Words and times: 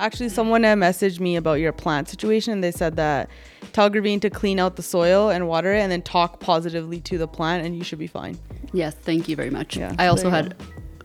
Actually, 0.00 0.30
someone 0.30 0.64
uh, 0.64 0.74
messaged 0.74 1.20
me 1.20 1.36
about 1.36 1.54
your 1.54 1.72
plant 1.72 2.08
situation. 2.08 2.52
And 2.52 2.64
they 2.64 2.72
said 2.72 2.96
that 2.96 3.30
tell 3.72 3.90
Gravine 3.90 4.20
to 4.20 4.30
clean 4.30 4.58
out 4.58 4.76
the 4.76 4.82
soil 4.82 5.30
and 5.30 5.46
water 5.46 5.74
it, 5.74 5.80
and 5.80 5.92
then 5.92 6.02
talk 6.02 6.40
positively 6.40 7.00
to 7.02 7.18
the 7.18 7.28
plant, 7.28 7.64
and 7.64 7.76
you 7.76 7.84
should 7.84 7.98
be 7.98 8.06
fine. 8.06 8.38
Yes, 8.72 8.94
thank 8.94 9.28
you 9.28 9.36
very 9.36 9.50
much. 9.50 9.76
Yeah, 9.76 9.94
I 9.98 10.06
also 10.06 10.30
there 10.30 10.42
you 10.42 10.48
had 10.48 10.56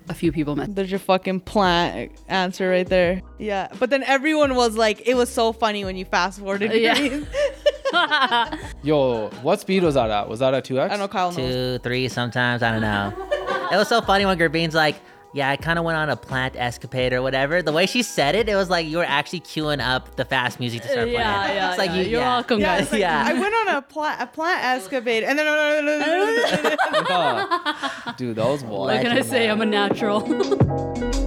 a 0.10 0.14
few 0.14 0.32
people 0.32 0.56
met. 0.56 0.76
There's 0.76 0.92
your 0.92 1.00
fucking 1.00 1.42
plant 1.42 2.12
answer 2.28 2.70
right 2.70 2.88
there. 2.88 3.22
Yeah, 3.38 3.68
but 3.80 3.90
then 3.90 4.04
everyone 4.04 4.56
was 4.56 4.78
like, 4.78 5.08
it 5.08 5.16
was 5.16 5.30
so 5.30 5.52
funny 5.52 5.84
when 5.84 5.98
you 5.98 6.06
fast 6.06 6.40
forwarded. 6.40 6.74
Yeah. 6.74 7.24
Yo, 8.84 9.30
what 9.42 9.60
speed 9.60 9.84
was 9.84 9.96
that 9.96 10.10
at? 10.10 10.30
Was 10.30 10.40
that 10.40 10.54
at 10.54 10.66
2x? 10.66 10.80
I 10.80 10.88
don't 10.90 11.00
know, 11.00 11.08
Kyle 11.08 11.32
knows. 11.32 11.54
Two, 11.54 11.80
three, 11.80 12.08
sometimes 12.08 12.64
I 12.64 12.72
don't 12.72 12.82
know. 12.82 13.14
it 13.72 13.76
was 13.76 13.88
so 13.88 14.02
funny 14.02 14.26
when 14.26 14.38
Gerbine's 14.38 14.76
like, 14.76 14.96
"Yeah, 15.36 15.50
I 15.50 15.58
kind 15.58 15.78
of 15.78 15.86
went 15.86 15.98
on 15.98 16.10
a 16.10 16.16
plant 16.16 16.56
escapade 16.56 17.12
or 17.14 17.22
whatever." 17.22 17.62
The 17.62 17.72
way 17.72 17.86
she 17.86 18.02
said 18.02 18.34
it, 18.36 18.48
it 18.50 18.56
was 18.56 18.70
like 18.70 18.88
you 18.88 18.98
were 18.98 19.04
actually 19.06 19.42
queuing 19.42 19.82
up 19.86 20.16
the 20.16 20.26
fast 20.26 20.60
music 20.60 20.82
to 20.84 20.88
start 20.88 21.06
playing. 21.06 21.20
Yeah, 21.20 21.54
yeah, 21.54 21.70
It's 21.70 21.78
like 21.78 21.90
yeah. 21.92 21.96
you, 21.98 22.02
You're 22.04 22.22
yeah. 22.22 22.36
welcome, 22.36 22.60
Yeah, 22.60 22.76
guys. 22.78 22.84
it's 22.84 22.92
like, 22.94 23.02
Yeah. 23.02 23.24
I 23.28 23.34
went 23.34 23.54
on 23.54 23.68
a 23.76 23.82
plant 23.82 24.22
a 24.22 24.28
plant 24.28 24.64
escapade, 24.64 25.24
and 25.24 25.38
then 25.38 25.46
Yeah. 27.10 28.14
Dude, 28.18 28.36
that 28.38 28.48
was 28.48 28.64
wild. 28.64 28.88
What 28.88 29.02
can 29.02 29.12
I 29.12 29.22
say? 29.22 29.50
I'm 29.50 29.62
a 29.62 29.66
natural. 29.66 30.22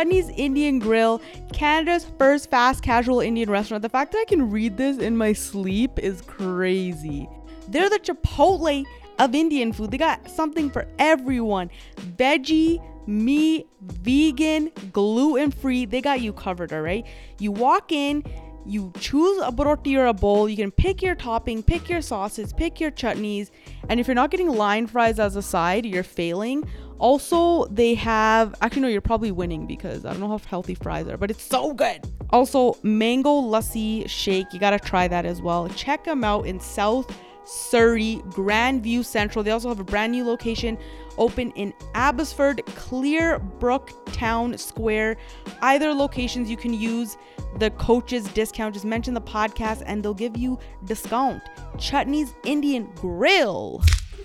Chutney's 0.00 0.30
Indian 0.30 0.78
Grill, 0.78 1.20
Canada's 1.52 2.06
first 2.18 2.48
fast 2.48 2.82
casual 2.82 3.20
Indian 3.20 3.50
restaurant. 3.50 3.82
The 3.82 3.90
fact 3.90 4.12
that 4.12 4.18
I 4.20 4.24
can 4.24 4.50
read 4.50 4.78
this 4.78 4.96
in 4.96 5.14
my 5.14 5.34
sleep 5.34 5.98
is 5.98 6.22
crazy. 6.22 7.28
They're 7.68 7.90
the 7.90 7.98
Chipotle 7.98 8.86
of 9.18 9.34
Indian 9.34 9.74
food. 9.74 9.90
They 9.90 9.98
got 9.98 10.30
something 10.30 10.70
for 10.70 10.88
everyone 10.98 11.68
veggie, 12.16 12.82
meat, 13.06 13.68
vegan, 13.82 14.70
gluten 14.90 15.50
free. 15.50 15.84
They 15.84 16.00
got 16.00 16.22
you 16.22 16.32
covered, 16.32 16.72
all 16.72 16.80
right? 16.80 17.06
You 17.38 17.52
walk 17.52 17.92
in, 17.92 18.24
you 18.64 18.94
choose 18.98 19.42
a 19.42 19.52
roti 19.54 19.98
or 19.98 20.06
a 20.06 20.14
bowl. 20.14 20.48
You 20.48 20.56
can 20.56 20.70
pick 20.70 21.02
your 21.02 21.14
topping, 21.14 21.62
pick 21.62 21.90
your 21.90 22.00
sauces, 22.00 22.54
pick 22.54 22.80
your 22.80 22.90
chutneys. 22.90 23.50
And 23.90 24.00
if 24.00 24.06
you're 24.06 24.14
not 24.14 24.30
getting 24.30 24.48
line 24.48 24.86
fries 24.86 25.18
as 25.18 25.36
a 25.36 25.42
side, 25.42 25.84
you're 25.84 26.02
failing. 26.02 26.66
Also, 27.00 27.64
they 27.66 27.94
have 27.94 28.54
actually 28.60 28.82
no, 28.82 28.88
you're 28.88 29.00
probably 29.00 29.32
winning 29.32 29.66
because 29.66 30.04
I 30.04 30.10
don't 30.10 30.20
know 30.20 30.28
how 30.28 30.38
healthy 30.38 30.74
fries 30.74 31.08
are, 31.08 31.16
but 31.16 31.30
it's 31.30 31.42
so 31.42 31.72
good. 31.72 32.06
Also, 32.28 32.76
mango 32.82 33.40
lassi 33.40 34.08
shake, 34.08 34.52
you 34.52 34.60
gotta 34.60 34.78
try 34.78 35.08
that 35.08 35.24
as 35.24 35.40
well. 35.40 35.68
Check 35.70 36.04
them 36.04 36.22
out 36.22 36.46
in 36.46 36.60
South 36.60 37.10
Surrey, 37.44 38.20
Grandview 38.28 39.04
Central. 39.04 39.42
They 39.42 39.50
also 39.50 39.70
have 39.70 39.80
a 39.80 39.84
brand 39.84 40.12
new 40.12 40.24
location 40.24 40.78
open 41.16 41.50
in 41.52 41.72
Abbotsford, 41.94 42.58
Clearbrook 42.66 43.90
Town 44.12 44.56
Square. 44.58 45.16
Either 45.62 45.92
locations 45.94 46.50
you 46.50 46.56
can 46.56 46.74
use 46.74 47.16
the 47.58 47.70
coach's 47.72 48.24
discount. 48.28 48.74
Just 48.74 48.84
mention 48.84 49.14
the 49.14 49.20
podcast 49.20 49.82
and 49.86 50.02
they'll 50.02 50.14
give 50.14 50.36
you 50.36 50.58
discount. 50.84 51.42
Chutney's 51.78 52.34
Indian 52.44 52.90
Grill. 52.94 53.82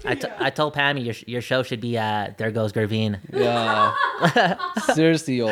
I, 0.08 0.16
t- 0.16 0.28
I 0.40 0.50
told 0.50 0.76
Pammy 0.76 1.04
your, 1.06 1.16
your 1.28 1.42
show 1.42 1.64
should 1.64 1.82
be 1.82 1.98
uh, 1.98 2.30
There 2.38 2.52
Goes 2.52 2.72
Gervine. 2.74 3.20
Yeah. 3.34 3.94
Seriously, 4.94 5.36
yo. 5.38 5.48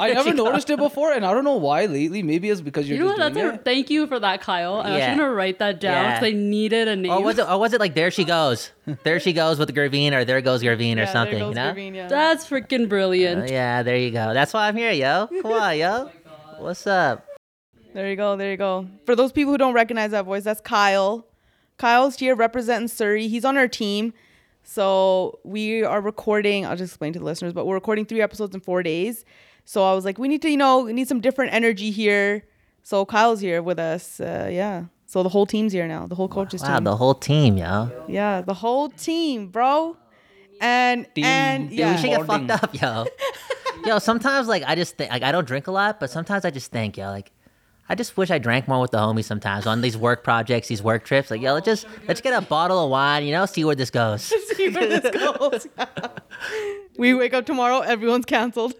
I 0.00 0.12
never 0.12 0.32
noticed 0.32 0.70
it 0.70 0.78
before, 0.78 1.12
and 1.12 1.24
I 1.26 1.32
don't 1.34 1.44
know 1.44 1.56
why 1.56 1.86
lately. 1.86 2.22
Maybe 2.22 2.48
it's 2.50 2.60
because 2.60 2.88
you're 2.88 2.96
You 2.98 3.04
know 3.04 3.10
what? 3.10 3.16
just 3.18 3.34
That's 3.34 3.42
doing 3.42 3.54
a, 3.56 3.58
it. 3.58 3.64
thank 3.64 3.90
you 3.90 4.06
for 4.06 4.18
that, 4.18 4.40
Kyle. 4.40 4.76
I'm 4.76 4.92
Yeah. 4.94 4.98
actually 5.06 5.18
gonna 5.20 5.32
write 5.34 5.58
that 5.58 5.80
down 5.80 5.92
Yeah. 6.04 6.20
because 6.20 6.34
I 6.34 6.36
needed 6.36 6.88
a 6.88 6.96
name. 6.96 7.12
Or 7.12 7.22
was 7.22 7.38
it? 7.38 7.48
Or 7.48 7.58
was 7.58 7.72
it 7.72 7.80
like 7.80 7.94
There 7.94 8.10
She 8.10 8.24
Goes? 8.24 8.70
There 9.04 9.20
She 9.20 9.32
Goes 9.32 9.58
with 9.58 9.74
Gervine, 9.74 10.12
or 10.12 10.24
There 10.24 10.40
Goes 10.40 10.62
Gervine, 10.62 10.96
or 10.96 11.00
Yeah, 11.00 11.04
there 11.04 11.06
something. 11.12 11.38
goes 11.38 11.48
You 11.50 11.54
know? 11.54 11.72
Gravine, 11.72 11.94
yeah. 11.94 12.08
That's 12.08 12.46
freaking 12.48 12.88
brilliant. 12.88 13.42
Uh, 13.50 13.52
yeah, 13.52 13.82
there 13.82 13.96
you 13.96 14.10
go. 14.10 14.32
That's 14.34 14.52
why 14.54 14.68
I'm 14.68 14.76
here, 14.76 14.92
yo. 14.92 15.28
Come 15.42 15.52
on, 15.52 15.76
yo. 15.78 16.10
What's 16.58 16.86
up? 16.86 17.24
There 17.94 18.08
you 18.10 18.16
go. 18.16 18.36
There 18.36 18.50
you 18.50 18.56
go. 18.56 18.88
For 19.06 19.14
those 19.16 19.32
people 19.32 19.52
who 19.52 19.58
don't 19.58 19.74
recognize 19.74 20.10
that 20.12 20.24
voice, 20.24 20.44
that's 20.44 20.60
Kyle. 20.60 21.26
Kyle's 21.78 22.18
here 22.18 22.34
representing 22.36 22.88
Surrey. 22.88 23.28
He's 23.28 23.44
on 23.44 23.56
our 23.56 23.68
team. 23.68 24.12
So 24.62 25.38
we 25.44 25.82
are 25.82 26.00
recording, 26.00 26.66
I'll 26.66 26.76
just 26.76 26.92
explain 26.92 27.12
to 27.14 27.18
the 27.18 27.24
listeners, 27.24 27.52
but 27.54 27.66
we're 27.66 27.74
recording 27.76 28.04
three 28.04 28.20
episodes 28.20 28.54
in 28.54 28.60
four 28.60 28.82
days. 28.82 29.24
So 29.64 29.82
I 29.84 29.94
was 29.94 30.04
like, 30.04 30.18
we 30.18 30.28
need 30.28 30.42
to, 30.42 30.50
you 30.50 30.56
know, 30.58 30.80
we 30.80 30.92
need 30.92 31.08
some 31.08 31.20
different 31.20 31.54
energy 31.54 31.90
here. 31.90 32.44
So 32.82 33.04
Kyle's 33.06 33.40
here 33.40 33.62
with 33.62 33.78
us. 33.78 34.20
Uh, 34.20 34.48
yeah. 34.52 34.84
So 35.06 35.22
the 35.22 35.28
whole 35.30 35.46
team's 35.46 35.72
here 35.72 35.86
now. 35.88 36.06
The 36.06 36.14
whole 36.14 36.28
coaches 36.28 36.60
Wow, 36.62 36.76
team. 36.76 36.84
the 36.84 36.96
whole 36.96 37.14
team, 37.14 37.56
yo. 37.56 37.90
yeah, 38.08 38.42
the 38.42 38.52
whole 38.54 38.90
team, 38.90 39.48
bro. 39.48 39.96
And 40.60 41.06
Team 41.14 41.24
and 41.24 41.68
building. 41.68 41.78
yeah. 41.78 41.92
We 41.94 41.98
should 42.02 42.10
get 42.10 42.26
fucked 42.26 42.50
up, 42.50 42.78
yo. 42.82 43.06
yo, 43.86 43.98
sometimes 44.00 44.48
like 44.48 44.64
I 44.66 44.74
just 44.74 44.96
think 44.98 45.10
like 45.10 45.22
I 45.22 45.32
don't 45.32 45.46
drink 45.46 45.66
a 45.66 45.70
lot, 45.70 45.98
but 46.00 46.10
sometimes 46.10 46.44
I 46.44 46.50
just 46.50 46.70
think, 46.72 46.96
yo, 46.98 47.06
like 47.10 47.30
I 47.88 47.94
just 47.94 48.16
wish 48.16 48.30
I 48.30 48.38
drank 48.38 48.68
more 48.68 48.80
with 48.80 48.90
the 48.90 48.98
homies 48.98 49.24
sometimes 49.24 49.66
on 49.66 49.80
these 49.80 49.96
work 49.96 50.22
projects, 50.22 50.68
these 50.68 50.82
work 50.82 51.04
trips. 51.04 51.30
Like, 51.30 51.40
yo, 51.40 51.54
let's 51.54 51.64
just 51.64 51.86
let's 52.06 52.20
get 52.20 52.34
a 52.34 52.44
bottle 52.44 52.84
of 52.84 52.90
wine, 52.90 53.24
you 53.24 53.32
know, 53.32 53.46
see 53.46 53.64
where 53.64 53.74
this 53.74 53.90
goes. 53.90 54.22
see 54.56 54.68
where 54.68 54.86
this 55.00 55.10
goes. 55.38 55.66
we 56.98 57.14
wake 57.14 57.34
up 57.34 57.46
tomorrow, 57.46 57.80
everyone's 57.80 58.24
canceled. 58.26 58.74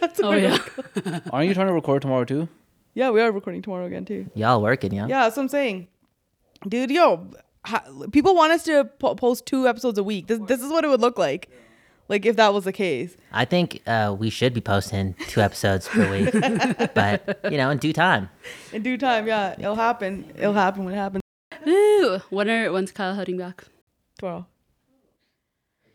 That's 0.00 0.20
Oh 0.20 0.30
where- 0.30 0.38
yeah. 0.38 1.20
Aren't 1.32 1.48
you 1.48 1.54
trying 1.54 1.66
to 1.68 1.72
record 1.74 2.02
tomorrow 2.02 2.24
too? 2.24 2.48
Yeah, 2.94 3.10
we 3.10 3.20
are 3.20 3.30
recording 3.30 3.62
tomorrow 3.62 3.86
again 3.86 4.04
too. 4.04 4.30
Y'all 4.34 4.60
working, 4.62 4.92
yo. 4.92 5.06
Yeah, 5.06 5.24
that's 5.24 5.36
what 5.36 5.44
I'm 5.44 5.48
saying. 5.48 5.88
Dude, 6.68 6.90
yo, 6.90 7.28
ha- 7.64 7.84
people 8.12 8.34
want 8.34 8.52
us 8.52 8.64
to 8.64 8.84
po- 8.98 9.14
post 9.14 9.46
two 9.46 9.68
episodes 9.68 9.98
a 9.98 10.02
week. 10.02 10.26
This, 10.26 10.40
this 10.46 10.62
is 10.62 10.70
what 10.70 10.84
it 10.84 10.88
would 10.88 11.00
look 11.00 11.18
like. 11.18 11.48
Like 12.08 12.24
if 12.24 12.36
that 12.36 12.54
was 12.54 12.64
the 12.64 12.72
case. 12.72 13.16
I 13.32 13.44
think 13.44 13.82
uh, 13.86 14.16
we 14.18 14.30
should 14.30 14.54
be 14.54 14.60
posting 14.62 15.14
two 15.28 15.40
episodes 15.40 15.88
per 15.88 16.10
week, 16.10 16.32
but 16.94 17.40
you 17.50 17.58
know, 17.58 17.70
in 17.70 17.78
due 17.78 17.92
time. 17.92 18.30
In 18.72 18.82
due 18.82 18.96
time, 18.96 19.26
yeah, 19.26 19.54
it'll 19.58 19.74
happen. 19.76 20.32
It'll 20.36 20.54
happen 20.54 20.84
when 20.84 20.94
it 20.94 20.98
happens 20.98 21.22
Ooh, 21.66 22.20
when 22.30 22.48
are 22.48 22.72
when's 22.72 22.92
Kyle 22.92 23.14
heading 23.14 23.36
back? 23.36 23.64
tomorrow. 24.18 24.46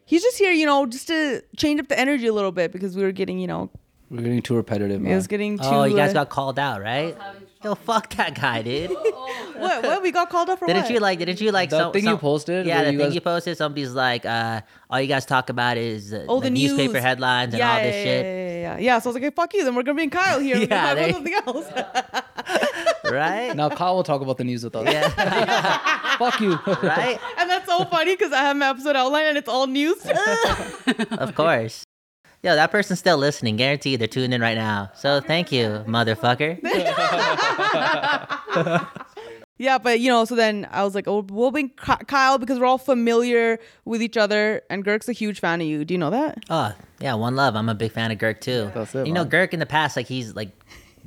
He's 0.06 0.22
just 0.22 0.38
here, 0.38 0.52
you 0.52 0.66
know, 0.66 0.86
just 0.86 1.08
to 1.08 1.44
change 1.58 1.80
up 1.80 1.88
the 1.88 2.00
energy 2.00 2.28
a 2.28 2.34
little 2.34 2.52
bit 2.52 2.72
because 2.72 2.96
we 2.96 3.04
were 3.04 3.12
getting, 3.12 3.40
you 3.40 3.48
know, 3.48 3.70
We're 4.10 4.22
getting 4.22 4.42
too 4.42 4.56
repetitive, 4.56 5.06
it 5.06 5.16
was 5.16 5.28
getting 5.28 5.58
too. 5.58 5.64
Oh, 5.66 5.84
you 5.86 5.96
guys 5.96 6.12
uh, 6.12 6.14
got 6.14 6.30
called 6.30 6.60
out, 6.60 6.82
right? 6.82 7.18
Yo, 7.64 7.76
fuck 7.76 8.10
that 8.16 8.36
guy, 8.40 8.62
dude. 8.62 8.90
what? 9.58 9.84
What? 9.84 10.02
We 10.02 10.12
got 10.12 10.30
called 10.30 10.50
up 10.50 10.60
for 10.60 10.68
Didn't 10.68 10.84
what? 10.84 10.92
you 10.92 11.00
like? 11.00 11.20
Didn't 11.20 11.40
you 11.40 11.52
like 11.52 11.70
The 11.70 11.80
some, 11.80 11.94
thing 11.94 12.04
you 12.04 12.10
some- 12.10 12.20
posted 12.20 12.66
Yeah, 12.66 12.76
where 12.78 12.86
the 12.86 12.92
you 12.92 12.98
thing 12.98 13.08
guys- 13.08 13.16
you 13.16 13.22
posted. 13.22 13.58
Somebody's 13.58 13.92
like, 13.94 14.26
uh, 14.26 14.62
all 14.90 15.00
you 15.00 15.08
guys 15.08 15.26
talk 15.26 15.50
about 15.50 15.78
is 15.78 16.14
uh, 16.14 16.26
Oh, 16.28 16.40
the, 16.42 16.50
the 16.50 16.50
newspaper 16.50 16.94
news. 16.94 17.04
headlines 17.04 17.54
and 17.54 17.60
yeah, 17.60 17.72
all 17.72 17.82
this 17.82 17.96
yeah, 17.96 18.04
shit, 18.04 18.26
Yeah, 18.26 18.32
yeah, 18.32 18.62
yeah, 18.62 18.78
yeah. 18.80 19.00
So 19.00 19.08
I 19.08 19.10
was 19.10 19.16
like, 19.16 19.24
hey, 19.24 19.30
fuck 19.32 19.54
you. 19.54 19.64
Then 19.64 19.76
we're 19.76 19.84
gonna 19.84 19.96
bring 19.96 20.10
Kyle 20.10 20.40
here. 20.40 20.58
We're 20.58 20.68
Yeah, 20.68 20.94
gonna 20.96 21.14
talk 21.14 21.22
about 21.22 21.64
something 21.66 21.82
else. 21.86 23.04
right? 23.12 23.56
Now 23.56 23.70
Kyle 23.70 23.96
will 23.96 24.04
talk 24.04 24.22
about 24.22 24.38
the 24.38 24.44
news 24.44 24.64
with 24.64 24.76
us. 24.76 24.86
Yeah, 24.92 26.18
Fuck 26.18 26.40
you. 26.42 26.60
right. 26.84 27.18
and 27.38 27.50
that's 27.50 27.66
so 27.66 27.86
funny 27.86 28.16
because 28.16 28.34
I 28.34 28.40
have 28.40 28.58
my 28.58 28.70
episode 28.70 28.96
outline 28.96 29.28
and 29.28 29.38
it's 29.38 29.48
all 29.50 29.68
news. 29.68 30.06
Of 31.12 31.34
course. 31.36 31.84
Yo, 32.44 32.56
that 32.56 32.72
person's 32.72 33.00
still 33.00 33.18
listening. 33.18 33.56
Guaranteed, 33.56 34.00
they're 34.00 34.08
tuned 34.08 34.34
in 34.34 34.42
right 34.42 34.58
now. 34.58 34.92
So 34.96 35.22
thank 35.22 35.52
you, 35.52 35.84
motherfucker. 35.88 36.60
Yeah, 39.60 39.78
but 39.78 40.00
you 40.00 40.10
know, 40.10 40.26
so 40.26 40.36
then 40.36 40.68
I 40.72 40.84
was 40.84 40.96
like, 40.96 41.08
oh, 41.08 41.26
we'll 41.30 41.52
bring 41.52 41.70
Kyle 41.70 42.40
because 42.40 42.60
we're 42.60 42.66
all 42.66 42.80
familiar 42.80 43.60
with 43.86 44.02
each 44.02 44.18
other, 44.18 44.64
and 44.70 44.84
Girk's 44.84 45.08
a 45.08 45.14
huge 45.14 45.40
fan 45.40 45.62
of 45.62 45.68
you. 45.68 45.86
Do 45.86 45.94
you 45.94 46.00
know 46.00 46.10
that? 46.10 46.44
Oh, 46.50 46.74
yeah, 47.00 47.14
one 47.14 47.36
love. 47.36 47.56
I'm 47.56 47.70
a 47.70 47.76
big 47.76 47.92
fan 47.92 48.12
of 48.12 48.18
Girk 48.18 48.42
too. 48.42 48.72
That's 48.74 48.96
it, 48.96 49.06
You 49.06 49.14
know, 49.14 49.22
man. 49.22 49.30
Girk 49.32 49.54
in 49.54 49.60
the 49.60 49.68
past, 49.68 49.96
like 49.96 50.08
he's 50.08 50.36
like 50.36 50.50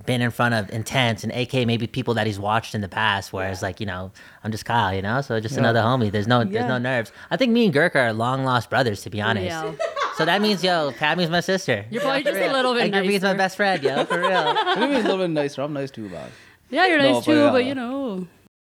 been 0.05 0.21
in 0.21 0.31
front 0.31 0.55
of 0.55 0.71
intense 0.71 1.25
and 1.25 1.33
AK 1.33 1.67
maybe 1.67 1.87
people 1.87 2.15
that 2.15 2.27
he's 2.27 2.39
watched 2.39 2.75
in 2.75 2.81
the 2.83 2.89
past. 2.89 3.33
Whereas 3.33 3.63
like 3.63 3.81
you 3.81 3.87
know, 3.87 4.13
I'm 4.45 4.53
just 4.53 4.65
Kyle. 4.65 4.95
You 4.95 5.03
know, 5.03 5.21
so 5.23 5.41
just 5.41 5.57
another 5.57 5.81
homie. 5.81 6.11
There's 6.13 6.27
no, 6.27 6.41
Yeah. 6.41 6.47
there's 6.53 6.67
no 6.69 6.79
nerves. 6.79 7.13
I 7.31 7.37
think 7.37 7.53
me 7.53 7.65
and 7.67 7.75
Girk 7.75 7.95
are 7.97 8.13
long 8.13 8.45
lost 8.45 8.69
brothers, 8.71 9.03
to 9.03 9.11
be 9.11 9.21
honest. 9.21 9.47
Yeah. 9.47 9.73
So 10.17 10.25
that 10.25 10.41
means 10.41 10.63
yo, 10.65 10.93
Pammy's 10.93 11.31
my 11.31 11.41
sister. 11.41 11.85
You're 11.91 12.03
probably 12.03 12.23
For 12.23 12.31
just 12.33 12.43
a 12.43 12.53
little 12.53 12.75
bit 12.75 12.85
And 12.85 12.95
Gurbee's 12.95 13.23
my 13.23 13.35
best 13.35 13.57
friend, 13.57 13.83
yo, 13.83 14.05
for 14.05 14.21
real. 14.21 14.55
Maybe 14.77 14.95
a 14.97 14.99
little 15.01 15.19
bit 15.19 15.31
nicer. 15.31 15.63
I'm 15.63 15.73
nice 15.73 15.91
too, 15.91 16.09
man. 16.09 16.31
Yeah, 16.71 16.87
you're 16.87 16.99
No, 16.99 17.13
nice 17.13 17.25
but 17.27 17.33
too, 17.33 17.39
yeah. 17.39 17.51
but 17.51 17.65
you 17.65 17.75
know. 17.75 18.27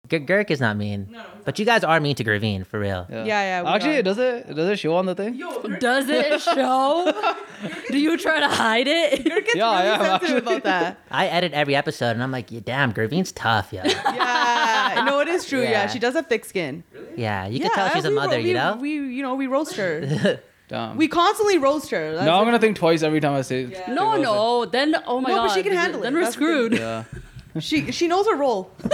G- 0.10 0.20
Girk 0.20 0.52
is 0.52 0.60
not 0.60 0.76
mean, 0.76 1.16
but 1.46 1.58
you 1.58 1.64
guys 1.66 1.82
are 1.84 1.98
mean 2.02 2.16
to 2.18 2.26
Gravine, 2.26 2.66
for 2.66 2.78
real. 2.78 3.08
Yeah, 3.10 3.24
Yeah, 3.24 3.64
yeah, 3.64 3.74
Actually, 3.74 3.98
are. 4.00 4.02
does 4.04 4.18
it 4.18 4.54
does 4.54 4.70
it 4.70 4.78
show 4.78 4.96
on 4.98 5.06
the 5.06 5.16
thing? 5.16 5.38
Does 5.80 6.10
it 6.10 6.42
show? 6.56 7.14
Do 7.90 7.98
you 7.98 8.18
try 8.18 8.42
to 8.42 8.50
hide 8.50 8.88
it? 8.88 9.24
Girk 9.24 9.46
gets 9.46 9.56
Yeah, 9.56 9.72
really 9.78 9.88
yeah, 9.88 9.98
sensitive 10.20 10.36
actually. 10.38 10.38
about 10.58 10.64
that. 10.64 10.98
I 11.12 11.28
edit 11.28 11.54
every 11.54 11.76
episode, 11.76 12.12
and 12.12 12.22
I'm 12.22 12.32
like, 12.32 12.52
yeah, 12.52 12.60
damn, 12.64 12.92
Gravine's 12.92 13.32
tough, 13.32 13.72
yeah. 13.72 13.88
Yeah, 13.88 15.06
no, 15.06 15.22
it 15.22 15.30
is 15.30 15.46
true. 15.46 15.62
Yeah, 15.64 15.72
Yeah. 15.72 15.88
she 15.88 16.00
does 16.00 16.16
have 16.16 16.28
thick 16.28 16.44
skin. 16.44 16.84
Really? 16.94 17.08
Yeah, 17.22 17.48
you 17.48 17.60
yeah, 17.60 17.70
can 17.70 17.76
tell 17.76 17.90
she's 17.92 18.04
a 18.06 18.10
we 18.10 18.16
ro- 18.16 18.22
mother, 18.24 18.38
we, 18.40 18.48
you 18.50 18.54
know. 18.56 18.76
We, 18.76 18.90
you 18.92 19.22
know, 19.24 19.36
we 19.36 19.48
roast 19.48 19.76
her. 19.78 20.40
Damn. 20.68 20.98
we 20.98 21.08
constantly 21.08 21.58
roast 21.60 21.92
her. 21.92 22.14
That's 22.16 22.26
now 22.26 22.40
I'm 22.40 22.46
gonna 22.46 22.60
think 22.60 22.76
twice 22.78 23.04
every 23.04 23.20
time 23.22 23.34
I 23.34 23.42
say. 23.42 23.68
No, 23.88 24.18
no. 24.18 24.66
Then 24.66 24.96
oh 25.08 25.22
my 25.22 25.30
No, 25.30 25.36
god. 25.36 25.48
but 25.48 25.54
she 25.54 25.64
can 25.64 25.74
handle 25.74 26.02
it. 26.02 26.04
Then 26.04 26.14
we're 26.14 26.22
That's 26.24 26.34
screwed. 26.36 26.74
Yeah. 26.74 27.04
She 27.60 27.92
she 27.92 28.08
knows 28.08 28.26
her 28.28 28.36
role. 28.36 28.72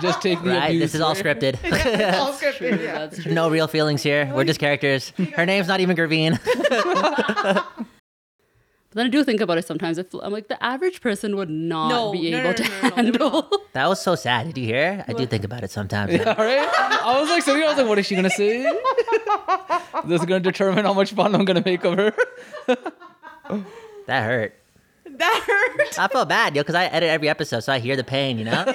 just 0.00 0.22
take 0.22 0.42
the 0.42 0.50
Right? 0.50 0.66
abuse. 0.70 0.80
This 0.80 0.94
is 0.94 1.00
all 1.00 1.14
scripted. 1.14 1.58
It's 1.64 2.16
all 2.18 2.32
scripted, 2.40 2.82
yeah. 2.82 2.98
That's 3.06 3.22
true. 3.22 3.32
no 3.32 3.50
real 3.50 3.66
feelings 3.68 4.02
here. 4.02 4.30
We're 4.34 4.44
just 4.44 4.60
characters. 4.60 5.10
Her 5.34 5.44
name's 5.46 5.68
not 5.68 5.80
even 5.80 5.94
Gravine. 5.96 6.38
But 8.90 8.98
then 9.00 9.06
I 9.06 9.08
do 9.10 9.24
think 9.24 9.40
about 9.40 9.58
it 9.58 9.66
sometimes. 9.66 9.98
I 9.98 10.04
feel- 10.04 10.20
I'm 10.22 10.32
like, 10.32 10.46
the 10.46 10.62
average 10.62 11.00
person 11.00 11.34
would 11.36 11.50
not 11.50 11.88
No, 11.88 12.12
be 12.12 12.30
no, 12.30 12.38
able 12.38 12.50
no, 12.50 12.54
to 12.54 12.62
no, 12.62 12.68
no, 12.68 12.74
no, 12.82 12.88
they 12.90 12.94
handle. 13.02 13.50
That 13.72 13.88
was 13.88 14.00
so 14.00 14.14
sad. 14.14 14.46
Did 14.46 14.56
you 14.58 14.66
hear? 14.66 15.04
I 15.08 15.12
do 15.14 15.26
think 15.26 15.42
about 15.44 15.64
it 15.64 15.70
sometimes. 15.72 16.12
Yeah, 16.12 16.32
right? 16.40 16.68
I 17.02 17.20
was 17.20 17.28
like 17.28 17.42
so 17.42 17.56
I 17.56 17.66
was 17.68 17.76
like, 17.76 17.88
what 17.88 17.98
is 17.98 18.06
she 18.06 18.14
gonna 18.14 18.30
say? 18.30 18.62
this 20.06 20.20
is 20.20 20.26
gonna 20.26 20.38
determine 20.40 20.84
how 20.84 20.94
much 20.94 21.12
fun 21.12 21.34
I'm 21.34 21.44
gonna 21.44 21.62
make 21.64 21.82
of 21.84 21.96
her. 21.98 22.14
That 24.06 24.22
hurt. 24.24 24.54
That 25.18 25.42
hurt. 25.46 25.98
I 25.98 26.08
feel 26.08 26.24
bad, 26.24 26.54
yo, 26.56 26.62
because 26.62 26.74
I 26.74 26.84
edit 26.86 27.08
every 27.10 27.28
episode, 27.28 27.60
so 27.60 27.72
I 27.72 27.78
hear 27.78 27.96
the 27.96 28.04
pain, 28.04 28.38
you 28.38 28.44
know? 28.44 28.64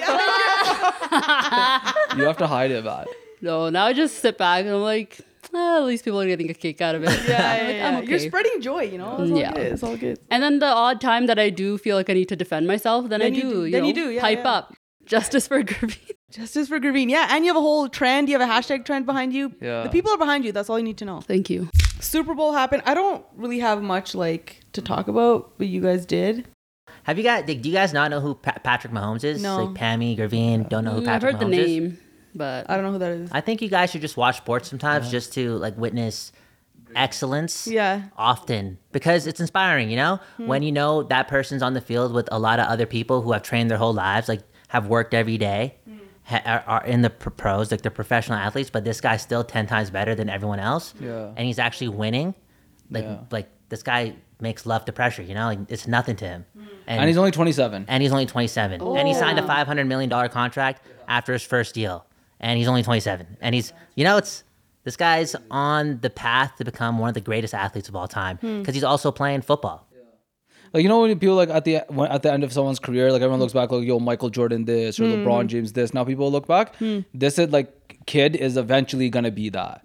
You 2.16 2.24
have 2.24 2.36
to 2.38 2.46
hide 2.46 2.70
it, 2.70 2.84
man. 2.84 3.06
No, 3.40 3.68
now 3.70 3.86
I 3.86 3.92
just 3.92 4.18
sit 4.18 4.36
back 4.38 4.64
and 4.64 4.74
I'm 4.74 4.82
like, 4.82 5.20
"Ah, 5.54 5.78
at 5.78 5.84
least 5.84 6.04
people 6.04 6.20
are 6.20 6.26
getting 6.26 6.50
a 6.50 6.54
kick 6.54 6.80
out 6.80 6.94
of 6.94 7.02
it. 7.04 7.08
Yeah, 7.28 7.28
yeah, 7.28 7.66
Like, 7.66 7.76
yeah. 7.76 7.98
I'm 7.98 8.04
You're 8.08 8.18
spreading 8.18 8.60
joy, 8.60 8.82
you 8.84 8.98
know? 8.98 9.16
It's 9.22 9.30
all 9.32 9.38
Yeah. 9.38 9.52
good. 9.52 9.72
It's 9.72 9.82
all 9.82 9.96
good. 9.96 10.18
And 10.30 10.42
then 10.42 10.58
the 10.58 10.66
odd 10.66 11.00
time 11.00 11.26
that 11.26 11.38
I 11.38 11.50
do 11.50 11.78
feel 11.78 11.96
like 11.96 12.10
I 12.10 12.14
need 12.14 12.28
to 12.28 12.36
defend 12.36 12.66
myself, 12.66 13.08
then, 13.08 13.22
I 13.22 13.26
Then 13.26 13.34
you 13.34 13.42
do. 13.42 13.50
do- 13.50 13.64
You 13.66 13.72
then 13.72 13.82
know, 13.82 13.88
you 13.88 13.94
do, 13.94 14.10
yeah, 14.10 14.20
pipe 14.20 14.40
yeah. 14.44 14.50
up. 14.50 14.74
Justice 15.04 15.48
for 15.48 15.62
Gravine. 15.62 15.96
Justice 16.30 16.68
for 16.68 16.78
Gravine. 16.78 17.08
Yeah, 17.08 17.26
and 17.30 17.44
you 17.44 17.50
have 17.50 17.56
a 17.56 17.60
whole 17.60 17.88
trend. 17.88 18.28
You 18.28 18.38
have 18.38 18.48
a 18.48 18.52
hashtag 18.52 18.84
trend 18.84 19.04
behind 19.06 19.32
you. 19.32 19.52
Yeah. 19.60 19.82
The 19.82 19.88
people 19.88 20.12
are 20.12 20.18
behind 20.18 20.44
you. 20.44 20.52
That's 20.52 20.70
all 20.70 20.78
you 20.78 20.84
need 20.84 20.98
to 20.98 21.04
know. 21.04 21.20
Thank 21.20 21.50
you. 21.50 21.68
Super 22.00 22.34
Bowl 22.34 22.52
happened. 22.52 22.82
I 22.86 22.94
don't 22.94 23.24
really 23.36 23.58
have 23.58 23.82
much 23.82 24.14
like 24.14 24.60
to 24.72 24.80
talk 24.82 25.08
about, 25.08 25.58
but 25.58 25.66
you 25.66 25.80
guys 25.80 26.06
did. 26.06 26.46
Have 27.04 27.18
you 27.18 27.24
guys, 27.24 27.44
do 27.46 27.52
you 27.54 27.72
guys 27.74 27.92
not 27.92 28.10
know 28.10 28.20
who 28.20 28.34
pa- 28.34 28.58
Patrick 28.62 28.92
Mahomes 28.92 29.24
is? 29.24 29.42
No. 29.42 29.64
Like 29.64 29.76
Pammy, 29.76 30.14
Gravine, 30.16 30.64
don't 30.64 30.84
know 30.84 30.92
who 30.92 30.98
Mm, 31.00 31.08
I've 31.08 31.20
Patrick 31.20 31.36
heard 31.36 31.40
the 31.40 31.46
Mahomes 31.56 31.58
is? 31.58 31.66
name, 31.66 31.98
but 32.34 32.70
I 32.70 32.74
don't 32.76 32.84
know 32.84 32.92
who 32.92 32.98
that 32.98 33.12
is. 33.12 33.30
I 33.32 33.40
think 33.40 33.60
you 33.62 33.68
guys 33.68 33.90
should 33.90 34.00
just 34.02 34.16
watch 34.16 34.36
sports 34.38 34.68
sometimes 34.68 35.10
just 35.10 35.32
to 35.34 35.56
like 35.56 35.76
witness 35.76 36.32
excellence. 36.94 37.66
Yeah. 37.66 38.02
Often 38.16 38.78
because 38.92 39.26
it's 39.26 39.40
inspiring, 39.40 39.90
you 39.90 39.96
know? 39.96 40.20
Hmm. 40.36 40.46
When 40.46 40.62
you 40.62 40.72
know 40.72 41.02
that 41.04 41.28
person's 41.28 41.62
on 41.62 41.74
the 41.74 41.80
field 41.80 42.12
with 42.12 42.28
a 42.32 42.38
lot 42.38 42.58
of 42.60 42.66
other 42.66 42.86
people 42.86 43.22
who 43.22 43.32
have 43.32 43.42
trained 43.42 43.70
their 43.70 43.78
whole 43.78 43.94
lives, 43.94 44.28
like 44.28 44.42
have 44.68 44.86
worked 44.86 45.14
every 45.14 45.38
day. 45.38 45.76
Ha- 46.30 46.42
are, 46.46 46.64
are 46.66 46.84
in 46.86 47.02
the 47.02 47.10
pros, 47.10 47.70
like 47.70 47.82
they're 47.82 47.90
professional 47.90 48.38
athletes, 48.38 48.70
but 48.70 48.84
this 48.84 49.00
guy's 49.00 49.22
still 49.22 49.44
10 49.44 49.66
times 49.66 49.90
better 49.90 50.14
than 50.14 50.28
everyone 50.30 50.60
else. 50.60 50.94
Yeah. 51.00 51.34
And 51.36 51.40
he's 51.46 51.58
actually 51.58 51.88
winning. 51.88 52.34
Like, 52.90 53.04
Yeah. 53.04 53.18
like 53.30 53.48
this 53.68 53.82
guy 53.82 54.14
makes 54.40 54.64
love 54.66 54.84
to 54.86 54.92
pressure, 54.92 55.22
you 55.22 55.34
know? 55.34 55.46
Like 55.46 55.58
it's 55.68 55.86
nothing 55.86 56.16
to 56.16 56.24
him. 56.26 56.46
And 56.86 57.06
he's 57.06 57.16
only 57.18 57.30
27. 57.30 57.84
and 57.88 58.02
he's 58.02 58.12
only 58.12 58.26
27 58.26 58.80
and 58.80 59.06
he 59.08 59.14
signed 59.14 59.38
a 59.38 59.44
Oh. 59.44 59.46
500 59.46 59.84
million 59.86 60.08
dollar 60.08 60.28
contract 60.28 60.82
after 61.08 61.32
his 61.32 61.42
first 61.42 61.74
deal 61.74 62.06
and 62.40 62.58
he's 62.58 62.66
only 62.68 62.82
27 62.82 63.36
and 63.40 63.54
he's 63.54 63.72
you 63.96 64.04
know 64.04 64.16
it's 64.16 64.42
this 64.84 64.96
guy's 64.96 65.36
on 65.50 65.98
the 66.00 66.08
path 66.10 66.56
to 66.56 66.64
become 66.64 66.98
one 66.98 67.08
of 67.08 67.14
the 67.14 67.20
greatest 67.20 67.52
athletes 67.54 67.88
of 67.88 67.94
all 67.94 68.08
time 68.08 68.38
hmm. 68.38 68.60
because 68.60 68.74
he's 68.74 68.82
also 68.84 69.12
playing 69.12 69.42
football 69.42 69.86
Like 70.72 70.82
you 70.82 70.88
know 70.88 71.00
when 71.00 71.18
people 71.18 71.34
like 71.36 71.48
at 71.50 71.64
the 71.64 71.82
when, 71.88 72.10
at 72.10 72.22
the 72.22 72.32
end 72.32 72.44
of 72.44 72.52
someone's 72.52 72.78
career, 72.78 73.10
like 73.12 73.22
everyone 73.22 73.40
looks 73.40 73.52
back 73.52 73.70
like 73.72 73.84
yo 73.86 73.98
Michael 73.98 74.30
Jordan 74.30 74.64
this 74.64 75.00
or 75.00 75.04
hmm. 75.04 75.26
LeBron 75.26 75.46
James 75.48 75.72
this. 75.72 75.92
Now 75.92 76.04
people 76.04 76.30
look 76.30 76.46
back. 76.46 76.76
Hmm. 76.76 77.00
This 77.12 77.38
is 77.38 77.50
like 77.50 78.04
kid 78.06 78.36
is 78.36 78.56
eventually 78.56 79.10
gonna 79.10 79.30
be 79.30 79.48
that. 79.50 79.84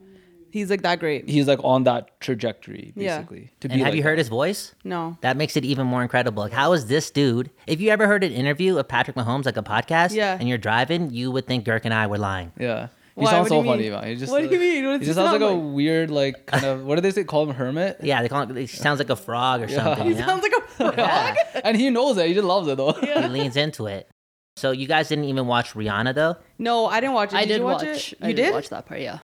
He's 0.51 0.69
like 0.69 0.83
that 0.83 0.99
great. 1.01 1.27
He's 1.27 1.47
like 1.47 1.59
on 1.65 1.83
that 1.83 2.17
trajectory 2.21 2.93
Yeah. 2.95 3.17
basically. 3.17 3.51
To 3.59 3.67
and 3.69 3.81
have 3.81 3.89
like 3.89 3.97
you 3.97 4.03
heard 4.03 4.13
that. 4.17 4.19
his 4.21 4.29
voice 4.29 4.73
No. 4.85 5.17
that 5.19 5.35
makes 5.35 5.57
it 5.57 5.65
even 5.65 5.85
more 5.85 6.01
incredible 6.01 6.43
like 6.43 6.53
how 6.53 6.71
is 6.71 6.85
this 6.85 7.11
dude 7.11 7.49
if 7.67 7.81
you 7.81 7.89
ever 7.89 8.07
heard 8.07 8.23
an 8.23 8.31
interview 8.31 8.77
of 8.77 8.87
patrick 8.87 9.17
mahomes 9.17 9.45
like 9.45 9.57
a 9.57 9.63
podcast 9.63 10.13
Yeah. 10.13 10.37
and 10.39 10.47
you're 10.47 10.57
driving 10.57 11.09
you 11.11 11.29
would 11.31 11.45
think 11.45 11.65
girk 11.65 11.81
and 11.83 11.93
i 11.93 12.07
were 12.07 12.17
lying 12.17 12.53
Yeah. 12.57 12.87
He 13.17 13.21
Why? 13.23 13.31
sounds 13.31 13.49
What 13.49 13.61
so 13.61 13.63
funny, 13.63 13.83
mean? 13.83 13.91
man. 13.93 14.07
He 14.07 14.15
just 14.17 14.31
What 14.31 14.41
do 14.43 14.49
you 14.53 14.59
mean? 14.59 14.85
What 14.85 14.91
He 14.93 14.97
does 14.99 15.07
just 15.07 15.17
sounds 15.17 15.31
like 15.31 15.41
sound 15.49 15.53
a 15.53 15.67
weird 15.73 16.11
like 16.11 16.45
kind 16.47 16.65
of 16.65 16.83
what 16.83 16.95
do 16.95 17.01
they 17.01 17.11
say? 17.11 17.23
Call 17.23 17.49
him 17.49 17.55
Kermit. 17.55 17.97
yeah 18.03 18.21
they 18.21 18.27
call 18.29 18.41
him 18.41 18.55
he 18.55 18.67
sounds 18.67 18.99
like 18.99 19.09
a 19.09 19.15
frog 19.15 19.61
or 19.61 19.67
something 19.69 20.03
He 20.03 20.09
you 20.13 20.19
know? 20.19 20.25
sounds 20.25 20.43
like 20.43 20.51
a 20.51 20.61
frog. 20.61 20.93
Yeah. 20.97 21.35
and 21.63 21.77
he 21.77 21.89
knows 21.89 22.17
it. 22.17 22.27
He 22.27 22.33
just 22.33 22.45
loves 22.45 22.67
it 22.67 22.75
though. 22.77 22.91
he 22.91 23.13
leans 23.29 23.55
into 23.55 23.85
it 23.87 24.09
so 24.57 24.71
you 24.71 24.87
guys 24.87 25.07
didn't 25.09 25.25
even 25.25 25.47
watch 25.47 25.73
rihanna 25.73 26.13
though 26.13 26.35
No, 26.57 26.87
I 26.87 26.99
didn't 26.99 27.13
watch 27.15 27.31
it. 27.33 27.37
I 27.37 27.45
did 27.45 27.59
you 27.59 27.63
watch, 27.63 27.83
watch. 27.83 28.13
it? 28.13 28.19
I 28.21 28.27
You 28.29 28.33
did 28.33 28.43
did? 28.43 28.53
watch 28.53 28.69
that 28.69 28.85
part. 28.85 28.99
Yeah. 29.01 29.19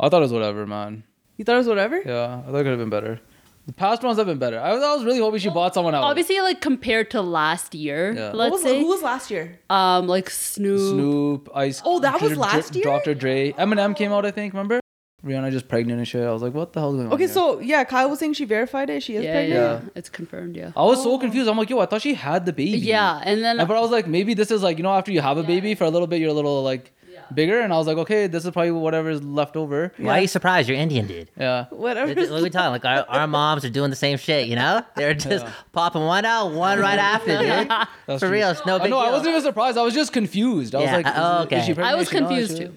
I 0.00 0.08
thought 0.08 0.18
it 0.18 0.20
was 0.28 0.32
whatever, 0.32 0.66
man. 0.66 1.04
You 1.36 1.44
thought 1.44 1.54
it 1.54 1.58
was 1.58 1.68
whatever? 1.68 2.00
Yeah, 2.04 2.42
I 2.46 2.50
thought 2.50 2.56
it 2.58 2.64
could 2.64 2.66
have 2.66 2.78
been 2.78 2.90
better. 2.90 3.20
The 3.66 3.72
past 3.72 4.02
ones 4.04 4.16
have 4.18 4.26
been 4.28 4.38
better. 4.38 4.60
I 4.60 4.72
was, 4.74 4.82
I 4.82 4.94
was 4.94 5.04
really 5.04 5.18
hoping 5.18 5.40
she 5.40 5.50
bought 5.50 5.74
someone 5.74 5.94
else. 5.94 6.04
Obviously, 6.04 6.40
like 6.40 6.60
compared 6.60 7.10
to 7.10 7.20
last 7.20 7.74
year, 7.74 8.12
Yeah. 8.12 8.26
What 8.28 8.36
let's 8.36 8.52
was, 8.52 8.62
say, 8.62 8.78
who 8.80 8.86
was 8.86 9.02
last 9.02 9.28
year? 9.30 9.58
um, 9.70 10.06
like 10.06 10.30
Snoop. 10.30 10.78
Snoop, 10.78 11.48
Ice. 11.54 11.82
Oh, 11.84 11.98
that 12.00 12.20
was 12.20 12.30
Dr- 12.32 12.40
last 12.40 12.74
year? 12.76 12.84
Dr. 12.84 13.14
Dre, 13.14 13.52
Eminem 13.52 13.96
came 13.96 14.12
out. 14.12 14.24
I 14.24 14.30
think. 14.30 14.52
Remember? 14.54 14.80
Rihanna 15.24 15.50
just 15.50 15.66
pregnant 15.66 15.98
and 15.98 16.06
shit. 16.06 16.22
I 16.22 16.30
was 16.30 16.42
like, 16.42 16.54
what 16.54 16.72
the 16.72 16.78
hell 16.78 16.90
is 16.90 16.96
going 16.96 17.06
on? 17.08 17.12
Okay, 17.14 17.24
here? 17.24 17.32
so 17.32 17.58
yeah, 17.58 17.82
Kyle 17.82 18.08
was 18.08 18.20
saying 18.20 18.34
she 18.34 18.44
verified 18.44 18.88
it. 18.90 19.02
She 19.02 19.16
is 19.16 19.24
Yeah, 19.24 19.32
pregnant. 19.32 19.60
yeah, 19.60 19.72
Yeah. 19.72 19.88
it's 19.96 20.08
confirmed. 20.08 20.54
Yeah. 20.56 20.70
I 20.76 20.84
was 20.84 21.02
so 21.02 21.18
confused. 21.18 21.48
I'm 21.48 21.56
like, 21.58 21.68
yo, 21.70 21.80
I 21.80 21.86
thought 21.86 22.02
she 22.02 22.14
had 22.14 22.46
the 22.46 22.52
baby. 22.52 22.78
Yeah, 22.78 23.20
and 23.24 23.42
then 23.42 23.58
And, 23.58 23.66
but 23.66 23.76
I 23.76 23.80
was 23.80 23.90
like, 23.90 24.06
maybe 24.06 24.34
this 24.34 24.52
is 24.52 24.62
like, 24.62 24.76
you 24.76 24.84
know, 24.84 24.92
after 24.94 25.10
you 25.10 25.20
have 25.22 25.38
a 25.38 25.42
baby 25.42 25.74
for 25.74 25.82
a 25.84 25.90
little 25.90 26.06
bit, 26.06 26.20
you're 26.20 26.30
a 26.30 26.34
little 26.34 26.62
like 26.62 26.92
bigger. 27.34 27.60
And 27.60 27.72
I 27.72 27.76
was 27.78 27.86
like, 27.86 27.96
okay, 27.98 28.26
this 28.26 28.44
is 28.44 28.50
probably 28.50 28.70
whatever 28.72 29.10
is 29.10 29.22
left 29.22 29.56
over. 29.56 29.92
why 29.96 30.18
are 30.18 30.20
you 30.22 30.28
surprised 30.28 30.68
you're 30.68 30.78
indian 30.78 31.06
dude 31.06 31.30
Yeah. 31.38 31.66
Whatever. 31.70 32.14
What 32.14 32.30
are 32.30 32.42
we 32.42 32.50
talking? 32.50 32.70
Like 32.70 32.84
our, 32.84 33.04
our 33.08 33.26
moms 33.26 33.64
are 33.64 33.70
doing 33.70 33.90
the 33.90 33.96
same 33.96 34.18
shit, 34.18 34.48
you 34.48 34.56
know? 34.56 34.82
They're 34.96 35.14
just 35.14 35.46
popping 35.72 36.02
one 36.02 36.24
out, 36.24 36.52
one 36.52 36.78
right 36.78 36.98
after, 36.98 37.38
dude. 37.38 37.68
That's 38.06 38.20
For 38.20 38.28
true. 38.28 38.30
real, 38.30 38.50
it's 38.50 38.64
no 38.66 38.76
I 38.76 38.82
big 38.82 38.90
know. 38.90 38.98
I 38.98 39.10
wasn't 39.10 39.28
even 39.30 39.42
surprised. 39.42 39.76
I 39.78 39.82
was 39.82 39.94
just 39.94 40.12
confused. 40.12 40.74
I 40.74 40.78
was 40.78 40.86
Yeah, 40.86 40.96
like, 40.96 41.06
oh, 41.08 41.42
is- 41.50 41.60
is 41.60 41.66
she 41.66 41.72
okay. 41.72 41.82
I 41.82 41.94
was 41.94 42.06
Is 42.06 42.12
she 42.12 42.20
not? 42.20 42.28
confused 42.28 42.56
too. 42.58 42.74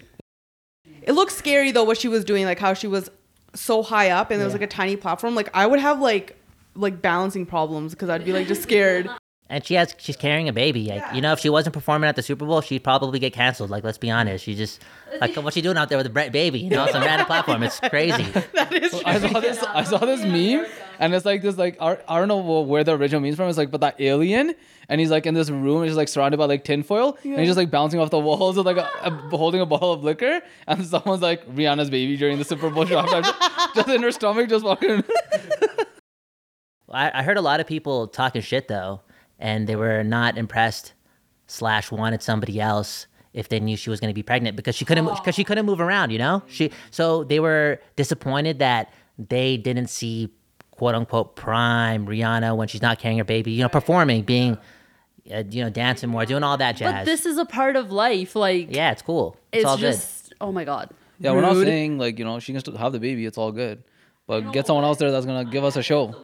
it 1.02 1.12
looked 1.12 1.32
scary 1.32 1.70
though 1.72 1.84
what 1.84 1.98
she 1.98 2.08
was 2.08 2.24
doing, 2.24 2.44
like 2.44 2.58
how 2.58 2.74
she 2.74 2.86
was 2.86 3.10
so 3.54 3.82
high 3.82 4.10
up 4.10 4.30
and 4.30 4.38
there 4.40 4.46
was 4.46 4.54
like 4.54 4.62
a 4.62 4.66
tiny 4.66 4.96
platform. 4.96 5.34
Like 5.34 5.50
I 5.54 5.66
would 5.66 5.80
have 5.80 6.00
like 6.00 6.36
like 6.74 7.02
balancing 7.02 7.46
problems 7.46 7.92
because 7.94 8.08
I'd 8.08 8.24
be 8.24 8.32
like 8.32 8.46
just 8.46 8.62
scared. 8.62 9.08
And 9.50 9.66
she 9.66 9.74
has, 9.74 9.96
she's 9.98 10.16
carrying 10.16 10.48
a 10.48 10.52
baby. 10.52 10.84
Like, 10.86 11.02
you 11.12 11.20
know, 11.20 11.32
if 11.32 11.40
she 11.40 11.50
wasn't 11.50 11.74
performing 11.74 12.08
at 12.08 12.14
the 12.14 12.22
Super 12.22 12.46
Bowl, 12.46 12.60
she'd 12.60 12.84
probably 12.84 13.18
get 13.18 13.32
canceled. 13.32 13.68
Like, 13.68 13.82
let's 13.82 13.98
be 13.98 14.08
honest. 14.08 14.44
She 14.44 14.54
just, 14.54 14.80
like, 15.20 15.34
what's 15.34 15.54
she 15.56 15.60
doing 15.60 15.76
out 15.76 15.88
there 15.88 15.98
with 15.98 16.06
a 16.06 16.10
bre- 16.10 16.30
baby? 16.30 16.60
You 16.60 16.70
know, 16.70 16.86
some 16.86 17.02
random 17.02 17.26
platform. 17.26 17.64
It's 17.64 17.80
crazy. 17.80 18.22
that 18.54 18.72
is 18.72 18.92
true. 18.92 19.02
I 19.04 19.18
saw 19.18 19.40
this. 19.40 19.62
I 19.64 19.82
saw 19.82 19.98
this 19.98 20.20
meme, 20.22 20.66
and 21.00 21.12
it's 21.12 21.24
like 21.24 21.42
this. 21.42 21.58
Like 21.58 21.76
I, 21.82 21.98
I 22.06 22.20
don't 22.20 22.28
know 22.28 22.60
where 22.60 22.84
the 22.84 22.96
original 22.96 23.20
meme's 23.20 23.34
from. 23.34 23.48
It's 23.48 23.58
like, 23.58 23.72
but 23.72 23.80
that 23.80 24.00
alien, 24.00 24.54
and 24.88 25.00
he's 25.00 25.10
like 25.10 25.26
in 25.26 25.34
this 25.34 25.50
room, 25.50 25.78
and 25.78 25.86
he's 25.86 25.96
like 25.96 26.06
surrounded 26.06 26.36
by 26.36 26.44
like 26.44 26.62
tinfoil, 26.62 27.18
and 27.24 27.40
he's 27.40 27.48
just 27.48 27.56
like 27.58 27.72
bouncing 27.72 27.98
off 27.98 28.10
the 28.10 28.20
walls 28.20 28.56
with 28.56 28.66
like 28.66 28.76
a, 28.76 28.88
a- 29.02 29.36
holding 29.36 29.60
a 29.60 29.66
bottle 29.66 29.92
of 29.92 30.04
liquor, 30.04 30.42
and 30.68 30.86
someone's 30.86 31.22
like 31.22 31.44
Rihanna's 31.48 31.90
baby 31.90 32.16
during 32.16 32.38
the 32.38 32.44
Super 32.44 32.70
Bowl 32.70 32.86
shot, 32.86 33.08
just 33.74 33.88
in 33.88 34.00
her 34.04 34.12
stomach, 34.12 34.48
just 34.48 34.64
walking. 34.64 35.02
I, 36.92 37.20
I 37.20 37.22
heard 37.22 37.36
a 37.36 37.42
lot 37.42 37.60
of 37.60 37.66
people 37.66 38.08
talking 38.08 38.42
shit, 38.42 38.68
though, 38.68 39.00
and 39.40 39.66
they 39.66 39.74
were 39.74 40.04
not 40.04 40.38
impressed 40.38 40.92
slash 41.48 41.90
wanted 41.90 42.22
somebody 42.22 42.60
else 42.60 43.08
if 43.32 43.48
they 43.48 43.58
knew 43.58 43.76
she 43.76 43.90
was 43.90 43.98
going 43.98 44.10
to 44.10 44.14
be 44.14 44.22
pregnant 44.22 44.56
because 44.56 44.76
she 44.76 44.84
couldn't 44.84 45.06
because 45.06 45.34
she 45.34 45.42
couldn't 45.42 45.66
move 45.66 45.80
around 45.80 46.10
you 46.10 46.18
know 46.18 46.42
she 46.46 46.70
so 46.92 47.24
they 47.24 47.40
were 47.40 47.80
disappointed 47.96 48.58
that 48.60 48.92
they 49.18 49.56
didn't 49.56 49.88
see 49.88 50.32
quote 50.70 50.94
unquote 50.94 51.34
prime 51.34 52.06
rihanna 52.06 52.56
when 52.56 52.68
she's 52.68 52.82
not 52.82 52.98
carrying 53.00 53.18
her 53.18 53.24
baby 53.24 53.50
you 53.50 53.62
know 53.62 53.68
performing 53.68 54.22
being 54.22 54.56
uh, 55.32 55.42
you 55.50 55.62
know 55.62 55.70
dancing 55.70 56.08
more 56.08 56.24
doing 56.24 56.42
all 56.42 56.56
that 56.56 56.76
jazz 56.76 56.92
But 56.92 57.04
this 57.04 57.26
is 57.26 57.36
a 57.38 57.44
part 57.44 57.76
of 57.76 57.92
life. 57.92 58.34
Like, 58.34 58.68
yeah 58.70 58.90
it's 58.92 59.02
cool 59.02 59.36
it's, 59.52 59.62
it's 59.62 59.64
all 59.64 59.76
good 59.76 59.92
just, 59.92 60.32
oh 60.40 60.52
my 60.52 60.64
god. 60.64 60.90
Yeah, 61.22 61.32
we're 61.32 61.42
not 61.42 61.54
saying 61.56 61.98
like 61.98 62.18
you 62.18 62.24
know 62.24 62.38
she 62.40 62.52
can 62.52 62.60
still 62.60 62.76
have 62.78 62.92
the 62.92 62.98
baby. 62.98 63.26
It's 63.26 63.36
all 63.36 63.52
good, 63.52 63.84
but 64.26 64.52
get 64.52 64.66
someone 64.66 64.84
else 64.86 64.96
there 64.96 65.10
that's 65.10 65.26
gonna 65.26 65.44
give 65.44 65.64
us 65.64 65.76
a 65.76 65.82
show. 65.82 66.14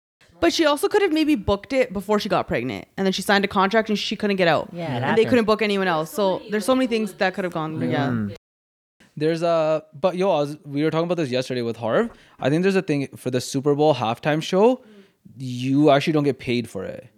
But 0.40 0.52
she 0.52 0.66
also 0.66 0.88
could 0.88 1.02
have 1.02 1.12
maybe 1.12 1.34
booked 1.34 1.72
it 1.72 1.92
before 1.92 2.20
she 2.20 2.28
got 2.28 2.46
pregnant, 2.46 2.86
and 2.96 3.06
then 3.06 3.12
she 3.12 3.22
signed 3.22 3.44
a 3.44 3.48
contract 3.48 3.88
and 3.88 3.98
she 3.98 4.16
couldn't 4.16 4.36
get 4.36 4.48
out. 4.48 4.68
Yeah, 4.72 4.96
it 4.96 5.02
and 5.02 5.18
they 5.18 5.24
couldn't 5.24 5.44
book 5.46 5.62
anyone 5.62 5.88
else. 5.88 6.10
So 6.10 6.42
there's 6.50 6.64
so 6.64 6.74
many 6.74 6.86
things 6.86 7.14
that 7.14 7.34
could 7.34 7.44
have 7.44 7.52
gone. 7.52 7.80
Yeah. 7.90 8.08
Mm. 8.08 8.36
There's 9.16 9.42
a 9.42 9.82
but 9.98 10.16
yo, 10.16 10.30
I 10.30 10.40
was, 10.40 10.58
we 10.64 10.84
were 10.84 10.90
talking 10.90 11.06
about 11.06 11.16
this 11.16 11.30
yesterday 11.30 11.62
with 11.62 11.78
Harv. 11.78 12.10
I 12.38 12.50
think 12.50 12.62
there's 12.62 12.76
a 12.76 12.82
thing 12.82 13.08
for 13.16 13.30
the 13.30 13.40
Super 13.40 13.74
Bowl 13.74 13.94
halftime 13.94 14.42
show. 14.42 14.82
You 15.38 15.90
actually 15.90 16.12
don't 16.12 16.24
get 16.24 16.38
paid 16.38 16.68
for 16.68 16.84
it. 16.84 17.08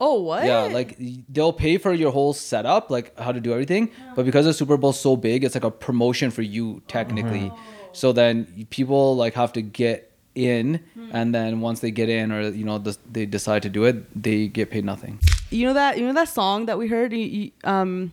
Oh 0.00 0.20
what? 0.20 0.44
Yeah, 0.44 0.62
like 0.62 0.96
they'll 1.28 1.52
pay 1.52 1.78
for 1.78 1.92
your 1.92 2.10
whole 2.10 2.32
setup, 2.32 2.90
like 2.90 3.16
how 3.18 3.32
to 3.32 3.40
do 3.40 3.52
everything. 3.52 3.90
But 4.16 4.24
because 4.24 4.46
the 4.46 4.52
Super 4.52 4.76
Bowl's 4.76 4.98
so 4.98 5.16
big, 5.16 5.44
it's 5.44 5.54
like 5.54 5.64
a 5.64 5.70
promotion 5.70 6.30
for 6.30 6.42
you 6.42 6.82
technically. 6.88 7.52
So 7.92 8.12
then 8.12 8.66
people 8.70 9.16
like 9.16 9.34
have 9.34 9.52
to 9.54 9.62
get 9.62 10.07
in, 10.38 10.80
and 11.12 11.34
then 11.34 11.60
once 11.60 11.80
they 11.80 11.90
get 11.90 12.08
in, 12.08 12.30
or 12.32 12.42
you 12.48 12.64
know, 12.64 12.78
they 13.10 13.26
decide 13.26 13.62
to 13.64 13.68
do 13.68 13.84
it, 13.84 13.96
they 14.22 14.48
get 14.48 14.70
paid 14.70 14.84
nothing. 14.84 15.18
you 15.50 15.66
know 15.66 15.74
that 15.74 15.98
you 15.98 16.06
know 16.06 16.12
that 16.12 16.28
song 16.28 16.66
that 16.66 16.78
we 16.78 16.86
heard. 16.88 17.12
You, 17.12 17.18
you- 17.18 17.50
um, 17.64 18.12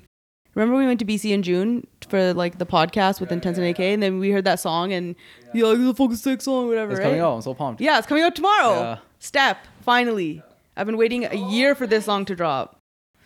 remember 0.55 0.75
we 0.77 0.85
went 0.85 0.99
to 0.99 1.05
BC 1.05 1.31
in 1.31 1.43
June 1.43 1.85
for 2.09 2.33
like 2.33 2.57
the 2.57 2.65
podcast 2.65 3.19
with 3.19 3.31
Intense 3.31 3.57
and 3.57 3.67
AK, 3.67 3.79
and 3.79 4.01
then 4.01 4.19
we 4.19 4.31
heard 4.31 4.45
that 4.45 4.59
song, 4.59 4.91
and 4.93 5.15
you're 5.53 5.67
like 5.69 5.77
the 5.85 5.93
Focus 5.93 6.21
Six 6.21 6.45
song, 6.45 6.67
whatever. 6.67 6.91
It's 6.91 6.99
right? 6.99 7.05
coming 7.05 7.19
out. 7.21 7.35
I'm 7.35 7.41
so 7.41 7.53
pumped. 7.53 7.81
Yeah, 7.81 7.97
it's 7.97 8.07
coming 8.07 8.23
out 8.23 8.35
tomorrow. 8.35 8.73
Yeah. 8.79 8.97
Step 9.19 9.57
finally. 9.81 10.41
I've 10.77 10.85
been 10.85 10.97
waiting 10.97 11.25
a 11.25 11.35
year 11.35 11.73
for 11.75 11.87
this 11.87 12.05
song 12.05 12.25
to 12.25 12.35
drop. 12.35 12.77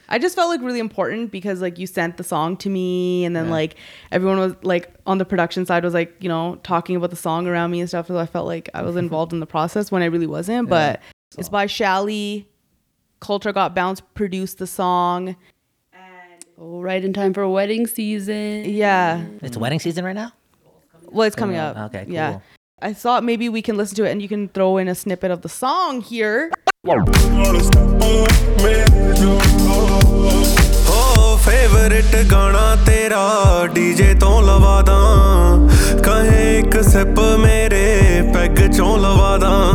I 0.09 0.17
just 0.19 0.35
felt 0.35 0.49
like 0.49 0.61
really 0.61 0.79
important 0.79 1.31
because 1.31 1.61
like 1.61 1.77
you 1.77 1.85
sent 1.87 2.17
the 2.17 2.23
song 2.23 2.57
to 2.57 2.69
me 2.69 3.23
and 3.25 3.35
then 3.35 3.45
Yeah. 3.45 3.51
like 3.51 3.75
everyone 4.11 4.39
was 4.39 4.55
like 4.63 4.91
on 5.05 5.19
the 5.19 5.25
production 5.25 5.65
side 5.65 5.83
was 5.83 5.93
like, 5.93 6.15
you 6.19 6.27
know, 6.27 6.55
talking 6.63 6.95
about 6.95 7.11
the 7.11 7.15
song 7.15 7.47
around 7.47 7.69
me 7.71 7.79
and 7.79 7.87
stuff. 7.87 8.07
So 8.07 8.17
I 8.17 8.25
felt 8.25 8.47
like 8.47 8.69
I 8.73 8.81
was 8.81 8.95
involved 9.05 9.33
in 9.33 9.39
the 9.39 9.45
process 9.45 9.91
when 9.91 10.01
I 10.01 10.05
really 10.05 10.27
wasn't. 10.27 10.67
But 10.67 10.99
it's 11.37 11.49
by 11.49 11.67
Shally. 11.67 12.47
Culture 13.19 13.51
Got 13.53 13.75
Bounce 13.75 13.99
produced 14.01 14.57
the 14.59 14.67
song. 14.67 15.35
Oh, 16.57 16.81
right 16.81 17.03
in 17.03 17.13
time 17.13 17.33
for 17.33 17.47
wedding 17.47 17.85
season. 17.87 18.65
Yeah. 18.65 19.25
It's 19.41 19.57
wedding 19.57 19.79
season 19.79 20.03
right 20.05 20.15
now. 20.15 20.31
Well, 21.11 21.27
it's 21.27 21.35
coming 21.35 21.55
Coming 21.57 21.77
up. 21.77 21.93
Okay, 21.93 22.05
Yeah. 22.11 22.39
I 22.81 22.93
thought 22.93 23.23
maybe 23.25 23.49
we 23.49 23.61
can 23.61 23.75
listen 23.77 23.95
to 23.97 24.05
it 24.05 24.11
and 24.11 24.21
you 24.21 24.27
can 24.29 24.47
throw 24.49 24.77
in 24.77 24.87
a 24.87 24.95
snippet 24.95 25.31
of 25.31 25.41
the 25.41 25.49
song 25.49 25.99
here. 26.01 26.49
ਹੋ 31.39 31.43
favourite 31.45 32.15
ਗਾਣਾ 32.31 32.75
ਤੇਰਾ 32.85 33.27
DJ 33.73 34.13
ਤੋਂ 34.13 34.41
ਲਵਾ 34.41 34.81
ਦਾਂ। 34.81 35.69
ਕਹੇ 35.97 36.59
ਇੱਕ 36.59 36.83
SIP 36.83 37.19
ਮੇਰੇ 37.19 38.21
peg 38.33 38.71
ਚੋਂ 38.71 38.97
ਲਵਾ 38.97 39.37
ਦਾਂ। 39.37 39.73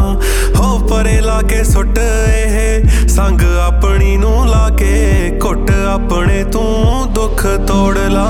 ਹੋ 0.56 0.78
ਪਰੇ 0.78 1.20
ਲਾ 1.20 1.42
ਕੇ 1.42 1.64
ਸੁੱਟ 1.64 1.98
ਇਹ 1.98 3.08
ਸੰਗ 3.08 3.40
ਆਪਣੀ 3.58 4.16
ਨੂੰ 4.16 4.46
ਲਾ 4.46 4.68
ਕੇ। 4.68 5.38
ਘੁੱਟ 5.44 5.70
ਆਪਣੇ 5.70 6.44
ਤੂੰ 6.44 7.06
ਦੁੱਖ 7.12 7.46
ਤੋੜ 7.46 7.98
ਲਾ। 7.98 8.28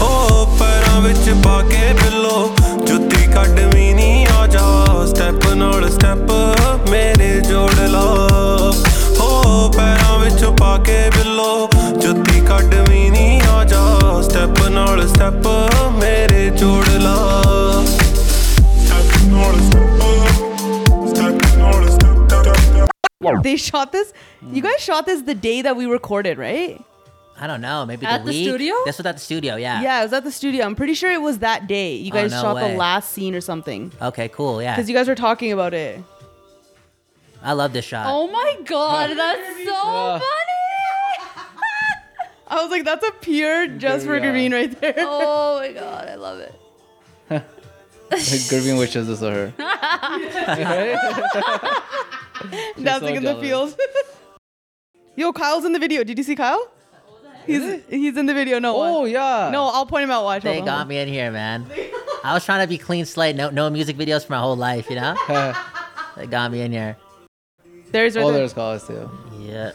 ਓ 0.00 0.44
ਪੈਰਾਂ 0.60 1.00
ਵਿੱਚ 1.00 1.30
ਪਾ 1.44 1.62
ਕੇ 1.62 1.92
ਬਿੱਲੋ, 1.92 2.54
ਜੁੱਤੀ 2.86 3.26
ਕੱਢ 3.26 3.60
ਵੀ 3.74 3.94
ਨਹੀਂ 3.94 4.26
ਆ 4.26 4.46
ਜਾ 4.46 4.86
ਸਟੈਪ 5.06 5.52
ਨਾਲ 5.54 5.90
ਸਟੈਪ 5.90 6.32
ਮੇਰੇ 6.90 7.40
ਜੋੜ 7.40 7.80
ਲਾ। 7.80 8.06
ਹੋ 9.20 9.70
ਪੈਰਾਂ 9.76 10.18
ਵਿੱਚ 10.18 10.44
ਪਾ 10.44 10.76
ਕੇ 10.78 11.10
ਬਿੱਲੋ 11.10 11.70
ਜੁੱਤੀ 12.53 12.53
ਕੱਢ 12.53 12.73
ਵੀ 12.89 13.09
ਨਹੀਂ 13.09 13.41
ਆ 13.51 13.63
ਜਾ 13.69 14.21
ਸਟੈਪ 14.23 14.59
ਨਾਲ 14.71 15.07
ਸਟੈਪ 15.07 15.47
ਮੇਰੇ 15.99 16.49
ਜੋੜ 16.59 16.87
ਲਾ 17.03 17.15
ਸਟੈਪ 17.95 19.15
ਨਾਲ 19.31 19.59
ਸਟੈਪ 19.69 21.07
ਸਟੈਪ 21.07 21.57
ਨਾਲ 21.57 21.89
step 21.89 22.17
They 23.45 23.51
shot 23.63 23.91
this. 23.95 24.07
You 24.55 24.61
guys 24.65 24.83
shot 24.83 25.07
this 25.09 25.19
the 25.25 25.33
day 25.41 25.57
that 25.65 25.75
we 25.79 25.85
recorded, 25.91 26.39
right? 26.43 26.77
I 27.45 27.47
don't 27.51 27.63
know. 27.65 27.75
Maybe 27.89 28.07
At 28.11 28.23
the 28.23 28.29
the 28.29 28.33
week. 28.37 28.47
studio? 28.47 28.77
This 28.87 28.97
was 29.01 29.09
at 29.11 29.19
the 29.19 29.23
studio. 29.25 29.55
Yeah. 29.63 29.83
Yeah, 29.87 29.99
it 29.99 30.07
was 30.07 30.15
at 30.19 30.25
the 30.29 30.33
studio. 30.37 30.65
I'm 30.69 30.75
pretty 30.79 30.95
sure 31.01 31.11
it 31.17 31.21
was 31.25 31.37
that 31.43 31.67
day. 31.71 31.85
You 32.05 32.11
Oh, 32.13 32.17
guys 32.17 32.31
no 32.35 32.41
shot 32.45 32.55
way. 32.59 32.63
the 32.65 32.79
last 32.81 33.17
scene 33.17 33.37
or 33.39 33.43
something. 33.49 33.85
Okay. 34.09 34.27
Cool. 34.37 34.55
Yeah. 34.65 34.75
Because 34.75 34.91
you 34.93 34.97
guys 34.99 35.11
were 35.13 35.19
talking 35.21 35.53
about 35.57 35.77
it. 35.81 36.01
I 37.53 37.57
love 37.61 37.77
this 37.79 37.89
shot. 37.91 38.09
Oh 38.15 38.25
my 38.37 38.49
god, 38.73 39.15
that's 39.23 39.51
so 39.69 39.77
Yeah. 39.81 40.25
funny. 40.25 40.57
I 42.54 42.62
was 42.62 42.70
like, 42.70 42.84
that's 42.84 43.04
a 43.06 43.10
pure 43.12 43.66
just 43.66 44.06
for 44.06 44.16
Yeah. 44.16 44.52
Right 44.52 44.80
there. 44.80 44.94
Oh 44.98 45.58
my 45.58 45.72
god, 45.72 46.08
I 46.08 46.14
love 46.14 46.38
it. 46.38 46.54
Like 47.30 47.42
Gurveen 48.10 48.78
wishes 48.78 49.08
this 49.08 49.20
were 49.20 49.32
her. 49.32 49.52
Dancing 52.80 53.00
so 53.00 53.06
in 53.06 53.14
the 53.14 53.20
jealous. 53.20 53.42
fields. 53.42 53.76
Yo, 55.16 55.32
Kyle's 55.32 55.64
in 55.64 55.72
the 55.72 55.78
video. 55.80 56.04
Did 56.04 56.18
you 56.18 56.24
see 56.24 56.36
Kyle? 56.36 56.70
He's 57.46 57.82
he's 57.88 58.16
in 58.16 58.26
the 58.26 58.34
video. 58.34 58.60
No. 58.60 58.76
Oh 58.76 59.00
one. 59.00 59.10
yeah. 59.10 59.50
No, 59.52 59.64
I'll 59.64 59.86
point 59.86 60.04
him 60.04 60.10
out. 60.12 60.22
Watch. 60.24 60.42
They 60.42 60.58
Hold 60.58 60.68
on, 60.68 60.78
got 60.78 60.88
me 60.88 60.98
in 60.98 61.08
here, 61.08 61.32
man. 61.32 61.66
I 62.22 62.34
was 62.34 62.44
trying 62.44 62.60
to 62.60 62.68
be 62.68 62.78
clean 62.78 63.04
slate. 63.04 63.34
No, 63.36 63.50
no 63.50 63.68
music 63.68 63.96
videos 63.96 64.24
for 64.24 64.32
my 64.32 64.38
whole 64.38 64.56
life. 64.56 64.88
You 64.88 64.96
know. 64.96 65.14
They 66.16 66.26
got 66.26 66.52
me 66.52 66.60
in 66.60 66.72
here. 66.72 66.96
There's 67.90 68.16
right 68.16 68.24
oh, 68.24 68.30
there. 68.30 68.38
there's 68.38 68.52
college 68.52 68.84
too. 68.84 69.10
Yeah. 69.40 69.72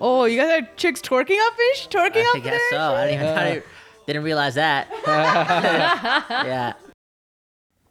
Oh, 0.00 0.24
you 0.24 0.38
guys 0.40 0.62
are 0.62 0.68
chicks 0.76 1.00
twerking 1.00 1.38
up 1.46 1.54
fish? 1.54 1.88
Twerking 1.88 2.24
I 2.24 2.38
up 2.38 2.42
guess 2.44 2.60
there? 2.70 2.70
so. 2.70 2.94
I 2.94 3.06
didn't 3.06 3.22
even 3.22 3.38
I 3.38 3.48
didn't, 3.50 3.64
didn't 4.06 4.22
realize 4.22 4.54
that. 4.54 4.88
yeah. 5.06 6.72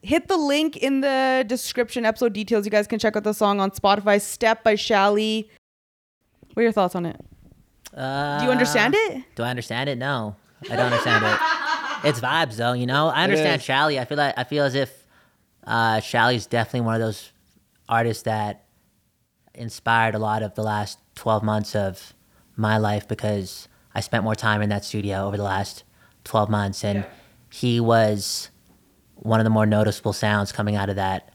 Hit 0.01 0.27
the 0.27 0.37
link 0.37 0.77
in 0.77 1.01
the 1.01 1.43
description, 1.45 2.05
episode 2.05 2.33
details. 2.33 2.65
You 2.65 2.71
guys 2.71 2.87
can 2.87 2.99
check 2.99 3.15
out 3.17 3.23
the 3.23 3.33
song 3.33 3.59
on 3.59 3.71
Spotify, 3.71 4.19
Step 4.21 4.63
by 4.63 4.75
Shally. 4.75 5.49
What 6.53 6.61
are 6.61 6.63
your 6.63 6.71
thoughts 6.71 6.95
on 6.95 7.05
it? 7.05 7.19
Uh, 7.93 8.39
Do 8.39 8.45
you 8.45 8.51
understand 8.51 8.95
it? 8.95 9.23
Do 9.35 9.43
I 9.43 9.49
understand 9.49 9.89
it? 9.89 9.97
No, 9.97 10.35
I 10.69 10.75
don't 10.75 10.85
understand 10.91 11.25
it. 11.25 11.39
It's 12.01 12.21
vibes 12.21 12.55
though, 12.55 12.71
you 12.71 12.85
know. 12.85 13.09
I 13.09 13.25
understand 13.25 13.59
is. 13.59 13.65
Shally. 13.65 13.99
I 13.99 14.05
feel 14.05 14.17
like 14.17 14.33
I 14.37 14.45
feel 14.45 14.63
as 14.63 14.73
if 14.73 15.05
uh, 15.67 15.99
Shally's 15.99 16.45
definitely 16.45 16.81
one 16.85 16.95
of 16.95 17.01
those 17.01 17.33
artists 17.89 18.23
that 18.23 18.63
inspired 19.59 20.15
a 20.15 20.19
lot 20.19 20.41
of 20.41 20.55
the 20.55 20.63
last 20.63 20.99
twelve 21.15 21.43
months 21.43 21.75
of 21.75 22.13
my 22.55 22.77
life 22.77 23.07
because 23.07 23.67
I 23.93 23.99
spent 24.01 24.23
more 24.23 24.35
time 24.35 24.61
in 24.61 24.69
that 24.69 24.85
studio 24.85 25.27
over 25.27 25.37
the 25.37 25.43
last 25.43 25.83
twelve 26.23 26.49
months, 26.49 26.83
and 26.83 27.05
he 27.51 27.79
was 27.79 28.49
one 29.15 29.39
of 29.39 29.43
the 29.43 29.49
more 29.49 29.65
noticeable 29.65 30.13
sounds 30.13 30.51
coming 30.51 30.75
out 30.75 30.89
of 30.89 30.95
that 30.95 31.33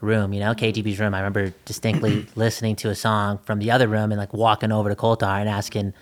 room, 0.00 0.32
you 0.32 0.40
know, 0.40 0.54
KGB's 0.54 1.00
room. 1.00 1.14
I 1.14 1.18
remember 1.18 1.52
distinctly 1.64 2.26
listening 2.36 2.76
to 2.76 2.90
a 2.90 2.94
song 2.94 3.38
from 3.38 3.58
the 3.58 3.70
other 3.70 3.88
room 3.88 4.12
and 4.12 4.18
like 4.18 4.32
walking 4.32 4.70
over 4.72 4.88
to 4.88 4.94
Coltar 4.96 5.40
and 5.40 5.48
asking, 5.48 5.92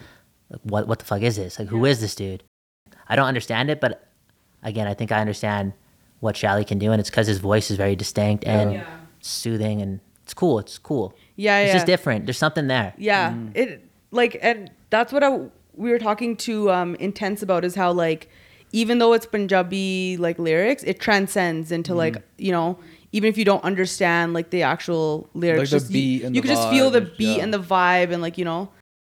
like, 0.50 0.60
what 0.62 0.86
what 0.86 0.98
the 0.98 1.04
fuck 1.04 1.22
is 1.22 1.36
this? 1.36 1.58
Like, 1.58 1.68
who 1.68 1.84
is 1.84 2.00
this 2.00 2.14
dude? 2.14 2.42
I 3.08 3.16
don't 3.16 3.26
understand 3.26 3.70
it, 3.70 3.80
but 3.80 4.08
again, 4.62 4.86
I 4.86 4.94
think 4.94 5.12
I 5.12 5.20
understand 5.20 5.72
what 6.20 6.36
Shally 6.36 6.64
can 6.64 6.78
do, 6.78 6.92
and 6.92 7.00
it's 7.00 7.10
because 7.10 7.26
his 7.26 7.38
voice 7.38 7.70
is 7.70 7.76
very 7.76 7.96
distinct 7.96 8.44
and 8.44 8.84
soothing, 9.20 9.80
and 9.80 10.00
it's 10.22 10.34
cool. 10.34 10.58
It's 10.58 10.78
cool. 10.78 11.14
Yeah, 11.36 11.58
It's 11.60 11.68
yeah. 11.68 11.72
just 11.74 11.86
different. 11.86 12.26
There's 12.26 12.38
something 12.38 12.66
there. 12.66 12.94
Yeah, 12.96 13.34
it 13.54 13.84
like 14.10 14.38
and 14.42 14.70
that's 14.90 15.12
what 15.12 15.22
I 15.22 15.38
we 15.74 15.90
were 15.90 15.98
talking 15.98 16.36
to 16.38 16.70
um 16.70 16.94
intense 16.96 17.42
about 17.42 17.64
is 17.64 17.74
how 17.74 17.92
like 17.92 18.28
even 18.72 18.98
though 18.98 19.12
it's 19.12 19.26
Punjabi 19.26 20.16
like 20.16 20.38
lyrics, 20.38 20.82
it 20.82 20.98
transcends 21.00 21.70
into 21.70 21.94
like 21.94 22.16
you 22.38 22.52
know 22.52 22.78
even 23.12 23.28
if 23.28 23.38
you 23.38 23.44
don't 23.44 23.62
understand 23.64 24.32
like 24.34 24.50
the 24.50 24.62
actual 24.62 25.28
lyrics, 25.34 25.70
the 25.70 25.78
just, 25.78 25.90
you- 25.90 25.92
beat 25.92 26.20
you, 26.20 26.26
and 26.26 26.34
the 26.34 26.40
could 26.40 26.48
just 26.48 26.68
feel 26.70 26.90
the 26.90 27.02
beat 27.02 27.36
yeah. 27.36 27.42
and 27.42 27.52
the 27.54 27.60
vibe 27.60 28.12
and 28.12 28.20
like 28.22 28.36
you 28.38 28.44
know 28.44 28.68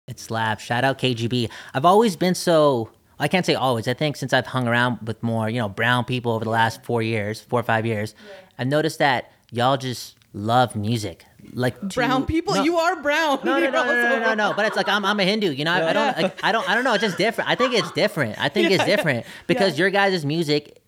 It 0.09 0.19
slaps. 0.19 0.62
Shout 0.64 0.85
out 0.85 0.99
KGB. 0.99 1.50
I've 1.73 1.85
always 1.87 2.16
been 2.16 2.35
so. 2.35 2.90
I 3.19 3.28
can't 3.28 3.47
say 3.47 3.54
always. 3.54 3.87
I 3.88 3.95
think 3.95 4.16
since 4.16 4.33
I've 4.33 4.47
hung 4.49 4.66
around 4.66 4.99
with 5.07 5.23
more, 5.23 5.49
you 5.49 5.61
know, 5.61 5.69
brown 5.69 6.04
people 6.04 6.33
over 6.33 6.45
the 6.45 6.50
last 6.50 6.83
four 6.85 7.00
years, 7.00 7.40
four 7.40 7.61
or 7.61 7.62
five 7.62 7.87
years, 7.87 8.14
I've 8.59 8.66
noticed 8.66 8.99
that 8.99 9.31
y'all 9.52 9.76
just 9.76 10.16
love 10.33 10.75
music. 10.75 11.25
Like 11.52 11.78
to- 11.80 11.86
brown 11.86 12.26
people. 12.26 12.54
No. 12.54 12.62
You 12.62 12.76
are 12.78 13.00
brown. 13.02 13.40
No, 13.44 13.58
no, 13.60 13.70
no, 13.70 13.84
no, 13.84 13.84
no, 13.84 14.08
no, 14.08 14.18
no, 14.20 14.34
no. 14.34 14.52
But 14.54 14.66
it's 14.66 14.76
like 14.76 14.88
I'm, 14.88 15.04
I'm 15.04 15.18
a 15.20 15.24
Hindu. 15.24 15.50
You 15.50 15.64
know, 15.64 15.72
I, 15.72 15.90
I 15.90 15.92
don't, 15.92 16.16
like, 16.22 16.44
I 16.44 16.52
don't, 16.52 16.68
I 16.70 16.74
don't 16.74 16.84
know. 16.84 16.94
It's 16.94 17.02
just 17.02 17.18
different. 17.18 17.50
I 17.50 17.54
think 17.54 17.74
it's 17.74 17.90
different. 17.92 18.38
I 18.38 18.48
think 18.48 18.70
it's 18.70 18.84
different 18.84 19.26
because 19.46 19.78
your 19.78 19.90
guys' 19.90 20.24
music, 20.24 20.80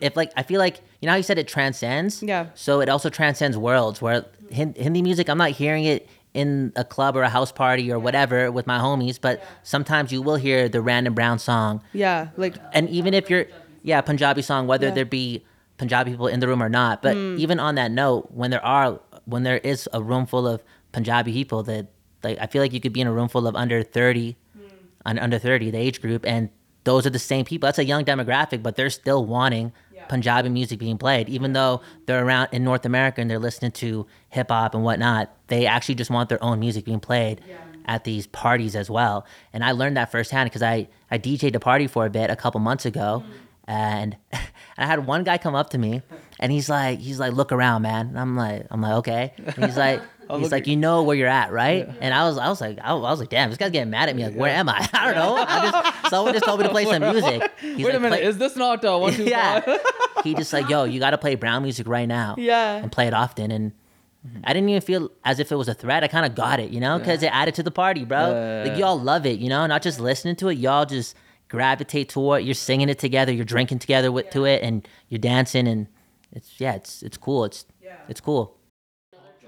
if 0.00 0.16
like, 0.16 0.32
I 0.36 0.42
feel 0.42 0.58
like 0.60 0.80
you 1.00 1.06
know 1.06 1.12
how 1.12 1.16
you 1.16 1.22
said 1.22 1.38
it 1.38 1.48
transcends. 1.48 2.22
Yeah. 2.22 2.46
So 2.54 2.80
it 2.80 2.88
also 2.88 3.10
transcends 3.10 3.56
worlds. 3.56 4.00
Where 4.00 4.24
Hindi 4.50 5.02
music, 5.02 5.28
I'm 5.28 5.38
not 5.38 5.50
hearing 5.50 5.84
it 5.84 6.08
in 6.34 6.72
a 6.76 6.84
club 6.84 7.16
or 7.16 7.22
a 7.22 7.28
house 7.28 7.50
party 7.50 7.90
or 7.90 7.98
whatever 7.98 8.52
with 8.52 8.66
my 8.66 8.78
homies, 8.78 9.18
but 9.20 9.42
sometimes 9.62 10.12
you 10.12 10.22
will 10.22 10.36
hear 10.36 10.68
the 10.68 10.80
random 10.80 11.14
brown 11.14 11.38
song, 11.38 11.82
Yeah, 11.92 12.28
like 12.36 12.54
and 12.74 12.88
even 12.90 13.14
if 13.14 13.28
you're, 13.30 13.46
yeah, 13.82 14.00
Punjabi 14.02 14.42
song, 14.42 14.66
whether 14.66 14.86
Yeah. 14.86 14.92
Mm. 14.92 14.94
there 14.96 15.04
be 15.06 15.44
Punjabi 15.78 16.10
people 16.10 16.26
in 16.26 16.40
the 16.40 16.46
room 16.46 16.62
or 16.62 16.68
not. 16.68 17.02
But 17.02 17.16
even 17.16 17.58
on 17.58 17.76
that 17.76 17.90
note, 17.90 18.30
when 18.32 18.50
there 18.50 18.64
are, 18.64 19.00
when 19.28 19.42
there 19.42 19.58
is 19.58 19.88
a 19.92 20.02
room 20.02 20.26
full 20.26 20.46
of 20.46 20.62
Punjabi 20.92 21.32
people, 21.32 21.62
that 21.64 21.86
like 22.24 22.38
I 22.40 22.46
feel 22.46 22.62
like 22.62 22.72
you 22.72 22.80
could 22.80 22.92
be 22.92 23.00
in 23.00 23.06
a 23.06 23.12
room 23.12 23.28
full 23.28 23.46
of 23.46 23.54
under 23.54 23.82
thirty, 23.82 24.36
Mm. 24.58 24.70
un- 25.06 25.18
under 25.18 25.38
thirty, 25.38 25.70
the 25.70 25.78
age 25.78 26.00
group, 26.00 26.26
and 26.26 26.48
those 26.84 27.06
are 27.06 27.10
the 27.10 27.18
same 27.18 27.44
people. 27.44 27.66
That's 27.66 27.78
a 27.78 27.84
young 27.84 28.04
demographic, 28.04 28.62
but 28.62 28.76
they're 28.76 28.90
still 28.90 29.24
wanting 29.24 29.72
Punjabi 30.08 30.48
music 30.48 30.78
being 30.78 30.96
played, 30.96 31.28
even 31.28 31.52
though 31.52 31.82
they're 32.06 32.24
around 32.24 32.48
in 32.52 32.64
North 32.64 32.86
America 32.86 33.20
and 33.20 33.28
they're 33.30 33.38
listening 33.38 33.72
to 33.72 34.06
hip 34.30 34.50
hop 34.50 34.74
and 34.74 34.82
whatnot. 34.82 35.30
They 35.48 35.66
actually 35.66 35.96
just 35.96 36.10
want 36.10 36.28
their 36.30 36.42
own 36.42 36.58
music 36.60 36.84
being 36.86 37.00
played 37.00 37.42
at 37.84 38.04
these 38.04 38.26
parties 38.26 38.74
as 38.74 38.88
well. 38.88 39.26
And 39.52 39.62
I 39.64 39.72
learned 39.72 39.96
that 39.98 40.10
firsthand 40.10 40.46
because 40.48 40.62
I 40.62 40.88
I 41.10 41.18
DJ'd 41.18 41.54
a 41.56 41.60
party 41.60 41.86
for 41.86 42.06
a 42.06 42.10
bit 42.10 42.30
a 42.30 42.36
couple 42.36 42.60
months 42.60 42.86
ago, 42.86 43.22
and 43.68 44.16
I 44.78 44.86
had 44.86 45.06
one 45.06 45.24
guy 45.24 45.38
come 45.38 45.54
up 45.54 45.70
to 45.70 45.78
me, 45.78 46.02
and 46.40 46.50
he's 46.50 46.68
like 46.68 46.98
he's 46.98 47.20
like 47.20 47.32
look 47.32 47.52
around, 47.52 47.82
man. 47.82 48.08
And 48.08 48.18
I'm 48.18 48.36
like 48.36 48.66
I'm 48.70 48.80
like 48.80 48.94
okay. 48.94 49.32
And 49.38 49.64
he's 49.64 49.76
like. 49.76 50.02
He's 50.36 50.52
like, 50.52 50.66
you 50.66 50.76
know 50.76 51.04
where 51.04 51.16
you're 51.16 51.26
at, 51.26 51.52
right? 51.52 51.88
And 52.02 52.12
I 52.12 52.28
was, 52.28 52.36
I 52.36 52.50
was 52.50 52.60
like, 52.60 52.78
I 52.80 52.92
was, 52.92 53.18
like, 53.18 53.30
damn, 53.30 53.48
this 53.48 53.56
guy's 53.56 53.70
getting 53.70 53.88
mad 53.88 54.10
at 54.10 54.14
me. 54.14 54.24
Like, 54.26 54.34
where 54.34 54.54
am 54.54 54.68
I? 54.68 54.86
I 54.92 55.06
don't 55.06 55.14
know. 55.14 55.36
I 55.36 55.70
just, 55.70 56.10
someone 56.10 56.34
just 56.34 56.44
told 56.44 56.60
me 56.60 56.66
to 56.66 56.70
play 56.70 56.84
some 56.84 57.00
music. 57.00 57.50
He's 57.62 57.78
Wait 57.78 57.84
like, 57.86 57.94
a 57.94 58.00
minute. 58.00 58.20
Is 58.22 58.36
this 58.36 58.54
not 58.54 58.84
uh, 58.84 58.98
one 58.98 59.14
two 59.14 59.24
yeah. 59.24 59.78
he 60.22 60.34
just 60.34 60.52
like, 60.52 60.68
yo, 60.68 60.84
you 60.84 61.00
got 61.00 61.12
to 61.12 61.18
play 61.18 61.34
brown 61.34 61.62
music 61.62 61.88
right 61.88 62.06
now. 62.06 62.34
Yeah. 62.36 62.76
And 62.76 62.92
play 62.92 63.06
it 63.06 63.14
often. 63.14 63.50
And 63.50 63.72
I 64.44 64.52
didn't 64.52 64.68
even 64.68 64.82
feel 64.82 65.10
as 65.24 65.38
if 65.38 65.50
it 65.50 65.56
was 65.56 65.68
a 65.68 65.74
threat. 65.74 66.04
I 66.04 66.08
kind 66.08 66.26
of 66.26 66.34
got 66.34 66.60
it, 66.60 66.70
you 66.70 66.80
know, 66.80 66.98
because 66.98 67.22
it 67.22 67.34
added 67.34 67.54
to 67.54 67.62
the 67.62 67.70
party, 67.70 68.04
bro. 68.04 68.30
Yeah. 68.30 68.64
Like 68.68 68.78
y'all 68.78 69.00
love 69.00 69.24
it, 69.26 69.38
you 69.38 69.48
know, 69.48 69.66
not 69.66 69.82
just 69.82 70.00
listening 70.00 70.36
to 70.36 70.48
it. 70.48 70.58
Y'all 70.58 70.84
just 70.84 71.14
gravitate 71.48 72.08
toward. 72.08 72.42
it. 72.42 72.44
You're 72.44 72.54
singing 72.54 72.88
it 72.88 72.98
together. 72.98 73.32
You're 73.32 73.44
drinking 73.44 73.78
together 73.80 74.12
with 74.12 74.30
to 74.30 74.44
it, 74.44 74.62
and 74.62 74.86
you're 75.08 75.18
dancing, 75.18 75.66
and 75.66 75.86
it's 76.32 76.60
yeah, 76.60 76.74
it's 76.74 77.02
it's 77.02 77.16
cool. 77.16 77.44
It's 77.44 77.64
it's 78.08 78.20
cool. 78.20 78.56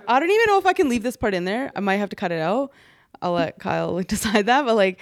I 0.08 0.18
don't 0.18 0.30
even 0.30 0.46
know 0.46 0.58
if 0.58 0.66
I 0.66 0.72
can 0.72 0.88
leave 0.88 1.02
this 1.02 1.16
part 1.16 1.34
in 1.34 1.44
there. 1.44 1.70
I 1.76 1.80
might 1.80 1.96
have 1.96 2.08
to 2.10 2.16
cut 2.16 2.32
it 2.32 2.40
out. 2.40 2.72
I'll 3.22 3.32
let 3.32 3.58
Kyle 3.60 3.92
like, 3.92 4.08
decide 4.16 4.46
that. 4.46 4.64
But 4.64 4.74
like, 4.74 5.00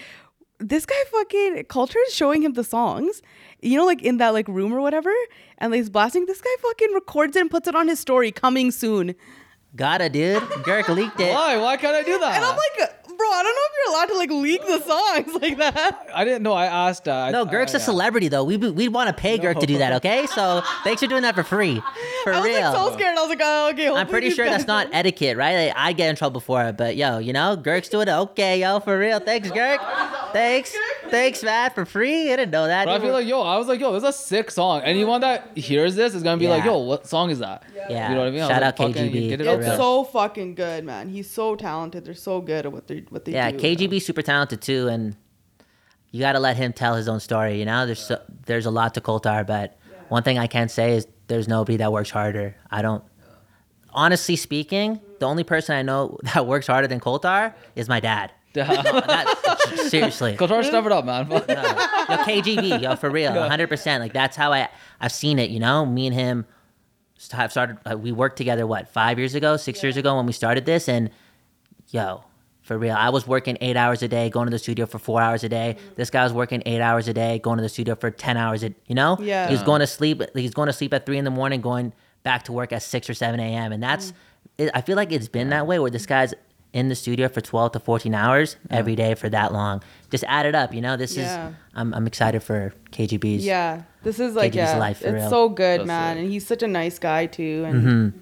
this 0.59 0.85
guy 0.85 0.97
fucking 1.11 1.65
culture 1.69 1.99
is 2.09 2.15
showing 2.15 2.43
him 2.43 2.53
the 2.55 2.65
songs. 2.65 3.23
You 3.61 3.79
know, 3.79 3.87
like 3.87 4.03
in 4.03 4.19
that 4.19 4.31
like 4.35 4.49
room 4.49 4.73
or 4.73 4.81
whatever, 4.81 5.13
and 5.59 5.71
like 5.71 5.79
he's 5.79 5.91
blasting. 5.91 6.27
This 6.27 6.41
guy 6.41 6.51
fucking 6.61 6.93
records 6.95 7.37
it 7.37 7.41
and 7.41 7.51
puts 7.51 7.69
it 7.69 7.75
on 7.75 7.89
his 7.89 8.01
story. 8.01 8.31
Coming 8.33 8.71
soon. 8.71 9.15
Gotta, 9.77 10.09
dude. 10.09 10.43
Girk 10.65 10.89
leaked 10.89 11.21
it. 11.21 11.33
Why? 11.33 11.57
Why 11.59 11.77
can't 11.77 11.95
I 11.95 12.03
do 12.03 12.19
that? 12.19 12.37
And 12.37 12.45
I'm 12.45 12.57
like, 12.57 13.08
bro, 13.19 13.27
I 13.29 13.43
don't 13.43 13.55
know 13.55 13.63
if 13.67 13.73
you're 13.77 13.95
allowed 13.95 14.07
to 14.07 14.15
like 14.15 14.31
leak 14.31 14.67
the 14.67 14.81
songs 14.81 15.43
like 15.43 15.59
that. 15.59 16.07
I 16.15 16.25
didn't 16.25 16.43
know. 16.43 16.53
I 16.55 16.67
asked. 16.67 17.07
Uh, 17.09 17.31
No, 17.31 17.43
I- 17.45 17.53
Girk's 17.53 17.75
I- 17.75 17.79
a 17.79 17.81
celebrity 17.81 18.29
though. 18.29 18.45
We 18.45 18.57
we 18.57 18.89
want 18.89 19.09
to 19.09 19.13
pay 19.13 19.39
Girk 19.39 19.59
to 19.61 19.67
do 19.67 19.79
that, 19.79 19.93
okay? 19.95 20.27
So 20.27 20.63
thanks 20.85 21.03
for 21.03 21.09
doing 21.09 21.23
that 21.23 21.35
for 21.35 21.43
free, 21.43 21.83
for 22.25 22.33
I 22.33 22.37
was 22.37 22.45
real. 22.45 22.61
like 22.61 22.75
so 22.75 22.93
scared. 22.95 23.19
I 23.19 23.21
was 23.21 23.29
like, 23.29 23.41
oh, 23.43 23.71
okay. 23.73 23.89
I'm 23.89 24.07
pretty 24.07 24.31
sure 24.31 24.47
that's 24.47 24.67
not 24.67 24.89
etiquette, 24.93 25.37
right? 25.37 25.67
Like, 25.67 25.75
I 25.77 25.93
get 25.93 26.09
in 26.11 26.17
trouble 26.17 26.41
for 26.41 26.63
it, 26.65 26.77
but 26.77 26.97
yo, 26.97 27.19
you 27.19 27.33
know, 27.33 27.57
Girk's 27.57 27.89
doing 27.89 28.09
it. 28.09 28.13
Okay, 28.13 28.61
yo, 28.61 28.81
for 28.81 28.99
real. 28.99 29.19
Thanks, 29.19 29.51
Girk. 29.51 29.79
Thanks, 30.33 30.75
thanks, 31.09 31.43
Matt, 31.43 31.75
for 31.75 31.85
free. 31.85 32.33
I 32.33 32.37
didn't 32.37 32.53
know 32.53 32.67
that. 32.67 32.85
But 32.85 33.01
I 33.01 33.01
feel 33.01 33.13
like, 33.13 33.27
yo, 33.27 33.41
I 33.43 33.57
was 33.57 33.67
like, 33.67 33.81
yo, 33.81 33.93
this 33.93 34.03
is 34.03 34.09
a 34.11 34.13
sick 34.13 34.51
song. 34.51 34.83
Anyone 34.83 35.23
that 35.23 35.57
hears 35.57 35.95
this 35.97 36.15
is 36.15 36.23
gonna 36.23 36.37
be 36.37 36.49
like, 36.49 36.65
yo, 36.65 36.79
what 36.79 37.07
song 37.07 37.31
is 37.31 37.39
that? 37.41 37.65
Yeah. 37.89 38.09
You 38.09 38.15
know 38.15 38.21
what 38.21 38.29
I 38.29 38.31
mean? 38.31 38.41
Shout 38.41 38.51
like, 38.51 38.63
out 38.63 38.77
fucking 38.77 39.13
KGB. 39.13 39.31
It 39.33 39.41
It's 39.41 39.77
so 39.77 40.05
fucking 40.05 40.55
good, 40.55 40.85
man. 40.85 41.09
He's 41.09 41.31
so 41.31 41.57
talented. 41.57 42.05
They're 42.05 42.15
so 42.15 42.41
good 42.41 42.67
at 42.67 42.73
what 42.73 42.87
they 42.87 43.05
what 43.11 43.25
they 43.25 43.33
yeah, 43.33 43.51
do. 43.51 43.59
KGB 43.59 44.01
super 44.03 44.23
talented 44.23 44.61
too, 44.61 44.89
and 44.89 45.17
you 46.11 46.21
got 46.21 46.33
to 46.33 46.41
let 46.41 46.57
him 46.57 46.73
tell 46.73 46.95
his 46.95 47.09
own 47.09 47.21
story. 47.21 47.59
You 47.59 47.65
know, 47.65 47.87
there's 47.87 48.07
so, 48.07 48.21
there's 48.47 48.67
a 48.67 48.71
lot 48.71 48.95
to 48.95 49.01
Koltar, 49.01 49.47
but 49.47 49.79
one 50.09 50.23
thing 50.23 50.39
I 50.39 50.47
can 50.47 50.69
say 50.69 50.95
is 50.95 51.07
there's 51.27 51.49
nobody 51.49 51.77
that 51.79 51.93
works 51.93 52.11
harder. 52.11 52.57
I 52.71 52.83
don't. 52.83 53.05
Honestly 53.91 54.37
speaking, 54.37 55.01
the 55.19 55.27
only 55.27 55.45
person 55.45 55.75
I 55.77 55.83
know 55.83 56.19
that 56.35 56.47
works 56.47 56.67
harder 56.67 56.87
than 56.87 57.01
Koltar 57.01 57.55
is 57.77 57.89
my 57.89 58.01
dad. 58.01 58.33
That- 58.55 59.59
seriously. 59.89 60.37
Qatar, 60.37 60.65
step 60.65 60.85
it 60.85 60.93
up, 60.93 61.05
man. 61.05 61.31
yo, 61.31 61.37
KGB, 61.39 62.83
yo, 62.83 62.97
for 62.97 63.11
real, 63.11 63.31
100%. 63.33 64.01
Like, 64.01 64.13
that's 64.13 64.37
how 64.37 64.53
I, 64.53 64.69
I've 65.01 65.13
seen 65.13 65.39
it, 65.39 65.51
you 65.51 65.61
know? 65.61 65.85
Me 65.87 66.07
and 66.07 66.15
him 66.15 66.47
st- 67.19 67.39
have 67.39 67.51
started, 67.53 67.79
uh, 67.89 67.97
we 67.97 68.11
worked 68.11 68.37
together, 68.37 68.67
what, 68.67 68.89
five 68.89 69.19
years 69.19 69.35
ago, 69.35 69.57
six 69.57 69.83
years 69.83 69.97
ago 69.97 70.17
when 70.17 70.27
we 70.27 70.33
started 70.33 70.65
this? 70.65 70.89
And, 70.89 71.11
yo, 71.91 72.25
for 72.69 72.79
real, 72.79 72.95
I 72.95 73.09
was 73.09 73.27
working 73.27 73.57
eight 73.63 73.77
hours 73.77 74.03
a 74.03 74.09
day, 74.09 74.29
going 74.29 74.47
to 74.47 74.51
the 74.51 74.59
studio 74.59 74.85
for 74.85 74.99
four 74.99 75.21
hours 75.23 75.43
a 75.43 75.49
day. 75.49 75.77
Mm-hmm. 75.77 75.95
This 75.97 76.11
guy 76.11 76.23
was 76.23 76.35
working 76.35 76.63
eight 76.67 76.83
hours 76.83 77.09
a 77.09 77.15
day, 77.15 77.39
going 77.39 77.57
to 77.57 77.63
the 77.63 77.69
studio 77.69 77.95
for 77.95 78.11
10 78.11 78.37
hours, 78.37 78.63
a, 78.63 78.75
you 78.87 78.95
know? 78.95 79.17
Yeah. 79.21 79.49
He's 79.49 79.63
going 79.63 79.81
to 79.81 79.87
sleep, 79.87 80.23
he's 80.35 80.53
going 80.53 80.67
to 80.67 80.73
sleep 80.73 80.93
at 80.93 81.07
three 81.07 81.17
in 81.17 81.25
the 81.25 81.31
morning, 81.31 81.63
going 81.63 81.95
back 82.23 82.45
to 82.45 82.53
work 82.53 82.73
at 82.73 82.83
6 82.83 83.09
or 83.09 83.15
7 83.15 83.41
a.m. 83.41 83.73
And 83.73 83.83
that's, 83.83 84.13
mm. 84.13 84.15
it, 84.59 84.71
I 84.75 84.83
feel 84.83 84.97
like 84.97 85.11
it's 85.11 85.29
been 85.29 85.49
that 85.49 85.67
way 85.67 85.79
where 85.79 85.91
this 85.91 86.05
mm. 86.05 86.09
guy's 86.09 86.35
in 86.75 86.91
the 86.91 86.95
studio 86.95 87.29
for 87.29 87.41
12 87.41 87.73
to 87.73 87.81
14 87.81 88.15
hours 88.15 88.57
every 88.69 88.95
day 88.95 89.15
for 89.15 89.31
that 89.31 89.55
long. 89.55 89.83
Just 90.11 90.25
add 90.29 90.45
it 90.45 90.55
up, 90.55 90.75
you 90.75 90.83
know? 90.83 90.99
This 90.99 91.17
Yeah. 91.17 91.49
is, 91.49 91.55
I'm, 91.75 91.95
I'm 91.95 92.07
excited 92.07 92.43
for 92.43 92.75
KGB's. 92.93 93.47
Yeah, 93.47 93.85
this 94.03 94.21
is 94.21 94.35
like 94.35 94.53
KGB's 94.53 94.57
yeah, 94.57 94.77
life, 94.77 94.99
for 94.99 95.07
it's 95.07 95.15
real. 95.15 95.31
so 95.31 95.49
good, 95.49 95.81
That's 95.81 95.87
man, 95.87 96.17
sick. 96.17 96.23
and 96.23 96.31
he's 96.31 96.47
such 96.47 96.63
a 96.63 96.69
nice 96.69 96.99
guy 96.99 97.25
too. 97.25 97.65
And 97.67 97.83
Mm-hmm. 97.83 98.19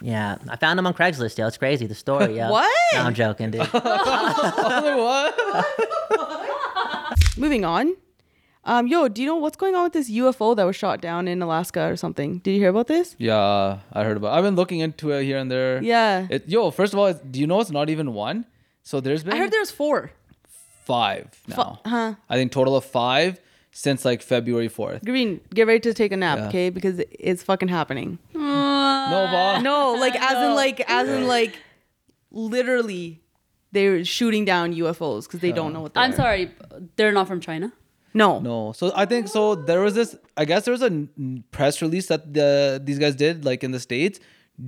Yeah. 0.00 0.36
I 0.48 0.56
found 0.56 0.78
him 0.78 0.86
on 0.86 0.94
Craigslist, 0.94 1.38
yo. 1.38 1.46
It's 1.46 1.56
crazy, 1.58 1.86
the 1.86 1.94
story, 1.94 2.36
yo. 2.38 2.50
What? 2.50 2.70
No, 2.94 3.00
I'm 3.00 3.14
joking, 3.14 3.50
dude. 3.50 3.66
what? 3.72 5.34
moving 7.36 7.64
on, 7.64 7.94
um, 8.66 8.86
yo, 8.86 9.08
do 9.08 9.20
you 9.20 9.26
know 9.28 9.36
what's 9.36 9.56
going 9.56 9.74
on 9.74 9.84
with 9.84 9.92
this 9.92 10.10
UFO 10.10 10.56
that 10.56 10.64
was 10.64 10.74
shot 10.74 11.00
down 11.00 11.28
in 11.28 11.42
Alaska 11.42 11.86
or 11.90 11.96
something? 11.96 12.38
Did 12.38 12.52
you 12.52 12.58
hear 12.60 12.70
about 12.70 12.86
this? 12.86 13.14
Yeah, 13.18 13.78
I 13.92 14.04
heard 14.04 14.16
about. 14.16 14.32
I've 14.32 14.44
been 14.44 14.56
looking 14.56 14.80
into 14.80 15.10
it 15.10 15.24
here 15.24 15.36
and 15.38 15.50
there. 15.50 15.82
Yeah, 15.82 16.26
It, 16.30 16.48
yo, 16.48 16.70
first 16.70 16.92
of 16.94 16.98
all, 16.98 17.12
do 17.12 17.38
you 17.40 17.46
know 17.46 17.60
it's 17.60 17.70
not 17.70 17.90
even 17.90 18.14
one? 18.14 18.46
So 18.82 19.00
there's 19.00 19.22
been 19.22 19.34
I 19.34 19.38
heard 19.38 19.50
there's 19.50 19.70
four. 19.70 20.12
five 20.84 21.28
now. 21.46 21.80
Huh? 21.84 22.14
I 22.28 22.36
think 22.36 22.52
total 22.52 22.76
of 22.76 22.84
five 22.84 23.38
since 23.76 24.04
like 24.04 24.22
February 24.22 24.68
fourth. 24.68 25.04
Green, 25.04 25.40
get 25.52 25.66
ready 25.66 25.80
to 25.80 25.92
take 25.92 26.12
a 26.12 26.16
nap, 26.16 26.38
Yeah. 26.38 26.48
okay? 26.48 26.70
Because 26.70 27.00
it's 27.10 27.42
fucking 27.42 27.68
happening. 27.68 28.18
No, 28.32 29.28
Bob. 29.30 29.62
No, 29.62 29.94
like 29.94 30.14
as 30.16 30.36
in 30.46 30.54
like 30.54 30.80
as 30.88 31.08
in 31.08 31.26
like 31.26 31.58
literally, 32.30 33.20
they're 33.72 34.04
shooting 34.04 34.44
down 34.44 34.72
UFOs 34.74 35.24
because 35.24 35.40
they 35.40 35.52
don't 35.52 35.72
know 35.72 35.82
what. 35.82 35.94
They 35.94 36.00
I'm 36.00 36.12
are. 36.12 36.16
sorry, 36.16 36.50
they're 36.96 37.12
not 37.12 37.26
from 37.28 37.40
China. 37.40 37.72
No. 38.14 38.38
No. 38.40 38.72
So 38.72 38.92
I 38.94 39.06
think 39.06 39.28
so. 39.28 39.54
There 39.56 39.80
was 39.80 39.94
this. 39.94 40.16
I 40.36 40.44
guess 40.44 40.64
there 40.64 40.72
was 40.72 40.82
a 40.82 40.86
n- 40.86 41.44
press 41.50 41.82
release 41.82 42.06
that 42.06 42.32
the 42.32 42.80
these 42.82 42.98
guys 42.98 43.16
did 43.16 43.44
like 43.44 43.64
in 43.64 43.72
the 43.72 43.80
states 43.80 44.20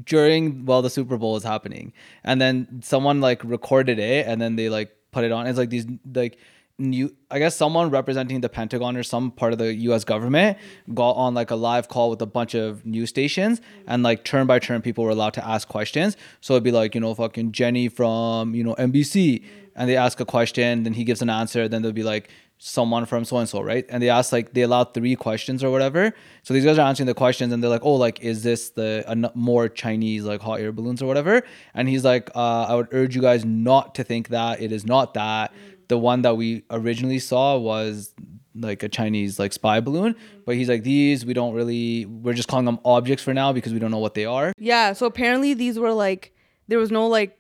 during 0.04 0.64
while 0.66 0.82
the 0.82 0.90
Super 0.90 1.16
Bowl 1.16 1.32
was 1.34 1.44
happening, 1.44 1.92
and 2.24 2.40
then 2.40 2.80
someone 2.82 3.20
like 3.20 3.42
recorded 3.44 3.98
it, 4.00 4.26
and 4.26 4.40
then 4.40 4.56
they 4.56 4.68
like 4.68 4.90
put 5.12 5.22
it 5.24 5.30
on. 5.32 5.46
It's 5.46 5.58
like 5.58 5.70
these 5.70 5.86
like 6.12 6.38
new. 6.78 7.14
I 7.30 7.38
guess 7.38 7.56
someone 7.56 7.90
representing 7.90 8.40
the 8.40 8.48
Pentagon 8.48 8.96
or 8.96 9.02
some 9.02 9.30
part 9.30 9.52
of 9.52 9.58
the 9.58 9.74
U.S. 9.74 10.04
government 10.04 10.58
got 10.94 11.12
on 11.12 11.34
like 11.34 11.50
a 11.50 11.56
live 11.56 11.88
call 11.88 12.10
with 12.10 12.22
a 12.22 12.26
bunch 12.26 12.54
of 12.54 12.84
news 12.84 13.08
stations, 13.08 13.60
and 13.86 14.02
like 14.02 14.24
turn 14.24 14.46
by 14.46 14.58
turn, 14.58 14.82
people 14.82 15.04
were 15.04 15.10
allowed 15.10 15.34
to 15.34 15.46
ask 15.46 15.68
questions. 15.68 16.16
So 16.40 16.54
it'd 16.54 16.64
be 16.64 16.72
like 16.72 16.94
you 16.94 17.00
know 17.00 17.14
fucking 17.14 17.52
Jenny 17.52 17.88
from 17.88 18.54
you 18.54 18.64
know 18.64 18.74
NBC, 18.76 19.44
and 19.74 19.88
they 19.88 19.96
ask 19.96 20.20
a 20.20 20.24
question, 20.24 20.82
then 20.84 20.94
he 20.94 21.04
gives 21.04 21.22
an 21.22 21.30
answer, 21.30 21.68
then 21.68 21.82
they'll 21.82 21.92
be 21.92 22.02
like 22.02 22.28
someone 22.58 23.04
from 23.04 23.22
so 23.24 23.36
and 23.36 23.48
so, 23.48 23.60
right? 23.60 23.84
And 23.90 24.02
they 24.02 24.08
asked 24.08 24.32
like 24.32 24.54
they 24.54 24.62
allowed 24.62 24.94
three 24.94 25.14
questions 25.14 25.62
or 25.62 25.70
whatever. 25.70 26.12
So 26.42 26.54
these 26.54 26.64
guys 26.64 26.78
are 26.78 26.88
answering 26.88 27.06
the 27.06 27.14
questions, 27.14 27.52
and 27.52 27.62
they're 27.62 27.70
like, 27.70 27.84
"Oh, 27.84 27.94
like 27.94 28.20
is 28.20 28.42
this 28.42 28.70
the 28.70 29.04
an- 29.06 29.30
more 29.34 29.68
Chinese 29.68 30.24
like 30.24 30.40
hot 30.40 30.60
air 30.60 30.72
balloons 30.72 31.02
or 31.02 31.06
whatever?" 31.06 31.42
And 31.74 31.88
he's 31.88 32.04
like, 32.04 32.30
uh, 32.34 32.66
"I 32.68 32.74
would 32.74 32.88
urge 32.92 33.14
you 33.14 33.22
guys 33.22 33.44
not 33.44 33.94
to 33.96 34.04
think 34.04 34.28
that 34.28 34.60
it 34.62 34.72
is 34.72 34.86
not 34.86 35.14
that. 35.14 35.52
The 35.88 35.98
one 35.98 36.22
that 36.22 36.36
we 36.36 36.64
originally 36.70 37.18
saw 37.18 37.56
was." 37.56 38.14
like 38.58 38.82
a 38.82 38.88
Chinese 38.88 39.38
like 39.38 39.52
spy 39.52 39.80
balloon, 39.80 40.16
but 40.46 40.54
he's 40.54 40.66
like 40.66 40.82
these 40.82 41.26
we 41.26 41.34
don't 41.34 41.52
really 41.52 42.06
we're 42.06 42.32
just 42.32 42.48
calling 42.48 42.64
them 42.64 42.78
objects 42.86 43.22
for 43.22 43.34
now 43.34 43.52
because 43.52 43.72
we 43.74 43.78
don't 43.78 43.90
know 43.90 43.98
what 43.98 44.14
they 44.14 44.24
are. 44.24 44.54
Yeah. 44.56 44.94
So 44.94 45.04
apparently 45.04 45.52
these 45.52 45.78
were 45.78 45.92
like 45.92 46.34
there 46.68 46.78
was 46.78 46.90
no 46.90 47.06
like 47.06 47.38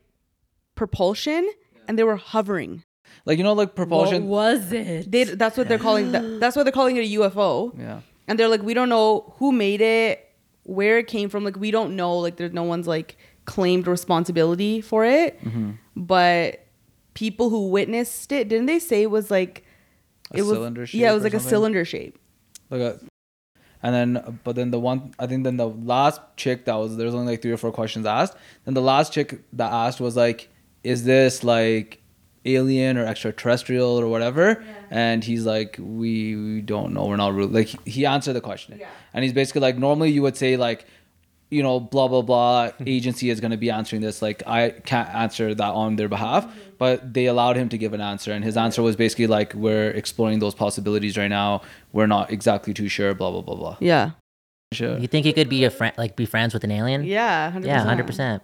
propulsion, 0.74 1.50
and 1.88 1.98
they 1.98 2.04
were 2.04 2.16
hovering. 2.16 2.84
Like 3.24 3.38
you 3.38 3.44
know 3.44 3.54
like 3.54 3.74
propulsion. 3.74 4.28
What 4.28 4.60
was 4.60 4.72
it? 4.72 5.10
They 5.10 5.24
that's 5.24 5.56
what 5.56 5.68
they're 5.68 5.78
calling 5.78 6.12
that. 6.12 6.40
That's 6.40 6.54
what 6.54 6.62
they're 6.64 6.72
calling 6.72 6.96
it 6.96 7.00
a 7.00 7.20
UFO. 7.20 7.76
Yeah. 7.78 8.00
And 8.28 8.38
they're 8.38 8.48
like, 8.48 8.62
we 8.62 8.74
don't 8.74 8.88
know 8.88 9.34
who 9.38 9.52
made 9.52 9.80
it, 9.80 10.28
where 10.64 10.98
it 10.98 11.06
came 11.06 11.28
from. 11.28 11.44
Like 11.44 11.56
we 11.56 11.70
don't 11.70 11.96
know. 11.96 12.18
Like 12.18 12.36
there's 12.36 12.52
no 12.52 12.64
one's 12.64 12.86
like 12.86 13.16
claimed 13.44 13.86
responsibility 13.86 14.80
for 14.80 15.04
it. 15.04 15.42
Mm-hmm. 15.44 15.72
But 15.96 16.65
people 17.16 17.48
who 17.48 17.68
witnessed 17.68 18.30
it, 18.30 18.46
didn't 18.46 18.66
they 18.66 18.78
say 18.78 19.02
it 19.02 19.10
was 19.10 19.30
like 19.30 19.64
A 20.32 20.38
it 20.38 20.42
was 20.42 20.58
cylinder 20.58 20.84
yeah, 20.92 21.10
it 21.10 21.14
was 21.14 21.22
or 21.22 21.24
like 21.24 21.34
a 21.34 21.40
cylinder 21.40 21.84
shape. 21.84 22.18
Like 22.68 22.82
a, 22.82 23.00
and 23.82 23.94
then, 23.94 24.40
but 24.44 24.54
then 24.54 24.70
the 24.70 24.78
one, 24.78 25.14
I 25.18 25.26
think 25.26 25.44
then 25.44 25.56
the 25.56 25.68
last 25.68 26.20
chick 26.36 26.66
that 26.66 26.74
was, 26.74 26.96
there 26.96 27.06
was 27.06 27.14
only 27.14 27.32
like 27.32 27.42
three 27.42 27.52
or 27.52 27.56
four 27.56 27.72
questions 27.72 28.04
asked. 28.04 28.36
Then 28.64 28.74
the 28.74 28.82
last 28.82 29.12
chick 29.12 29.40
that 29.54 29.72
asked 29.72 30.00
was 30.00 30.14
like, 30.14 30.50
is 30.84 31.04
this 31.04 31.42
like 31.42 32.02
alien 32.44 32.98
or 32.98 33.06
extraterrestrial 33.06 33.98
or 33.98 34.08
whatever? 34.08 34.62
And 34.90 35.24
he's 35.24 35.46
like, 35.46 35.76
we, 35.80 36.36
we 36.36 36.60
don't 36.60 36.92
know. 36.92 37.06
We're 37.06 37.16
not 37.16 37.34
really, 37.34 37.52
like, 37.52 37.68
he 37.86 38.04
answered 38.04 38.34
the 38.34 38.40
question. 38.40 38.76
yeah. 38.78 38.88
And 39.14 39.24
he's 39.24 39.32
basically 39.32 39.62
like, 39.62 39.78
normally 39.78 40.10
you 40.10 40.22
would 40.22 40.36
say 40.36 40.56
like, 40.56 40.86
you 41.50 41.62
know, 41.62 41.78
blah, 41.78 42.08
blah, 42.08 42.22
blah, 42.22 42.70
agency 42.86 43.30
is 43.30 43.40
going 43.40 43.52
to 43.52 43.56
be 43.56 43.70
answering 43.70 44.02
this. 44.02 44.20
Like, 44.20 44.42
I 44.46 44.70
can't 44.70 45.08
answer 45.14 45.54
that 45.54 45.72
on 45.72 45.96
their 45.96 46.08
behalf. 46.08 46.52
But 46.78 47.14
they 47.14 47.26
allowed 47.26 47.56
him 47.56 47.68
to 47.70 47.78
give 47.78 47.92
an 47.94 48.00
answer. 48.00 48.32
And 48.32 48.44
his 48.44 48.56
answer 48.56 48.82
was 48.82 48.96
basically 48.96 49.26
like, 49.26 49.54
we're 49.54 49.90
exploring 49.90 50.40
those 50.40 50.54
possibilities 50.54 51.16
right 51.16 51.28
now. 51.28 51.62
We're 51.92 52.06
not 52.06 52.30
exactly 52.30 52.74
too 52.74 52.88
sure, 52.88 53.14
blah, 53.14 53.30
blah, 53.30 53.40
blah, 53.42 53.54
blah. 53.54 53.76
Yeah. 53.80 54.10
Sure. 54.72 54.98
You 54.98 55.06
think 55.06 55.24
you 55.24 55.32
could 55.32 55.48
be 55.48 55.64
a 55.64 55.70
friend, 55.70 55.94
like 55.96 56.16
be 56.16 56.26
friends 56.26 56.52
with 56.52 56.64
an 56.64 56.72
alien? 56.72 57.04
Yeah. 57.04 57.52
100%. 57.52 57.64
Yeah, 57.64 57.82
hundred 57.82 58.06
percent. 58.06 58.42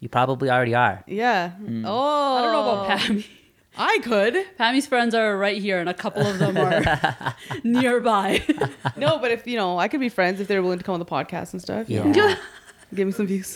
You 0.00 0.08
probably 0.08 0.48
already 0.50 0.74
are. 0.74 1.04
Yeah. 1.06 1.50
Hmm. 1.50 1.84
Oh. 1.86 2.36
I 2.36 2.42
don't 2.42 2.52
know 2.52 2.70
about 2.70 2.98
Pammy. 2.98 3.26
I 3.76 3.98
could. 4.02 4.36
Pammy's 4.58 4.86
friends 4.86 5.14
are 5.14 5.36
right 5.38 5.60
here, 5.60 5.78
and 5.78 5.88
a 5.88 5.94
couple 5.94 6.26
of 6.26 6.38
them 6.38 6.56
are 6.56 7.34
nearby. 7.64 8.42
No, 8.96 9.18
but 9.18 9.30
if 9.30 9.46
you 9.46 9.56
know, 9.56 9.78
I 9.78 9.88
could 9.88 10.00
be 10.00 10.08
friends 10.08 10.40
if 10.40 10.48
they're 10.48 10.62
willing 10.62 10.78
to 10.78 10.84
come 10.84 10.94
on 10.94 10.98
the 11.00 11.06
podcast 11.06 11.52
and 11.52 11.62
stuff. 11.62 11.88
you 11.88 12.02
know? 12.02 12.12
Yeah. 12.12 12.36
Give 12.94 13.06
me 13.06 13.12
some 13.12 13.26
views. 13.26 13.54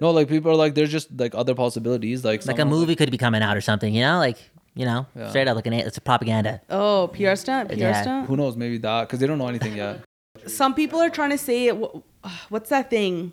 No, 0.00 0.10
like 0.10 0.28
people 0.28 0.50
are 0.50 0.56
like, 0.56 0.74
there's 0.74 0.90
just 0.90 1.08
like 1.16 1.34
other 1.34 1.54
possibilities. 1.54 2.24
Like, 2.24 2.44
like 2.46 2.56
a 2.56 2.60
someone- 2.62 2.78
movie 2.80 2.96
could 2.96 3.10
be 3.10 3.18
coming 3.18 3.42
out 3.42 3.56
or 3.56 3.60
something. 3.60 3.94
You 3.94 4.02
know, 4.02 4.18
like 4.18 4.38
you 4.74 4.84
know, 4.84 5.06
Yeah. 5.16 5.30
straight 5.30 5.48
up 5.48 5.56
like 5.56 5.66
an 5.66 5.72
it's 5.74 5.96
a 5.96 6.00
propaganda. 6.02 6.60
Oh, 6.68 7.08
PR 7.14 7.34
stunt. 7.36 7.70
PR 7.70 7.76
Yeah. 7.76 8.02
stunt. 8.02 8.26
Who 8.28 8.36
knows? 8.36 8.56
Maybe 8.56 8.78
that 8.78 9.02
because 9.08 9.20
they 9.20 9.26
don't 9.26 9.38
know 9.38 9.48
anything 9.48 9.76
yet. 9.76 10.00
Some 10.46 10.74
people 10.74 11.00
are 11.00 11.08
trying 11.08 11.30
to 11.30 11.38
say 11.38 11.68
it. 11.68 11.76
What's 12.50 12.68
that 12.70 12.90
thing? 12.90 13.32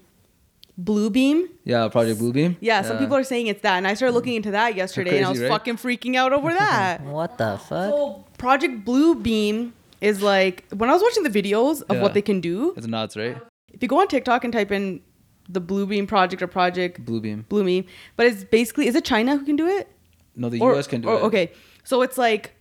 Blue 0.77 1.09
beam. 1.11 1.47
Yeah, 1.65 1.87
Project 1.87 2.19
Bluebeam. 2.19 2.55
Yeah, 2.59 2.81
some 2.81 2.97
people 2.97 3.15
are 3.15 3.23
saying 3.23 3.47
it's 3.47 3.61
that, 3.61 3.77
and 3.77 3.87
I 3.87 3.93
started 3.93 4.13
looking 4.15 4.33
into 4.35 4.51
that 4.51 4.75
yesterday, 4.75 5.17
and 5.17 5.25
I 5.27 5.29
was 5.29 5.39
right? 5.39 5.47
fucking 5.49 5.77
freaking 5.77 6.15
out 6.15 6.33
over 6.33 6.51
that. 6.51 7.01
What 7.19 7.37
the 7.37 7.57
fuck? 7.57 7.89
so 7.91 8.25
Project 8.39 8.83
Blue 8.83 9.13
Beam 9.15 9.73
is 10.01 10.21
like 10.23 10.65
when 10.73 10.89
I 10.89 10.93
was 10.93 11.01
watching 11.03 11.23
the 11.23 11.29
videos 11.29 11.83
of 11.83 11.97
Yeah. 11.97 12.01
what 12.01 12.13
they 12.15 12.23
can 12.23 12.41
do. 12.41 12.73
It's 12.75 12.87
nuts, 12.87 13.15
right? 13.15 13.37
If 13.71 13.81
you 13.83 13.87
go 13.87 13.99
on 14.01 14.07
TikTok 14.07 14.43
and 14.43 14.51
type 14.51 14.71
in 14.71 15.01
the 15.47 15.59
Blue 15.59 15.85
Beam 15.85 16.07
project 16.07 16.41
or 16.41 16.47
project 16.47 17.05
Blue 17.05 17.21
beam. 17.21 17.45
Blue 17.49 17.63
Beam, 17.63 17.85
but 18.15 18.25
it's 18.25 18.43
basically 18.43 18.87
is 18.87 18.95
it 18.95 19.05
China 19.05 19.37
who 19.37 19.45
can 19.45 19.55
do 19.55 19.67
it? 19.67 19.87
No, 20.35 20.49
the 20.49 20.59
Or- 20.59 20.73
U.S. 20.73 20.87
can 20.87 21.01
do 21.01 21.09
or- 21.09 21.17
it. 21.19 21.23
Okay, 21.23 21.51
so 21.83 22.01
it's 22.01 22.17
like 22.17 22.55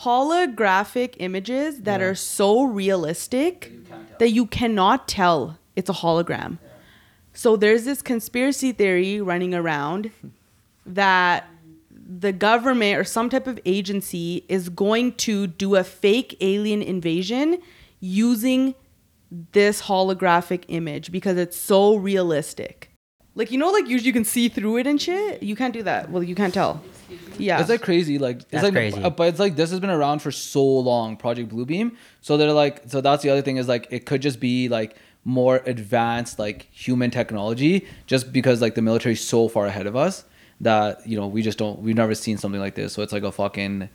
holographic 0.00 1.14
images 1.18 1.82
that 1.82 2.00
are 2.00 2.14
so 2.14 2.62
realistic 2.64 3.72
that 4.18 4.30
you 4.30 4.46
cannot 4.46 5.06
tell 5.08 5.58
it's 5.76 5.88
a 5.90 5.92
hologram. 5.92 6.58
So 7.38 7.54
there's 7.54 7.84
this 7.84 8.02
conspiracy 8.02 8.72
theory 8.72 9.20
running 9.20 9.54
around 9.54 10.10
that 10.84 11.48
the 12.20 12.32
government 12.32 12.98
or 12.98 13.04
some 13.04 13.30
type 13.30 13.46
of 13.46 13.60
agency 13.64 14.44
is 14.48 14.68
going 14.68 15.12
to 15.28 15.46
do 15.46 15.76
a 15.76 15.84
fake 15.84 16.36
alien 16.40 16.82
invasion 16.82 17.62
using 18.00 18.74
this 19.52 19.82
holographic 19.82 20.64
image 20.66 21.12
because 21.12 21.36
it's 21.36 21.56
so 21.56 21.94
realistic. 21.94 22.90
Like 23.36 23.52
you 23.52 23.58
know, 23.58 23.70
like 23.70 23.86
usually 23.86 24.08
you 24.08 24.12
can 24.12 24.24
see 24.24 24.48
through 24.48 24.78
it 24.78 24.88
and 24.88 25.00
shit. 25.00 25.40
You 25.40 25.54
can't 25.54 25.72
do 25.72 25.84
that. 25.84 26.10
Well, 26.10 26.24
you 26.24 26.34
can't 26.34 26.52
tell. 26.52 26.82
Yeah, 27.38 27.60
It's 27.60 27.70
like 27.70 27.82
crazy, 27.82 28.18
like 28.18 28.38
it's 28.38 28.46
That's 28.50 28.64
like, 28.64 28.72
crazy. 28.72 29.00
uh, 29.00 29.10
but 29.10 29.28
it's 29.28 29.38
like 29.38 29.54
this 29.54 29.70
has 29.70 29.78
been 29.78 29.90
around 29.90 30.22
for 30.22 30.32
so 30.32 30.64
long, 30.64 31.16
Project 31.16 31.50
Bluebeam. 31.54 31.94
So 32.20 32.36
they're 32.36 32.52
like, 32.52 32.82
so 32.88 33.00
that's 33.00 33.22
the 33.22 33.30
other 33.30 33.42
thing 33.42 33.58
is 33.58 33.68
like 33.68 33.86
it 33.90 34.06
could 34.06 34.22
just 34.22 34.40
be 34.40 34.68
like 34.68 34.96
more 35.28 35.62
advanced 35.66 36.38
like 36.38 36.68
human 36.72 37.10
technology, 37.10 37.86
just 38.06 38.32
because 38.32 38.62
like 38.62 38.74
the 38.74 38.82
military 38.82 39.12
is 39.12 39.20
so 39.20 39.46
far 39.46 39.66
ahead 39.66 39.86
of 39.86 39.94
us 39.94 40.24
that 40.60 41.06
you 41.06 41.18
know 41.20 41.26
we 41.26 41.42
just 41.42 41.58
don't 41.58 41.80
we've 41.80 41.94
never 41.94 42.14
seen 42.14 42.38
something 42.38 42.60
like 42.60 42.74
this. 42.74 42.94
So 42.94 43.02
it's 43.02 43.12
like 43.12 43.22
a 43.22 43.30
fucking 43.30 43.90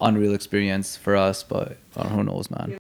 unreal 0.00 0.34
experience 0.34 0.96
for 0.96 1.16
us, 1.16 1.42
but 1.42 1.76
uh, 1.96 2.08
who 2.08 2.22
knows, 2.22 2.48
man? 2.50 2.78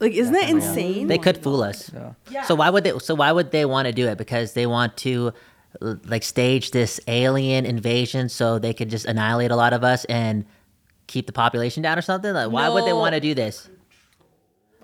like 0.00 0.12
isn't 0.12 0.32
that 0.32 0.48
insane? 0.48 1.08
They 1.08 1.18
could 1.18 1.42
fool 1.42 1.62
us. 1.62 1.90
Yeah. 2.30 2.42
So 2.44 2.54
why 2.54 2.70
would 2.70 2.84
they? 2.84 2.98
So 2.98 3.14
why 3.14 3.32
would 3.32 3.50
they 3.50 3.66
want 3.66 3.86
to 3.86 3.92
do 3.92 4.08
it? 4.08 4.16
Because 4.16 4.54
they 4.54 4.66
want 4.66 4.96
to, 4.98 5.32
like, 5.80 6.22
stage 6.22 6.70
this 6.70 7.00
alien 7.06 7.66
invasion 7.66 8.28
so 8.28 8.58
they 8.58 8.72
could 8.74 8.88
just 8.88 9.06
annihilate 9.06 9.50
a 9.50 9.56
lot 9.56 9.72
of 9.72 9.84
us 9.84 10.04
and 10.06 10.44
keep 11.06 11.26
the 11.26 11.32
population 11.32 11.82
down 11.82 11.98
or 11.98 12.02
something. 12.02 12.32
Like, 12.32 12.50
why 12.50 12.68
would 12.68 12.86
they 12.86 12.92
want 12.92 13.14
to 13.14 13.20
do 13.20 13.34
this? 13.34 13.68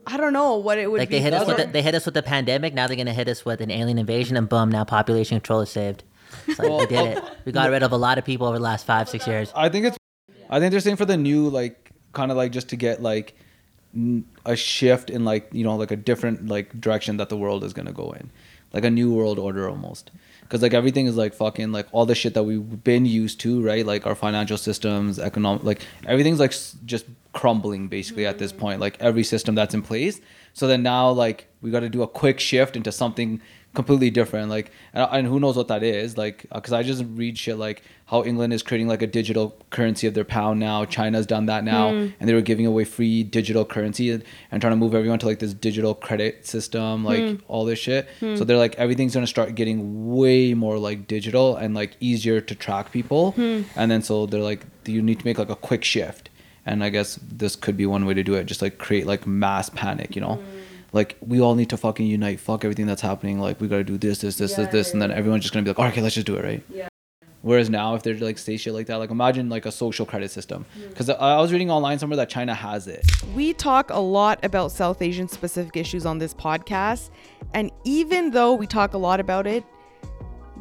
I 0.06 0.16
don't 0.16 0.32
know 0.32 0.56
what 0.56 0.78
it 0.78 0.90
would 0.90 0.98
Like 0.98 1.08
be. 1.08 1.16
they 1.16 1.22
hit 1.22 1.32
us 1.34 1.46
with 1.46 1.56
the, 1.58 1.66
they 1.66 1.82
hit 1.82 1.94
us 1.94 2.04
with 2.04 2.14
the 2.14 2.22
pandemic. 2.22 2.74
Now 2.74 2.86
they're 2.86 2.96
gonna 2.96 3.12
hit 3.14 3.28
us 3.28 3.44
with 3.44 3.60
an 3.60 3.70
alien 3.70 3.98
invasion, 3.98 4.36
and 4.36 4.48
boom, 4.48 4.70
now 4.70 4.84
population 4.84 5.36
control 5.38 5.60
is 5.60 5.70
saved. 5.70 6.02
It's 6.46 6.58
like 6.58 6.70
we 6.70 6.86
did 6.86 7.16
it. 7.18 7.24
We 7.44 7.52
got 7.52 7.70
rid 7.70 7.82
of 7.82 7.92
a 7.92 7.96
lot 7.96 8.18
of 8.18 8.24
people 8.24 8.46
over 8.46 8.56
the 8.58 8.62
last 8.64 8.84
five 8.86 9.08
six 9.08 9.26
years. 9.26 9.52
I 9.54 9.68
think 9.68 9.86
it's. 9.86 9.96
I 10.50 10.58
think 10.60 10.70
they're 10.72 10.80
saying 10.80 10.96
for 10.96 11.04
the 11.04 11.16
new 11.16 11.48
like 11.48 11.90
kind 12.12 12.30
of 12.30 12.36
like 12.36 12.52
just 12.52 12.68
to 12.70 12.76
get 12.76 13.00
like 13.02 13.34
a 14.46 14.56
shift 14.56 15.10
in 15.10 15.24
like 15.24 15.48
you 15.52 15.62
know 15.64 15.76
like 15.76 15.90
a 15.90 15.96
different 15.96 16.48
like 16.48 16.78
direction 16.80 17.18
that 17.18 17.28
the 17.28 17.36
world 17.36 17.62
is 17.62 17.72
gonna 17.72 17.92
go 17.92 18.12
in, 18.12 18.30
like 18.72 18.85
a 18.85 18.90
new 18.90 19.12
world 19.12 19.38
order 19.38 19.68
almost. 19.68 20.11
Because 20.42 20.62
like 20.62 20.74
everything 20.74 21.06
is 21.06 21.16
like 21.16 21.32
fucking 21.35 21.72
like 21.72 21.87
all 21.92 22.04
the 22.04 22.14
shit 22.14 22.35
that 22.35 22.42
we've 22.42 22.85
been 22.85 23.06
used 23.06 23.40
to, 23.40 23.62
right? 23.62 23.87
Like 23.87 24.06
our 24.06 24.14
financial 24.14 24.58
systems, 24.58 25.18
economic, 25.18 25.64
like 25.64 25.80
everything's 26.06 26.40
like 26.40 26.54
just 26.85 27.06
crumbling 27.32 27.88
basically 27.88 28.26
at 28.26 28.38
this 28.38 28.52
mm-hmm. 28.52 28.61
point. 28.61 28.80
Like 28.80 28.96
every 29.00 29.24
system 29.24 29.54
that's 29.54 29.74
in 29.74 29.82
place. 29.82 30.20
So 30.52 30.68
then 30.68 30.82
now 30.82 31.11
like 31.11 31.46
we 31.62 31.70
got 31.70 31.80
to 31.80 31.88
do 31.88 32.02
a 32.02 32.08
quick 32.08 32.38
shift 32.38 32.76
into 32.76 32.92
something 32.92 33.40
completely 33.74 34.11
different 34.11 34.50
like 34.50 34.70
and, 34.92 35.08
and 35.12 35.26
who 35.26 35.40
knows 35.40 35.56
what 35.56 35.68
that 35.68 35.82
is 35.82 36.18
like 36.18 36.46
uh, 36.50 36.56
because 36.56 36.72
i 36.72 36.82
just 36.82 37.04
read 37.14 37.38
shit 37.38 37.56
like 37.56 37.82
how 38.06 38.22
england 38.24 38.52
is 38.52 38.62
creating 38.62 38.87
like 38.87 39.00
a 39.00 39.06
digital 39.06 39.56
currency 39.70 40.06
of 40.06 40.12
their 40.12 40.24
pound 40.24 40.61
now 40.61 40.85
china's 40.85 41.26
done 41.26 41.46
that 41.46 41.64
now 41.64 41.90
hmm. 41.90 42.08
and 42.20 42.28
they 42.28 42.35
were 42.35 42.42
giving 42.42 42.66
away 42.66 42.85
free 42.85 43.22
digital 43.22 43.64
currency 43.64 44.11
and, 44.11 44.22
and 44.50 44.61
trying 44.61 44.72
to 44.72 44.76
move 44.76 44.94
everyone 44.94 45.18
to 45.18 45.26
like 45.26 45.38
this 45.38 45.54
digital 45.54 45.94
credit 45.94 46.46
system 46.46 47.04
like 47.04 47.22
hmm. 47.22 47.37
all 47.48 47.64
this 47.64 47.78
shit. 47.78 48.08
Hmm. 48.20 48.37
So 48.37 48.44
they're 48.44 48.58
like 48.58 48.74
everything's 48.76 49.14
gonna 49.14 49.26
start 49.26 49.54
getting 49.54 50.14
way 50.14 50.54
more 50.54 50.78
like 50.78 51.06
digital 51.06 51.56
and 51.56 51.74
like 51.74 51.96
easier 52.00 52.40
to 52.40 52.54
track 52.54 52.92
people. 52.92 53.35
And 53.76 53.90
then 53.90 54.02
so 54.02 54.26
they're 54.26 54.42
like 54.42 54.66
you 54.87 55.02
need 55.02 55.20
to 55.20 55.24
make 55.24 55.38
like 55.38 55.50
a 55.50 55.56
quick 55.56 55.85
shift. 55.85 56.28
And 56.64 56.85
i 56.85 56.90
guess 56.90 57.18
this 57.20 57.56
could 57.56 57.76
be 57.76 57.87
one 57.87 58.06
way 58.06 58.14
to 58.14 58.22
do 58.22 58.35
it 58.35 58.44
just 58.44 58.62
like 58.62 58.78
create 58.78 59.04
like 59.04 59.26
mass 59.26 59.68
panic 59.70 60.14
you 60.14 60.22
know 60.22 60.40
like 60.92 61.16
we 61.20 61.40
all 61.40 61.55
need 61.55 61.70
to 61.70 61.76
fucking 61.76 62.07
unite. 62.07 62.40
Fuck 62.40 62.64
everything 62.64 62.87
that's 62.87 63.02
happening. 63.02 63.38
Like 63.38 63.61
we 63.61 63.68
gotta 63.68 63.85
do 63.85 63.98
this, 63.98 64.20
this, 64.20 64.37
this, 64.37 64.55
this, 64.55 64.68
this, 64.68 64.92
and 64.92 65.00
then 65.00 65.11
everyone's 65.11 65.42
just 65.42 65.55
gonna 65.55 65.64
be 65.64 65.70
like, 65.70 65.78
"Oh, 65.78 65.85
okay, 65.85 66.02
let's 66.02 66.14
just 66.14 66.26
do 66.26 66.37
it, 66.37 66.44
right? 66.44 66.62
Yeah. 66.68 66.88
Whereas 67.42 67.68
now, 67.68 67.96
if 67.96 68.05
they're 68.05 68.14
like 68.14 68.38
say 68.38 68.57
shit 68.57 68.72
like 68.72 68.87
that, 68.87 68.96
like 68.96 69.11
imagine 69.11 69.48
like 69.48 69.66
a 69.66 69.72
social 69.72 70.07
credit 70.07 70.31
system. 70.31 70.64
Mm. 70.78 70.88
Because 70.90 71.11
I 71.11 71.14
I 71.14 71.40
was 71.40 71.52
reading 71.52 71.70
online 71.70 71.98
somewhere 71.98 72.16
that 72.18 72.28
China 72.28 72.55
has 72.55 72.87
it. 72.87 73.05
We 73.35 73.52
talk 73.52 73.90
a 73.90 73.98
lot 73.98 74.44
about 74.44 74.70
South 74.70 75.02
Asian 75.02 75.28
specific 75.28 75.76
issues 75.76 76.07
on 76.07 76.18
this 76.18 76.33
podcast, 76.35 77.11
and 77.52 77.70
even 77.85 78.31
though 78.31 78.55
we 78.55 78.66
talk 78.66 78.94
a 78.94 78.98
lot 78.98 79.18
about 79.18 79.46
it, 79.46 79.64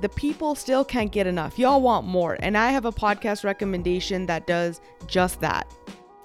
the 0.01 0.09
people 0.09 0.55
still 0.55 0.83
can't 0.83 1.11
get 1.11 1.27
enough. 1.27 1.59
Y'all 1.59 1.81
want 1.81 2.07
more, 2.07 2.37
and 2.39 2.57
I 2.57 2.71
have 2.71 2.85
a 2.85 2.91
podcast 2.91 3.43
recommendation 3.43 4.25
that 4.25 4.47
does 4.47 4.81
just 5.05 5.39
that. 5.41 5.71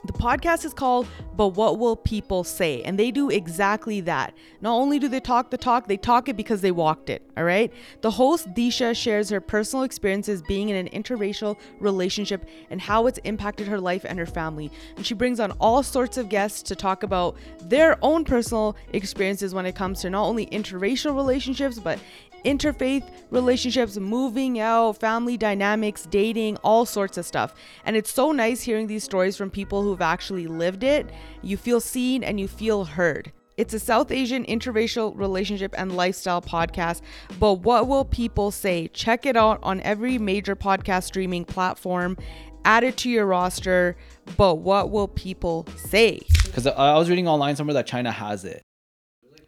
The 0.06 0.12
podcast 0.12 0.64
is 0.64 0.72
called 0.72 1.08
But 1.36 1.48
What 1.48 1.78
Will 1.80 1.96
People 1.96 2.44
Say? 2.44 2.82
And 2.82 2.96
they 2.96 3.10
do 3.10 3.28
exactly 3.28 4.00
that. 4.02 4.34
Not 4.60 4.74
only 4.74 5.00
do 5.00 5.08
they 5.08 5.18
talk 5.18 5.50
the 5.50 5.58
talk, 5.58 5.88
they 5.88 5.96
talk 5.96 6.28
it 6.28 6.36
because 6.36 6.60
they 6.60 6.70
walked 6.70 7.10
it, 7.10 7.22
all 7.36 7.42
right? 7.42 7.72
The 8.02 8.12
host, 8.12 8.54
Disha, 8.54 8.96
shares 8.96 9.30
her 9.30 9.40
personal 9.40 9.82
experiences 9.82 10.42
being 10.42 10.68
in 10.68 10.76
an 10.76 10.88
interracial 10.90 11.56
relationship 11.80 12.48
and 12.70 12.80
how 12.80 13.08
it's 13.08 13.18
impacted 13.24 13.66
her 13.66 13.80
life 13.80 14.04
and 14.08 14.16
her 14.16 14.26
family. 14.26 14.70
And 14.96 15.04
she 15.04 15.14
brings 15.14 15.40
on 15.40 15.50
all 15.52 15.82
sorts 15.82 16.18
of 16.18 16.28
guests 16.28 16.62
to 16.64 16.76
talk 16.76 17.02
about 17.02 17.36
their 17.62 17.98
own 18.00 18.24
personal 18.24 18.76
experiences 18.92 19.54
when 19.54 19.66
it 19.66 19.74
comes 19.74 20.00
to 20.02 20.10
not 20.10 20.24
only 20.24 20.46
interracial 20.46 21.16
relationships, 21.16 21.80
but 21.80 21.98
interfaith 22.46 23.02
relationships, 23.30 23.98
moving 23.98 24.58
out, 24.60 24.98
family 24.98 25.36
dynamics, 25.36 26.06
dating, 26.08 26.56
all 26.58 26.86
sorts 26.86 27.18
of 27.18 27.26
stuff. 27.26 27.54
And 27.84 27.96
it's 27.96 28.10
so 28.10 28.32
nice 28.32 28.62
hearing 28.62 28.86
these 28.86 29.04
stories 29.04 29.36
from 29.36 29.50
people 29.50 29.82
who've 29.82 30.00
actually 30.00 30.46
lived 30.46 30.84
it. 30.84 31.10
You 31.42 31.56
feel 31.56 31.80
seen 31.80 32.22
and 32.22 32.38
you 32.38 32.46
feel 32.46 32.84
heard. 32.84 33.32
It's 33.56 33.74
a 33.74 33.80
South 33.80 34.12
Asian 34.12 34.44
interracial 34.44 35.18
relationship 35.18 35.74
and 35.76 35.96
lifestyle 35.96 36.42
podcast. 36.42 37.00
But 37.40 37.54
what 37.54 37.88
will 37.88 38.04
people 38.04 38.50
say? 38.50 38.88
Check 38.88 39.26
it 39.26 39.36
out 39.36 39.58
on 39.62 39.80
every 39.80 40.18
major 40.18 40.54
podcast 40.54 41.04
streaming 41.04 41.44
platform. 41.44 42.16
Add 42.64 42.84
it 42.84 42.96
to 42.98 43.10
your 43.10 43.26
roster. 43.26 43.96
But 44.36 44.56
what 44.56 44.90
will 44.90 45.08
people 45.08 45.66
say? 45.76 46.20
Because 46.44 46.66
I 46.66 46.72
I 46.72 46.98
was 46.98 47.08
reading 47.08 47.26
online 47.26 47.56
somewhere 47.56 47.74
that 47.74 47.86
China 47.86 48.12
has 48.12 48.44
it. 48.44 48.62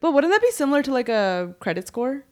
But 0.01 0.13
wouldn't 0.15 0.33
that 0.33 0.41
be 0.41 0.51
similar 0.53 0.83
to 0.83 0.93
like 0.93 1.09
a 1.09 1.55
credit 1.61 1.87
score? 1.87 2.25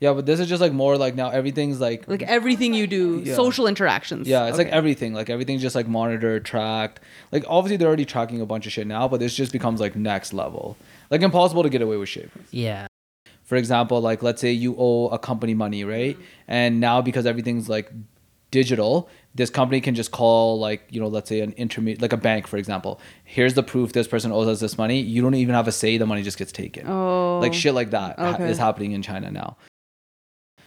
Yeah, 0.00 0.12
but 0.12 0.26
this 0.26 0.40
is 0.40 0.48
just 0.48 0.60
like 0.60 0.72
more 0.72 0.96
like 0.98 1.14
now 1.14 1.30
everything's 1.30 1.80
like 1.80 2.06
Like 2.08 2.22
everything 2.22 2.74
you 2.74 2.86
do, 2.86 3.22
Yeah. 3.24 3.34
social 3.36 3.66
interactions. 3.66 4.26
Yeah, 4.28 4.46
it's 4.46 4.58
like 4.58 4.68
everything. 4.68 5.14
Like 5.14 5.30
everything's 5.30 5.62
just 5.62 5.74
like 5.76 5.88
monitored, 5.88 6.44
tracked. 6.44 7.00
Like 7.32 7.44
obviously 7.48 7.76
they're 7.76 7.88
already 7.88 8.04
tracking 8.04 8.40
a 8.40 8.46
bunch 8.46 8.66
of 8.66 8.72
shit 8.72 8.86
now, 8.86 9.08
but 9.08 9.20
this 9.20 9.34
just 9.34 9.52
becomes 9.52 9.80
like 9.80 9.96
next 9.96 10.32
level. 10.32 10.76
Like 11.10 11.22
impossible 11.22 11.62
to 11.62 11.68
get 11.68 11.80
away 11.82 11.96
with 11.96 12.08
shit. 12.08 12.30
Yeah. 12.50 12.86
For 13.44 13.56
example, 13.56 14.00
like 14.00 14.22
let's 14.22 14.40
say 14.40 14.50
you 14.52 14.74
owe 14.78 15.08
a 15.08 15.18
company 15.18 15.54
money, 15.54 15.84
right? 15.84 16.16
And 16.48 16.80
now 16.80 17.00
because 17.02 17.24
everything's 17.26 17.68
like 17.68 17.90
digital, 18.50 19.08
this 19.34 19.50
company 19.50 19.80
can 19.80 19.94
just 19.94 20.10
call 20.12 20.58
like, 20.58 20.86
you 20.90 21.00
know, 21.00 21.08
let's 21.08 21.28
say 21.28 21.40
an 21.40 21.52
intermediate 21.56 22.00
like 22.00 22.12
a 22.12 22.16
bank, 22.16 22.46
for 22.46 22.56
example. 22.56 23.00
Here's 23.24 23.54
the 23.54 23.62
proof 23.62 23.92
this 23.92 24.06
person 24.08 24.32
owes 24.32 24.48
us 24.48 24.60
this 24.60 24.78
money. 24.78 25.00
You 25.00 25.22
don't 25.22 25.34
even 25.34 25.54
have 25.54 25.68
a 25.68 25.72
say, 25.72 25.98
the 25.98 26.06
money 26.06 26.22
just 26.22 26.38
gets 26.38 26.52
taken. 26.52 26.88
Oh. 26.88 27.38
Like 27.40 27.52
shit 27.54 27.74
like 27.74 27.90
that 27.90 28.18
ha- 28.18 28.36
is 28.44 28.58
happening 28.58 28.92
in 28.92 29.02
China 29.02 29.30
now. 29.30 29.56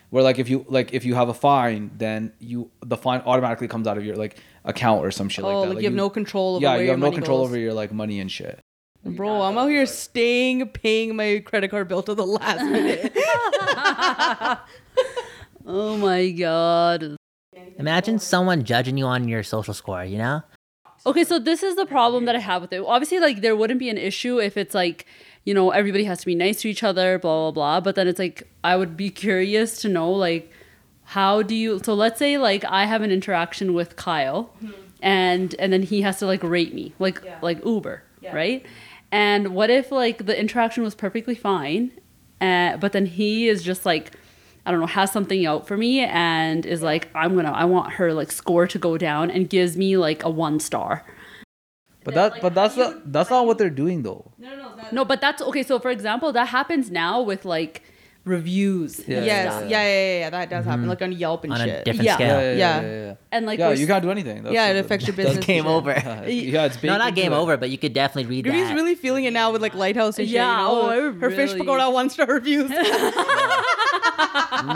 Where 0.10 0.24
like 0.24 0.40
if 0.40 0.50
you 0.50 0.66
like 0.70 0.94
if 0.94 1.04
you 1.06 1.16
have 1.16 1.28
a 1.30 1.34
fine, 1.34 1.92
then 1.98 2.32
you 2.40 2.72
the 2.82 2.96
fine 2.98 3.22
automatically 3.26 3.68
comes 3.68 3.88
out 3.88 3.98
of 3.98 4.06
your 4.06 4.16
like 4.16 4.38
account 4.64 5.06
or 5.06 5.12
some 5.12 5.28
shit 5.30 5.44
Oh, 5.44 5.48
like 5.62 5.70
that. 5.70 5.76
like, 5.76 5.84
you 5.84 5.90
have 5.90 5.96
no 5.96 6.10
control 6.10 6.56
over 6.56 6.64
yeah, 6.64 6.72
where 6.72 6.80
you 6.80 6.86
your 6.86 6.94
have 6.94 7.00
no 7.00 7.12
control 7.12 7.40
goes. 7.40 7.50
over 7.50 7.58
your 7.60 7.74
like 7.74 7.92
money 7.92 8.20
and 8.20 8.32
shit. 8.32 8.60
Bro, 9.04 9.42
I'm 9.42 9.58
out 9.58 9.68
here 9.68 9.86
staying 9.86 10.68
paying 10.70 11.16
my 11.16 11.40
credit 11.46 11.70
card 11.72 11.88
bill 11.88 12.04
to 12.04 12.14
the 12.16 12.26
last 12.26 12.64
minute. 12.64 13.16
Oh 15.70 15.98
my 15.98 16.30
god. 16.32 17.18
Imagine 17.78 18.20
someone 18.20 18.64
judging 18.64 18.98
you 18.98 19.06
on 19.06 19.28
your 19.28 19.44
social 19.44 19.74
score. 19.74 20.04
You 20.06 20.18
know? 20.18 20.42
Okay, 21.06 21.24
so 21.26 21.40
this 21.40 21.62
is 21.62 21.76
the 21.76 21.86
problem 21.86 22.26
that 22.26 22.36
I 22.36 22.40
have 22.40 22.62
with 22.62 22.72
it. 22.74 22.82
Obviously, 22.86 23.20
like 23.20 23.42
there 23.42 23.56
wouldn't 23.56 23.80
be 23.80 23.90
an 23.90 23.98
issue 23.98 24.40
if 24.40 24.56
it's 24.58 24.74
like, 24.74 25.06
you 25.48 25.54
know, 25.54 25.72
everybody 25.72 26.04
has 26.04 26.20
to 26.20 26.26
be 26.26 26.36
nice 26.36 26.60
to 26.64 26.68
each 26.68 26.84
other, 26.84 27.18
blah 27.18 27.36
blah 27.44 27.52
blah. 27.52 27.80
But 27.80 27.96
then 27.96 28.06
it's 28.10 28.20
like 28.20 28.44
I 28.66 28.76
would 28.76 28.98
be 28.98 29.10
curious 29.10 29.80
to 29.84 29.88
know 29.88 30.12
like 30.12 30.52
how 31.16 31.42
do 31.42 31.56
you 31.56 31.80
so 31.86 31.94
let's 31.94 32.20
say 32.20 32.38
like 32.38 32.66
I 32.66 32.84
have 32.84 33.02
an 33.02 33.12
interaction 33.12 33.74
with 33.74 33.96
Kyle 33.96 34.42
and 35.02 35.56
and 35.58 35.72
then 35.72 35.84
he 35.84 36.02
has 36.02 36.20
to 36.20 36.26
like 36.26 36.44
rate 36.44 36.74
me, 36.74 36.94
like 37.00 37.18
like 37.42 37.64
Uber, 37.66 38.04
right? 38.34 38.66
And 39.10 39.56
what 39.56 39.70
if 39.70 39.90
like 39.90 40.26
the 40.26 40.38
interaction 40.38 40.84
was 40.84 40.96
perfectly 40.96 41.36
fine, 41.36 41.92
uh, 42.42 42.76
but 42.76 42.92
then 42.92 43.06
he 43.06 43.48
is 43.48 43.64
just 43.64 43.86
like 43.86 44.12
I 44.66 44.72
don't 44.72 44.82
know, 44.82 44.86
has 44.88 45.14
something 45.14 45.46
out 45.46 45.66
for 45.66 45.78
me 45.78 46.02
and 46.02 46.66
is 46.66 46.82
like, 46.82 47.08
I'm 47.16 47.38
gonna, 47.38 47.54
I 47.54 47.64
want 47.64 47.94
her 47.94 48.14
like 48.14 48.34
score 48.34 48.68
to 48.68 48.78
go 48.78 48.98
down 48.98 49.32
and 49.32 49.50
gives 49.50 49.78
me 49.78 49.96
like 49.96 50.26
a 50.26 50.30
one 50.30 50.60
star. 50.60 51.06
But 52.08 52.14
that 52.16 52.42
but 52.42 52.54
that's 52.56 52.76
not 52.78 53.12
that's 53.12 53.30
not 53.30 53.46
what 53.46 53.58
they're 53.60 53.70
doing 53.84 54.02
though. 54.04 54.32
No, 54.38 54.56
no, 54.56 54.76
no. 54.76 54.84
no, 54.98 55.02
but 55.06 55.20
that's 55.20 55.42
okay. 55.50 55.64
So 55.64 55.78
for 55.80 55.92
example, 55.92 56.32
that 56.34 56.48
happens 56.48 56.90
now 56.90 57.22
with 57.22 57.44
like 57.44 57.84
reviews. 58.24 59.00
Yeah, 59.08 59.24
yes, 59.24 59.54
stuff. 59.56 59.70
yeah, 59.70 59.84
yeah, 59.84 59.88
yeah, 59.88 60.20
yeah, 60.20 60.30
that 60.32 60.50
does 60.50 60.66
happen, 60.66 60.88
like 60.88 61.02
on 61.02 61.12
Yelp 61.14 61.44
and 61.46 61.54
on 61.54 61.62
a 61.62 61.64
shit. 61.64 61.86
different 61.86 62.06
Yeah. 62.06 62.16
scale. 62.16 62.40
Yeah, 62.42 62.52
yeah, 62.52 62.58
Yeah. 62.58 62.82
yeah, 62.82 62.88
yeah, 62.88 63.06
yeah. 63.08 63.14
And 63.32 63.46
like 63.46 63.58
yeah, 63.60 63.70
you 63.72 63.84
s- 63.84 63.88
can't 63.88 64.04
do 64.04 64.12
anything. 64.12 64.44
That's 64.44 64.54
yeah, 64.54 64.68
it 64.72 64.78
affects 64.84 65.06
your 65.08 65.16
business. 65.22 65.46
game 65.46 65.66
over. 65.68 65.92
Yeah, 65.92 66.26
yeah, 66.28 66.66
it's 66.66 66.82
no, 66.84 66.98
not 66.98 67.16
game 67.16 67.32
over, 67.34 67.56
but 67.58 67.70
you 67.70 67.78
could 67.78 67.94
definitely 67.94 68.30
read 68.30 68.46
Ruby's 68.48 68.68
that. 68.70 68.76
really 68.76 68.96
feeling 68.96 69.24
it 69.26 69.32
now 69.32 69.52
with 69.54 69.62
like 69.62 69.76
Lighthouse 69.76 70.18
and 70.20 70.28
shit. 70.28 70.36
Yeah, 70.36 70.52
you 70.62 70.68
know? 70.68 70.82
oh, 70.82 70.90
I 70.90 70.96
her 71.20 71.30
fish 71.32 71.50
really- 71.52 71.60
pagoda 71.60 71.90
one 71.90 72.10
star 72.10 72.26
reviews. 72.28 72.70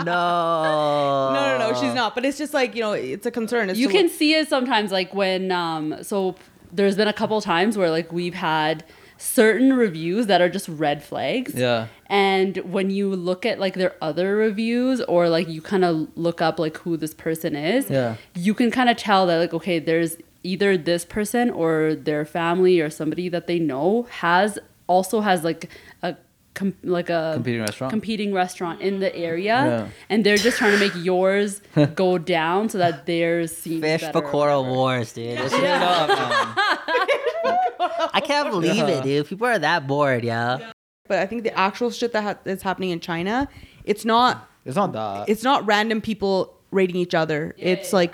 no. 0.04 1.32
no, 1.34 1.58
no, 1.58 1.70
no, 1.70 1.80
she's 1.80 1.94
not. 1.94 2.14
But 2.14 2.24
it's 2.24 2.38
just 2.38 2.54
like 2.54 2.74
you 2.74 2.80
know, 2.82 2.92
it's 2.92 3.26
a 3.26 3.30
concern. 3.30 3.70
It's 3.70 3.78
you 3.78 3.88
to 3.88 3.92
can 3.92 4.02
look- 4.04 4.12
see 4.12 4.34
it 4.34 4.48
sometimes 4.48 4.90
like 4.92 5.14
when 5.14 5.50
um 5.52 6.02
so 6.02 6.36
there's 6.72 6.96
been 6.96 7.08
a 7.08 7.12
couple 7.12 7.40
times 7.40 7.76
where 7.76 7.90
like 7.90 8.12
we've 8.12 8.34
had 8.34 8.84
certain 9.18 9.72
reviews 9.74 10.26
that 10.26 10.40
are 10.40 10.48
just 10.48 10.68
red 10.68 11.02
flags 11.02 11.54
Yeah. 11.54 11.86
and 12.06 12.56
when 12.58 12.90
you 12.90 13.14
look 13.14 13.46
at 13.46 13.60
like 13.60 13.74
their 13.74 13.94
other 14.02 14.34
reviews 14.36 15.00
or 15.02 15.28
like 15.28 15.48
you 15.48 15.62
kind 15.62 15.84
of 15.84 16.08
look 16.16 16.42
up 16.42 16.58
like 16.58 16.76
who 16.78 16.96
this 16.96 17.14
person 17.14 17.54
is 17.54 17.88
Yeah. 17.88 18.16
you 18.34 18.52
can 18.54 18.70
kind 18.72 18.90
of 18.90 18.96
tell 18.96 19.26
that 19.26 19.38
like 19.38 19.54
okay 19.54 19.78
there's 19.78 20.16
either 20.42 20.76
this 20.76 21.04
person 21.04 21.50
or 21.50 21.94
their 21.94 22.24
family 22.24 22.80
or 22.80 22.90
somebody 22.90 23.28
that 23.28 23.46
they 23.46 23.60
know 23.60 24.08
has 24.10 24.58
also 24.88 25.20
has 25.20 25.44
like 25.44 25.70
a 26.02 26.16
com- 26.54 26.74
like 26.82 27.10
a 27.10 27.32
Competing 27.34 27.60
restaurant? 27.62 27.90
competing 27.90 28.32
restaurant 28.32 28.80
in 28.80 29.00
the 29.00 29.14
area 29.16 29.44
Yeah. 29.54 29.88
and 30.10 30.24
they're 30.24 30.36
just 30.36 30.58
trying 30.58 30.72
to 30.72 30.78
make 30.78 30.94
yours 30.96 31.60
go 31.94 32.18
down 32.18 32.68
so 32.68 32.78
that 32.78 33.06
theirs 33.06 33.56
seems 33.56 33.80
Fish 33.82 34.00
better 34.02 34.18
or 34.18 34.22
Pakora 34.22 34.58
whatever. 34.60 34.74
Wars, 34.76 35.12
dude. 35.12 35.26
It's- 35.32 35.52
Straight 35.52 35.70
up, 35.70 36.08
man. 36.08 36.54
I 38.14 38.20
can't 38.24 38.50
believe 38.56 38.76
Yeah. 38.76 38.86
it, 38.88 39.02
dude. 39.04 39.26
People 39.26 39.46
are 39.46 39.58
that 39.58 39.86
bored, 39.86 40.24
yo. 40.24 40.58
But 41.08 41.18
I 41.18 41.26
think 41.26 41.42
the 41.44 41.56
actual 41.58 41.90
shit 41.90 42.12
that 42.12 42.22
ha- 42.22 42.38
is 42.44 42.62
happening 42.62 42.90
in 42.90 43.00
China, 43.00 43.48
it's 43.84 44.04
not. 44.04 44.48
It's 44.64 44.76
not 44.76 44.92
that. 44.92 45.28
It's 45.28 45.42
not 45.42 45.66
random 45.66 46.00
people 46.00 46.54
rating 46.70 46.96
each 46.96 47.14
other. 47.14 47.54
it's 47.58 47.92
like 47.92 48.12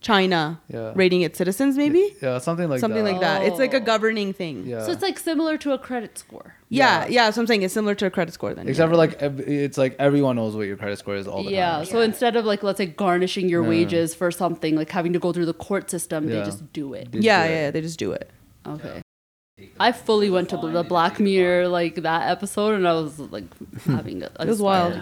China 0.00 0.60
Yeah. 0.68 0.92
rating 0.94 1.22
its 1.22 1.38
citizens, 1.38 1.78
maybe 1.78 2.14
yeah, 2.20 2.36
something 2.38 2.68
like 2.68 2.80
something 2.80 3.04
that. 3.04 3.12
like 3.12 3.20
that. 3.22 3.42
It's 3.44 3.58
like 3.58 3.72
a 3.72 3.78
Oh. 3.78 3.80
governing 3.80 4.34
thing. 4.34 4.64
Yeah. 4.66 4.84
so 4.84 4.92
it's 4.92 5.00
like 5.02 5.18
similar 5.18 5.56
to 5.58 5.72
a 5.72 5.78
credit 5.78 6.18
score 6.18 6.53
Yeah, 6.76 7.06
yeah. 7.06 7.30
So 7.30 7.40
I'm 7.40 7.46
saying 7.46 7.62
it's 7.62 7.74
similar 7.74 7.94
to 7.96 8.06
a 8.06 8.10
credit 8.10 8.32
score 8.34 8.54
then. 8.54 8.68
Except 8.68 8.86
yeah. 8.88 8.92
for 8.92 8.96
like, 8.96 9.14
ev- 9.22 9.40
it's 9.40 9.78
like 9.78 9.96
everyone 9.98 10.36
knows 10.36 10.54
what 10.56 10.66
your 10.66 10.76
credit 10.76 10.98
score 10.98 11.14
is 11.16 11.26
all 11.26 11.42
the 11.44 11.50
yeah 11.52 11.70
time. 11.72 11.80
Yeah. 11.84 11.92
So 11.92 12.00
instead 12.00 12.36
of 12.36 12.44
like 12.44 12.62
let's 12.62 12.78
say 12.78 12.86
garnishing 12.86 13.48
your 13.48 13.62
Yeah. 13.62 13.68
wages 13.68 14.14
for 14.14 14.30
something 14.30 14.76
like 14.76 14.90
having 14.90 15.12
to 15.12 15.18
go 15.18 15.32
through 15.32 15.46
the 15.46 15.54
court 15.54 15.90
system 15.90 16.28
Yeah. 16.28 16.40
they 16.40 16.44
just 16.44 16.72
do 16.72 16.94
it 16.94 17.12
They 17.12 17.20
yeah, 17.20 17.46
do 17.46 17.52
it. 17.52 17.56
yeah, 17.56 17.70
they 17.70 17.80
just 17.80 17.98
do 17.98 18.12
it. 18.12 18.30
okay 18.66 19.02
I 19.78 19.92
fully 19.92 20.30
went 20.30 20.48
to 20.50 20.56
the 20.56 20.82
Black 20.82 21.20
Mirror 21.20 21.68
like 21.68 21.94
that 22.02 22.28
episode, 22.28 22.74
and 22.74 22.88
I 22.88 22.92
was 22.94 23.20
like 23.20 23.44
having 23.84 24.22
a, 24.24 24.30
It 24.40 24.48
was 24.48 24.60
wild. 24.60 25.00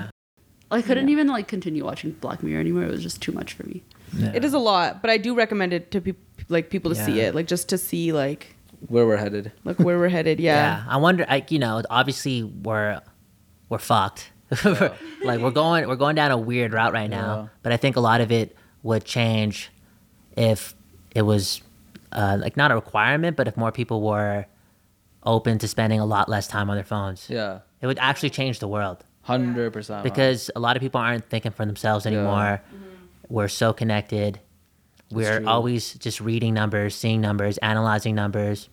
I 0.70 0.82
couldn't 0.82 1.08
even 1.08 1.26
like 1.28 1.48
continue 1.48 1.84
watching 1.84 2.12
Black 2.12 2.42
Mirror 2.42 2.60
anymore. 2.60 2.82
It 2.84 2.90
was 2.90 3.02
just 3.02 3.20
too 3.22 3.32
much 3.32 3.54
for 3.54 3.64
me. 3.64 3.82
It 4.18 4.44
is 4.44 4.52
a 4.52 4.58
lot, 4.58 5.00
but 5.00 5.10
I 5.10 5.16
do 5.16 5.34
recommend 5.34 5.72
it 5.72 5.90
to 5.92 6.00
people 6.02 6.22
like 6.50 6.68
people 6.68 6.90
to 6.94 6.94
see 6.94 7.20
it, 7.20 7.34
like 7.34 7.46
just 7.46 7.68
to 7.70 7.78
see 7.78 8.12
like 8.12 8.54
Where 8.88 9.06
we're 9.06 9.16
headed. 9.16 9.52
Look 9.64 9.78
where 9.78 9.98
we're 9.98 10.08
headed. 10.08 10.40
Yeah. 10.40 10.78
Yeah. 10.78 10.84
I 10.88 10.96
wonder. 10.96 11.24
Like 11.28 11.50
you 11.50 11.58
know, 11.58 11.82
obviously 11.90 12.42
we're 12.42 13.00
we're 13.68 13.78
fucked. 13.78 14.30
like 14.64 15.40
we're 15.40 15.50
going 15.50 15.88
we're 15.88 15.96
going 15.96 16.14
down 16.16 16.30
a 16.30 16.36
weird 16.38 16.72
route 16.72 16.92
right 16.92 17.08
now. 17.08 17.42
Yeah. 17.42 17.48
But 17.62 17.72
I 17.72 17.76
think 17.76 17.96
a 17.96 18.00
lot 18.00 18.20
of 18.20 18.30
it 18.30 18.56
would 18.82 19.04
change 19.04 19.70
if 20.36 20.74
it 21.14 21.22
was 21.22 21.62
uh, 22.12 22.36
like 22.40 22.56
not 22.56 22.70
a 22.70 22.74
requirement, 22.74 23.36
but 23.36 23.48
if 23.48 23.56
more 23.56 23.72
people 23.72 24.02
were 24.02 24.46
open 25.24 25.58
to 25.58 25.68
spending 25.68 26.00
a 26.00 26.04
lot 26.04 26.28
less 26.28 26.48
time 26.48 26.68
on 26.68 26.76
their 26.76 26.84
phones. 26.84 27.28
Yeah. 27.30 27.60
It 27.80 27.86
would 27.86 27.98
actually 27.98 28.30
change 28.30 28.58
the 28.58 28.68
world 28.68 29.04
Hundred 29.22 29.72
percent. 29.72 30.02
because 30.04 30.50
a 30.54 30.60
lot 30.60 30.76
of 30.76 30.80
people 30.80 31.00
aren't 31.00 31.28
thinking 31.28 31.52
for 31.52 31.64
themselves 31.64 32.06
anymore. 32.06 32.60
We're 33.28 33.48
so 33.48 33.72
connected. 33.72 34.40
We're 35.12 35.46
always 35.46 35.94
just 35.94 36.20
reading 36.20 36.54
numbers, 36.54 36.94
seeing 36.94 37.20
numbers, 37.20 37.58
analyzing 37.58 38.14
numbers, 38.14 38.68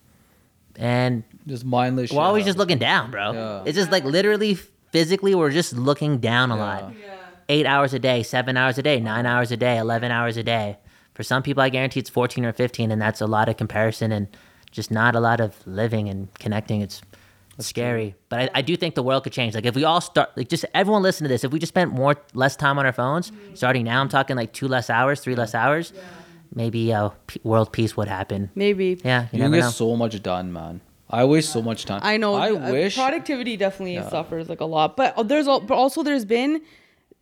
and 0.76 1.24
just 1.46 1.66
mindless. 1.66 2.12
we're 2.12 2.22
always 2.22 2.42
shit 2.42 2.50
just 2.50 2.58
looking 2.58 2.78
down, 2.78 3.12
bro. 3.12 3.34
Yeah. 3.34 3.64
It's 3.66 3.78
just 3.78 3.92
like 3.92 4.04
literally, 4.04 4.56
physically, 4.92 5.36
we're 5.36 5.52
just 5.52 5.74
looking 5.74 6.20
down 6.20 6.52
a 6.52 6.56
lot. 6.56 6.94
Eight 7.50 7.66
hours 7.66 7.94
a 7.94 8.00
day, 8.00 8.22
seven 8.24 8.58
hours 8.58 8.78
a 8.78 8.84
day, 8.84 9.00
nine 9.00 9.26
hours 9.26 9.52
a 9.52 9.58
day, 9.58 9.78
eleven 9.78 10.12
hours 10.12 10.38
a 10.38 10.44
day. 10.44 10.78
For 11.16 11.24
some 11.24 11.42
people, 11.42 11.64
I 11.64 11.70
guarantee 11.70 12.00
it's 12.00 12.10
fourteen 12.10 12.46
or 12.46 12.54
fifteen, 12.54 12.92
and 12.92 13.02
that's 13.02 13.22
a 13.22 13.28
lot 13.28 13.50
of 13.50 13.58
comparison 13.58 14.12
and 14.12 14.28
just 14.72 14.92
not 14.92 15.16
a 15.16 15.20
lot 15.20 15.42
of 15.42 15.56
living 15.66 16.08
and 16.10 16.34
connecting. 16.36 16.82
It's 16.82 17.02
scary, 17.58 18.16
but 18.30 18.40
I, 18.40 18.60
I 18.60 18.62
do 18.62 18.76
think 18.78 18.96
the 18.96 19.04
world 19.04 19.24
could 19.24 19.34
change. 19.34 19.56
Like 19.56 19.66
if 19.66 19.76
we 19.76 19.84
all 19.84 20.00
start, 20.00 20.30
like 20.38 20.48
just 20.48 20.66
everyone 20.74 21.02
listen 21.02 21.26
to 21.26 21.28
this. 21.28 21.44
If 21.44 21.52
we 21.52 21.60
just 21.60 21.72
spent 21.72 21.92
more 21.92 22.16
less 22.34 22.56
time 22.56 22.80
on 22.80 22.86
our 22.86 22.94
phones, 22.94 23.32
mm. 23.32 23.58
starting 23.58 23.84
now, 23.84 24.00
I'm 24.00 24.10
talking 24.10 24.36
like 24.36 24.54
two 24.54 24.68
less 24.68 24.90
hours, 24.90 25.20
three 25.20 25.36
less 25.36 25.56
hours. 25.56 25.92
Maybe 26.54 26.92
uh, 26.94 27.10
p- 27.28 27.40
world 27.44 27.72
peace 27.72 27.96
would 27.98 28.08
happen. 28.08 28.50
Maybe. 28.56 29.00
Yeah, 29.04 29.22
you, 29.24 29.26
You 29.26 29.30
can 29.32 29.40
never 29.40 29.56
get 29.56 29.62
know. 29.62 29.70
so 29.72 29.96
much 29.96 30.22
done, 30.24 30.52
man. 30.52 30.82
I 31.10 31.26
waste 31.26 31.52
so 31.52 31.62
much 31.62 31.86
time. 31.86 32.02
I 32.04 32.18
know. 32.18 32.36
I 32.36 32.52
uh, 32.52 32.72
wish. 32.72 32.96
productivity 32.96 33.58
definitely 33.58 33.98
suffers 34.10 34.48
like 34.50 34.60
a 34.62 34.66
lot, 34.66 34.96
but 34.96 35.28
there's 35.28 35.48
al- 35.48 35.62
but 35.62 35.76
also 35.76 36.04
there's 36.04 36.26
been 36.26 36.62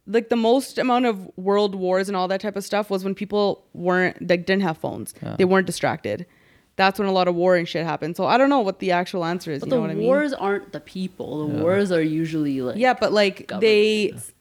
like 0.05 0.29
the 0.29 0.35
most 0.37 0.77
amount 0.77 1.05
of 1.05 1.29
world 1.37 1.73
wars 1.75 2.07
and 2.09 2.15
all 2.17 2.27
that 2.29 2.41
type 2.41 2.55
of 2.55 2.63
stuff 2.65 2.89
was 2.89 3.03
when 3.03 3.13
people 3.15 3.63
weren't 3.73 4.29
like 4.29 4.45
didn't 4.45 4.63
have 4.63 4.77
phones. 4.77 5.13
They 5.37 5.45
weren't 5.45 5.67
distracted. 5.67 6.25
That's 6.75 6.99
when 6.99 7.07
a 7.07 7.11
lot 7.11 7.27
of 7.27 7.35
war 7.35 7.55
and 7.55 7.67
shit 7.67 7.85
happened. 7.85 8.15
So 8.17 8.25
I 8.25 8.37
don't 8.37 8.49
know 8.49 8.59
what 8.59 8.79
the 8.79 8.91
actual 8.91 9.25
answer 9.25 9.51
is. 9.51 9.61
But 9.61 9.67
you 9.67 9.69
the 9.71 9.75
know 9.77 9.81
what 9.81 9.91
I 9.91 9.95
mean? 9.95 10.05
wars 10.05 10.31
aren't 10.33 10.71
the 10.73 10.79
people. 10.79 11.47
The 11.47 11.61
wars 11.63 11.91
are 11.91 12.01
usually 12.01 12.61
like 12.61 12.77
Yeah, 12.77 12.93
but 12.93 13.11
like 13.13 13.47
they 13.59 14.07
governments. 14.09 14.33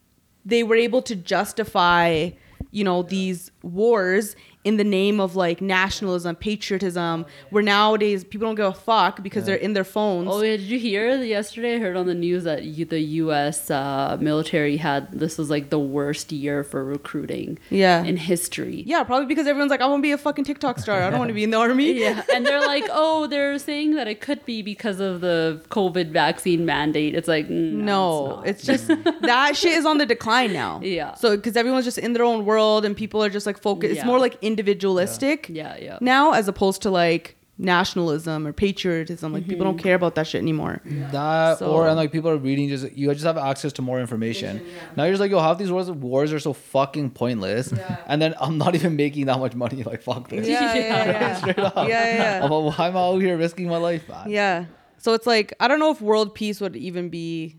they 0.45 0.63
were 0.65 0.77
able 0.77 1.03
to 1.03 1.17
justify, 1.17 2.31
you 2.73 2.85
know, 2.85 3.03
these 3.03 3.51
wars 3.63 4.37
in 4.67 4.77
the 4.79 4.85
name 5.01 5.21
of 5.21 5.37
like 5.37 5.61
nationalism, 5.61 6.35
patriotism, 6.35 7.25
where 7.51 7.63
nowadays 7.63 8.25
people 8.25 8.49
don't 8.49 8.57
give 8.57 8.67
a 8.67 8.73
fuck 8.73 9.23
because 9.23 9.45
they're 9.47 9.55
in 9.67 9.75
their 9.75 9.85
phones. 9.85 10.29
Oh 10.31 10.43
yeah, 10.43 10.57
did 10.57 10.63
you 10.75 10.79
hear 10.79 11.23
yesterday? 11.23 11.77
I 11.77 11.79
heard 11.79 11.97
on 11.97 12.07
the 12.07 12.15
news 12.15 12.43
that 12.45 12.65
you, 12.65 12.85
the 12.85 13.01
U.S. 13.25 13.71
Uh, 13.71 14.17
military 14.21 14.77
had 14.77 15.13
this 15.13 15.39
was 15.39 15.49
like 15.51 15.71
the 15.71 15.79
worst 15.79 16.33
year 16.33 16.65
for 16.65 16.85
recruiting 16.85 17.59
Yeah. 17.71 18.03
in 18.03 18.17
history. 18.17 18.83
Yeah, 18.87 19.05
probably 19.05 19.27
because 19.27 19.47
everyone's 19.47 19.71
like, 19.71 19.81
I 19.81 19.87
want 19.87 20.01
to 20.01 20.03
be 20.03 20.11
a 20.11 20.19
fucking 20.19 20.45
TikTok 20.45 20.81
star. 20.81 21.01
I 21.01 21.11
don't 21.11 21.21
want 21.21 21.29
to 21.29 21.35
be 21.35 21.45
in 21.45 21.51
the 21.51 21.59
army. 21.59 21.87
Yeah, 22.07 22.23
and 22.35 22.45
they're 22.45 22.61
like, 22.61 22.85
oh, 22.91 23.27
they're 23.29 23.59
saying 23.61 23.95
that 23.95 24.09
it 24.09 24.21
could 24.21 24.45
be 24.45 24.61
because 24.61 24.99
of 25.01 25.21
the 25.21 25.63
COVID 25.71 26.11
vaccine 26.11 26.67
mandate. 26.67 27.15
It's 27.15 27.29
like, 27.29 27.47
mm, 27.49 27.73
No, 27.73 28.43
it's, 28.45 28.69
it's, 28.69 28.87
just 28.87 28.89
that 29.23 29.57
shit 29.57 29.73
is 29.79 29.87
on 29.87 29.99
the 29.99 30.07
decline 30.07 30.53
now. 30.53 30.81
Yeah. 30.83 31.15
So 31.15 31.37
because 31.37 31.57
everyone's 31.57 31.85
just 31.85 31.99
in 31.99 32.13
their 32.13 32.25
own 32.25 32.45
world 32.45 32.85
and 32.85 32.97
people 32.97 33.23
are 33.25 33.31
just 33.31 33.47
like 33.47 33.59
focused. 33.63 33.95
It's 33.95 34.05
more 34.05 34.19
like 34.19 34.37
individualistic. 34.57 35.49
not. 35.49 35.57
yeah, 35.57 35.77
yeah. 35.77 35.99
Now 36.01 36.33
as 36.33 36.49
opposed 36.49 36.83
to 36.83 36.91
like 36.91 37.37
nationalism 37.59 38.47
or 38.47 38.53
patriotism. 38.53 39.33
Like 39.33 39.45
people 39.45 39.65
Mm-hmm. 39.65 39.77
don't 39.77 39.83
care 39.83 39.95
about 39.95 40.15
that 40.17 40.27
shit 40.27 40.43
anymore. 40.43 40.83
that 40.85 41.59
So- 41.59 41.71
or 41.73 41.89
and 41.89 41.97
like 41.97 42.13
people 42.13 42.31
are 42.31 42.37
reading 42.37 42.69
just 42.69 42.93
you 42.93 43.11
just 43.15 43.25
have 43.25 43.39
access 43.39 43.73
to 43.75 43.83
more 43.83 43.99
information. 44.01 44.61
Now 44.95 45.05
you're 45.05 45.13
just 45.15 45.21
like 45.23 45.31
yo, 45.31 45.41
half 45.41 45.57
these 45.59 45.71
wars 45.73 45.91
wars 45.91 46.33
are 46.35 46.41
so 46.41 46.53
fucking 46.53 47.11
pointless, 47.11 47.73
Yeah. 47.73 47.97
and 48.07 48.21
then 48.21 48.35
I'm 48.41 48.59
not 48.59 48.75
even 48.75 48.95
making 48.97 49.27
that 49.27 49.39
much 49.39 49.55
money. 49.55 49.83
Like 49.91 50.03
fuck 50.03 50.29
this. 50.29 50.47
Yeah, 50.47 50.75
yeah, 50.75 50.85
yeah. 50.85 51.11
yeah. 51.21 51.35
Straight 51.41 51.59
up. 51.59 51.75
Yeah, 51.77 51.85
yeah, 51.89 52.15
yeah. 52.39 52.45
I'm, 52.45 52.53
a- 52.53 52.69
I'm 52.85 52.97
out 52.97 53.19
here 53.21 53.37
risking 53.39 53.69
my 53.69 53.79
life, 53.79 54.07
man. 54.09 54.29
Yeah. 54.31 54.65
So 54.99 55.15
it's 55.15 55.27
like 55.27 55.55
I 55.61 55.67
don't 55.69 55.79
know 55.79 55.91
if 55.91 56.01
world 56.03 56.35
peace 56.35 56.61
would 56.61 56.77
even 56.77 57.09
be 57.09 57.57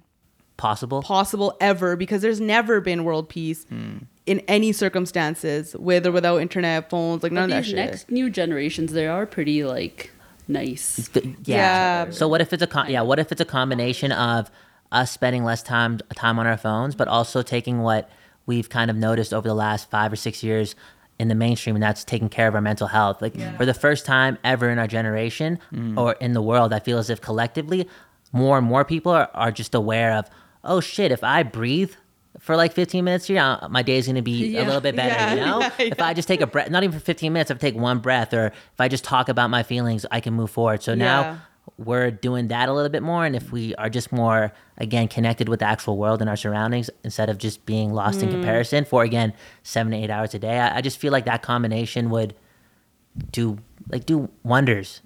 Possible. 0.57 1.01
possible 1.03 1.55
ever 1.61 1.95
because 1.95 2.21
there's 2.23 2.41
never 2.41 2.81
been 2.81 3.03
world 3.03 3.29
peace 3.29 3.65
Hmm. 3.69 3.97
In 4.27 4.41
any 4.41 4.71
circumstances, 4.71 5.75
with 5.79 6.05
or 6.05 6.11
without 6.11 6.37
internet, 6.41 6.89
phones, 6.89 7.23
like 7.23 7.31
But 7.31 7.35
none 7.35 7.43
of 7.45 7.49
that 7.51 7.57
these 7.63 7.67
shit. 7.67 7.75
next 7.77 8.11
new 8.11 8.29
generations, 8.29 8.91
they 8.93 9.07
are 9.07 9.25
pretty 9.25 9.63
like 9.63 10.11
nice. 10.47 11.09
Th- 11.13 11.25
Yeah. 11.45 12.05
yeah. 12.05 12.11
So 12.11 12.27
what 12.27 12.41
if 12.41 12.53
it's 12.53 12.61
a 12.63 12.67
con- 12.67 12.89
yeah? 12.91 13.01
What 13.01 13.19
if 13.19 13.31
it's 13.31 13.41
a 13.41 13.45
combination 13.45 14.11
of 14.11 14.51
us 14.91 15.11
spending 15.11 15.43
less 15.43 15.63
time 15.63 15.99
time 16.15 16.37
on 16.39 16.45
our 16.47 16.57
phones, 16.57 16.93
but 16.95 17.07
also 17.07 17.41
taking 17.41 17.79
what 17.79 18.09
we've 18.45 18.69
kind 18.69 18.89
of 18.91 18.95
noticed 18.97 19.33
over 19.33 19.47
the 19.47 19.55
last 19.55 19.89
five 19.89 20.11
or 20.11 20.15
six 20.15 20.43
years 20.43 20.75
in 21.19 21.27
the 21.29 21.35
mainstream, 21.35 21.75
and 21.75 21.83
that's 21.83 22.03
taking 22.03 22.29
care 22.29 22.47
of 22.47 22.55
our 22.55 22.61
mental 22.61 22.87
health. 22.87 23.21
Like 23.21 23.35
for 23.57 23.65
the 23.65 23.73
first 23.73 24.05
time 24.05 24.37
ever 24.43 24.69
in 24.69 24.77
our 24.77 24.87
generation 24.87 25.57
mm. 25.73 25.97
or 25.97 26.13
in 26.13 26.33
the 26.33 26.41
world, 26.41 26.73
I 26.73 26.79
feel 26.79 26.97
as 26.99 27.09
if 27.09 27.19
collectively, 27.21 27.87
more 28.31 28.57
and 28.57 28.67
more 28.67 28.85
people 28.85 29.11
are, 29.11 29.29
are 29.33 29.51
just 29.51 29.73
aware 29.73 30.13
of, 30.13 30.29
oh 30.63 30.79
shit, 30.79 31.11
if 31.11 31.23
I 31.23 31.43
breathe. 31.43 31.93
For 32.47 32.55
like 32.55 32.71
15 32.71 33.03
minutes 33.03 33.25
here, 33.27 33.41
uh, 33.41 33.67
my 33.69 33.81
day 33.83 33.97
is 33.97 34.07
gonna 34.07 34.21
be 34.21 34.55
a 34.57 34.63
little 34.63 34.79
bit 34.79 34.95
better, 34.95 35.13
Yeah, 35.15 35.33
you 35.33 35.41
know? 35.41 35.59
yeah, 35.79 35.91
If 35.91 36.01
I 36.01 36.13
just 36.13 36.29
take 36.29 36.39
a 36.39 36.47
breath, 36.47 36.69
not 36.69 36.81
even 36.81 36.97
for 36.97 37.03
15 37.03 37.33
minutes, 37.33 37.51
if 37.51 37.57
I 37.57 37.59
take 37.59 37.75
one 37.75 37.99
breath, 37.99 38.33
or 38.33 38.47
if 38.47 38.79
I 38.79 38.87
just 38.87 39.03
talk 39.03 39.27
about 39.27 39.49
my 39.49 39.63
feelings, 39.63 40.05
I 40.11 40.21
can 40.21 40.33
move 40.33 40.49
forward. 40.49 40.81
So 40.81 40.93
Yeah. 40.93 40.97
now 40.97 41.37
we're 41.75 42.09
doing 42.09 42.47
that 42.47 42.69
a 42.69 42.73
little 42.73 42.89
bit 42.89 43.03
more 43.03 43.25
and 43.25 43.35
if 43.35 43.51
we 43.51 43.75
are 43.75 43.89
just 43.89 44.13
more 44.13 44.53
again 44.77 45.09
connected 45.09 45.49
with 45.49 45.59
the 45.59 45.65
actual 45.65 45.97
world 45.97 46.21
and 46.21 46.29
our 46.29 46.37
surroundings 46.37 46.89
instead 47.03 47.29
of 47.29 47.37
just 47.37 47.65
being 47.65 47.91
lost 47.93 48.21
Mm. 48.21 48.23
in 48.23 48.29
comparison 48.29 48.85
for 48.85 49.03
again 49.03 49.33
seven 49.63 49.91
to 49.91 49.97
eight 49.97 50.09
hours 50.09 50.33
a 50.33 50.39
day 50.39 50.57
I, 50.59 50.77
I 50.77 50.81
just 50.81 50.97
feel 50.97 51.11
like 51.11 51.25
that 51.25 51.41
combination 51.41 52.09
would 52.09 52.33
do 53.33 53.57
like 53.89 54.05
do 54.05 54.29
wonders 54.43 55.01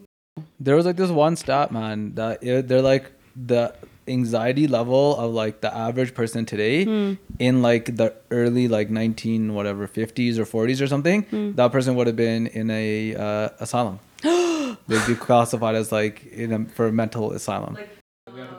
There 0.60 0.76
was 0.76 0.86
like 0.86 0.98
this 0.98 1.10
one 1.10 1.36
stat, 1.36 1.72
man, 1.72 2.14
that 2.14 2.44
it, 2.44 2.68
they're 2.68 2.84
like 2.84 3.12
the 3.36 3.74
anxiety 4.12 4.68
level 4.68 5.16
of 5.18 5.34
like 5.34 5.62
the 5.62 5.76
average 5.76 6.14
person 6.14 6.46
today 6.46 6.86
Hmm. 6.86 7.14
in 7.40 7.62
like 7.62 7.96
the 7.98 8.14
early 8.32 8.68
like 8.68 8.90
19 8.90 9.54
whatever 9.54 9.88
50s 9.88 10.38
or 10.38 10.46
40s 10.46 10.82
or 10.82 10.88
something 10.88 11.24
Hmm. 11.24 11.52
that 11.56 11.72
person 11.72 11.96
would 11.96 12.08
have 12.08 12.16
been 12.16 12.48
in 12.48 12.70
a 12.72 13.16
uh, 13.16 13.50
asylum 13.60 14.00
they'd 14.24 15.08
be 15.08 15.16
classified 15.16 15.76
as 15.76 15.92
like 15.92 16.26
in 16.28 16.52
a, 16.52 16.66
for 16.66 16.88
a 16.88 16.92
mental 16.92 17.32
asylum 17.32 17.78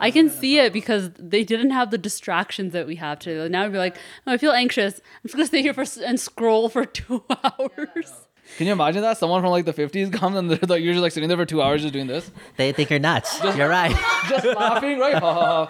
I 0.01 0.11
can 0.11 0.29
see 0.29 0.59
it 0.59 0.73
because 0.73 1.11
they 1.17 1.43
didn't 1.45 1.69
have 1.71 1.89
the 1.89 1.97
distractions 1.97 2.73
that 2.73 2.85
we 2.87 2.97
have 2.97 3.19
today. 3.19 3.47
Now 3.47 3.63
we'd 3.63 3.71
be 3.71 3.77
like, 3.77 3.95
oh, 4.27 4.33
I 4.33 4.37
feel 4.37 4.51
anxious. 4.51 4.95
I'm 4.99 5.21
just 5.23 5.33
gonna 5.35 5.45
stay 5.45 5.61
here 5.61 5.73
for 5.73 5.85
and 6.03 6.19
scroll 6.19 6.67
for 6.67 6.83
two 6.99 7.23
hours. 7.29 8.22
Can 8.57 8.67
you 8.67 8.73
imagine 8.73 9.01
that 9.01 9.17
someone 9.17 9.41
from 9.41 9.51
like 9.51 9.65
the 9.65 9.73
50s 9.73 10.11
comes 10.13 10.35
and 10.37 10.49
they're 10.51 10.59
like 10.67 10.81
you're 10.83 10.93
just 10.93 11.01
like 11.01 11.11
sitting 11.11 11.27
there 11.29 11.37
for 11.37 11.45
two 11.45 11.61
hours 11.61 11.81
just 11.81 11.93
doing 11.93 12.07
this 12.07 12.31
They 12.57 12.71
think 12.71 12.89
you're 12.89 12.99
nuts. 12.99 13.41
You're 13.57 13.69
right. 13.69 13.91
just 14.29 14.45
laughing 14.45 14.99
right 14.99 15.15
ha 15.15 15.33
ha 15.33 15.65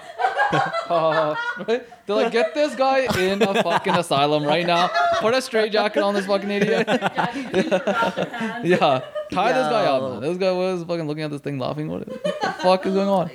ha 0.51 0.73
ha 0.87 1.13
ha 1.13 1.63
right 1.67 1.87
they're 2.05 2.15
like 2.15 2.31
get 2.31 2.53
this 2.53 2.75
guy 2.75 2.99
in 3.19 3.41
a 3.41 3.63
fucking 3.63 3.93
asylum 3.95 4.43
right 4.43 4.65
now 4.67 4.89
put 5.19 5.33
a 5.33 5.41
straight 5.41 5.71
jacket 5.71 6.01
on 6.03 6.13
this 6.13 6.25
fucking 6.25 6.49
idiot 6.51 6.87
Yeah, 8.63 9.01
tie 9.31 9.51
this 9.53 9.67
guy 9.67 9.85
out. 9.85 10.01
Yo. 10.01 10.09
Man. 10.11 10.21
This 10.21 10.37
guy 10.37 10.51
was 10.51 10.83
fucking 10.83 11.07
looking 11.07 11.23
at 11.23 11.31
this 11.31 11.41
thing, 11.41 11.57
laughing. 11.59 11.87
What 11.89 12.07
the 12.07 12.53
fuck 12.61 12.85
is 12.85 12.93
going 12.93 13.07
on? 13.07 13.31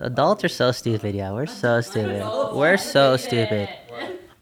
Adults 0.00 0.42
are 0.44 0.48
so 0.48 0.72
stupid, 0.72 1.14
yeah. 1.14 1.30
We're 1.32 1.46
so 1.46 1.80
stupid. 1.80 2.22
We're 2.52 2.76
so 2.76 3.16
stupid. 3.16 3.68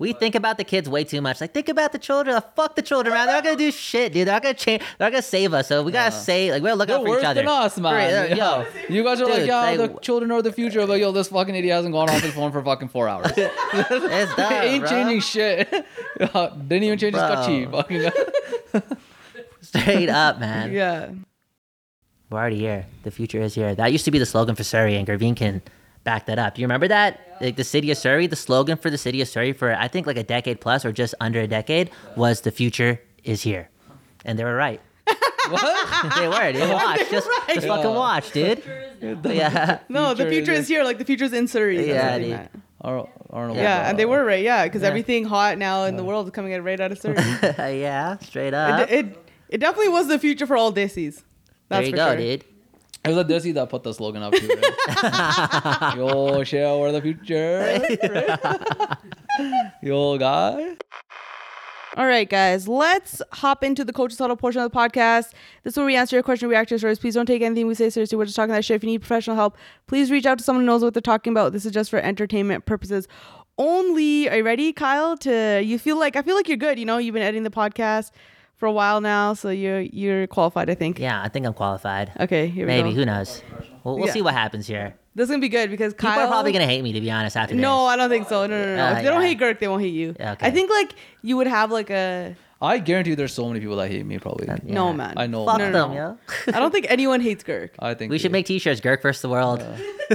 We 0.00 0.14
think 0.14 0.34
about 0.34 0.56
the 0.56 0.64
kids 0.64 0.88
way 0.88 1.04
too 1.04 1.20
much. 1.20 1.40
Like, 1.42 1.52
think 1.54 1.68
about 1.68 1.92
the 1.92 1.98
children. 1.98 2.34
Like, 2.34 2.56
fuck 2.56 2.74
the 2.74 2.80
children, 2.82 3.14
man. 3.14 3.26
They're 3.26 3.36
not 3.36 3.44
gonna 3.44 3.56
do 3.56 3.70
shit, 3.70 4.12
dude. 4.14 4.26
They're 4.26 4.34
not 4.34 4.42
gonna 4.42 4.54
change. 4.54 4.80
They're 4.98 5.06
not 5.06 5.12
gonna 5.12 5.22
save 5.22 5.52
us. 5.52 5.68
So 5.68 5.82
we 5.82 5.92
gotta 5.92 6.10
say, 6.10 6.50
like, 6.50 6.62
we 6.62 6.68
gotta 6.68 6.78
look 6.78 6.88
They're 6.88 6.96
out 6.96 7.04
for 7.06 7.18
each 7.18 7.24
other. 7.24 7.40
than 7.42 7.48
us, 7.48 7.78
man. 7.78 7.94
Right, 7.94 8.32
uh, 8.32 8.34
Yo, 8.34 8.66
You 8.94 9.04
guys 9.04 9.20
are 9.20 9.26
like, 9.26 9.36
Dude, 9.40 9.46
yeah, 9.48 9.60
like- 9.60 9.92
the 9.94 10.00
children 10.00 10.30
are 10.32 10.40
the 10.42 10.52
future. 10.52 10.86
But 10.86 10.98
yo, 11.00 11.12
this 11.12 11.28
fucking 11.28 11.54
idiot 11.54 11.74
hasn't 11.76 11.92
gone 11.92 12.08
off 12.08 12.20
his 12.22 12.32
phone 12.34 12.50
for 12.50 12.62
fucking 12.64 12.88
four 12.88 13.08
hours. 13.08 13.30
it's 13.36 14.34
dumb, 14.36 14.52
ain't 14.52 14.80
bro. 14.84 14.90
changing 14.90 15.20
shit. 15.20 15.86
Uh, 16.18 16.48
didn't 16.48 16.82
even 16.84 16.98
change 16.98 17.14
his 17.14 17.22
Bro. 17.22 17.36
kachi. 17.36 17.70
Fucking. 18.72 18.82
Straight 19.60 20.08
up, 20.08 20.40
man. 20.40 20.72
Yeah. 20.72 21.10
We're 22.30 22.38
already 22.38 22.58
here. 22.58 22.86
The 23.02 23.10
future 23.10 23.40
is 23.42 23.54
here. 23.54 23.74
That 23.74 23.92
used 23.92 24.04
to 24.06 24.10
be 24.10 24.18
the 24.18 24.26
slogan 24.26 24.54
for 24.54 24.64
Surrey, 24.64 24.96
and 24.96 25.06
Graveen 25.06 25.36
can 25.36 25.60
back 26.04 26.26
that 26.26 26.38
up. 26.38 26.54
Do 26.54 26.60
you 26.62 26.66
remember 26.66 26.88
that? 26.88 27.36
Like 27.40 27.56
the 27.56 27.64
city 27.64 27.90
of 27.90 27.96
Surrey, 27.98 28.26
the 28.26 28.36
slogan 28.36 28.76
for 28.76 28.90
the 28.90 28.98
city 28.98 29.20
of 29.22 29.28
Surrey 29.28 29.52
for 29.52 29.74
I 29.74 29.88
think 29.88 30.06
like 30.06 30.16
a 30.18 30.22
decade 30.22 30.60
plus 30.60 30.84
or 30.84 30.92
just 30.92 31.14
under 31.20 31.40
a 31.40 31.46
decade 31.46 31.90
was 32.16 32.42
"The 32.42 32.50
future 32.50 33.00
is 33.24 33.42
here," 33.42 33.68
and 34.24 34.38
they 34.38 34.44
were 34.44 34.54
right. 34.56 34.80
what? 35.48 36.16
they 36.18 36.28
were. 36.28 36.52
Dude. 36.52 36.70
Watch, 36.70 36.98
just, 37.10 37.28
just 37.54 37.66
fucking 37.66 37.84
Yeah. 37.90 37.96
watch, 37.96 38.30
dude. 38.32 38.62
Yeah. 39.24 39.78
No, 39.88 40.14
the 40.14 40.24
Future 40.26 40.30
future 40.30 40.52
is- 40.52 40.58
is 40.60 40.68
here. 40.68 40.84
Like 40.84 40.98
the 40.98 41.04
future's 41.04 41.32
in 41.32 41.48
Surrey. 41.48 41.76
That's 41.78 41.88
Yeah, 41.88 42.18
dude. 42.18 42.28
meant. 42.30 42.50
Arnold. 42.82 43.56
Yeah, 43.56 43.88
and 43.90 43.98
they 43.98 44.06
were 44.06 44.24
right. 44.24 44.42
Yeah, 44.42 44.64
because 44.64 44.82
Yeah. 44.82 44.88
everything 44.88 45.24
hot 45.24 45.58
now 45.58 45.84
in 45.84 45.96
the 45.96 46.04
world 46.04 46.26
is 46.26 46.32
coming 46.32 46.52
right 46.62 46.80
out 46.80 46.92
of 46.92 46.98
Surrey. 47.02 47.16
yeah, 47.80 48.16
straight 48.18 48.54
up. 48.54 48.90
it 48.90 49.16
it 49.48 49.58
definitely 49.58 49.90
was 49.90 50.08
the 50.08 50.18
future 50.18 50.46
for 50.46 50.56
all 50.56 50.72
Desis. 50.72 50.94
there 51.16 51.22
That's 51.68 51.86
you 51.86 51.92
for 51.92 51.96
go, 51.96 52.06
sure. 52.08 52.16
dude. 52.16 52.44
It 53.02 53.08
was 53.08 53.16
a 53.16 53.24
Desi 53.24 53.54
that 53.54 53.70
put 53.70 53.82
the 53.82 53.94
slogan 53.94 54.22
up 54.22 54.34
too, 54.34 54.46
right? 54.46 55.94
Yo, 55.96 56.44
share 56.44 56.76
we're 56.76 56.92
the 56.92 57.00
future. 57.00 57.80
Yo, 59.82 60.18
guy. 60.18 60.76
All 61.96 62.06
right, 62.06 62.28
guys, 62.28 62.68
let's 62.68 63.20
hop 63.32 63.64
into 63.64 63.84
the 63.84 63.92
Coach's 63.92 64.18
Huddle 64.18 64.36
portion 64.36 64.60
of 64.60 64.70
the 64.70 64.76
podcast. 64.76 65.32
This 65.64 65.72
is 65.72 65.76
where 65.76 65.86
we 65.86 65.96
answer 65.96 66.14
your 66.14 66.22
question, 66.22 66.48
react 66.48 66.68
to 66.68 66.74
your 66.74 66.78
stories. 66.78 66.98
Please 66.98 67.14
don't 67.14 67.26
take 67.26 67.42
anything 67.42 67.66
we 67.66 67.74
say 67.74 67.90
seriously. 67.90 68.16
We're 68.16 68.26
just 68.26 68.36
talking 68.36 68.52
that 68.52 68.64
shit. 68.64 68.76
If 68.76 68.84
you 68.84 68.90
need 68.90 68.98
professional 68.98 69.34
help, 69.34 69.56
please 69.86 70.10
reach 70.10 70.26
out 70.26 70.38
to 70.38 70.44
someone 70.44 70.62
who 70.62 70.66
knows 70.66 70.82
what 70.82 70.94
they're 70.94 71.00
talking 71.00 71.32
about. 71.32 71.52
This 71.52 71.64
is 71.64 71.72
just 71.72 71.90
for 71.90 71.98
entertainment 71.98 72.66
purposes 72.66 73.08
only. 73.58 74.28
Are 74.28 74.36
you 74.36 74.44
ready, 74.44 74.72
Kyle? 74.72 75.16
To 75.18 75.60
you 75.64 75.78
feel 75.78 75.98
like 75.98 76.16
I 76.16 76.22
feel 76.22 76.36
like 76.36 76.48
you're 76.48 76.56
good. 76.58 76.78
You 76.78 76.84
know, 76.84 76.98
you've 76.98 77.14
been 77.14 77.22
editing 77.22 77.42
the 77.44 77.50
podcast 77.50 78.10
for 78.60 78.66
a 78.66 78.72
while 78.72 79.00
now, 79.00 79.34
so 79.34 79.48
you're 79.50 79.80
you're 79.80 80.26
qualified. 80.28 80.70
I 80.70 80.74
think. 80.76 80.98
Yeah, 81.00 81.20
I 81.20 81.28
think 81.28 81.46
I'm 81.46 81.54
qualified. 81.54 82.12
Okay, 82.20 82.46
here 82.46 82.66
we 82.66 82.72
Maybe. 82.72 82.90
go. 82.90 82.94
Who 82.96 83.04
knows? 83.06 83.42
We'll, 83.82 83.96
we'll 83.96 84.06
Yeah. 84.06 84.12
see 84.12 84.22
what 84.22 84.34
happens 84.34 84.66
here. 84.68 84.94
This 85.16 85.24
is 85.24 85.30
gonna 85.30 85.40
be 85.40 85.48
good 85.48 85.70
because 85.70 85.92
Kyle. 85.94 86.12
People 86.12 86.24
are 86.24 86.28
probably 86.28 86.52
gonna 86.52 86.66
hate 86.66 86.82
me, 86.82 86.92
to 86.92 87.00
be 87.00 87.10
honest. 87.10 87.36
After 87.36 87.54
this. 87.54 87.60
No, 87.62 87.86
I 87.86 87.96
don't 87.96 88.10
think 88.10 88.28
so. 88.28 88.46
No, 88.46 88.56
no, 88.56 88.64
no. 88.66 88.76
no. 88.76 88.84
Uh, 88.84 88.90
if 88.92 88.96
they 88.98 89.04
don't 89.10 89.22
yeah. 89.22 89.28
hate 89.28 89.40
Girk, 89.40 89.58
they 89.58 89.66
won't 89.68 89.82
hate 89.82 89.94
you. 89.94 90.14
Yeah, 90.20 90.32
okay. 90.32 90.46
I 90.46 90.50
think 90.52 90.70
like 90.70 90.94
you 91.22 91.36
would 91.38 91.48
have 91.48 91.72
like 91.72 91.90
a 91.90 92.36
I 92.62 92.76
guarantee 92.78 93.14
there's 93.14 93.32
so 93.32 93.48
many 93.48 93.58
people 93.60 93.76
that 93.76 93.90
hate 93.90 94.04
me. 94.04 94.18
Probably. 94.18 94.46
Yeah. 94.46 94.58
no 94.64 94.92
man. 94.92 95.14
I 95.16 95.26
know. 95.26 95.46
Fuck 95.46 95.58
No, 95.58 95.70
no, 95.70 95.72
them, 95.88 95.90
no. 95.94 95.96
yo. 95.96 96.52
I 96.54 96.60
don't 96.60 96.70
think 96.70 96.86
anyone 96.90 97.20
hates 97.22 97.42
Girk. 97.42 97.70
I 97.78 97.94
think 97.94 98.10
We 98.10 98.18
should 98.18 98.30
they- 98.30 98.38
make 98.38 98.46
T-shirts. 98.46 98.80
Girk 98.82 99.00
versus 99.02 99.22
the 99.22 99.30
world. 99.30 99.64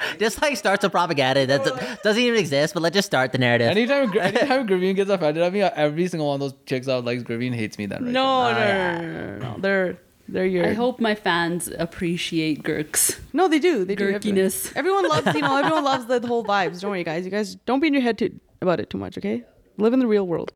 just 0.18 0.40
like 0.42 0.56
starts 0.56 0.84
a 0.84 0.90
propaganda 0.90 1.46
that 1.46 2.00
doesn't 2.02 2.22
even 2.22 2.38
exist, 2.38 2.74
but 2.74 2.82
let's 2.82 2.94
just 2.94 3.06
start 3.06 3.32
the 3.32 3.38
narrative. 3.38 3.68
Anytime, 3.70 4.10
Gr- 4.10 4.18
anytime 4.30 4.66
Graveen 4.66 4.94
gets 4.96 5.10
offended 5.10 5.42
at 5.42 5.52
me, 5.52 5.62
every 5.62 6.08
single 6.08 6.28
one 6.28 6.34
of 6.34 6.40
those 6.40 6.54
chicks 6.66 6.88
out 6.88 7.04
likes 7.04 7.22
Graveen 7.22 7.54
hates 7.54 7.78
me. 7.78 7.86
Then 7.86 8.04
right 8.04 8.12
No, 8.12 8.24
ah, 8.24 8.52
no, 8.52 8.58
yeah. 8.58 9.00
no, 9.00 9.06
no, 9.06 9.12
no, 9.12 9.38
no, 9.38 9.52
no. 9.54 9.60
They're 9.60 9.98
they're 10.28 10.46
your. 10.46 10.66
I 10.66 10.72
hope 10.74 11.00
my 11.00 11.14
fans 11.14 11.68
appreciate 11.78 12.62
Girks. 12.62 13.18
No, 13.32 13.48
they 13.48 13.58
do. 13.58 13.84
They 13.84 13.94
do. 13.94 14.08
Everyone- 14.12 14.38
Gurkiness. 14.38 14.72
Everyone 14.76 15.08
loves 15.08 15.34
you 15.34 15.42
know. 15.42 15.56
Everyone 15.56 15.84
loves 15.84 16.06
the, 16.06 16.18
the 16.18 16.28
whole 16.28 16.44
vibes. 16.44 16.80
Don't 16.80 16.90
worry, 16.90 17.04
guys. 17.04 17.24
You 17.24 17.30
guys 17.30 17.54
don't 17.66 17.80
be 17.80 17.86
in 17.86 17.94
your 17.94 18.02
head 18.02 18.18
too, 18.18 18.38
about 18.60 18.80
it 18.80 18.90
too 18.90 18.98
much. 18.98 19.16
Okay, 19.18 19.44
live 19.78 19.92
in 19.92 20.00
the 20.00 20.06
real 20.06 20.26
world. 20.26 20.52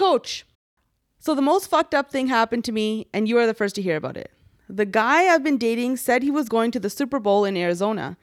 Coach. 0.00 0.46
So 1.18 1.34
the 1.34 1.42
most 1.42 1.68
fucked 1.68 1.94
up 1.94 2.10
thing 2.10 2.28
happened 2.28 2.64
to 2.64 2.72
me, 2.72 3.06
and 3.12 3.28
you 3.28 3.36
are 3.36 3.46
the 3.46 3.52
first 3.52 3.74
to 3.74 3.82
hear 3.82 3.96
about 3.96 4.16
it. 4.16 4.32
The 4.66 4.86
guy 4.86 5.28
I've 5.28 5.44
been 5.44 5.58
dating 5.58 5.98
said 5.98 6.22
he 6.22 6.30
was 6.30 6.48
going 6.48 6.70
to 6.70 6.80
the 6.80 6.88
Super 6.88 7.20
Bowl 7.20 7.44
in 7.44 7.54
Arizona, 7.54 8.16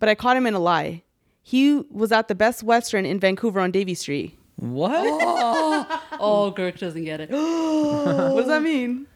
but 0.00 0.08
I 0.08 0.16
caught 0.16 0.36
him 0.36 0.48
in 0.48 0.54
a 0.54 0.58
lie. 0.58 1.04
He 1.40 1.84
was 1.92 2.10
at 2.10 2.26
the 2.26 2.34
Best 2.34 2.64
Western 2.64 3.06
in 3.06 3.20
Vancouver 3.20 3.60
on 3.60 3.70
Davie 3.70 3.94
Street. 3.94 4.36
What? 4.56 4.90
Oh, 4.96 6.00
oh 6.18 6.52
Girk 6.56 6.80
doesn't 6.80 7.04
get 7.04 7.20
it. 7.20 7.30
what 7.30 8.40
does 8.40 8.48
that 8.48 8.62
mean? 8.64 9.06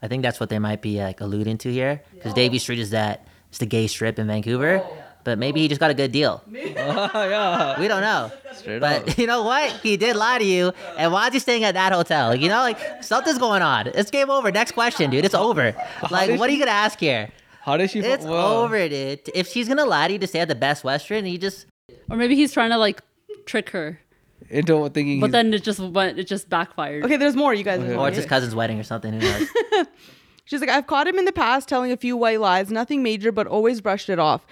I 0.00 0.06
think 0.06 0.22
that's 0.22 0.38
what 0.38 0.50
they 0.50 0.60
might 0.60 0.82
be 0.82 0.98
like 0.98 1.20
alluding 1.20 1.58
to 1.58 1.72
here, 1.72 2.00
because 2.14 2.32
Davie 2.32 2.60
Street 2.60 2.78
is 2.78 2.90
that 2.90 3.26
it's 3.48 3.58
the 3.58 3.66
gay 3.66 3.88
strip 3.88 4.20
in 4.20 4.28
Vancouver, 4.28 4.84
oh. 4.84 4.99
But 5.24 5.38
maybe 5.38 5.60
he 5.60 5.68
just 5.68 5.80
got 5.80 5.90
a 5.90 5.94
good 5.94 6.12
deal. 6.12 6.42
yeah. 6.50 7.78
We 7.78 7.88
don't 7.88 8.00
know. 8.00 8.32
Straight 8.54 8.82
up. 8.82 9.06
But 9.06 9.18
you 9.18 9.26
know 9.26 9.42
what? 9.42 9.70
He 9.72 9.96
did 9.96 10.16
lie 10.16 10.38
to 10.38 10.44
you. 10.44 10.72
And 10.96 11.12
why 11.12 11.28
is 11.28 11.34
he 11.34 11.38
staying 11.38 11.64
at 11.64 11.74
that 11.74 11.92
hotel? 11.92 12.34
You 12.34 12.48
know, 12.48 12.60
like 12.60 13.02
something's 13.02 13.38
going 13.38 13.62
on. 13.62 13.88
It's 13.88 14.10
game 14.10 14.30
over. 14.30 14.50
Next 14.50 14.72
question, 14.72 15.10
dude. 15.10 15.24
It's 15.24 15.34
over. 15.34 15.74
Like, 16.10 16.38
what 16.38 16.48
are 16.48 16.52
you 16.52 16.58
gonna 16.58 16.70
ask 16.70 16.98
here? 16.98 17.30
How 17.62 17.76
did 17.76 17.90
she? 17.90 18.00
It's 18.00 18.24
wow. 18.24 18.62
over, 18.62 18.88
dude. 18.88 19.20
If 19.34 19.48
she's 19.48 19.68
gonna 19.68 19.84
lie 19.84 20.06
to 20.08 20.14
you 20.14 20.18
to 20.18 20.26
stay 20.26 20.40
at 20.40 20.48
the 20.48 20.54
Best 20.54 20.84
Western, 20.84 21.26
you 21.26 21.38
just 21.38 21.66
Or 22.08 22.16
maybe 22.16 22.34
he's 22.34 22.52
trying 22.52 22.70
to 22.70 22.78
like 22.78 23.02
trick 23.46 23.70
her, 23.70 24.00
Into 24.48 24.88
thinking. 24.88 25.20
but 25.20 25.32
then 25.32 25.52
it 25.52 25.62
just 25.62 25.80
went. 25.80 26.18
It 26.18 26.26
just 26.26 26.48
backfired. 26.48 27.04
Okay, 27.04 27.16
there's 27.16 27.36
more, 27.36 27.52
you 27.52 27.64
guys. 27.64 27.80
Okay. 27.80 27.94
or 27.94 28.08
it's 28.08 28.16
his 28.16 28.26
cousin's 28.26 28.54
wedding 28.54 28.80
or 28.80 28.84
something. 28.84 29.12
Who 29.12 29.20
knows? 29.20 29.48
She's 30.50 30.60
like, 30.60 30.70
I've 30.70 30.88
caught 30.88 31.06
him 31.06 31.16
in 31.16 31.26
the 31.26 31.32
past 31.32 31.68
telling 31.68 31.92
a 31.92 31.96
few 31.96 32.16
white 32.16 32.40
lies, 32.40 32.72
nothing 32.72 33.04
major, 33.04 33.30
but 33.30 33.46
always 33.46 33.80
brushed 33.80 34.08
it 34.08 34.18
off. 34.18 34.44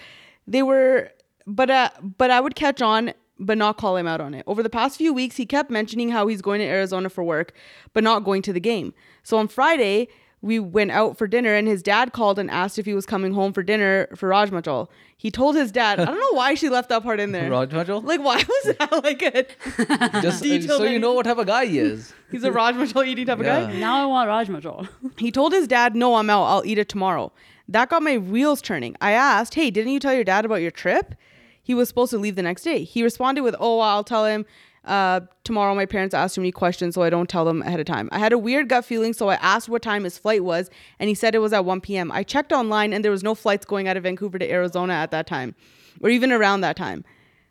They 0.49 0.63
were, 0.63 1.11
but 1.47 1.71
uh, 1.71 1.91
but 2.01 2.31
I 2.31 2.41
would 2.41 2.55
catch 2.55 2.81
on, 2.81 3.13
but 3.39 3.59
not 3.59 3.77
call 3.77 3.97
him 3.97 4.07
out 4.07 4.21
on 4.21 4.35
it. 4.35 4.45
Over 4.47 4.63
the 4.63 4.71
past 4.71 4.97
few 4.97 5.13
weeks, 5.13 5.37
he 5.37 5.47
kept 5.47 5.71
mentioning 5.71 6.09
how 6.09 6.27
he's 6.27 6.43
going 6.43 6.61
to 6.61 6.67
Arizona 6.67 7.11
for 7.11 7.23
work, 7.23 7.53
but 7.93 8.03
not 8.03 8.25
going 8.25 8.43
to 8.43 8.53
the 8.53 8.61
game. 8.61 8.95
So 9.23 9.37
on 9.37 9.47
Friday, 9.49 10.09
we 10.41 10.59
went 10.59 10.91
out 10.93 11.19
for 11.19 11.27
dinner, 11.27 11.55
and 11.55 11.67
his 11.67 11.83
dad 11.83 12.13
called 12.13 12.39
and 12.39 12.51
asked 12.51 12.79
if 12.79 12.87
he 12.87 12.95
was 12.95 13.05
coming 13.05 13.35
home 13.35 13.53
for 13.53 13.63
dinner 13.63 14.09
for 14.15 14.29
Rajma 14.31 14.63
Chawal. 14.63 14.89
He 15.17 15.33
told 15.33 15.57
his 15.57 15.73
dad, 15.73 15.99
I 15.99 16.05
don't 16.05 16.21
know 16.21 16.37
why 16.37 16.55
she 16.55 16.69
left 16.69 16.89
that 16.91 17.03
part 17.03 17.19
in 17.19 17.33
there. 17.33 17.51
Rajma 17.51 17.85
Chawal? 17.85 18.05
Like, 18.05 18.21
why 18.21 18.37
was 18.37 18.77
that 18.79 18.93
like 19.05 19.23
a? 19.23 20.21
Just 20.23 20.43
detailed 20.43 20.79
so 20.79 20.85
you 20.85 21.01
know 21.01 21.13
what 21.13 21.25
type 21.25 21.39
of 21.39 21.47
guy 21.47 21.67
he 21.67 21.81
is. 21.81 22.15
He's 22.31 22.45
a 22.45 22.51
Rajma 22.51 22.93
Chawal 22.93 23.07
eating 23.07 23.27
type 23.27 23.41
of 23.41 23.45
guy. 23.47 23.73
Now 23.79 24.03
I 24.03 24.07
want 24.07 24.31
Rajma 24.49 24.89
He 25.19 25.33
told 25.33 25.53
his 25.53 25.67
dad, 25.67 25.97
No, 25.97 26.15
I'm 26.15 26.31
out. 26.31 26.45
I'll 26.45 26.65
eat 26.65 26.79
it 26.79 26.89
tomorrow. 26.89 27.33
That 27.69 27.91
got 27.91 28.03
my 28.03 28.19
wheels 28.19 28.63
turning. 28.63 28.97
I 29.01 29.13
asked, 29.13 29.55
Hey, 29.55 29.71
didn't 29.71 29.93
you 29.93 30.01
tell 30.01 30.15
your 30.15 30.25
dad 30.25 30.45
about 30.45 30.63
your 30.63 30.71
trip? 30.71 31.15
He 31.63 31.75
was 31.75 31.89
supposed 31.89 32.11
to 32.11 32.19
leave 32.19 32.37
the 32.37 32.43
next 32.43 32.63
day. 32.63 32.83
He 32.83 33.03
responded 33.03 33.43
with, 33.43 33.55
Oh, 33.61 33.81
I'll 33.81 34.05
tell 34.05 34.25
him 34.25 34.47
uh, 34.85 35.21
tomorrow. 35.45 35.75
My 35.75 35.85
parents 35.87 36.15
asked 36.15 36.35
too 36.35 36.41
many 36.41 36.51
questions, 36.51 36.95
so 36.95 37.03
I 37.03 37.11
don't 37.11 37.29
tell 37.29 37.45
them 37.45 37.63
ahead 37.63 37.79
of 37.79 37.87
time. 37.87 38.09
I 38.11 38.19
had 38.19 38.33
a 38.33 38.39
weird 38.39 38.69
gut 38.69 38.85
feeling, 38.85 39.13
so 39.13 39.29
I 39.29 39.35
asked 39.35 39.69
what 39.69 39.83
time 39.83 40.05
his 40.05 40.17
flight 40.17 40.43
was, 40.43 40.71
and 40.99 41.09
he 41.09 41.15
said 41.15 41.35
it 41.35 41.41
was 41.41 41.53
at 41.53 41.67
1 41.67 41.83
p.m. 41.83 42.11
I 42.11 42.23
checked 42.23 42.53
online, 42.53 42.93
and 42.95 43.05
there 43.05 43.13
was 43.13 43.23
no 43.23 43.35
flights 43.35 43.67
going 43.67 43.87
out 43.87 43.97
of 43.97 44.05
Vancouver 44.05 44.39
to 44.39 44.51
Arizona 44.51 44.95
at 44.95 45.11
that 45.11 45.27
time, 45.27 45.55
or 46.01 46.09
even 46.09 46.33
around 46.33 46.63
that 46.63 46.77
time. 46.77 47.05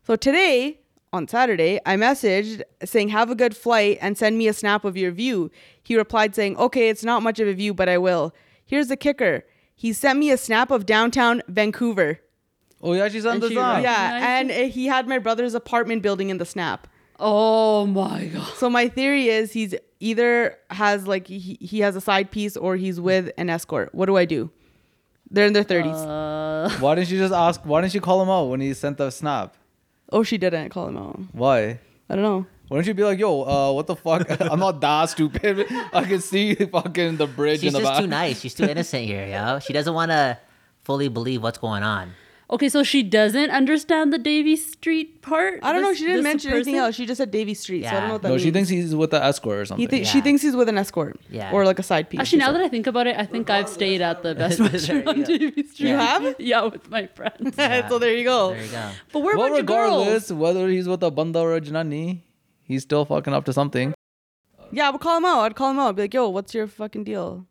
So 0.03 0.15
today, 0.15 0.79
on 1.13 1.27
Saturday, 1.27 1.79
I 1.85 1.95
messaged 1.95 2.63
saying, 2.83 3.09
Have 3.09 3.29
a 3.29 3.35
good 3.35 3.55
flight 3.55 3.99
and 4.01 4.17
send 4.17 4.37
me 4.37 4.47
a 4.47 4.53
snap 4.53 4.83
of 4.83 4.97
your 4.97 5.11
view. 5.11 5.51
He 5.83 5.95
replied 5.95 6.33
saying, 6.33 6.57
Okay, 6.57 6.89
it's 6.89 7.03
not 7.03 7.21
much 7.21 7.39
of 7.39 7.47
a 7.47 7.53
view, 7.53 7.73
but 7.73 7.87
I 7.87 7.97
will. 7.97 8.33
Here's 8.65 8.87
the 8.87 8.97
kicker 8.97 9.45
He 9.77 9.93
sent 9.93 10.17
me 10.19 10.31
a 10.31 10.37
snap 10.37 10.71
of 10.71 10.85
downtown 10.87 11.41
Vancouver. 11.47 12.19
Oh 12.81 12.93
yeah, 12.93 13.07
she's 13.09 13.25
on 13.25 13.35
And 13.35 13.43
the 13.43 13.49
she 13.49 13.55
song. 13.55 13.83
Yeah, 13.83 14.39
and 14.39 14.51
uh, 14.51 14.55
he 14.65 14.87
had 14.87 15.07
my 15.07 15.19
brother's 15.19 15.53
apartment 15.53 16.01
building 16.01 16.29
in 16.29 16.39
the 16.39 16.45
snap. 16.45 16.87
Oh 17.19 17.85
my 17.85 18.25
god. 18.25 18.53
So 18.55 18.69
my 18.69 18.87
theory 18.89 19.29
is 19.29 19.51
he's 19.53 19.73
either 19.99 20.57
has 20.71 21.07
like 21.07 21.27
he, 21.27 21.57
he 21.61 21.79
has 21.79 21.95
a 21.95 22.01
side 22.01 22.29
piece 22.31 22.57
or 22.57 22.75
he's 22.75 22.99
with 22.99 23.31
an 23.37 23.49
escort. 23.49 23.93
What 23.95 24.07
do 24.07 24.17
I 24.17 24.25
do? 24.25 24.49
They're 25.29 25.45
in 25.47 25.53
their 25.53 25.63
30s. 25.63 25.93
Uh, 25.93 26.69
Why 26.79 26.95
didn't 26.95 27.09
you 27.11 27.17
just 27.19 27.33
ask? 27.33 27.61
Why 27.63 27.81
didn't 27.81 27.93
you 27.93 28.01
call 28.01 28.21
him 28.21 28.29
out 28.29 28.45
when 28.45 28.61
he 28.61 28.73
sent 28.73 28.97
the 28.97 29.09
snap? 29.11 29.55
oh, 30.11 30.23
she 30.23 30.37
didn't 30.37 30.69
call 30.69 30.87
him 30.87 30.97
out. 30.97 31.19
Why? 31.33 31.79
I 32.09 32.15
don't 32.15 32.23
know. 32.23 32.45
Why 32.67 32.77
don't 32.77 32.87
you 32.87 32.93
be 32.93 33.03
like, 33.03 33.17
yo, 33.19 33.43
uh, 33.43 33.71
what 33.73 33.87
the 33.87 33.95
fuck? 33.95 34.27
I'm 34.41 34.59
not 34.59 34.81
that 34.81 35.05
stupid. 35.09 35.65
I 35.93 36.03
can 36.03 36.19
see 36.19 36.53
fucking 36.55 37.17
the 37.17 37.27
bridge 37.27 37.61
She's 37.61 37.73
in 37.73 37.73
the 37.73 37.79
just 37.79 37.91
back. 37.93 38.01
too 38.01 38.07
nice. 38.07 38.41
She's 38.41 38.53
too 38.53 38.65
innocent 38.69 39.05
here, 39.05 39.25
yo. 39.25 39.59
She 39.59 39.71
doesn't 39.73 39.93
want 39.93 40.11
to 40.11 40.37
fully 40.83 41.07
believe 41.07 41.41
what's 41.43 41.57
going 41.57 41.83
on. 41.83 42.11
okay, 42.49 42.69
so 42.69 42.81
she 42.81 43.03
doesn't 43.03 43.49
understand 43.51 44.11
the 44.13 44.17
Davie 44.17 44.55
Street 44.55 45.21
part. 45.21 45.59
I 45.63 45.73
don't 45.73 45.81
know. 45.81 45.89
This- 45.89 45.97
She 45.99 46.05
didn't 46.05 46.17
this 46.23 46.23
mention 46.23 46.51
anything 46.53 46.75
else. 46.75 46.95
She 46.95 47.05
just 47.05 47.17
said 47.17 47.29
Davie 47.31 47.53
Street. 47.53 47.83
So 47.83 47.89
I 47.89 47.91
don't 47.91 48.01
Yeah. 48.01 48.07
know 48.07 48.13
what 48.13 48.21
that 48.21 48.27
No, 48.29 48.33
means. 48.35 48.43
she 48.43 48.51
thinks 48.51 48.69
he's 48.69 48.95
with 48.95 49.11
the 49.11 49.21
escort 49.23 49.57
or 49.57 49.61
he 49.61 49.65
something. 49.65 49.87
thi- 49.89 50.03
she 50.05 50.21
thinks 50.21 50.41
he's 50.41 50.55
with 50.55 50.69
an 50.69 50.77
escort. 50.77 51.19
Yeah. 51.29 51.51
Or 51.51 51.65
like 51.65 51.79
a 51.79 51.83
side 51.83 52.09
piece. 52.09 52.19
Actually, 52.21 52.39
or 52.43 52.45
now 52.47 52.51
that. 52.53 52.61
I 52.61 52.69
think 52.69 52.87
about 52.87 53.05
it, 53.07 53.17
I 53.17 53.25
think 53.25 53.49
I've 53.49 53.67
stayed 53.69 54.01
at 54.01 54.23
the 54.23 54.33
best 54.35 54.59
There 54.59 54.69
restaurant 54.69 55.07
on 55.07 55.19
go. 55.21 55.25
Davie 55.25 55.63
Street. 55.67 55.89
You 55.89 55.95
have? 55.95 56.35
Yeah, 56.39 56.63
with 56.63 56.89
my 56.89 57.07
friends. 57.07 57.55
so 57.89 57.99
there 57.99 58.13
you 58.15 58.23
go. 58.23 58.51
There 58.51 58.63
you 58.63 58.71
go. 58.71 58.89
But 59.11 59.19
we're 59.23 59.35
a 59.35 59.37
well, 59.37 59.49
bunch 59.49 59.59
of 59.61 59.65
girls. 59.65 59.91
regardless, 60.05 60.31
whether 60.31 60.69
he's 60.69 60.87
with 60.87 61.03
a 61.03 61.11
banda 61.11 61.39
or 61.39 61.55
a 61.57 61.59
janani, 61.61 62.21
he's 62.67 62.83
still 62.83 63.05
fucking 63.05 63.33
up 63.33 63.45
to 63.45 63.53
something. 63.53 63.93
Yeah, 64.71 64.87
I 64.87 64.91
would 64.91 65.01
call 65.01 65.17
him 65.17 65.25
out. 65.25 65.41
I'd 65.41 65.55
call 65.55 65.71
him 65.71 65.79
out. 65.79 65.89
I'd 65.89 65.95
Be 65.95 66.01
like, 66.03 66.13
yo, 66.13 66.29
what's 66.29 66.53
your 66.53 66.67
fucking 66.67 67.05
deal? 67.05 67.45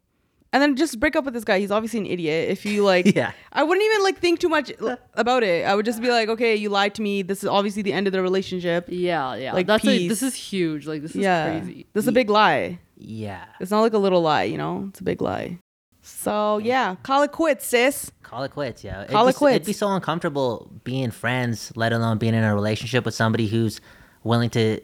And 0.53 0.63
then 0.63 0.77
just 0.77 1.01
break 1.01 1.17
up 1.17 1.25
with 1.25 1.35
this 1.35 1.45
guy. 1.45 1.59
He's 1.59 1.71
obviously 1.71 2.01
an 2.01 2.07
idiot. 2.07 2.51
If 2.51 2.65
you 2.65 2.85
like, 2.93 3.15
Yeah. 3.15 3.33
I 3.53 3.63
wouldn't 3.63 3.85
even 3.85 4.03
like 4.05 4.19
think 4.19 4.39
too 4.41 4.49
much 4.49 4.73
about 5.15 5.43
it. 5.43 5.67
I 5.67 5.75
would 5.75 5.85
just 5.85 6.01
be 6.01 6.09
like, 6.11 6.29
okay, 6.29 6.55
you 6.55 6.69
lied 6.69 6.95
to 6.97 7.03
me. 7.03 7.23
This 7.23 7.43
is 7.43 7.49
obviously 7.49 7.83
the 7.83 7.93
end 7.93 8.07
of 8.07 8.13
the 8.13 8.23
relationship. 8.23 8.87
Yeah, 8.89 9.35
yeah. 9.35 9.53
Like, 9.53 9.67
That's 9.67 9.85
like 9.85 9.99
peace. 9.99 10.09
this 10.09 10.23
is 10.23 10.35
huge. 10.35 10.87
Like 10.87 11.03
this 11.03 11.11
is 11.13 11.17
yeah, 11.23 11.59
crazy. 11.61 11.87
this 11.93 12.05
is 12.05 12.09
a 12.09 12.13
big 12.13 12.31
lie. 12.31 12.79
Yeah. 12.97 13.45
It's 13.61 13.71
not 13.71 13.81
like 13.81 13.93
a 13.93 13.99
little 13.99 14.23
lie, 14.23 14.45
you 14.45 14.57
know. 14.57 14.87
It's 14.89 15.01
a 15.01 15.05
big 15.05 15.21
lie. 15.21 15.59
So 16.03 16.59
yeah, 16.59 16.95
call 17.03 17.23
it 17.25 17.33
quits, 17.33 17.67
sis. 17.67 18.13
Call 18.23 18.45
it 18.45 18.53
quits, 18.53 18.85
yo. 18.85 18.93
It'd 19.01 19.11
Call 19.11 19.25
be, 19.25 19.31
it 19.31 19.37
quits. 19.37 19.57
It'd 19.57 19.67
be 19.67 19.73
so 19.73 19.89
uncomfortable 19.93 20.71
being 20.85 21.11
friends, 21.11 21.73
let 21.75 21.93
alone 21.93 22.19
being 22.19 22.35
in 22.35 22.45
a 22.45 22.55
relationship 22.55 23.05
with 23.05 23.15
somebody 23.15 23.49
who's 23.49 23.81
willing 24.23 24.51
to 24.51 24.81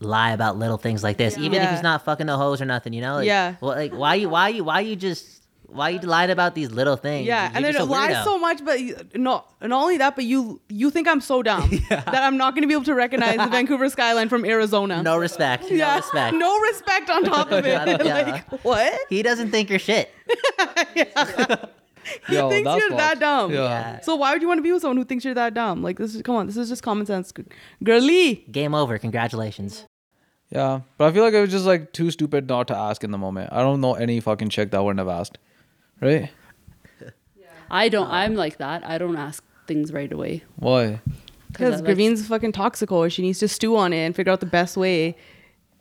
lie 0.00 0.32
about 0.32 0.56
little 0.58 0.78
things 0.78 1.02
like 1.04 1.16
this, 1.18 1.36
even 1.36 1.54
if 1.54 1.62
Yeah. 1.62 1.72
he's 1.72 1.82
not 1.82 2.04
fucking 2.04 2.26
no 2.26 2.36
hoes 2.38 2.60
or 2.60 2.64
nothing, 2.64 2.92
you 2.92 3.00
know? 3.02 3.16
Like, 3.16 3.26
Yeah. 3.26 3.54
Well, 3.60 3.76
like, 3.76 3.92
why 3.92 4.14
you, 4.16 4.28
why 4.30 4.48
you, 4.48 4.64
why 4.64 4.80
you 4.80 4.96
just, 4.96 5.36
why 5.66 5.90
you 5.90 6.00
lying 6.00 6.30
about 6.30 6.54
these 6.56 6.70
little 6.72 6.96
things? 6.96 7.26
Yeah, 7.26 7.44
You're 7.48 7.56
and 7.56 7.64
then 7.64 7.72
just 7.74 7.86
a 7.86 7.88
lie 7.90 8.10
weirdo. 8.12 8.24
so 8.24 8.38
much, 8.38 8.64
but 8.64 8.80
you, 8.80 8.96
no, 9.14 9.44
not 9.60 9.82
only 9.82 9.98
that, 9.98 10.16
but 10.16 10.24
you 10.24 10.60
you 10.68 10.90
think 10.90 11.06
I'm 11.06 11.20
so 11.20 11.42
dumb 11.44 11.70
that 11.90 12.08
I'm 12.24 12.36
not 12.36 12.54
going 12.54 12.62
to 12.62 12.66
be 12.66 12.74
able 12.74 12.86
to 12.86 12.94
recognize 12.94 13.36
the 13.36 13.46
Vancouver 13.50 13.88
skyline 13.88 14.28
from 14.28 14.44
Arizona. 14.44 15.00
No 15.02 15.16
respect. 15.16 15.64
No 15.70 15.76
yeah, 15.76 15.96
respect. 15.96 16.34
no 16.36 16.58
respect 16.58 17.08
on 17.10 17.22
top 17.24 17.52
of 17.52 17.64
it. 17.66 17.86
Yeah. 18.04 18.42
like 18.50 18.64
what? 18.64 18.98
He 19.10 19.22
doesn't 19.22 19.50
think 19.52 19.70
you're 19.70 19.78
shit. 19.78 20.10
He 22.26 22.34
Yo, 22.34 22.48
thinks 22.50 22.68
you're 22.74 22.90
that 22.90 22.98
fucked. 23.10 23.20
dumb. 23.20 23.52
Yeah. 23.52 24.00
So 24.00 24.16
why 24.16 24.32
would 24.32 24.42
you 24.42 24.48
want 24.48 24.58
to 24.58 24.62
be 24.62 24.72
with 24.72 24.80
someone 24.82 24.96
who 24.96 25.04
thinks 25.04 25.24
you're 25.24 25.34
that 25.34 25.54
dumb? 25.54 25.82
Like 25.82 25.98
this 25.98 26.14
is 26.14 26.22
come 26.22 26.34
on, 26.34 26.46
this 26.46 26.56
is 26.56 26.68
just 26.68 26.82
common 26.82 27.06
sense, 27.06 27.32
girly. 27.84 28.44
Game 28.50 28.74
over. 28.74 28.98
Congratulations. 28.98 29.86
Yeah, 30.50 30.80
but 30.98 31.06
I 31.06 31.12
feel 31.12 31.22
like 31.22 31.32
it 31.34 31.40
was 31.40 31.50
just 31.50 31.64
like 31.64 31.92
too 31.92 32.10
stupid 32.10 32.48
not 32.48 32.66
to 32.68 32.76
ask 32.76 33.04
in 33.04 33.12
the 33.12 33.18
moment. 33.18 33.50
I 33.52 33.60
don't 33.60 33.80
know 33.80 33.94
any 33.94 34.18
fucking 34.20 34.48
chick 34.48 34.72
that 34.72 34.82
wouldn't 34.82 34.98
have 34.98 35.08
asked, 35.08 35.38
right? 36.00 36.28
Yeah, 37.00 37.46
I 37.70 37.88
don't. 37.88 38.08
I'm 38.10 38.34
like 38.34 38.58
that. 38.58 38.84
I 38.84 38.98
don't 38.98 39.16
ask 39.16 39.44
things 39.68 39.92
right 39.92 40.10
away. 40.12 40.42
Why? 40.56 41.00
Because 41.52 41.74
I 41.74 41.76
like- 41.76 41.84
Graveen's 41.96 42.26
fucking 42.26 42.52
toxico. 42.52 43.08
She 43.10 43.22
needs 43.22 43.38
to 43.40 43.48
stew 43.48 43.76
on 43.76 43.92
it 43.92 43.98
and 44.04 44.16
figure 44.16 44.32
out 44.32 44.40
the 44.40 44.46
best 44.46 44.76
way 44.76 45.16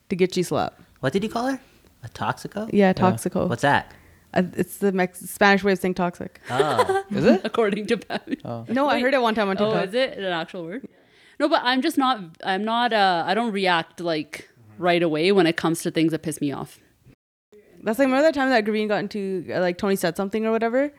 to 0.09 0.15
get 0.15 0.38
you 0.38 0.43
slapped. 0.43 0.82
What 0.99 1.13
did 1.13 1.24
you 1.24 1.30
call 1.30 1.47
her? 1.47 1.59
A 2.03 2.09
toxico? 2.09 2.70
Yeah, 2.72 2.93
toxico. 2.93 3.47
What's 3.47 3.61
that? 3.63 3.91
Uh, 4.34 4.43
it's 4.55 4.78
the 4.78 4.91
Mex- 4.91 5.20
Spanish 5.22 5.63
way 5.63 5.72
of 5.72 5.80
saying 5.80 5.95
toxic. 5.95 6.39
Oh, 6.51 7.03
Is 7.11 7.26
it? 7.26 7.41
according 7.43 7.88
to 7.88 7.97
Pam. 7.97 8.20
No, 8.70 8.88
I 8.88 8.93
Wait. 8.95 9.01
heard 9.01 9.13
it 9.15 9.22
one 9.22 9.34
time 9.34 9.49
on 9.49 9.57
TikTok. 9.57 9.76
Oh, 9.76 9.80
is 9.80 9.93
it 9.95 10.17
an 10.20 10.26
actual 10.26 10.65
word? 10.65 10.88
No, 11.39 11.47
but 11.49 11.61
I'm 11.63 11.82
just 11.82 11.97
not. 11.97 12.20
I'm 12.43 12.63
not. 12.65 12.93
Uh, 12.93 13.24
I 13.26 13.34
don't 13.34 13.51
react 13.53 14.01
like 14.01 14.49
right 14.80 15.03
away 15.03 15.32
when 15.32 15.45
it 15.45 15.55
comes 15.57 15.84
to 15.84 15.91
things 15.91 16.11
that 16.11 16.23
piss 16.23 16.41
me 16.41 16.51
off. 16.51 16.80
That's 17.84 17.99
like 17.99 18.07
remember 18.07 18.23
that 18.23 18.34
time 18.34 18.49
that 18.49 18.65
Graveen 18.65 18.88
got 18.88 18.97
into 18.99 19.45
uh, 19.53 19.59
like 19.59 19.77
Tony 19.77 19.95
said 19.95 20.17
something 20.17 20.45
or 20.45 20.51
whatever, 20.51 20.91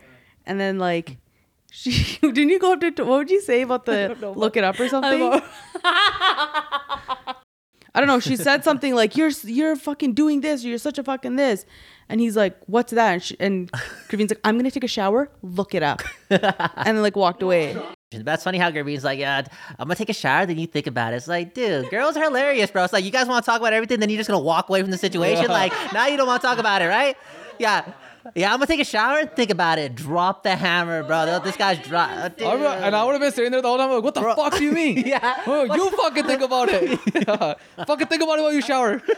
and 0.46 0.60
then 0.60 0.78
like 0.78 1.16
she 1.70 2.18
didn't 2.22 2.48
you 2.50 2.58
go 2.58 2.72
up 2.74 2.80
to 2.80 3.04
what 3.04 3.18
would 3.18 3.30
you 3.30 3.40
say 3.40 3.62
about 3.62 3.84
the 3.86 4.16
know. 4.20 4.32
look 4.32 4.56
it 4.56 4.64
up 4.64 4.78
or 4.78 4.88
something? 4.88 5.22
I'm- 5.22 5.42
I 7.92 7.98
don't 7.98 8.06
know. 8.06 8.20
She 8.20 8.36
said 8.36 8.62
something 8.62 8.94
like 8.94 9.16
you're 9.16 9.32
you're 9.42 9.74
fucking 9.74 10.14
doing 10.14 10.42
this. 10.42 10.62
You're 10.62 10.78
such 10.78 10.96
a 10.98 11.02
fucking 11.02 11.34
this, 11.34 11.66
and 12.08 12.20
he's 12.20 12.36
like, 12.36 12.56
"What's 12.66 12.92
that?" 12.92 13.12
And, 13.14 13.22
she, 13.22 13.36
and 13.40 13.72
Graveen's 14.08 14.30
like, 14.30 14.40
"I'm 14.44 14.56
gonna 14.56 14.70
take 14.70 14.84
a 14.84 14.88
shower. 14.88 15.28
Look 15.42 15.74
it 15.74 15.82
up," 15.82 16.02
and 16.30 16.40
then 16.96 17.02
like 17.02 17.16
walked 17.16 17.42
away. 17.42 17.76
That's 18.12 18.42
funny 18.42 18.58
how 18.58 18.72
Graveen's 18.72 19.04
like, 19.04 19.20
yeah, 19.20 19.42
I'm 19.78 19.86
gonna 19.86 19.94
take 19.94 20.08
a 20.08 20.12
shower. 20.12 20.44
Then 20.44 20.58
you 20.58 20.66
think 20.66 20.88
about 20.88 21.12
it. 21.12 21.16
It's 21.18 21.28
like, 21.28 21.54
dude, 21.54 21.88
girls 21.90 22.16
are 22.16 22.24
hilarious, 22.24 22.68
bro. 22.68 22.82
It's 22.82 22.92
like 22.92 23.04
you 23.04 23.12
guys 23.12 23.28
want 23.28 23.44
to 23.44 23.48
talk 23.48 23.60
about 23.60 23.72
everything, 23.72 24.00
then 24.00 24.10
you're 24.10 24.16
just 24.18 24.28
gonna 24.28 24.42
walk 24.42 24.68
away 24.68 24.82
from 24.82 24.90
the 24.90 24.98
situation. 24.98 25.46
Like 25.46 25.72
now 25.92 26.08
you 26.08 26.16
don't 26.16 26.26
want 26.26 26.42
to 26.42 26.48
talk 26.48 26.58
about 26.58 26.82
it, 26.82 26.86
right? 26.86 27.16
Yeah. 27.60 27.84
Yeah, 28.34 28.48
I'm 28.52 28.56
gonna 28.58 28.66
take 28.66 28.80
a 28.80 28.84
shower 28.84 29.20
and 29.20 29.30
think 29.32 29.50
about 29.50 29.78
it. 29.78 29.94
Drop 29.94 30.42
the 30.42 30.56
hammer, 30.56 31.04
bro. 31.04 31.38
This 31.38 31.56
guy's 31.56 31.78
drop. 31.78 32.10
Uh, 32.10 32.44
and 32.44 32.96
I 32.96 33.04
would 33.04 33.12
have 33.12 33.20
been 33.20 33.30
sitting 33.32 33.52
there 33.52 33.62
the 33.62 33.68
whole 33.68 33.78
time 33.78 33.90
like, 33.90 34.02
what 34.02 34.14
the 34.14 34.22
fuck 34.22 34.58
do 34.58 34.64
you 34.64 34.72
mean? 34.72 34.98
Yeah. 35.06 35.42
Oh, 35.46 35.62
you 35.62 35.90
fucking 35.90 36.24
think 36.24 36.42
about 36.42 36.68
it. 36.68 36.98
yeah. 37.14 37.54
Fucking 37.86 38.08
think 38.08 38.22
about 38.22 38.38
it 38.40 38.42
while 38.42 38.52
you 38.52 38.60
shower. 38.60 39.00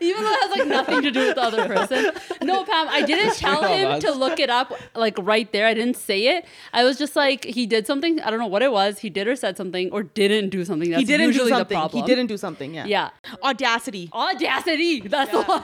Even 0.00 0.24
though 0.24 0.30
it 0.32 0.40
has 0.42 0.50
like 0.58 0.68
nothing 0.68 1.02
to 1.02 1.10
do 1.10 1.26
with 1.26 1.34
the 1.34 1.42
other 1.42 1.66
person. 1.66 2.10
No, 2.46 2.64
Pam, 2.64 2.88
I 2.88 3.02
didn't 3.02 3.34
tell 3.36 3.62
him 3.64 4.00
to 4.00 4.12
look 4.12 4.38
it 4.40 4.50
up 4.50 4.72
like 4.94 5.16
right 5.18 5.50
there. 5.52 5.66
I 5.66 5.74
didn't 5.74 5.96
say 5.96 6.36
it. 6.36 6.46
I 6.72 6.84
was 6.84 6.98
just 6.98 7.16
like, 7.16 7.44
he 7.44 7.66
did 7.66 7.86
something. 7.86 8.20
I 8.20 8.30
don't 8.30 8.38
know 8.38 8.46
what 8.46 8.62
it 8.62 8.72
was. 8.72 9.00
He 9.00 9.10
did 9.10 9.28
or 9.28 9.36
said 9.36 9.56
something 9.56 9.90
or 9.92 10.02
didn't 10.02 10.50
do 10.50 10.64
something. 10.64 10.90
That's 10.90 11.00
he 11.00 11.06
didn't 11.06 11.32
do 11.32 11.48
something. 11.48 11.58
The 11.58 11.64
problem. 11.74 12.02
He 12.02 12.06
didn't 12.06 12.26
do 12.28 12.36
something. 12.36 12.74
Yeah. 12.74 12.86
Yeah. 12.86 13.10
Audacity. 13.42 14.10
Audacity. 14.12 15.00
That's 15.00 15.30
the 15.30 15.42
one. 15.42 15.62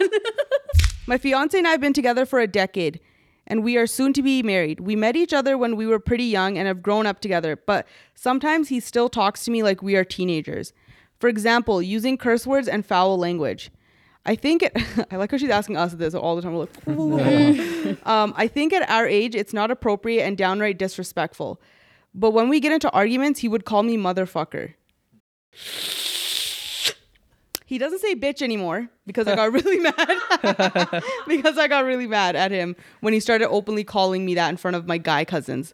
My 1.07 1.19
fiance 1.19 1.57
and 1.59 1.67
I 1.67 1.73
have 1.73 1.81
been 1.81 1.93
together 1.93 2.25
for 2.25 2.39
a 2.39 2.47
decade, 2.47 3.01
and 3.47 3.65
we 3.65 3.77
are 3.77 3.87
soon 3.89 4.13
to 4.13 4.23
be 4.23 4.43
married. 4.43 4.81
We 4.81 4.95
met 4.95 5.17
each 5.17 5.33
other 5.33 5.59
when 5.59 5.75
we 5.77 5.87
were 5.87 5.99
pretty 5.99 6.25
young 6.25 6.57
and 6.57 6.69
have 6.69 6.83
grown 6.83 7.07
up 7.07 7.21
together, 7.21 7.57
but 7.57 7.87
sometimes 8.15 8.69
he 8.69 8.79
still 8.79 9.09
talks 9.09 9.45
to 9.45 9.51
me 9.51 9.63
like 9.63 9.83
we 9.83 9.97
are 9.97 10.05
teenagers. 10.05 10.73
For 11.19 11.29
example, 11.29 11.83
using 11.83 12.17
curse 12.19 12.47
words 12.47 12.69
and 12.69 12.87
foul 12.87 13.19
language. 13.19 13.71
I 14.25 14.35
think 14.37 14.63
it, 14.63 14.73
I 15.11 15.17
like 15.17 15.31
how 15.31 15.37
she's 15.37 15.51
asking 15.51 15.77
us 15.77 15.95
this 15.95 16.15
all 16.15 16.37
the 16.37 16.43
time. 16.43 16.55
We're 16.55 16.67
like, 16.95 18.07
um, 18.07 18.33
I 18.37 18.47
think 18.49 18.73
at 18.73 18.89
our 18.89 19.07
age, 19.07 19.35
it's 19.35 19.53
not 19.53 19.71
appropriate 19.71 20.23
and 20.23 20.37
downright 20.37 20.79
disrespectful. 20.79 21.61
But 22.15 22.31
when 22.33 22.49
we 22.49 22.61
get 22.61 22.73
into 22.73 22.91
arguments, 22.91 23.41
he 23.41 23.49
would 23.49 23.65
call 23.65 23.83
me 23.83 23.97
motherfucker. 23.97 24.75
He 27.67 27.79
doesn't 27.79 28.01
say 28.01 28.15
bitch 28.15 28.43
anymore 28.43 28.89
because 29.07 29.27
I 29.27 29.35
got 29.35 29.51
really 29.53 29.79
mad. 29.79 31.03
because 31.27 31.57
I 31.57 31.69
got 31.69 31.85
really 31.87 32.07
mad 32.07 32.37
at 32.37 32.51
him 32.51 32.77
when 33.01 33.15
he 33.15 33.21
started 33.21 33.49
openly 33.49 33.83
calling 33.83 34.27
me 34.27 34.35
that 34.35 34.51
in 34.51 34.59
front 34.59 34.77
of 34.77 34.87
my 34.87 34.99
guy 34.99 35.25
cousins. 35.25 35.73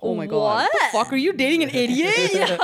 Oh 0.00 0.14
my 0.14 0.26
god. 0.26 0.68
What? 0.70 0.72
The 0.72 0.98
fuck 0.98 1.12
are 1.12 1.16
you 1.16 1.32
dating 1.32 1.64
an 1.64 1.70
idiot? 1.70 2.60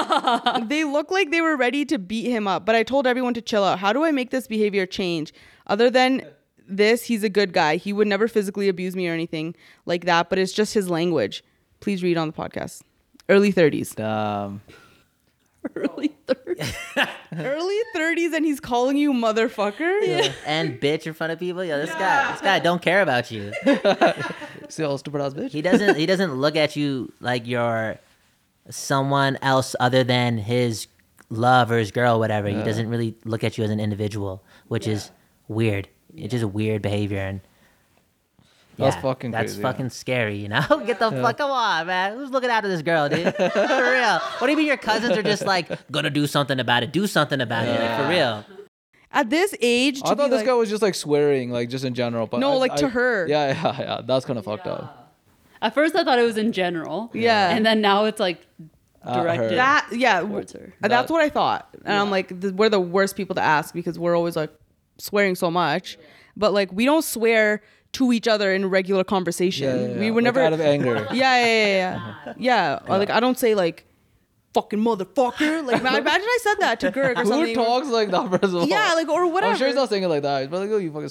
they 0.69 0.85
look 0.85 1.11
like 1.11 1.31
they 1.31 1.41
were 1.41 1.57
ready 1.57 1.85
to 1.87 1.99
beat 1.99 2.31
him 2.31 2.47
up, 2.47 2.65
but 2.65 2.75
I 2.75 2.83
told 2.83 3.07
everyone 3.07 3.35
to 3.35 3.43
chill 3.43 3.65
out. 3.65 3.79
How 3.79 3.93
do 3.93 4.05
I 4.05 4.13
make 4.13 4.31
this 4.31 4.47
behavior 4.47 4.87
change? 4.87 5.33
Other 5.67 5.91
than 5.91 6.27
this, 6.67 7.05
he's 7.05 7.25
a 7.25 7.29
good 7.29 7.53
guy. 7.53 7.77
He 7.77 7.93
would 7.93 8.07
never 8.07 8.29
physically 8.29 8.69
abuse 8.69 8.95
me 8.95 9.09
or 9.09 9.13
anything 9.13 9.55
like 9.87 10.05
that, 10.05 10.31
but 10.31 10.39
it's 10.39 10.53
just 10.53 10.75
his 10.75 10.89
language. 10.89 11.43
Please 11.81 12.03
read 12.03 12.17
on 12.17 12.29
the 12.29 12.35
podcast. 12.35 12.83
Early 13.29 13.53
30s. 13.53 13.95
Damn. 13.97 14.61
Early 15.77 16.15
oh. 16.29 16.35
third. 16.35 17.07
Early 17.37 17.79
30s 17.95 18.33
and 18.33 18.45
he's 18.45 18.61
calling 18.61 18.97
you 18.97 19.13
motherfucker? 19.13 20.07
Yeah. 20.07 20.33
and 20.47 20.81
bitch 20.81 21.07
in 21.07 21.15
front 21.15 21.33
of 21.33 21.39
people. 21.39 21.65
Yo, 21.65 21.79
this 21.79 21.91
guy, 21.91 22.33
this 22.33 22.41
guy 22.41 22.59
don't 22.59 22.83
care 22.83 23.03
about 23.03 23.31
you. 23.31 23.53
See 24.69 24.83
how 24.83 24.97
stupid 24.97 25.21
ass 25.21 25.35
bitch? 25.35 25.51
He 25.51 25.63
doesn't. 25.63 25.97
He 25.97 26.07
doesn't 26.07 26.35
look 26.35 26.57
at 26.57 26.77
you 26.77 27.13
like 27.21 27.47
you're 27.47 27.99
someone 28.71 29.39
else 29.43 29.77
other 29.79 30.05
than 30.05 30.39
his 30.39 30.87
love 31.29 31.71
or 31.71 31.79
his 31.79 31.91
girl, 31.91 32.19
whatever. 32.19 32.49
He 32.49 32.63
doesn't 32.63 32.89
really 32.89 33.15
look 33.25 33.45
at 33.45 33.59
you 33.59 33.65
as 33.65 33.71
an 33.71 33.81
individual, 33.81 34.43
which 34.69 34.87
is 34.87 35.11
weird. 35.49 35.89
It's 36.17 36.33
just 36.33 36.45
a 36.45 36.49
weird 36.49 36.83
behavior 36.83 37.21
and. 37.21 37.41
That's 38.77 38.97
fucking 38.97 39.31
That's 39.31 39.53
crazy, 39.53 39.63
yeah. 39.63 39.71
fucking 39.71 39.91
scary, 39.91 40.37
you 40.37 40.49
know. 40.49 40.63
Get 40.87 40.99
the 40.99 41.11
fuck 41.11 41.39
come 41.39 41.51
on, 41.51 41.87
man. 41.87 42.17
Who's 42.17 42.31
looking 42.31 42.51
after 42.51 42.69
this 42.69 42.83
girl, 42.83 43.09
dude? 43.09 43.35
for 43.37 43.49
real. 43.53 44.19
What 44.19 44.43
do 44.43 44.51
you 44.51 44.57
mean 44.57 44.67
your 44.67 44.77
cousins 44.77 45.17
are 45.17 45.23
just 45.23 45.45
like 45.47 45.69
gonna 45.91 46.11
do 46.11 46.27
something 46.27 46.59
about 46.59 46.83
it? 46.83 46.93
Do 46.93 47.07
something 47.07 47.41
about 47.41 47.67
it, 47.69 47.81
like, 47.81 48.01
for 48.01 48.09
real. 48.09 48.45
At 49.13 49.31
this 49.31 49.55
age, 49.61 50.01
to 50.01 50.07
I 50.07 50.09
thought 50.11 50.25
be 50.25 50.31
this 50.31 50.39
like, 50.39 50.47
guy 50.47 50.55
was 50.55 50.69
just 50.69 50.83
like 50.83 50.97
swearing, 50.97 51.51
like 51.51 51.69
just 51.69 51.85
in 51.85 51.95
general. 51.95 52.27
But 52.27 52.39
No, 52.41 52.53
I- 52.55 52.57
like, 52.57 52.77
to 52.77 52.89
her. 52.89 53.29
Yeah, 53.29 53.53
yeah, 53.63 53.81
yeah. 53.81 54.01
That's 54.05 54.25
kind 54.25 54.39
of 54.39 54.45
fucked 54.45 54.67
up. 54.67 55.13
At 55.63 55.73
first, 55.73 55.95
I 55.95 56.03
thought 56.05 56.19
it 56.19 56.23
was 56.25 56.37
in 56.37 56.51
general. 56.53 57.11
Yeah. 57.15 57.51
And 57.55 57.65
then 57.65 57.81
now 57.81 58.05
it's 58.07 58.19
like 58.21 58.45
At 59.05 59.15
her. 59.17 59.23
directed 59.23 59.57
that 59.57 59.89
yeah 59.93 60.21
towards 60.21 60.53
her. 60.53 60.75
Uh, 60.83 60.89
That's 60.89 61.11
what 61.11 61.23
I 61.23 61.29
thought. 61.31 61.69
And 61.85 61.97
I'm 61.97 62.11
like, 62.11 62.39
th- 62.41 62.53
we're 62.55 62.69
the 62.69 62.81
worst 62.81 63.15
people 63.17 63.35
to 63.37 63.41
ask 63.41 63.73
because 63.73 63.99
we're 63.99 64.17
always 64.17 64.35
like 64.37 64.51
swearing 64.99 65.37
so 65.37 65.51
much. 65.51 65.97
But 66.37 66.53
like, 66.53 66.73
we 66.73 66.85
don't 66.85 67.05
swear 67.05 67.63
to 67.95 68.13
each 68.13 68.29
other 68.29 68.53
in 68.53 68.69
regular 68.71 69.03
conversation. 69.05 69.67
Yeah, 69.81 69.87
yeah, 69.95 69.99
We 69.99 70.11
were 70.11 70.21
Like, 70.21 70.25
never. 70.35 70.41
out 70.43 70.53
of 70.53 70.61
anger. 70.61 71.09
yeah, 71.13 71.45
yeah, 71.45 71.47
yeah, 71.47 71.77
yeah. 72.27 72.33
Yeah. 72.39 72.79
Or 72.89 72.99
like, 72.99 73.11
I 73.11 73.21
don't 73.21 73.39
say 73.39 73.55
like, 73.55 73.87
fucking 74.53 74.79
motherfucker. 74.79 75.65
Like, 75.67 75.81
imagine 75.81 76.05
I 76.29 76.39
said 76.43 76.55
that 76.61 76.81
to 76.81 76.93
Girk 76.93 77.17
or 77.17 77.23
Who 77.23 77.29
something. 77.29 77.55
talks 77.55 77.89
like 77.89 78.11
that 78.11 78.31
first 78.31 78.45
of 78.45 78.55
all? 78.57 78.67
Yeah, 78.69 78.95
like, 78.95 79.09
or 79.09 79.27
whatever. 79.33 79.53
I'm 79.53 79.59
sure 79.59 79.67
he's 79.67 79.77
not 79.77 79.89
saying 79.89 80.03
it 80.05 80.09
like 80.09 80.23
that. 80.23 80.51
But 80.51 80.61
like, 80.61 80.71
oh, 80.71 80.77
you 80.79 80.93
fucking 80.93 81.09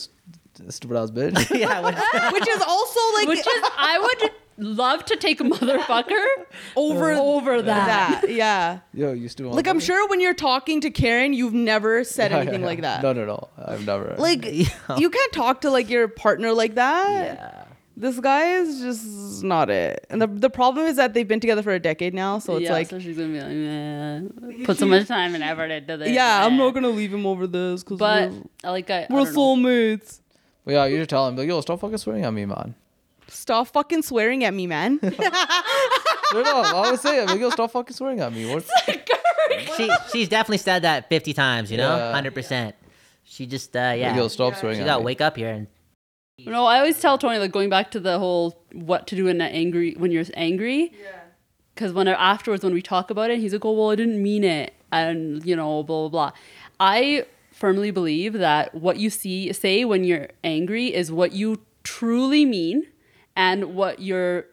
stupid 0.70 0.96
ass 0.98 1.12
bitch. 1.12 1.58
yeah, 1.58 1.82
what- 1.82 2.34
Which 2.34 2.48
is 2.48 2.62
also 2.62 3.00
like 3.16 3.28
Which 3.28 3.40
is, 3.40 3.64
I 3.78 4.00
would 4.00 4.32
love 4.58 5.04
to 5.06 5.16
take 5.16 5.40
a 5.42 5.44
motherfucker 5.44 6.26
over 6.76 7.12
over 7.14 7.62
that. 7.62 8.22
that. 8.22 8.32
Yeah. 8.32 8.80
Yo, 8.94 9.14
you 9.14 9.28
stupid. 9.30 9.54
Like, 9.54 9.68
I'm 9.68 9.80
sure 9.80 10.08
when 10.10 10.20
you're 10.22 10.34
talking 10.34 10.82
to 10.82 10.90
Karen, 10.90 11.34
you've 11.34 11.54
never 11.54 12.04
said 12.04 12.32
Yeah, 12.32 12.38
yeah, 12.38 12.42
anything 12.44 12.62
yeah. 12.62 12.68
like 12.68 12.82
that. 12.82 13.04
No, 13.04 13.14
no, 13.14 13.26
no. 13.26 13.50
I've 13.58 13.86
never. 13.86 14.16
Like, 14.18 14.46
you 14.46 15.10
can't 15.10 15.34
talk 15.34 15.62
to 15.62 15.70
like 15.70 15.90
your 15.90 16.08
partner 16.08 16.52
like 16.54 16.76
that. 16.76 17.24
yeah. 17.38 17.64
this 17.96 18.20
guy 18.20 18.54
is 18.58 18.80
just 18.82 19.44
not 19.44 19.70
it. 19.70 20.06
And 20.10 20.22
the 20.22 20.28
the 20.28 20.50
problem 20.50 20.88
is 20.88 20.96
that 20.98 21.14
they've 21.14 21.28
been 21.28 21.40
together 21.40 21.62
for 21.62 21.72
a 21.74 21.80
decade 21.80 22.14
now, 22.14 22.40
so 22.40 22.56
it's 22.58 22.64
yeah, 22.66 22.74
like, 22.74 22.90
so 22.90 22.98
she's 23.00 23.18
gonna 23.18 23.30
be 23.30 23.40
like, 23.40 24.50
"Meh, 24.58 24.66
put 24.66 24.78
so 24.78 24.86
much 24.88 25.08
time 25.08 25.36
and 25.36 25.44
effort 25.44 25.70
into 25.70 25.98
this. 25.98 26.10
yeah, 26.10 26.46
I'm 26.46 26.58
not 26.58 26.74
gonna 26.74 26.90
leave 26.90 27.14
him 27.14 27.26
over 27.28 27.46
this 27.46 27.84
because 27.84 28.00
But 28.00 28.32
we're, 28.32 28.42
I 28.64 28.70
like 28.72 28.90
I, 28.90 29.02
I 29.04 29.08
we're 29.10 29.26
don't 29.26 29.34
know. 29.34 29.40
soulmates. 29.40 30.22
But 30.66 30.74
yeah, 30.74 30.86
you 30.86 30.98
should 31.00 31.10
tell 31.10 31.28
him, 31.28 31.36
like, 31.36 31.48
yo, 31.48 31.60
stop 31.62 31.82
fucking 31.82 31.98
swearing 31.98 32.24
at 32.26 32.34
me, 32.34 32.46
man. 32.46 32.74
Stop 33.28 33.68
fucking 33.70 34.02
swearing 34.04 34.44
at 34.44 34.54
me, 34.54 34.68
man. 34.68 35.00
Straight 35.04 36.46
up, 36.48 36.66
I 36.74 36.92
would 36.92 37.00
say 37.00 37.22
it. 37.22 37.28
Like, 37.28 37.40
yo, 37.40 37.50
stop 37.50 37.72
fucking 37.72 37.96
swearing 37.96 38.20
at 38.20 38.34
me. 38.34 38.52
What? 38.54 38.66
She 39.78 39.90
she's 40.12 40.30
definitely 40.30 40.58
said 40.58 40.82
that 40.84 41.10
50 41.10 41.34
times, 41.34 41.72
you 41.72 41.78
know? 41.78 41.96
Yeah. 41.96 42.22
100%. 42.22 42.74
She 43.24 43.46
just 43.46 43.76
uh 43.76 43.94
yeah. 43.98 44.10
Like, 44.10 44.18
yo, 44.18 44.28
stop 44.28 44.56
swearing 44.56 44.78
she 44.78 44.82
at 44.82 44.86
got 44.86 44.96
to 44.96 45.00
me. 45.02 45.06
wake 45.06 45.22
up 45.22 45.38
here 45.38 45.50
and 45.50 45.68
No, 46.46 46.66
I 46.66 46.78
always 46.80 47.00
tell 47.00 47.18
Tony 47.18 47.38
like 47.40 47.52
going 47.52 47.70
back 47.70 47.92
to 47.92 48.00
the 48.00 48.20
whole 48.20 48.64
what 48.74 49.08
to 49.08 49.16
do 49.16 49.28
in 49.28 49.42
an 49.42 49.52
angry 49.52 49.94
when 49.98 50.12
you're 50.12 50.26
angry. 50.36 50.92
Yeah. 51.02 51.20
Because 51.74 51.94
when 51.94 52.08
afterwards 52.08 52.64
when 52.64 52.74
we 52.74 52.82
talk 52.82 53.10
about 53.10 53.32
it, 53.32 53.40
he's 53.40 53.54
like, 53.54 53.66
"Oh 53.66 53.72
well, 53.72 53.90
I 53.92 53.96
didn't 53.96 54.22
mean 54.22 54.44
it," 54.44 54.74
and 54.92 55.44
you 55.44 55.56
know, 55.56 55.82
blah 55.84 56.08
blah 56.08 56.10
blah. 56.10 56.32
I 56.80 57.26
firmly 57.52 57.90
believe 57.90 58.34
that 58.34 58.76
what 58.76 58.98
you 58.98 59.10
see 59.10 59.52
say 59.54 59.84
when 59.86 60.04
you're 60.04 60.30
angry 60.44 60.94
is 60.94 61.12
what 61.12 61.32
you 61.32 61.62
truly 61.84 62.46
mean, 62.46 62.84
and 63.36 63.76
what 63.76 64.00
your 64.00 64.46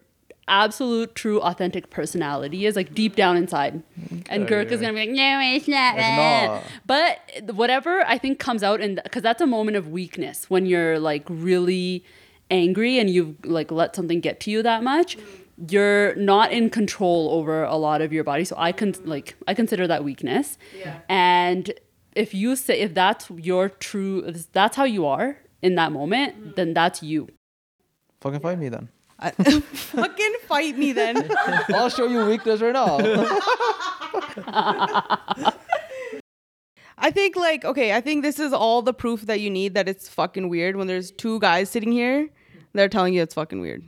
absolute 0.51 1.14
true 1.14 1.41
authentic 1.41 1.91
personality 1.91 2.66
is 2.66 2.76
like 2.76 2.93
deep 2.93 3.16
down 3.16 3.37
inside. 3.37 3.83
Mm-hmm. 3.99 4.18
And 4.28 4.43
Okay, 4.43 4.55
Girk 4.55 4.70
is 4.70 4.81
gonna 4.81 4.93
be 4.93 5.01
like, 5.01 5.11
no, 5.11 5.41
it's 5.43 5.68
not. 5.68 5.95
It's 5.95 6.03
that." 6.03 6.47
not. 6.49 6.64
But 6.85 7.55
whatever 7.55 8.05
I 8.07 8.18
think 8.18 8.39
comes 8.39 8.62
out 8.62 8.81
in 8.81 9.01
because 9.03 9.22
that's 9.22 9.41
a 9.41 9.47
moment 9.47 9.76
of 9.76 9.89
weakness 9.89 10.51
when 10.51 10.66
you're 10.66 10.99
like 10.99 11.24
really 11.28 12.05
angry 12.51 12.99
and 12.99 13.09
you've 13.09 13.37
like 13.45 13.70
let 13.70 13.95
something 13.95 14.20
get 14.20 14.41
to 14.41 14.51
you 14.51 14.62
that 14.62 14.83
much. 14.83 15.16
You're 15.68 16.14
not 16.16 16.53
in 16.53 16.70
control 16.70 17.31
over 17.33 17.64
a 17.64 17.76
lot 17.76 18.01
of 18.01 18.12
your 18.12 18.24
body, 18.24 18.45
so 18.45 18.57
I 18.59 18.72
can 18.72 18.95
like 19.05 19.37
I 19.47 19.55
consider 19.55 19.87
that 19.87 20.05
weakness. 20.05 20.59
Yeah. 20.76 21.01
And 21.09 21.72
if 22.16 22.35
you 22.35 22.57
say 22.57 22.81
if 22.81 22.95
that's 22.95 23.31
your 23.31 23.68
true, 23.68 24.24
if 24.26 24.51
that's 24.53 24.76
how 24.76 24.85
you 24.85 25.07
are 25.07 25.39
in 25.62 25.74
that 25.74 25.93
moment, 25.93 26.43
mm. 26.43 26.57
then 26.57 26.74
that's 26.74 27.03
you. 27.03 27.28
Fucking 28.20 28.40
fight 28.40 28.58
me 28.58 28.68
then. 28.68 28.88
I- 29.18 29.30
fucking 29.32 30.34
fight 30.46 30.78
me 30.78 30.92
then. 30.92 31.30
I'll 31.74 31.90
show 31.90 32.06
you 32.06 32.24
weakness 32.26 32.60
right 32.60 32.72
now. 32.72 32.98
I 37.02 37.10
think 37.10 37.36
like 37.36 37.64
okay, 37.64 37.94
I 37.94 38.00
think 38.00 38.22
this 38.22 38.38
is 38.38 38.52
all 38.52 38.82
the 38.82 38.92
proof 38.92 39.22
that 39.22 39.40
you 39.40 39.50
need 39.50 39.74
that 39.74 39.88
it's 39.88 40.08
fucking 40.08 40.48
weird 40.48 40.76
when 40.76 40.86
there's 40.86 41.10
two 41.10 41.40
guys 41.40 41.70
sitting 41.70 41.92
here. 41.92 42.28
They're 42.74 42.88
telling 42.88 43.14
you 43.14 43.22
it's 43.22 43.34
fucking 43.34 43.60
weird. 43.60 43.82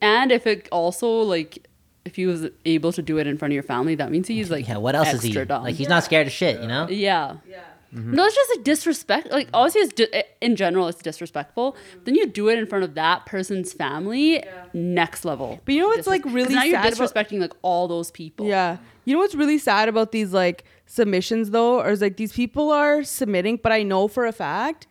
And 0.00 0.32
if 0.32 0.46
it 0.46 0.68
also 0.72 1.08
like 1.20 1.66
if 2.04 2.16
he 2.16 2.26
was 2.26 2.46
able 2.64 2.92
to 2.92 3.02
do 3.02 3.18
it 3.18 3.26
in 3.26 3.36
front 3.36 3.52
of 3.52 3.54
your 3.54 3.62
family, 3.62 3.94
that 3.96 4.10
means 4.10 4.28
he's 4.28 4.50
like 4.50 4.68
yeah, 4.68 4.78
what 4.78 4.94
else 4.94 5.12
is 5.12 5.22
he? 5.22 5.28
extra 5.30 5.46
dumb. 5.46 5.64
Like 5.64 5.74
he's 5.74 5.88
not 5.88 6.04
scared 6.04 6.26
of 6.26 6.32
shit, 6.32 6.60
you 6.62 6.68
know? 6.68 6.88
Yeah. 6.88 7.36
Yeah. 7.48 7.64
Mm-hmm. 7.96 8.14
No, 8.14 8.24
it's 8.26 8.34
just 8.34 8.50
a 8.58 8.62
disrespect. 8.62 9.30
Like 9.30 9.48
obviously, 9.54 9.80
it's 9.80 9.92
di- 9.94 10.12
eh, 10.12 10.22
in 10.42 10.54
general, 10.54 10.86
it's 10.88 11.00
disrespectful. 11.00 11.72
Mm-hmm. 11.72 12.04
Then 12.04 12.14
you 12.14 12.26
do 12.26 12.48
it 12.48 12.58
in 12.58 12.66
front 12.66 12.84
of 12.84 12.94
that 12.94 13.24
person's 13.24 13.72
family, 13.72 14.44
next 14.74 15.24
level. 15.24 15.60
But 15.64 15.74
you 15.74 15.80
know 15.80 15.88
what's 15.88 16.06
like 16.06 16.22
Disres- 16.22 16.34
really 16.34 16.54
now 16.54 16.64
you're 16.64 16.82
sad 16.82 16.92
about- 16.92 17.14
disrespecting 17.14 17.40
like 17.40 17.54
all 17.62 17.88
those 17.88 18.10
people. 18.10 18.46
Yeah. 18.46 18.76
You 19.06 19.14
know 19.14 19.20
what's 19.20 19.34
really 19.34 19.58
sad 19.58 19.88
about 19.88 20.12
these 20.12 20.32
like 20.32 20.64
submissions 20.84 21.50
though, 21.50 21.80
or 21.80 21.90
is 21.90 22.02
like 22.02 22.16
these 22.16 22.32
people 22.32 22.70
are 22.70 23.02
submitting, 23.02 23.58
but 23.62 23.72
I 23.72 23.82
know 23.82 24.08
for 24.08 24.26
a 24.26 24.32
fact 24.32 24.86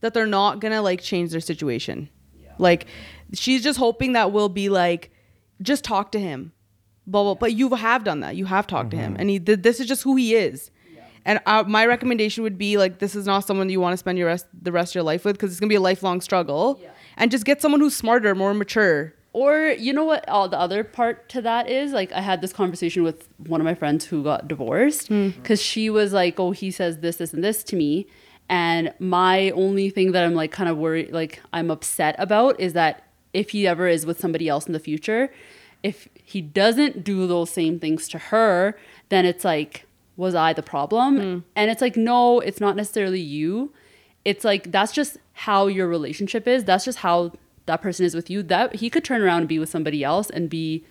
that 0.00 0.14
they're 0.14 0.26
not 0.26 0.60
gonna 0.60 0.82
like 0.82 1.00
change 1.00 1.32
their 1.32 1.40
situation. 1.40 2.08
Yeah. 2.40 2.52
Like 2.58 2.86
she's 3.32 3.64
just 3.64 3.78
hoping 3.78 4.12
that 4.12 4.30
we'll 4.32 4.48
be 4.48 4.68
like, 4.68 5.10
just 5.60 5.82
talk 5.82 6.12
to 6.12 6.20
him. 6.20 6.52
Blah, 7.06 7.22
blah. 7.22 7.34
But 7.34 7.52
you 7.54 7.74
have 7.74 8.04
done 8.04 8.20
that. 8.20 8.36
You 8.36 8.46
have 8.46 8.66
talked 8.66 8.90
to 8.92 8.96
him, 8.96 9.12
mm-hmm. 9.12 9.20
and 9.20 9.30
he 9.30 9.40
th- 9.40 9.60
this 9.62 9.80
is 9.80 9.86
just 9.86 10.04
who 10.04 10.14
he 10.16 10.34
is. 10.34 10.70
And 11.24 11.40
uh, 11.46 11.64
my 11.66 11.86
recommendation 11.86 12.42
would 12.44 12.58
be 12.58 12.76
like, 12.76 12.98
this 12.98 13.14
is 13.14 13.26
not 13.26 13.46
someone 13.46 13.68
you 13.70 13.80
want 13.80 13.94
to 13.94 13.96
spend 13.96 14.18
your 14.18 14.26
rest 14.28 14.46
the 14.62 14.72
rest 14.72 14.92
of 14.92 14.96
your 14.96 15.04
life 15.04 15.24
with 15.24 15.36
because 15.36 15.50
it's 15.50 15.60
gonna 15.60 15.68
be 15.70 15.74
a 15.74 15.80
lifelong 15.80 16.20
struggle. 16.20 16.78
And 17.16 17.30
just 17.30 17.44
get 17.44 17.62
someone 17.62 17.80
who's 17.80 17.96
smarter, 17.96 18.34
more 18.34 18.52
mature. 18.54 19.14
Or 19.32 19.68
you 19.78 19.92
know 19.92 20.04
what? 20.04 20.28
All 20.28 20.48
the 20.48 20.58
other 20.58 20.84
part 20.84 21.28
to 21.30 21.42
that 21.42 21.68
is 21.68 21.92
like 21.92 22.12
I 22.12 22.20
had 22.20 22.40
this 22.40 22.52
conversation 22.52 23.02
with 23.02 23.28
one 23.38 23.60
of 23.60 23.64
my 23.64 23.74
friends 23.74 24.04
who 24.04 24.22
got 24.22 24.46
divorced 24.48 25.08
because 25.08 25.60
she 25.62 25.90
was 25.90 26.12
like, 26.12 26.38
"Oh, 26.38 26.52
he 26.52 26.70
says 26.70 26.98
this, 26.98 27.16
this, 27.16 27.32
and 27.32 27.42
this 27.42 27.64
to 27.64 27.76
me," 27.76 28.06
and 28.48 28.92
my 29.00 29.50
only 29.50 29.90
thing 29.90 30.12
that 30.12 30.24
I'm 30.24 30.34
like 30.34 30.52
kind 30.52 30.68
of 30.68 30.76
worried, 30.78 31.12
like 31.12 31.40
I'm 31.52 31.70
upset 31.70 32.14
about, 32.18 32.60
is 32.60 32.74
that 32.74 33.08
if 33.32 33.50
he 33.50 33.66
ever 33.66 33.88
is 33.88 34.06
with 34.06 34.20
somebody 34.20 34.48
else 34.48 34.66
in 34.66 34.72
the 34.72 34.78
future, 34.78 35.32
if 35.82 36.08
he 36.22 36.40
doesn't 36.40 37.02
do 37.02 37.26
those 37.26 37.50
same 37.50 37.80
things 37.80 38.06
to 38.08 38.18
her, 38.18 38.76
then 39.08 39.24
it's 39.26 39.44
like, 39.44 39.86
was 40.16 40.34
I 40.34 40.52
the 40.52 40.62
problem? 40.62 41.18
Mm. 41.18 41.42
And 41.56 41.70
it's 41.70 41.80
like, 41.82 41.96
no, 41.96 42.40
it's 42.40 42.60
not 42.60 42.76
necessarily 42.76 43.20
you. 43.20 43.72
It's 44.24 44.44
like 44.44 44.70
that's 44.72 44.92
just 44.92 45.18
how 45.32 45.66
your 45.66 45.86
relationship 45.88 46.46
is. 46.48 46.64
That's 46.64 46.84
just 46.84 46.98
how 46.98 47.32
that 47.66 47.82
person 47.82 48.06
is 48.06 48.14
with 48.14 48.30
you. 48.30 48.42
That 48.42 48.76
he 48.76 48.88
could 48.90 49.04
turn 49.04 49.22
around 49.22 49.40
and 49.40 49.48
be 49.48 49.58
with 49.58 49.68
somebody 49.68 50.02
else 50.04 50.30
and 50.30 50.48
be 50.48 50.84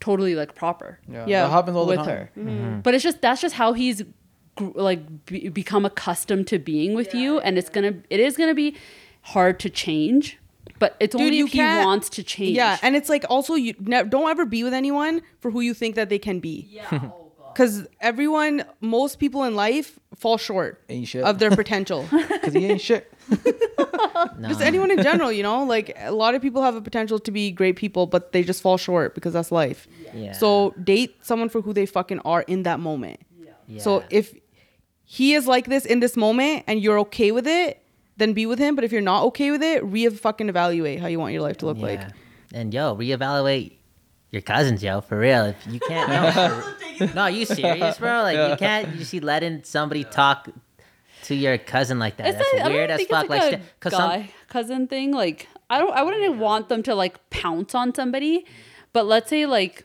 totally 0.00 0.34
like 0.34 0.54
proper 0.54 0.98
Yeah, 1.08 1.24
Yeah, 1.26 1.42
that 1.44 1.50
happens 1.50 1.76
all 1.76 1.84
the 1.86 1.96
with 1.96 2.06
time. 2.06 2.08
her. 2.08 2.30
Mm-hmm. 2.36 2.80
But 2.80 2.94
it's 2.94 3.04
just 3.04 3.20
that's 3.20 3.40
just 3.40 3.54
how 3.54 3.72
he's 3.72 4.02
like 4.58 5.26
be- 5.26 5.48
become 5.48 5.84
accustomed 5.84 6.46
to 6.48 6.58
being 6.58 6.94
with 6.94 7.14
you, 7.14 7.38
and 7.40 7.56
it's 7.56 7.68
gonna 7.70 7.94
it 8.10 8.20
is 8.20 8.36
gonna 8.36 8.54
be 8.54 8.76
hard 9.22 9.60
to 9.60 9.70
change. 9.70 10.38
But 10.78 10.96
it's 10.98 11.14
only 11.14 11.36
you 11.36 11.46
if 11.46 11.52
he 11.52 11.60
wants 11.60 12.08
to 12.10 12.22
change. 12.24 12.56
Yeah, 12.56 12.78
and 12.82 12.96
it's 12.96 13.08
like 13.08 13.24
also 13.30 13.54
you 13.54 13.74
ne- 13.78 14.04
don't 14.04 14.28
ever 14.28 14.44
be 14.44 14.64
with 14.64 14.74
anyone 14.74 15.22
for 15.40 15.50
who 15.52 15.60
you 15.60 15.74
think 15.74 15.94
that 15.94 16.08
they 16.08 16.18
can 16.18 16.40
be. 16.40 16.66
yeah. 16.70 17.10
Because 17.52 17.86
everyone, 18.00 18.64
most 18.80 19.18
people 19.18 19.44
in 19.44 19.54
life 19.54 19.98
fall 20.16 20.38
short 20.38 20.82
Ain't 20.88 21.08
shit. 21.08 21.24
of 21.24 21.38
their 21.38 21.50
potential. 21.62 22.06
Because 22.10 22.54
he 22.54 22.66
ain't 22.66 22.80
shit. 22.80 23.12
No. 24.38 24.48
just 24.48 24.60
anyone 24.60 24.90
in 24.90 25.02
general, 25.02 25.32
you 25.32 25.42
know, 25.42 25.64
like 25.64 25.94
a 25.98 26.12
lot 26.12 26.34
of 26.34 26.42
people 26.42 26.62
have 26.62 26.76
a 26.76 26.80
potential 26.80 27.18
to 27.18 27.30
be 27.30 27.50
great 27.50 27.76
people, 27.76 28.06
but 28.06 28.32
they 28.32 28.42
just 28.42 28.62
fall 28.62 28.76
short 28.76 29.14
because 29.14 29.32
that's 29.32 29.52
life. 29.52 29.86
Yeah. 30.14 30.32
So 30.32 30.74
date 30.82 31.16
someone 31.22 31.48
for 31.48 31.60
who 31.60 31.72
they 31.72 31.86
fucking 31.86 32.20
are 32.20 32.42
in 32.42 32.62
that 32.64 32.80
moment. 32.80 33.20
yeah. 33.66 33.80
So 33.80 34.04
if 34.10 34.34
he 35.04 35.34
is 35.34 35.46
like 35.46 35.66
this 35.66 35.84
in 35.84 36.00
this 36.00 36.16
moment 36.16 36.64
and 36.66 36.80
you're 36.80 36.98
okay 37.00 37.32
with 37.32 37.46
it, 37.46 37.82
then 38.16 38.32
be 38.32 38.46
with 38.46 38.58
him. 38.58 38.74
But 38.74 38.84
if 38.84 38.92
you're 38.92 39.00
not 39.00 39.24
okay 39.24 39.50
with 39.50 39.62
it, 39.62 39.84
re 39.84 40.08
fucking 40.08 40.48
evaluate 40.48 41.00
how 41.00 41.06
you 41.08 41.18
want 41.18 41.32
your 41.32 41.42
life 41.42 41.58
to 41.58 41.66
look 41.66 41.78
like. 41.78 42.00
Yeah. 42.00 42.10
And 42.54 42.74
yo, 42.74 42.94
reevaluate 42.96 43.76
your 44.32 44.42
cousins, 44.42 44.82
yo, 44.82 45.00
for 45.00 45.16
real. 45.18 45.44
If 45.44 45.66
you 45.68 45.78
can't, 45.78 46.08
no, 46.10 46.62
for- 47.06 47.14
no, 47.14 47.26
you 47.26 47.44
serious, 47.46 47.98
bro? 47.98 48.22
Like 48.22 48.50
you 48.50 48.56
can't, 48.56 48.96
you 48.96 49.04
see, 49.04 49.20
letting 49.20 49.62
somebody 49.62 50.02
talk 50.04 50.48
to 51.24 51.34
your 51.36 51.56
cousin 51.58 52.00
like 52.00 52.16
that. 52.16 52.26
It's 52.26 52.38
That's 52.38 52.52
like, 52.54 52.62
I 52.62 52.68
weird 52.68 52.88
don't 52.88 52.94
as 52.94 52.98
think 52.98 53.10
fuck. 53.10 53.22
It's 53.24 53.30
Like, 53.30 53.40
like, 53.42 53.52
st- 53.52 53.62
a 53.62 53.80
cause 53.80 53.92
some, 53.92 54.28
cousin 54.48 54.88
thing. 54.88 55.12
Like 55.12 55.46
I 55.70 55.78
don't. 55.78 55.92
I 55.92 56.02
wouldn't 56.02 56.38
want 56.38 56.68
them 56.68 56.82
to 56.84 56.94
like 56.96 57.30
pounce 57.30 57.74
on 57.76 57.94
somebody. 57.94 58.44
But 58.92 59.06
let's 59.06 59.30
say 59.30 59.46
like, 59.46 59.84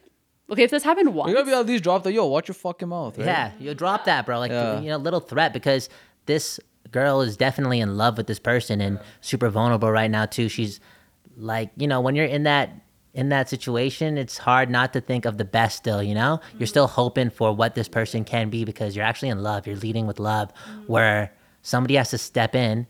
okay, 0.49 0.63
if 0.63 0.71
this 0.71 0.83
happened 0.83 1.13
once, 1.13 1.29
You 1.29 1.35
gotta 1.35 1.45
be 1.45 1.53
at 1.53 1.65
least 1.65 1.83
drop 1.83 2.03
the 2.03 2.11
yo. 2.11 2.25
Watch 2.25 2.47
your 2.47 2.55
fucking 2.55 2.89
mouth. 2.89 3.17
Right? 3.17 3.25
yeah, 3.27 3.51
you 3.59 3.73
drop 3.73 4.05
that, 4.05 4.25
bro. 4.25 4.39
Like 4.39 4.51
Yeah. 4.51 4.79
you 4.81 4.89
know, 4.89 4.97
little 4.97 5.19
threat 5.19 5.53
because 5.53 5.89
this 6.25 6.59
girl 6.91 7.21
is 7.21 7.35
definitely 7.37 7.79
in 7.81 7.97
love 7.97 8.17
with 8.17 8.27
this 8.27 8.39
person 8.39 8.81
and 8.81 8.99
super 9.21 9.49
vulnerable 9.49 9.91
right 9.91 10.09
now 10.11 10.25
too. 10.25 10.49
She's 10.49 10.79
like, 11.37 11.69
you 11.77 11.87
know, 11.87 12.01
when 12.01 12.15
you're 12.15 12.25
in 12.25 12.43
that 12.43 12.69
in 13.13 13.29
that 13.29 13.49
situation, 13.49 14.17
it's 14.17 14.37
hard 14.37 14.69
not 14.69 14.93
to 14.93 15.01
think 15.01 15.25
of 15.25 15.37
the 15.37 15.45
best 15.45 15.77
still, 15.77 16.03
you 16.03 16.13
know? 16.13 16.39
You're 16.59 16.67
still 16.67 16.87
hoping 16.87 17.29
for 17.31 17.51
what 17.55 17.73
this 17.75 17.87
person 17.87 18.23
can 18.25 18.49
be 18.49 18.63
because 18.63 18.95
you're 18.95 19.05
actually 19.05 19.29
in 19.29 19.41
love. 19.41 19.65
You're 19.65 19.75
leading 19.77 20.05
with 20.07 20.19
love 20.19 20.51
where 20.85 21.33
somebody 21.63 21.95
has 21.95 22.11
to 22.11 22.17
step 22.17 22.53
in 22.55 22.85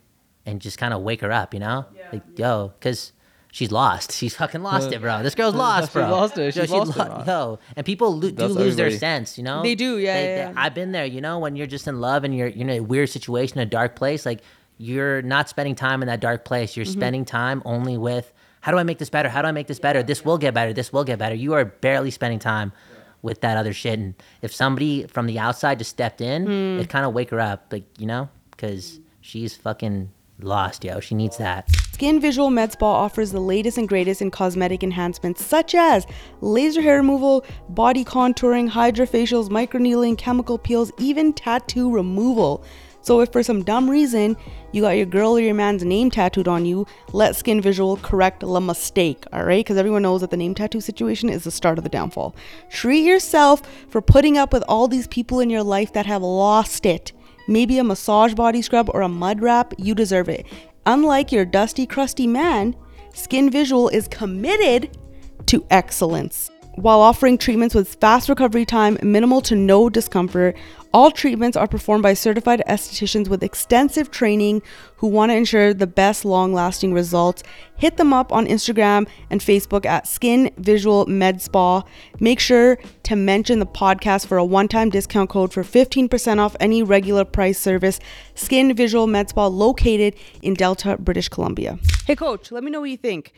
and 0.46 0.60
just 0.60 0.78
kind 0.78 0.94
of 0.94 1.02
wake 1.02 1.22
her 1.22 1.32
up, 1.32 1.54
you 1.54 1.60
know? 1.60 1.86
Like, 2.12 2.24
yo, 2.38 2.74
because 2.80 3.14
she's 3.52 3.72
lost. 3.72 4.12
She's 4.18 4.36
fucking 4.36 4.64
lost 4.64 4.92
it, 4.92 5.02
bro. 5.02 5.24
This 5.24 5.34
girl's 5.36 5.56
lost, 5.56 5.88
She's 5.90 5.94
bro. 5.94 6.10
lost 6.10 6.38
it. 6.38 6.56
Yo, 6.56 6.62
She's 6.64 6.72
lost 6.72 6.92
it, 6.96 6.98
lo- 7.00 7.24
Yo, 7.26 7.60
and 7.76 7.86
people 7.86 8.14
lo- 8.16 8.22
do 8.22 8.32
That's 8.32 8.54
lose 8.54 8.76
their 8.76 8.92
sense, 8.92 9.38
you 9.38 9.44
know? 9.44 9.64
They 9.64 9.76
do, 9.76 9.98
yeah, 9.98 10.20
yeah, 10.20 10.36
yeah. 10.50 10.54
I've 10.58 10.74
been 10.74 10.92
there, 10.92 11.06
you 11.06 11.22
know, 11.22 11.40
when 11.40 11.56
you're 11.56 11.68
just 11.68 11.88
in 11.88 12.00
love 12.02 12.24
and 12.24 12.36
you're, 12.36 12.48
you're 12.48 12.62
in 12.62 12.70
a 12.70 12.80
weird 12.82 13.10
situation, 13.10 13.60
a 13.60 13.66
dark 13.66 13.96
place, 13.96 14.26
like 14.26 14.42
you're 14.78 15.22
not 15.22 15.50
spending 15.50 15.74
time 15.76 16.02
in 16.04 16.08
that 16.08 16.20
dark 16.20 16.44
place. 16.46 16.76
You're 16.78 16.86
Mm-hmm. 16.86 17.00
spending 17.00 17.26
time 17.26 17.62
only 17.66 17.98
with 17.98 18.32
how 18.68 18.72
do 18.74 18.78
I 18.80 18.84
make 18.84 18.98
this 18.98 19.10
better? 19.10 19.30
How 19.30 19.42
do 19.42 19.48
I 19.48 19.54
make 19.54 19.68
this 19.68 19.80
better? 19.80 20.04
This 20.04 20.26
will 20.26 20.38
get 20.38 20.54
better. 20.54 20.74
This 20.74 20.92
will 20.92 21.06
get 21.06 21.18
better. 21.18 21.34
You 21.34 21.54
are 21.54 21.64
barely 21.64 22.12
spending 22.12 22.38
time 22.38 22.74
with 23.22 23.40
that 23.40 23.56
other 23.56 23.72
shit. 23.72 23.98
And 23.98 24.14
if 24.42 24.54
somebody 24.54 25.08
from 25.08 25.26
the 25.26 25.40
outside 25.40 25.78
just 25.78 25.90
stepped 25.90 26.20
in, 26.20 26.46
Hmm. 26.46 26.80
it 26.82 26.90
kind 26.90 27.06
of 27.06 27.14
wake 27.14 27.30
her 27.30 27.40
up, 27.40 27.68
like, 27.72 27.86
you 27.98 28.06
know, 28.06 28.28
because 28.52 29.00
she's 29.22 29.56
fucking 29.56 30.10
lost, 30.42 30.84
yo. 30.84 31.00
She 31.00 31.16
needs 31.16 31.38
that. 31.38 31.70
Skin 31.94 32.20
Visual 32.20 32.50
Med 32.50 32.74
Spa 32.74 32.86
offers 32.86 33.32
the 33.32 33.40
latest 33.40 33.78
and 33.78 33.88
greatest 33.88 34.22
in 34.22 34.32
cosmetic 34.32 34.84
enhancements 34.84 35.46
such 35.46 35.74
as 35.74 36.06
laser 36.42 36.82
hair 36.82 36.98
removal, 36.98 37.46
body 37.70 38.04
contouring, 38.04 38.70
hydrofacials, 38.70 39.48
microneedling, 39.48 40.18
chemical 40.18 40.58
peels, 40.58 40.92
even 41.00 41.32
tattoo 41.32 41.90
removal. 41.90 42.66
So 43.08 43.22
if 43.22 43.32
for 43.32 43.42
some 43.42 43.64
dumb 43.64 43.90
reason 43.90 44.36
you 44.74 44.82
got 44.82 44.98
your 44.98 45.06
girl 45.06 45.38
or 45.38 45.40
your 45.40 45.54
man's 45.54 45.86
name 45.86 46.12
tattooed 46.12 46.50
on 46.50 46.66
you, 46.66 46.86
let 47.14 47.38
Skin 47.38 47.62
Visual 47.62 47.96
correct 47.96 48.42
the 48.42 48.60
mistake, 48.60 49.24
all 49.32 49.46
right? 49.46 49.64
Because 49.64 49.78
everyone 49.78 50.02
knows 50.02 50.20
that 50.20 50.30
the 50.30 50.36
name 50.36 50.54
tattoo 50.54 50.82
situation 50.82 51.30
is 51.30 51.46
the 51.46 51.50
start 51.50 51.78
of 51.78 51.86
the 51.86 51.90
downfall. 51.90 52.36
Treat 52.70 53.06
yourself 53.06 53.62
for 53.88 54.02
putting 54.02 54.38
up 54.38 54.52
with 54.52 54.62
all 54.68 54.90
these 54.90 55.08
people 55.08 55.40
in 55.40 55.50
your 55.50 55.64
life 55.64 55.94
that 55.94 56.06
have 56.06 56.22
lost 56.22 56.86
it. 56.86 57.14
Maybe 57.48 57.78
a 57.78 57.84
massage 57.86 58.34
body 58.34 58.62
scrub 58.62 58.90
or 58.94 59.04
a 59.04 59.08
mud 59.08 59.42
wrap, 59.42 59.74
you 59.78 59.96
deserve 59.96 60.28
it. 60.28 60.46
Unlike 60.86 61.32
your 61.32 61.46
dusty, 61.46 61.86
crusty 61.86 62.28
man, 62.28 62.76
Skin 63.14 63.50
Visual 63.50 63.88
is 63.88 64.10
committed 64.10 64.98
to 65.46 65.66
excellence. 65.70 66.52
While 66.78 67.02
offering 67.02 67.40
treatments 67.40 67.74
with 67.74 67.96
fast 67.96 68.30
recovery 68.30 68.64
time, 68.64 69.00
minimal 69.02 69.42
to 69.42 69.56
no 69.56 69.90
discomfort, 69.90 70.56
all 70.94 71.10
treatments 71.10 71.58
are 71.58 71.68
performed 71.68 72.04
by 72.04 72.14
certified 72.14 72.62
estheticians 72.68 73.28
with 73.28 73.42
extensive 73.42 74.12
training 74.12 74.62
who 74.98 75.08
want 75.08 75.32
to 75.32 75.36
ensure 75.36 75.74
the 75.74 75.88
best 75.88 76.24
long 76.24 76.54
lasting 76.54 76.94
results. 76.94 77.42
Hit 77.78 77.98
them 77.98 78.14
up 78.14 78.32
on 78.32 78.46
Instagram 78.46 79.08
and 79.32 79.42
Facebook 79.42 79.88
at 79.88 80.06
Skin 80.06 80.52
Visual 80.60 81.08
Med 81.08 81.42
Spa. 81.42 81.82
Make 82.20 82.40
sure 82.40 82.78
to 83.04 83.16
mention 83.16 83.58
the 83.58 83.66
podcast 83.66 84.28
for 84.28 84.38
a 84.38 84.46
one 84.46 84.68
time 84.68 84.92
discount 84.92 85.32
code 85.32 85.52
for 85.52 85.64
15% 85.64 86.38
off 86.38 86.56
any 86.60 86.84
regular 86.84 87.26
price 87.26 87.58
service. 87.58 88.00
Skin 88.36 88.76
Visual 88.76 89.08
Med 89.08 89.30
Spa 89.30 89.48
located 89.48 90.16
in 90.44 90.54
Delta, 90.54 90.96
British 91.00 91.28
Columbia. 91.28 91.80
Hey, 92.06 92.16
coach, 92.16 92.52
let 92.52 92.64
me 92.64 92.70
know 92.70 92.82
what 92.82 92.92
you 92.92 92.98
think. 92.98 93.34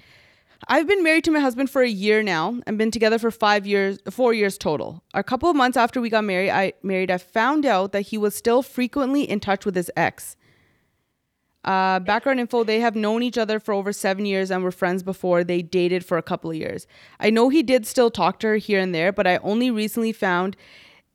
I've 0.67 0.87
been 0.87 1.03
married 1.03 1.23
to 1.23 1.31
my 1.31 1.39
husband 1.39 1.69
for 1.69 1.81
a 1.81 1.89
year 1.89 2.21
now 2.21 2.59
and 2.67 2.77
been 2.77 2.91
together 2.91 3.17
for 3.17 3.31
five 3.31 3.65
years, 3.65 3.99
four 4.09 4.33
years 4.33 4.57
total. 4.57 5.03
A 5.13 5.23
couple 5.23 5.49
of 5.49 5.55
months 5.55 5.77
after 5.77 6.01
we 6.01 6.09
got 6.09 6.23
married, 6.23 6.51
I 6.51 6.73
married, 6.83 7.09
I 7.09 7.17
found 7.17 7.65
out 7.65 7.91
that 7.93 8.01
he 8.01 8.17
was 8.17 8.35
still 8.35 8.61
frequently 8.61 9.23
in 9.23 9.39
touch 9.39 9.65
with 9.65 9.75
his 9.75 9.89
ex. 9.95 10.35
Uh, 11.63 11.99
background 11.99 12.39
info: 12.39 12.63
They 12.63 12.79
have 12.79 12.95
known 12.95 13.21
each 13.21 13.37
other 13.37 13.59
for 13.59 13.73
over 13.73 13.91
seven 13.91 14.25
years 14.25 14.49
and 14.49 14.63
were 14.63 14.71
friends 14.71 15.03
before 15.03 15.43
they 15.43 15.61
dated 15.61 16.05
for 16.05 16.17
a 16.17 16.21
couple 16.21 16.49
of 16.49 16.55
years. 16.55 16.87
I 17.19 17.29
know 17.29 17.49
he 17.49 17.63
did 17.63 17.85
still 17.85 18.09
talk 18.09 18.39
to 18.39 18.47
her 18.47 18.55
here 18.57 18.79
and 18.79 18.95
there, 18.95 19.11
but 19.11 19.27
I 19.27 19.37
only 19.37 19.69
recently 19.69 20.13
found 20.13 20.55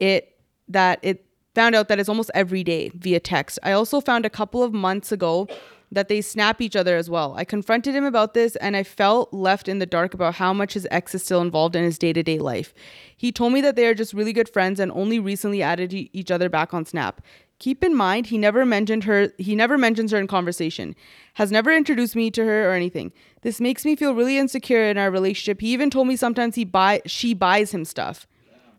it 0.01 0.39
that 0.69 0.99
it 1.03 1.25
found 1.55 1.75
out 1.75 1.89
that 1.89 1.99
it's 1.99 2.09
almost 2.09 2.31
every 2.35 2.63
day 2.63 2.91
via 2.95 3.21
text. 3.21 3.59
I 3.63 3.73
also 3.73 4.01
found 4.01 4.27
a 4.27 4.31
couple 4.31 4.63
of 4.63 4.75
months 4.75 5.13
ago 5.13 5.49
that 5.95 6.09
they 6.09 6.21
snap 6.21 6.61
each 6.61 6.77
other 6.77 6.97
as 6.97 7.09
well. 7.09 7.35
I 7.37 7.45
confronted 7.45 7.95
him 7.95 8.05
about 8.05 8.35
this 8.35 8.57
and 8.57 8.77
I 8.77 8.83
felt 8.83 9.33
left 9.33 9.69
in 9.69 9.79
the 9.79 9.87
dark 9.87 10.15
about 10.15 10.35
how 10.35 10.53
much 10.53 10.75
his 10.75 10.87
ex 10.91 11.15
is 11.15 11.25
still 11.25 11.41
involved 11.41 11.77
in 11.77 11.85
his 11.85 11.99
day 11.99 12.13
to 12.13 12.23
day 12.23 12.39
life. 12.39 12.75
He 13.17 13.33
told 13.33 13.53
me 13.53 13.61
that 13.63 13.77
they 13.77 13.87
are 13.87 13.95
just 13.95 14.13
really 14.13 14.33
good 14.33 14.49
friends 14.49 14.79
and 14.81 14.93
only 14.93 15.19
recently 15.19 15.63
added 15.63 15.93
e- 15.93 16.11
each 16.13 16.31
other 16.31 16.49
back 16.49 16.75
on 16.75 16.85
Snap. 16.85 17.23
Keep 17.59 17.85
in 17.85 17.95
mind, 17.95 18.27
he 18.27 18.37
never 18.37 18.67
mentioned 18.67 19.05
her. 19.05 19.33
He 19.39 19.55
never 19.55 19.79
mentions 19.79 20.11
her 20.11 20.19
in 20.19 20.27
conversation. 20.27 20.95
Has 21.35 21.53
never 21.53 21.73
introduced 21.73 22.17
me 22.17 22.31
to 22.33 22.45
her 22.45 22.69
or 22.69 22.73
anything. 22.73 23.13
This 23.43 23.61
makes 23.61 23.85
me 23.85 23.97
feel 23.97 24.15
really 24.15 24.37
insecure 24.37 24.85
in 24.85 24.99
our 24.99 25.11
relationship. 25.11 25.61
He 25.61 25.73
even 25.73 25.89
told 25.89 26.09
me 26.09 26.17
sometimes 26.17 26.57
he 26.57 26.65
buy 26.65 27.01
she 27.07 27.33
buys 27.33 27.73
him 27.73 27.85
stuff 27.85 28.27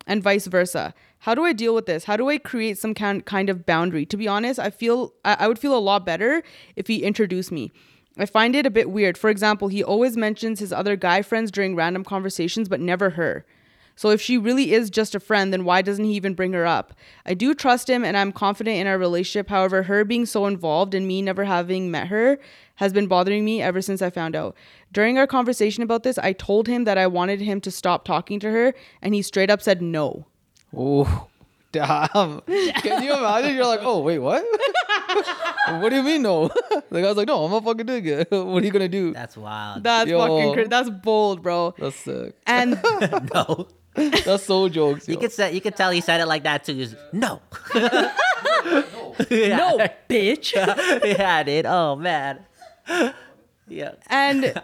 and 0.05 0.21
vice 0.21 0.47
versa. 0.47 0.93
How 1.25 1.33
do 1.33 1.43
I 1.43 1.53
deal 1.53 1.73
with 1.73 1.87
this? 1.87 2.03
How 2.03 2.17
do 2.17 2.29
I 2.29 2.37
create 2.37 2.77
some 2.77 2.93
kind 2.93 3.49
of 3.49 3.65
boundary? 3.65 4.05
To 4.05 4.15
be 4.15 4.27
honest, 4.27 4.59
I 4.59 4.69
feel 4.69 5.15
I 5.25 5.47
would 5.47 5.57
feel 5.57 5.75
a 5.75 5.79
lot 5.79 6.05
better 6.05 6.43
if 6.75 6.85
he 6.85 7.01
introduced 7.01 7.51
me. 7.51 7.71
I 8.15 8.27
find 8.27 8.55
it 8.55 8.67
a 8.67 8.69
bit 8.69 8.91
weird. 8.91 9.17
For 9.17 9.31
example, 9.31 9.69
he 9.69 9.83
always 9.83 10.15
mentions 10.15 10.59
his 10.59 10.71
other 10.71 10.95
guy 10.95 11.23
friends 11.23 11.49
during 11.49 11.75
random 11.75 12.03
conversations, 12.03 12.69
but 12.69 12.79
never 12.79 13.09
her. 13.09 13.43
So 13.95 14.11
if 14.11 14.21
she 14.21 14.37
really 14.37 14.71
is 14.71 14.91
just 14.91 15.15
a 15.15 15.19
friend, 15.19 15.51
then 15.51 15.65
why 15.65 15.81
doesn't 15.81 16.05
he 16.05 16.13
even 16.13 16.35
bring 16.35 16.53
her 16.53 16.67
up? 16.67 16.93
I 17.25 17.33
do 17.33 17.55
trust 17.55 17.89
him 17.89 18.05
and 18.05 18.15
I'm 18.15 18.31
confident 18.31 18.77
in 18.77 18.85
our 18.85 18.99
relationship. 18.99 19.49
However, 19.49 19.81
her 19.81 20.05
being 20.05 20.27
so 20.27 20.45
involved 20.45 20.93
and 20.93 21.07
me 21.07 21.23
never 21.23 21.45
having 21.45 21.89
met 21.89 22.09
her 22.09 22.37
has 22.75 22.93
been 22.93 23.07
bothering 23.07 23.43
me 23.43 23.63
ever 23.63 23.81
since 23.81 24.03
I 24.03 24.11
found 24.11 24.35
out. 24.35 24.55
During 24.91 25.17
our 25.17 25.25
conversation 25.25 25.81
about 25.81 26.03
this, 26.03 26.19
I 26.19 26.33
told 26.33 26.67
him 26.67 26.83
that 26.83 26.99
I 26.99 27.07
wanted 27.07 27.41
him 27.41 27.61
to 27.61 27.71
stop 27.71 28.05
talking 28.05 28.39
to 28.41 28.51
her, 28.51 28.75
and 29.01 29.15
he 29.15 29.23
straight 29.23 29.49
up 29.49 29.63
said 29.63 29.81
no. 29.81 30.27
Oh, 30.75 31.27
damn. 31.71 32.41
Can 32.41 33.03
you 33.03 33.13
imagine? 33.13 33.55
You're 33.55 33.65
like, 33.65 33.81
oh, 33.83 33.99
wait, 34.01 34.19
what? 34.19 34.43
what 35.67 35.89
do 35.89 35.95
you 35.95 36.03
mean, 36.03 36.21
no? 36.21 36.47
the 36.89 37.01
guy's 37.01 37.15
like, 37.15 37.27
no, 37.27 37.45
I'm 37.45 37.51
not 37.51 37.63
fucking 37.63 37.85
doing 37.85 38.05
it. 38.05 38.31
what 38.31 38.63
are 38.63 38.65
you 38.65 38.71
going 38.71 38.81
to 38.81 38.87
do? 38.87 39.13
That's 39.13 39.37
wild. 39.37 39.83
That's 39.83 40.09
Yo. 40.09 40.19
fucking 40.19 40.53
cra- 40.53 40.67
that's 40.67 40.89
bold, 40.89 41.41
bro. 41.41 41.73
That's 41.77 41.95
sick. 41.95 42.35
And 42.45 42.79
no. 43.33 43.67
That's 43.95 44.43
so 44.43 44.67
jokes. 44.67 45.07
You 45.07 45.13
yo. 45.13 45.19
could 45.21 45.31
say 45.31 45.53
you 45.53 45.61
could 45.61 45.75
tell 45.75 45.89
he 45.91 46.01
said 46.01 46.19
it 46.19 46.25
like 46.25 46.43
that 46.43 46.65
too. 46.65 46.75
He's, 46.75 46.95
no. 47.13 47.41
No, 49.29 49.77
bitch. 50.09 50.53
yeah, 51.17 51.43
dude. 51.43 51.65
Oh 51.65 51.95
man. 51.95 52.45
Yeah. 53.67 53.93
and 54.07 54.61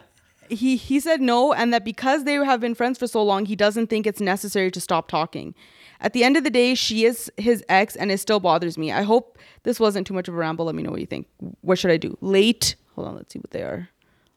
he 0.49 0.75
he 0.75 0.99
said 0.99 1.21
no 1.21 1.53
and 1.53 1.73
that 1.73 1.85
because 1.85 2.25
they 2.25 2.33
have 2.33 2.59
been 2.59 2.75
friends 2.75 2.99
for 2.99 3.07
so 3.07 3.23
long 3.23 3.45
he 3.45 3.55
doesn't 3.55 3.87
think 3.87 4.05
it's 4.05 4.21
necessary 4.21 4.69
to 4.71 4.81
stop 4.81 5.07
talking 5.07 5.55
at 6.01 6.13
the 6.13 6.23
end 6.23 6.35
of 6.37 6.43
the 6.43 6.49
day 6.49 6.75
she 6.75 7.05
is 7.05 7.31
his 7.37 7.63
ex 7.69 7.95
and 7.95 8.11
it 8.11 8.17
still 8.19 8.39
bothers 8.39 8.77
me 8.77 8.91
i 8.91 9.01
hope 9.01 9.37
this 9.63 9.79
wasn't 9.79 10.05
too 10.05 10.13
much 10.13 10.27
of 10.27 10.33
a 10.33 10.37
ramble 10.37 10.65
let 10.65 10.75
me 10.75 10.83
know 10.83 10.91
what 10.91 10.99
you 10.99 11.05
think 11.05 11.27
what 11.61 11.77
should 11.79 11.91
i 11.91 11.97
do 11.97 12.17
late 12.21 12.75
hold 12.95 13.07
on 13.07 13.15
let's 13.15 13.31
see 13.31 13.39
what 13.39 13.51
they 13.51 13.61
are 13.63 13.89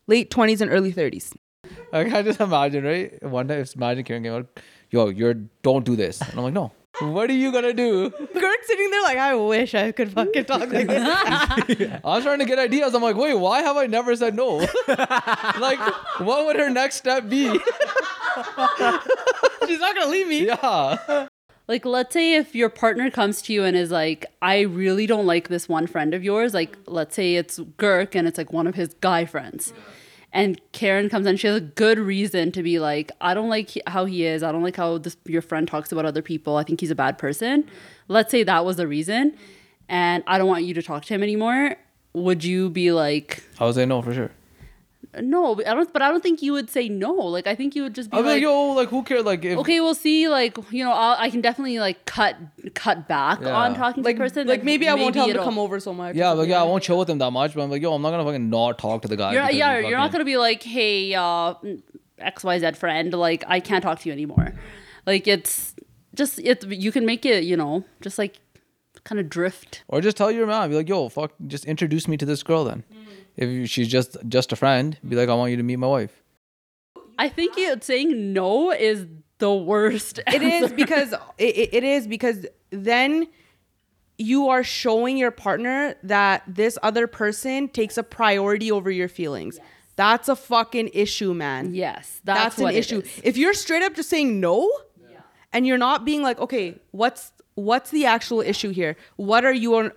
late 0.07 0.31
20s 0.31 0.61
and 0.61 0.71
early 0.71 0.93
30s 0.93 1.35
I 1.93 2.05
can 2.05 2.25
just 2.25 2.41
imagine, 2.41 2.85
right? 2.85 3.23
One 3.23 3.49
time, 3.49 3.61
if 3.61 3.75
imagine 3.75 4.05
Karen 4.05 4.23
came 4.23 4.35
out, 4.35 4.61
yo, 4.91 5.09
you're 5.09 5.35
don't 5.63 5.85
do 5.85 5.97
this. 5.97 6.21
And 6.21 6.33
I'm 6.37 6.45
like, 6.45 6.53
no. 6.53 6.73
What 7.01 7.29
are 7.29 7.35
you 7.35 7.51
gonna 7.51 7.73
do? 7.73 8.11
Kirk's 8.11 8.67
sitting 8.69 8.91
there 8.91 9.03
like 9.03 9.19
i 9.19 9.35
wish 9.35 9.75
i 9.75 9.91
could 9.91 10.13
fucking 10.13 10.45
talk 10.45 10.71
like 10.73 10.87
this 10.87 11.03
I 11.05 12.01
was 12.05 12.23
trying 12.23 12.39
to 12.39 12.45
get 12.45 12.61
ideas. 12.61 12.95
I'm 12.95 13.03
like, 13.03 13.17
wait, 13.17 13.35
why 13.35 13.63
have 13.63 13.77
I 13.77 13.87
never 13.87 14.15
said 14.15 14.37
no? 14.37 14.59
like, 14.89 15.81
what 16.21 16.47
would 16.47 16.55
her 16.55 16.71
next 16.71 16.97
step 16.97 17.29
be? 17.29 17.49
she's 19.67 19.81
not 19.81 19.97
gonna 19.97 20.07
leave 20.07 20.29
me 20.29 20.47
Yeah. 20.47 21.27
Like 21.67 21.85
let's 21.85 22.13
say 22.13 22.35
if 22.35 22.55
your 22.55 22.69
partner 22.69 23.11
comes 23.11 23.41
to 23.43 23.53
you 23.53 23.65
and 23.65 23.77
is 23.77 23.91
like 23.91 24.27
i 24.43 24.61
really 24.61 25.07
don't 25.07 25.27
like 25.27 25.49
this 25.49 25.69
one 25.69 25.87
friend 25.87 26.15
of 26.15 26.23
yours 26.23 26.55
like 26.55 26.77
let's 26.87 27.15
say 27.15 27.37
it's 27.37 27.59
Girk 27.79 28.15
and 28.15 28.29
it's 28.29 28.39
like 28.39 28.53
one 28.53 28.67
of 28.67 28.75
his 28.75 28.95
guy 29.01 29.25
friends. 29.25 29.73
And 30.33 30.61
karen 30.73 31.09
comes 31.09 31.27
in 31.27 31.37
she 31.37 31.47
has 31.47 31.57
a 31.57 31.61
good 31.61 31.99
reason 31.99 32.51
to 32.53 32.63
be 32.63 32.79
like 32.79 33.13
i 33.21 33.35
don't 33.35 33.49
like 33.49 33.71
how 33.87 34.05
he 34.05 34.25
is. 34.25 34.43
I 34.43 34.53
don't 34.53 34.63
like 34.63 34.77
how 34.77 34.99
this 34.99 35.17
your 35.27 35.43
friend 35.43 35.67
talks 35.67 35.93
about 35.93 36.05
other 36.05 36.23
people. 36.23 36.57
I 36.57 36.65
think 36.65 36.81
he's 36.81 36.91
a 36.91 36.97
bad 36.97 37.19
person. 37.19 37.69
Let's 38.09 38.31
say 38.31 38.43
that 38.43 38.65
was 38.65 38.77
the 38.77 38.89
reason 38.89 39.37
and 39.89 40.25
i 40.27 40.39
don't 40.39 40.49
want 40.49 40.65
you 40.65 40.75
to 40.75 40.83
talk 40.83 41.05
to 41.07 41.15
him 41.15 41.23
anymore. 41.23 41.77
Would 42.15 42.45
you 42.45 42.71
be 42.71 42.93
like 42.93 43.43
I 43.59 43.65
would 43.67 43.75
say 43.75 43.87
no 43.87 44.03
for 44.03 44.13
sure. 44.13 44.31
No 45.23 45.53
i 45.67 45.75
don't 45.75 45.93
but 45.93 46.03
i 46.03 46.09
don't 46.09 46.23
think 46.23 46.43
you 46.43 46.53
would 46.53 46.69
say 46.71 46.89
no 46.89 47.13
like 47.13 47.47
i 47.47 47.55
think 47.55 47.75
you 47.77 47.83
would 47.83 47.95
just 47.95 48.11
be 48.11 48.17
I'd 48.17 48.23
be 48.23 48.27
like, 48.27 48.35
like 48.37 48.43
yo, 48.43 48.73
like, 48.73 48.89
who 48.89 49.03
cares? 49.03 49.25
Like, 49.25 49.45
if 49.45 49.59
okay 49.59 49.81
we'll 49.81 49.95
see 49.95 50.29
like 50.29 50.57
you 50.71 50.83
know 50.85 50.93
I'll, 50.93 51.17
i 51.19 51.31
can 51.31 51.41
definitely 51.41 51.79
like 51.79 52.05
cut 52.07 52.37
cut 52.75 53.07
back 53.09 53.41
Yeah. 53.41 53.55
on 53.57 53.75
talking 53.75 54.03
like 54.03 54.17
to 54.17 54.19
the 54.19 54.25
person 54.25 54.47
like 54.49 54.65
maybe 54.65 54.89
i 54.89 54.95
won't 54.95 55.15
tell 55.15 55.29
him 55.29 55.37
to 55.37 55.43
come 55.43 55.59
over 55.59 55.79
so 55.81 55.93
much 55.95 56.17
yeah, 56.17 56.35
but 56.35 56.49
yeah, 56.49 56.61
I 56.61 56.65
won't 56.65 56.83
chill 56.83 56.99
with 56.99 57.09
him 57.11 57.19
that 57.19 57.31
much. 57.31 57.55
But 57.55 57.63
I'm 57.63 57.71
like, 57.71 57.83
yo, 57.83 57.93
I'm 57.95 58.03
not 58.03 58.11
gonna 58.11 58.25
fucking 58.25 58.49
not 58.51 58.79
talk 58.79 59.03
to 59.03 59.09
the 59.09 59.17
guy. 59.17 59.33
you're, 59.33 59.51
yeah 59.51 59.81
he 59.81 59.89
you're 59.89 59.99
not 59.99 60.13
gonna 60.13 60.25
be 60.25 60.37
like 60.37 60.63
hey 60.63 61.15
uh 61.15 61.55
xyz 62.21 62.77
friend 62.77 63.13
like 63.13 63.45
i 63.49 63.61
can't 63.61 63.83
talk 63.83 63.99
to 64.01 64.09
you 64.09 64.13
anymore 64.13 64.55
like 65.07 65.27
it's 65.27 65.75
just 66.15 66.39
it 66.39 66.65
you 66.71 66.93
can 66.93 67.05
make 67.05 67.25
it 67.27 67.45
you 67.45 67.57
know 67.57 67.85
just 68.01 68.19
like 68.19 68.41
kind 69.03 69.19
of 69.21 69.29
drift 69.29 69.83
Or 69.89 70.01
just 70.01 70.17
tell 70.17 70.31
your 70.31 70.47
mom, 70.47 70.71
be 70.71 70.77
like, 70.77 70.89
yo, 70.89 71.09
fuck, 71.11 71.33
just 71.47 71.67
introduce 71.67 72.09
me 72.09 72.17
to 72.17 72.25
this 72.25 72.43
girl 72.43 72.65
then. 72.65 72.85
If 73.37 73.69
she's 73.71 73.89
just 73.89 74.17
just 74.29 74.53
a 74.53 74.57
friend, 74.57 74.97
be 75.09 75.17
like, 75.17 75.29
I 75.29 75.35
want 75.35 75.51
you 75.51 75.57
to 75.57 75.63
meet 75.63 75.77
my 75.77 75.87
wife. 75.89 76.23
i 77.19 77.29
think 77.29 77.57
it, 77.57 77.85
saying 77.85 78.33
no 78.33 78.71
is 78.73 79.07
the 79.39 79.53
worst 79.55 80.21
It 80.27 80.43
is 80.43 80.63
answer. 80.65 80.75
because 80.75 81.13
it, 81.39 81.57
it- 81.63 81.75
it 81.75 81.85
is 81.85 82.07
because 82.07 82.47
then 82.71 83.27
you 84.19 84.49
are 84.49 84.63
showing 84.63 85.17
your 85.17 85.31
partner 85.33 85.97
that 86.05 86.43
this 86.47 86.79
other 86.83 87.07
person 87.09 87.69
takes 87.69 87.99
a 87.99 88.03
priority 88.05 88.71
over 88.71 88.89
your 88.91 89.09
feelings. 89.09 89.59
That's 89.97 90.29
a 90.29 90.37
fucking 90.37 90.91
issue, 90.93 91.35
man. 91.35 91.75
Yes, 91.75 92.21
That's, 92.25 92.57
that's, 92.57 92.59
an 92.59 92.75
issue. 92.75 93.01
is. 93.01 93.21
If 93.25 93.37
you're 93.37 93.55
straight 93.55 93.83
up 93.83 93.95
just 93.95 94.09
saying 94.11 94.39
no, 94.41 94.71
and 95.53 95.67
you're 95.67 95.79
not 95.79 96.05
being 96.05 96.23
like, 96.23 96.39
okay, 96.41 96.79
what's 96.93 97.33
what's 97.55 97.91
the 97.91 98.05
actual 98.07 98.41
issue 98.41 98.71
here? 98.71 98.97
What 99.17 99.45
are 99.45 99.53
you 99.53 99.77
un- 99.79 99.93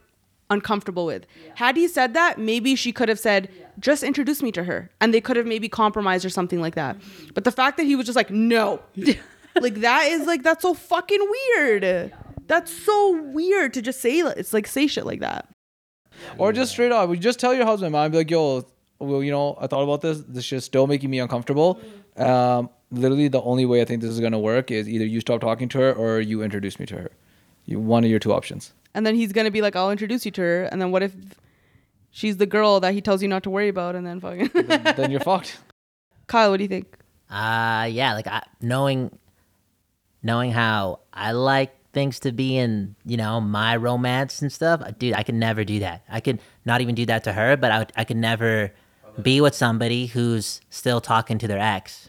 uncomfortable 0.49 1.05
with? 1.05 1.25
Had 1.55 1.75
he 1.75 1.87
said 1.87 2.13
that, 2.13 2.39
maybe 2.39 2.75
she 2.75 2.91
could 2.91 3.09
have 3.09 3.19
said, 3.19 3.49
just 3.79 4.03
introduce 4.03 4.41
me 4.41 4.51
to 4.53 4.63
her, 4.63 4.89
and 5.01 5.13
they 5.13 5.21
could 5.21 5.37
have 5.37 5.45
maybe 5.45 5.69
compromised 5.69 6.25
or 6.25 6.29
something 6.29 6.61
like 6.61 6.75
that. 6.75 6.97
Mm-hmm. 6.97 7.29
But 7.33 7.43
the 7.43 7.51
fact 7.51 7.77
that 7.77 7.83
he 7.83 7.95
was 7.95 8.05
just 8.05 8.15
like, 8.15 8.31
no, 8.31 8.81
like 9.61 9.75
that 9.75 10.05
is 10.07 10.25
like 10.25 10.43
that's 10.43 10.61
so 10.61 10.73
fucking 10.73 11.19
weird. 11.55 12.13
That's 12.47 12.71
so 12.71 13.21
weird 13.31 13.73
to 13.73 13.81
just 13.81 13.99
say 14.01 14.19
it's 14.19 14.53
like 14.53 14.67
say 14.67 14.87
shit 14.87 15.05
like 15.05 15.19
that. 15.19 15.47
Or 16.37 16.51
just 16.51 16.71
straight 16.71 16.91
up, 16.91 17.09
you 17.09 17.17
just 17.17 17.39
tell 17.39 17.53
your 17.53 17.65
husband, 17.65 17.91
man, 17.91 18.09
be 18.09 18.17
like, 18.17 18.31
yo, 18.31 18.65
well, 18.99 19.21
you 19.21 19.31
know, 19.31 19.57
I 19.59 19.67
thought 19.67 19.83
about 19.83 20.01
this. 20.01 20.23
This 20.27 20.43
shit's 20.43 20.65
still 20.65 20.87
making 20.87 21.09
me 21.09 21.19
uncomfortable. 21.19 21.79
Um, 22.15 22.69
literally, 22.91 23.27
the 23.27 23.41
only 23.41 23.65
way 23.65 23.81
I 23.81 23.85
think 23.85 24.01
this 24.01 24.11
is 24.11 24.19
gonna 24.19 24.39
work 24.39 24.71
is 24.71 24.89
either 24.89 25.05
you 25.05 25.19
stop 25.19 25.41
talking 25.41 25.69
to 25.69 25.77
her 25.79 25.93
or 25.93 26.19
you 26.19 26.41
introduce 26.41 26.79
me 26.79 26.85
to 26.87 26.97
her. 26.97 27.11
You 27.65 27.79
one 27.79 28.03
of 28.03 28.09
your 28.09 28.19
two 28.19 28.33
options. 28.33 28.73
And 28.97 29.05
then 29.05 29.13
he's 29.13 29.31
gonna 29.31 29.51
be 29.51 29.61
like, 29.61 29.75
I'll 29.75 29.91
introduce 29.91 30.25
you 30.25 30.31
to 30.31 30.41
her. 30.41 30.63
And 30.63 30.81
then 30.81 30.89
what 30.89 31.03
if 31.03 31.13
she's 32.09 32.37
the 32.37 32.47
girl 32.47 32.79
that 32.79 32.93
he 32.95 33.01
tells 33.01 33.21
you 33.21 33.27
not 33.27 33.43
to 33.43 33.51
worry 33.51 33.69
about? 33.69 33.95
And 33.95 34.07
then 34.07 34.19
fucking 34.19 34.49
then 34.97 35.11
you're 35.11 35.19
fucked. 35.19 35.59
Kyle, 36.27 36.49
what 36.49 36.57
do 36.57 36.63
you 36.63 36.67
think? 36.67 36.87
Uh 37.29 37.87
yeah, 37.91 38.15
like 38.15 38.25
I, 38.25 38.41
knowing 38.59 39.15
knowing 40.23 40.51
how 40.51 41.01
I 41.13 41.33
like 41.33 41.75
things 41.93 42.19
to 42.21 42.31
be 42.31 42.57
in, 42.57 42.95
you 43.05 43.17
know, 43.17 43.39
my 43.39 43.75
romance 43.75 44.41
and 44.41 44.51
stuff. 44.51 44.81
uh, 44.81 44.91
Dude, 44.97 45.13
I 45.13 45.21
could 45.23 45.35
never 45.35 45.63
do 45.63 45.79
that. 45.79 46.03
I 46.09 46.19
could 46.19 46.39
not 46.65 46.81
even 46.81 46.95
do 46.95 47.05
that 47.05 47.23
to 47.25 47.33
her, 47.33 47.55
but 47.55 47.71
I 47.71 47.77
would, 47.79 47.93
I 47.95 48.03
could 48.03 48.17
never 48.17 48.73
be 49.21 49.41
with 49.41 49.53
somebody 49.55 50.07
who's 50.07 50.59
still 50.69 51.01
talking 51.01 51.37
to 51.39 51.47
their 51.47 51.59
ex. 51.59 52.06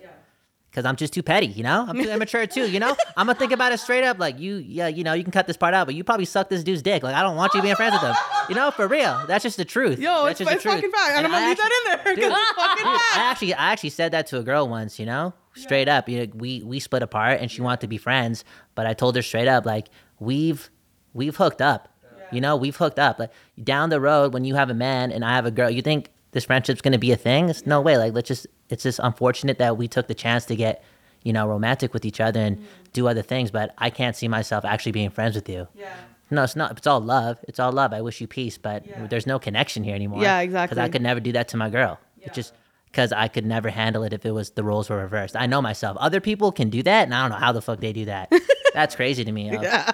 Cause 0.78 0.84
I'm 0.84 0.94
just 0.94 1.12
too 1.12 1.24
petty, 1.24 1.48
you 1.48 1.64
know. 1.64 1.84
I'm 1.88 2.00
too 2.00 2.08
immature 2.08 2.46
too, 2.46 2.70
you 2.70 2.78
know. 2.78 2.96
I'm 3.16 3.26
gonna 3.26 3.36
think 3.36 3.50
about 3.50 3.72
it 3.72 3.80
straight 3.80 4.04
up, 4.04 4.20
like 4.20 4.38
you, 4.38 4.58
yeah, 4.58 4.86
you 4.86 5.02
know, 5.02 5.12
you 5.12 5.24
can 5.24 5.32
cut 5.32 5.48
this 5.48 5.56
part 5.56 5.74
out, 5.74 5.86
but 5.88 5.96
you 5.96 6.04
probably 6.04 6.24
suck 6.24 6.48
this 6.50 6.62
dude's 6.62 6.82
dick. 6.82 7.02
Like 7.02 7.16
I 7.16 7.22
don't 7.22 7.34
want 7.34 7.52
you 7.52 7.62
being 7.62 7.74
friends 7.74 7.94
with 7.94 8.02
him, 8.02 8.14
you 8.48 8.54
know, 8.54 8.70
for 8.70 8.86
real. 8.86 9.24
That's 9.26 9.42
just 9.42 9.56
the 9.56 9.64
truth. 9.64 9.98
Yo, 9.98 10.24
That's 10.26 10.40
it's, 10.40 10.48
just 10.48 10.54
it's 10.54 10.62
the 10.62 10.68
truth. 10.68 10.74
fucking 10.76 10.92
fact. 10.92 11.16
And, 11.16 11.26
I'm 11.26 11.32
gonna 11.32 11.46
leave 11.48 11.56
that 11.56 11.72
in 11.84 12.04
there 12.04 12.14
because 12.14 12.32
it's 12.32 12.50
fucking 12.52 12.84
Dude, 12.84 13.00
fact. 13.00 13.18
I 13.18 13.20
actually, 13.22 13.54
I 13.54 13.72
actually 13.72 13.90
said 13.90 14.12
that 14.12 14.28
to 14.28 14.38
a 14.38 14.44
girl 14.44 14.68
once. 14.68 15.00
You 15.00 15.06
know, 15.06 15.34
straight 15.56 15.88
up. 15.88 16.08
You 16.08 16.26
know, 16.26 16.32
we 16.36 16.62
we 16.62 16.78
split 16.78 17.02
apart, 17.02 17.40
and 17.40 17.50
she 17.50 17.60
wanted 17.60 17.80
to 17.80 17.88
be 17.88 17.98
friends, 17.98 18.44
but 18.76 18.86
I 18.86 18.94
told 18.94 19.16
her 19.16 19.22
straight 19.22 19.48
up, 19.48 19.66
like 19.66 19.88
we've 20.20 20.70
we've 21.12 21.34
hooked 21.34 21.60
up. 21.60 21.88
You 22.30 22.40
know, 22.40 22.54
we've 22.54 22.76
hooked 22.76 23.00
up. 23.00 23.18
Like 23.18 23.32
down 23.60 23.90
the 23.90 24.00
road, 24.00 24.32
when 24.32 24.44
you 24.44 24.54
have 24.54 24.70
a 24.70 24.74
man 24.74 25.10
and 25.10 25.24
I 25.24 25.34
have 25.34 25.44
a 25.44 25.50
girl, 25.50 25.70
you 25.70 25.82
think 25.82 26.10
this 26.38 26.44
friendship's 26.44 26.80
gonna 26.80 26.98
be 26.98 27.12
a 27.12 27.16
thing? 27.16 27.48
It's 27.48 27.66
no 27.66 27.80
way. 27.80 27.98
Like 27.98 28.14
let's 28.14 28.28
just. 28.28 28.46
It's 28.70 28.82
just 28.82 29.00
unfortunate 29.02 29.58
that 29.58 29.78
we 29.78 29.88
took 29.88 30.08
the 30.08 30.14
chance 30.14 30.44
to 30.44 30.54
get, 30.54 30.84
you 31.22 31.32
know, 31.32 31.48
romantic 31.48 31.94
with 31.94 32.04
each 32.04 32.20
other 32.20 32.38
and 32.38 32.58
mm-hmm. 32.58 32.66
do 32.92 33.08
other 33.08 33.22
things. 33.22 33.50
But 33.50 33.74
I 33.78 33.88
can't 33.88 34.14
see 34.14 34.28
myself 34.28 34.64
actually 34.64 34.92
being 34.92 35.08
friends 35.08 35.34
with 35.34 35.48
you. 35.48 35.66
Yeah. 35.74 35.94
No, 36.30 36.44
it's 36.44 36.54
not. 36.54 36.76
It's 36.76 36.86
all 36.86 37.00
love. 37.00 37.38
It's 37.48 37.58
all 37.58 37.72
love. 37.72 37.94
I 37.94 38.02
wish 38.02 38.20
you 38.20 38.26
peace, 38.26 38.58
but 38.58 38.84
there's 39.08 39.26
no 39.26 39.38
connection 39.38 39.84
here 39.84 39.94
anymore. 39.94 40.22
Yeah, 40.22 40.40
exactly. 40.40 40.74
Because 40.74 40.84
I 40.86 40.90
could 40.90 41.00
never 41.00 41.18
do 41.18 41.32
that 41.32 41.48
to 41.48 41.56
my 41.56 41.70
girl. 41.70 41.98
It 42.20 42.34
just 42.34 42.52
because 42.90 43.12
I 43.12 43.28
could 43.28 43.46
never 43.46 43.68
handle 43.70 44.02
it 44.02 44.12
if 44.12 44.24
it 44.26 44.32
was 44.32 44.50
the 44.50 44.64
roles 44.64 44.88
were 44.90 44.98
reversed. 44.98 45.36
I 45.36 45.46
know 45.46 45.62
myself. 45.62 45.96
Other 46.00 46.20
people 46.20 46.50
can 46.52 46.70
do 46.70 46.82
that, 46.82 47.04
and 47.04 47.14
I 47.14 47.22
don't 47.22 47.30
know 47.30 47.36
how 47.44 47.52
the 47.52 47.62
fuck 47.62 47.80
they 47.80 47.92
do 47.92 48.06
that. 48.06 48.32
That's 48.74 48.94
crazy 48.96 49.24
to 49.24 49.32
me. 49.32 49.50
yo. 49.50 49.60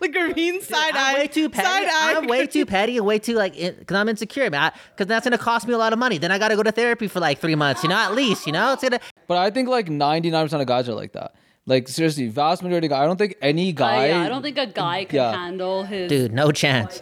Like 0.00 0.12
Graveen 0.12 0.60
side 0.62 0.96
I'm 0.96 1.14
eye. 1.16 1.18
way 1.20 1.26
too 1.28 1.48
petty. 1.48 1.66
Side 1.68 1.88
eye. 1.88 2.14
I'm 2.16 2.26
way 2.26 2.46
too 2.48 2.66
petty 2.74 2.96
and 2.96 3.06
way 3.06 3.20
too 3.20 3.34
like 3.34 3.54
because 3.54 3.96
I'm 3.96 4.08
insecure, 4.08 4.50
man. 4.50 4.72
Because 4.90 5.06
that's 5.06 5.24
gonna 5.24 5.38
cost 5.38 5.68
me 5.68 5.74
a 5.74 5.78
lot 5.78 5.92
of 5.92 5.98
money. 6.00 6.18
Then 6.18 6.32
I 6.32 6.38
gotta 6.38 6.56
go 6.56 6.62
to 6.64 6.72
therapy 6.72 7.06
for 7.06 7.20
like 7.20 7.38
three 7.38 7.54
months. 7.54 7.84
You 7.84 7.88
know, 7.88 7.94
at 7.96 8.12
least. 8.12 8.44
You 8.46 8.52
know, 8.52 8.72
it's 8.72 8.82
gonna. 8.82 8.98
But 9.28 9.38
I 9.38 9.50
think 9.50 9.68
like 9.68 9.86
99% 9.86 10.60
of 10.60 10.66
guys 10.66 10.88
are 10.88 10.94
like 10.94 11.12
that. 11.12 11.34
Like 11.66 11.86
seriously, 11.86 12.26
vast 12.28 12.64
majority 12.64 12.88
of 12.88 12.90
guys. 12.90 13.02
I 13.02 13.06
don't 13.06 13.16
think 13.16 13.36
any 13.40 13.68
I, 13.68 13.72
guy. 13.72 14.06
yeah, 14.08 14.22
I 14.22 14.28
don't 14.28 14.42
think 14.42 14.58
a 14.58 14.66
guy 14.66 15.04
could 15.04 15.14
Yeah. 15.16 15.36
handle 15.36 15.84
his 15.84 16.08
Dude, 16.08 16.32
no 16.32 16.50
chance. 16.50 17.00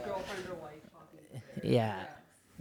Yeah. 1.63 1.95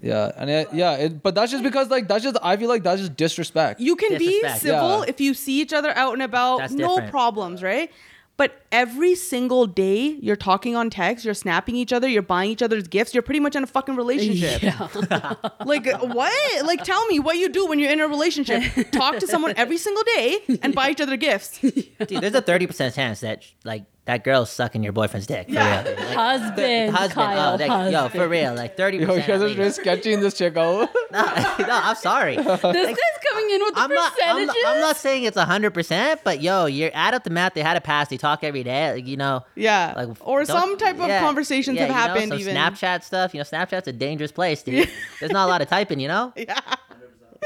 Yeah, 0.02 0.32
and 0.38 0.50
it, 0.50 0.70
yeah, 0.74 0.94
it, 0.94 1.22
but 1.24 1.36
that's 1.36 1.52
just 1.52 1.64
because 1.64 1.90
like 1.90 2.08
that's 2.08 2.24
just 2.24 2.38
I 2.42 2.56
feel 2.58 2.70
like 2.70 2.84
that's 2.84 3.02
just 3.02 3.16
disrespect. 3.18 3.80
You 3.80 3.96
can 3.96 4.18
be 4.18 4.42
civil 4.58 5.00
Yeah. 5.00 5.06
if 5.08 5.20
you 5.20 5.34
see 5.34 5.60
each 5.62 5.74
other 5.74 5.92
out 5.98 6.14
and 6.14 6.22
about, 6.22 6.60
That's 6.60 6.74
no 6.74 6.90
different. 6.96 7.12
problems, 7.12 7.62
right? 7.64 7.92
But 8.38 8.62
every 8.72 9.16
single 9.16 9.66
day 9.68 10.18
you're 10.22 10.38
talking 10.38 10.74
on 10.74 10.90
text, 10.90 11.26
you're 11.26 11.34
snapping 11.34 11.76
each 11.76 11.92
other, 11.92 12.08
you're 12.08 12.22
buying 12.22 12.50
each 12.52 12.62
other's 12.62 12.88
gifts, 12.88 13.14
you're 13.14 13.22
pretty 13.22 13.42
much 13.42 13.54
in 13.58 13.64
a 13.64 13.68
fucking 13.68 13.98
relationship. 13.98 14.64
Yeah. 14.64 14.88
Like 15.66 15.86
what? 16.02 16.66
Like 16.66 16.84
tell 16.86 17.06
me 17.08 17.20
what 17.20 17.36
you 17.36 17.50
do 17.50 17.68
when 17.68 17.80
you're 17.80 17.92
in 17.92 18.00
a 18.00 18.08
relationship. 18.08 18.64
Talk 18.92 19.18
to 19.20 19.28
someone 19.28 19.54
every 19.58 19.78
single 19.78 20.04
day 20.16 20.40
and 20.64 20.74
buy 20.74 20.90
each 20.90 21.02
other 21.02 21.18
gifts. 21.18 21.60
Dude, 21.60 22.22
there's 22.22 22.34
a 22.34 22.42
thirty 22.42 22.66
percent 22.66 22.96
chance 22.96 23.20
that 23.20 23.44
like 23.66 23.84
that 24.10 24.24
girl's 24.24 24.50
sucking 24.50 24.82
your 24.82 24.92
boyfriend's 24.92 25.28
dick. 25.28 25.46
For 25.48 25.54
Yeah. 25.54 25.84
real. 25.84 25.96
Like, 25.96 26.16
husband, 26.16 26.96
husband, 26.96 27.14
Kyle, 27.14 27.54
oh, 27.54 27.58
like, 27.58 27.70
husband. 27.70 27.92
yo, 27.94 28.10
for 28.10 28.28
real, 28.28 28.56
like 28.56 28.76
thirty 28.76 28.98
Yo, 28.98 29.02
you 29.04 29.08
percent. 29.22 29.28
guys 29.28 29.42
are 29.44 29.54
just 29.54 29.80
sketching 29.82 30.20
this 30.20 30.34
chick 30.36 30.58
out. 30.58 30.90
no, 31.12 31.22
no, 31.22 31.66
I'm 31.70 31.96
sorry. 31.96 32.36
this 32.38 32.46
guy's 32.46 32.62
coming 32.64 33.50
in 33.52 33.62
with 33.64 33.74
I'm 33.76 33.94
not, 33.94 34.12
I'm 34.26 34.36
percentages. 34.38 34.56
not. 34.64 34.76
I'm 34.76 34.82
not 34.82 34.98
saying 34.98 35.24
it's 35.26 35.38
hundred 35.38 35.76
percent, 35.76 36.22
but 36.24 36.42
yo, 36.42 36.66
you're 36.66 36.90
add 36.96 37.14
up 37.14 37.24
the 37.24 37.30
math. 37.30 37.54
They 37.54 37.62
had 37.62 37.78
a 37.78 37.82
pass. 37.82 38.08
They 38.08 38.18
talk 38.18 38.44
every 38.44 38.64
day. 38.64 38.94
Like, 38.94 39.06
you 39.08 39.16
know, 39.18 39.46
Yeah. 39.56 39.94
like 39.96 40.10
or 40.22 40.44
some 40.46 40.76
type 40.80 41.00
of 41.00 41.08
conversations 41.22 41.78
yeah, 41.78 41.84
have 41.86 41.90
you 41.90 41.94
know, 41.96 42.02
happened 42.02 42.30
some 42.30 42.40
even. 42.40 42.56
Snapchat 42.56 43.04
stuff. 43.04 43.36
You 43.36 43.42
know, 43.42 43.44
Snapchat's 43.44 43.88
a 43.88 43.94
dangerous 43.94 44.32
place, 44.32 44.64
dude. 44.64 44.90
There's 45.20 45.32
not 45.32 45.46
a 45.46 45.52
lot 45.52 45.62
of 45.62 45.68
typing. 45.70 46.00
You 46.00 46.08
know. 46.08 46.34
Yeah. 46.36 46.60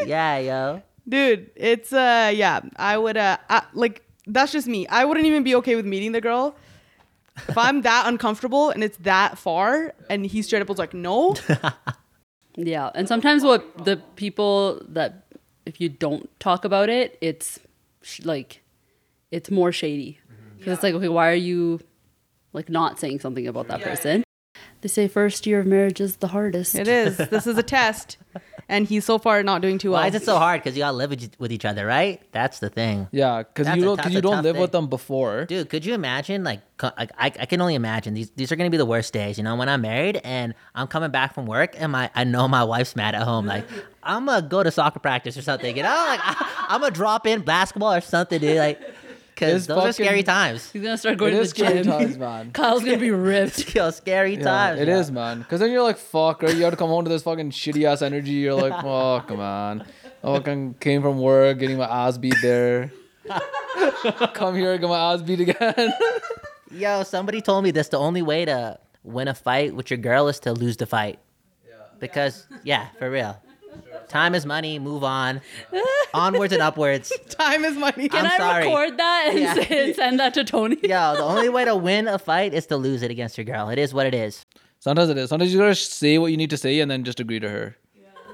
Yeah, 0.05 0.37
yo. 0.37 0.81
Dude, 1.07 1.49
it's 1.57 1.91
uh 1.91 2.31
yeah, 2.33 2.61
I 2.77 2.97
would 2.97 3.17
uh 3.17 3.37
I, 3.49 3.63
like 3.73 4.02
that's 4.27 4.51
just 4.51 4.67
me. 4.67 4.87
I 4.87 5.05
wouldn't 5.05 5.25
even 5.25 5.43
be 5.43 5.55
okay 5.55 5.75
with 5.75 5.85
meeting 5.85 6.11
the 6.11 6.21
girl. 6.21 6.55
If 7.47 7.57
I'm 7.57 7.81
that 7.81 8.05
uncomfortable 8.07 8.69
and 8.69 8.83
it's 8.83 8.97
that 8.97 9.37
far 9.37 9.93
and 10.09 10.25
he 10.25 10.41
straight 10.41 10.61
up 10.61 10.69
was 10.69 10.77
like, 10.77 10.93
"No." 10.93 11.35
Yeah, 12.55 12.91
and 12.93 13.07
sometimes 13.07 13.43
what 13.43 13.83
the 13.83 13.97
people 14.15 14.79
that 14.89 15.25
if 15.65 15.81
you 15.81 15.89
don't 15.89 16.29
talk 16.39 16.65
about 16.65 16.87
it, 16.89 17.17
it's 17.19 17.59
sh- 18.03 18.21
like 18.23 18.61
it's 19.31 19.49
more 19.49 19.71
shady 19.71 20.19
because 20.59 20.73
it's 20.73 20.83
like 20.83 20.93
okay, 20.93 21.09
why 21.09 21.29
are 21.31 21.33
you 21.35 21.79
like 22.53 22.69
not 22.69 22.99
saying 22.99 23.21
something 23.21 23.47
about 23.47 23.67
that 23.69 23.81
person? 23.81 24.23
They 24.81 24.87
say 24.89 25.07
first 25.07 25.45
year 25.47 25.59
of 25.61 25.65
marriage 25.65 26.01
is 26.01 26.17
the 26.17 26.27
hardest. 26.27 26.75
It 26.75 26.87
is. 26.87 27.17
This 27.17 27.47
is 27.47 27.57
a 27.57 27.63
test. 27.63 28.17
And 28.69 28.87
he's 28.87 29.03
so 29.05 29.17
far 29.19 29.43
not 29.43 29.61
doing 29.61 29.77
too 29.77 29.91
well. 29.91 30.01
Why 30.01 30.07
is 30.07 30.15
it 30.15 30.23
so 30.23 30.37
hard? 30.37 30.61
Because 30.63 30.75
you 30.77 30.81
gotta 30.83 30.95
live 30.95 31.09
with, 31.09 31.35
with 31.37 31.51
each 31.51 31.65
other, 31.65 31.85
right? 31.85 32.21
That's 32.31 32.59
the 32.59 32.69
thing. 32.69 33.07
yeah, 33.11 33.43
because 33.43 33.65
That's 33.67 33.77
you 33.77 33.83
a- 33.83 33.85
don't 33.87 33.95
that's 33.97 34.07
because 34.07 34.13
a 34.13 34.17
you 34.17 34.21
don't 34.21 34.33
tough 34.35 34.43
live 34.45 34.57
with 34.57 34.71
thing. 34.71 34.81
them 34.81 34.89
before. 34.89 35.45
Dude, 35.45 35.69
could 35.69 35.85
you 35.85 35.93
imagine? 35.93 36.43
Like, 36.45 36.61
co- 36.77 36.91
like 36.97 37.11
I, 37.17 37.25
I 37.27 37.45
can 37.45 37.59
only 37.61 37.75
imagine 37.75 38.13
these. 38.13 38.29
These 38.31 38.51
are 38.53 38.55
gonna 38.55 38.69
be 38.69 38.77
the 38.77 38.85
worst 38.85 39.11
days. 39.13 39.37
You 39.37 39.43
know, 39.43 39.55
when 39.57 39.67
I'm 39.67 39.81
married 39.81 40.21
and 40.23 40.53
I'm 40.75 40.87
coming 40.87 41.11
back 41.11 41.33
from 41.35 41.45
work, 41.45 41.75
and 41.77 41.91
my 41.91 42.09
I 42.15 42.23
know 42.23 42.47
my 42.47 42.63
wife's 42.63 42.95
mad 42.95 43.15
at 43.15 43.23
home. 43.23 43.45
Like, 43.45 43.67
I'm 44.03 44.25
gonna 44.25 44.47
go 44.47 44.63
to 44.63 44.71
soccer 44.71 44.99
practice 44.99 45.35
or 45.37 45.41
something. 45.41 45.75
You 45.75 45.83
know, 45.83 46.05
like 46.07 46.21
I, 46.23 46.65
I'm 46.69 46.79
gonna 46.81 46.93
drop 46.95 47.27
in 47.27 47.41
basketball 47.41 47.93
or 47.93 48.01
something, 48.01 48.39
dude. 48.39 48.57
Like, 48.57 48.81
because 49.33 49.53
It's 49.55 49.67
those 49.67 49.83
are 49.85 49.93
scary 49.93 50.23
times. 50.23 50.69
He's 50.71 50.81
gonna 50.83 50.97
start 50.97 51.13
It 51.13 51.17
going 51.19 51.31
to 51.31 51.37
the 51.37 51.43
is 51.43 51.49
scary 51.49 51.81
gym. 51.83 51.91
times, 51.91 52.17
man. 52.17 52.51
Kyle's 52.53 52.83
gonna 52.83 52.97
be 52.97 53.11
ripped. 53.11 53.73
Yo, 53.75 53.89
scary 53.91 54.35
Yeah, 54.35 54.43
times. 54.43 54.79
it 54.81 54.87
yo. 54.87 54.99
is, 54.99 55.11
man. 55.11 55.39
Because 55.39 55.59
then 55.59 55.71
you're 55.71 55.83
like, 55.83 55.97
fuck, 55.97 56.43
right? 56.43 56.55
You 56.55 56.63
have 56.63 56.71
to 56.73 56.77
come 56.77 56.89
home 56.89 57.03
to 57.05 57.09
this 57.09 57.23
fucking 57.23 57.51
shitty 57.51 57.85
ass 57.85 58.01
energy. 58.01 58.31
You're 58.31 58.53
like, 58.53 58.73
fuck, 58.83 59.29
man. 59.35 59.85
I 60.23 60.37
fucking 60.37 60.75
came 60.79 61.01
from 61.01 61.19
work, 61.19 61.59
getting 61.59 61.77
my 61.77 61.85
ass 62.07 62.17
beat 62.17 62.35
there. 62.41 62.91
come 64.33 64.55
here, 64.55 64.77
get 64.77 64.87
my 64.89 65.13
ass 65.13 65.21
beat 65.21 65.39
again. 65.41 65.93
Yo, 66.71 67.03
somebody 67.03 67.41
told 67.41 67.63
me 67.63 67.71
this. 67.71 67.87
The 67.89 67.97
only 67.99 68.21
way 68.21 68.45
to 68.45 68.79
win 69.03 69.27
a 69.27 69.33
fight 69.33 69.75
with 69.75 69.91
your 69.91 69.97
girl 69.97 70.27
is 70.27 70.39
to 70.41 70.53
lose 70.53 70.77
the 70.77 70.85
fight. 70.85 71.19
Yeah. 71.67 71.73
Because 71.99 72.47
yeah, 72.63 72.87
for 72.99 73.09
real. 73.09 73.39
Time 74.13 74.35
is 74.35 74.45
money. 74.45 74.77
Move 74.77 75.03
on. 75.03 75.41
Onwards 76.13 76.53
and 76.53 76.61
upwards. 76.61 77.11
Time 77.29 77.65
is 77.65 77.75
money. 77.75 78.07
Can 78.09 78.25
I'm 78.27 78.31
I 78.31 78.37
sorry. 78.37 78.65
record 78.67 78.97
that 78.97 79.25
and, 79.31 79.39
Yeah. 79.39 79.53
say- 79.67 79.93
send 79.93 80.19
that 80.19 80.35
to 80.35 80.43
Tony? 80.43 80.77
Yo, 80.83 81.15
the 81.15 81.23
only 81.23 81.49
way 81.49 81.65
to 81.65 81.75
win 81.75 82.07
a 82.07 82.19
fight 82.19 82.53
is 82.53 82.67
to 82.67 82.77
lose 82.77 83.01
it 83.01 83.09
against 83.09 83.39
your 83.39 83.45
girl. 83.45 83.69
It 83.69 83.79
is 83.79 83.91
what 83.91 84.05
it 84.05 84.13
is. 84.13 84.45
Sometimes 84.79 85.09
it 85.09 85.17
is. 85.17 85.29
Sometimes 85.29 85.51
you 85.51 85.59
gotta 85.59 85.73
say 85.73 86.19
what 86.19 86.27
you 86.29 86.37
need 86.37 86.51
to 86.51 86.57
say 86.57 86.79
and 86.79 86.91
then 86.91 87.03
just 87.03 87.19
agree 87.19 87.39
to 87.39 87.49
her. 87.49 87.75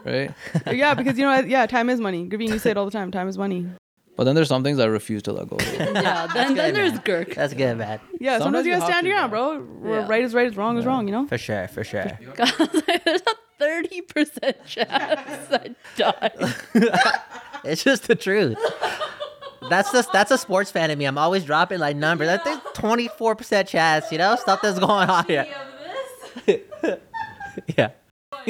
Right? 0.06 0.32
yeah, 0.70 0.94
because 0.96 1.18
you 1.18 1.24
know 1.26 1.32
what? 1.36 1.48
Yeah, 1.48 1.66
time 1.66 1.90
is 1.90 2.02
money. 2.02 2.28
Graveen, 2.28 2.50
you 2.50 2.60
say 2.60 2.72
it 2.72 2.78
all 2.78 2.86
the 2.86 2.92
time. 2.92 3.10
Time 3.10 3.30
is 3.30 3.38
money. 3.38 3.66
But 4.18 4.26
then 4.26 4.36
there's 4.36 4.50
some 4.50 4.64
things 4.66 4.80
I 4.80 4.86
refuse 4.86 5.24
to 5.24 5.32
let 5.32 5.48
go. 5.48 5.56
of. 5.56 5.74
Yeah, 5.74 6.28
then, 6.34 6.56
then 6.56 6.74
there's 6.74 7.00
Girk. 7.00 7.36
That's 7.36 7.54
good, 7.54 7.78
man. 7.78 8.02
Yeah, 8.20 8.38
sometimes, 8.40 8.44
Sometimes 8.44 8.66
you 8.66 8.74
you 8.74 8.80
gotta 8.80 8.92
stand 8.92 9.08
your 9.08 9.16
ground, 9.16 9.32
bro. 9.32 9.60
bro. 9.62 9.94
Yeah. 9.94 10.08
Right 10.10 10.24
is 10.26 10.34
right, 10.34 10.48
is 10.48 10.58
wrong 10.58 10.78
is 10.78 10.86
wrong, 10.86 11.08
you 11.08 11.14
know? 11.14 11.26
For 11.28 11.38
sure, 11.38 11.70
for 11.70 11.86
sure. 11.86 12.20
there's 13.06 13.22
a 13.60 13.64
30% 13.64 14.66
chance 14.66 15.52
I 15.52 15.76
die. 15.96 16.32
It's 17.66 17.84
just 17.84 18.08
the 18.08 18.16
truth. 18.16 18.58
That's 19.70 19.92
just 19.92 20.14
that's 20.14 20.32
a 20.32 20.38
sports 20.38 20.72
fan 20.72 20.90
in 20.92 20.98
me. 20.98 21.04
I'm 21.04 21.18
always 21.18 21.44
dropping 21.44 21.80
like 21.80 21.98
numbers. 21.98 22.30
I 22.30 22.38
think 22.38 22.64
24% 22.64 23.68
chance, 23.68 24.10
you 24.14 24.18
know, 24.18 24.38
stuff 24.38 24.62
that's 24.62 24.80
going 24.80 25.10
on 25.10 25.26
here. 25.26 25.46
yeah. 27.78 27.90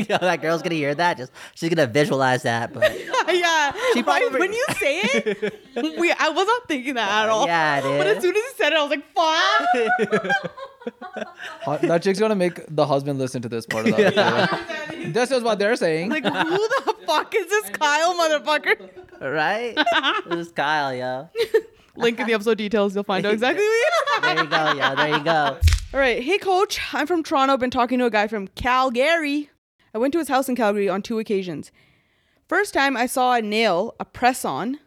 Yeah, 0.10 0.18
that 0.20 0.42
girl's 0.42 0.62
gonna 0.62 0.76
hear 0.76 0.96
that. 0.96 1.18
Just 1.18 1.32
she's 1.56 1.70
gonna 1.70 1.88
visualize 1.88 2.44
that. 2.44 2.74
But 2.74 2.98
yeah. 3.28 3.72
She 3.94 4.00
I- 4.00 4.04
probably- 4.04 4.40
when 4.40 4.54
you 4.54 4.66
say 4.80 5.00
it, 5.04 6.00
we, 6.00 6.12
I 6.12 6.30
was 6.30 6.48
not 6.48 6.68
thinking 6.68 6.96
that 6.96 7.24
at 7.26 7.30
all. 7.30 7.46
Yeah, 7.46 7.82
But 7.82 8.08
as 8.08 8.22
soon 8.22 8.36
as 8.36 8.42
he 8.44 8.50
said 8.58 8.74
it, 8.74 8.78
I 8.78 8.82
was 8.84 8.92
like, 8.92 9.04
fuck. 11.66 11.82
That 11.82 12.02
chick's 12.04 12.20
gonna 12.20 12.36
make 12.36 12.62
the 12.74 12.86
husband 12.86 13.20
listen 13.20 13.42
to 13.42 13.50
this 13.50 13.66
part 13.66 13.88
of 13.88 13.98
that. 13.98 14.88
video. 14.90 15.12
This 15.12 15.32
is 15.32 15.44
what 15.44 15.60
they're 15.60 15.76
saying. 15.76 16.10
like, 16.10 16.24
who 16.24 16.30
the 16.32 16.96
fuck 17.06 17.34
is 17.36 17.48
this 17.48 17.70
Kyle 17.72 18.16
motherfucker? 18.16 18.90
right? 19.22 19.76
this 20.30 20.48
is 20.48 20.52
Kyle, 20.54 20.94
yo. 20.94 21.30
Link 21.96 22.20
in 22.20 22.28
the 22.28 22.34
episode 22.34 22.58
details. 22.58 22.96
You'll 22.96 23.04
find 23.04 23.26
out 23.26 23.34
exactly 23.34 23.64
who 23.64 23.70
he 23.72 23.78
is. 23.78 24.22
There 24.22 24.44
you 24.44 24.50
go, 24.50 24.74
yo. 24.74 24.96
There 24.96 25.18
you 25.18 25.24
go. 25.24 25.58
All 25.94 26.00
right. 26.00 26.22
Hey, 26.24 26.38
coach. 26.38 26.80
I'm 26.94 27.08
from 27.08 27.24
Toronto. 27.24 27.58
Been 27.58 27.72
talking 27.72 28.00
to 28.00 28.06
a 28.06 28.10
guy 28.10 28.28
from 28.28 28.48
Calgary. 28.50 29.50
I 29.94 29.98
went 29.98 30.14
to 30.14 30.20
his 30.20 30.28
house 30.28 30.50
in 30.50 30.56
Calgary 30.56 30.90
on 30.90 31.02
two 31.02 31.20
occasions. 31.20 31.72
First 32.48 32.74
time 32.74 32.98
I 32.98 33.06
saw 33.06 33.34
a 33.34 33.42
nail, 33.42 33.96
a 34.00 34.06
press 34.06 34.44
on, 34.44 34.80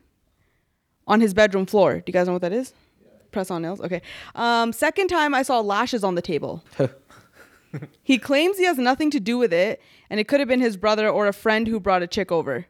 on 1.07 1.21
his 1.21 1.35
bedroom 1.35 1.67
floor. 1.67 1.97
Do 1.97 2.05
you 2.07 2.13
guys 2.13 2.27
know 2.27 2.33
what 2.33 2.43
that 2.43 2.53
is? 2.53 2.73
Press 3.31 3.51
on 3.51 3.63
nails. 3.63 3.81
Okay. 3.81 4.03
Um, 4.35 4.73
second 4.73 5.09
time 5.09 5.35
I 5.35 5.43
saw 5.43 5.61
lashes 5.61 6.05
on 6.05 6.15
the 6.15 6.23
table. 6.23 6.63
he 8.03 8.19
claims 8.19 8.59
he 8.59 8.65
has 8.65 8.79
nothing 8.79 9.11
to 9.11 9.21
do 9.21 9.39
with 9.39 9.53
it, 9.53 9.81
and 10.11 10.21
it 10.21 10.29
could 10.29 10.41
have 10.41 10.49
been 10.49 10.61
his 10.61 10.77
brother 10.77 11.09
or 11.09 11.27
a 11.27 11.33
friend 11.33 11.67
who 11.67 11.81
brought 11.81 12.03
a 12.03 12.07
chick 12.07 12.31
over. 12.31 12.67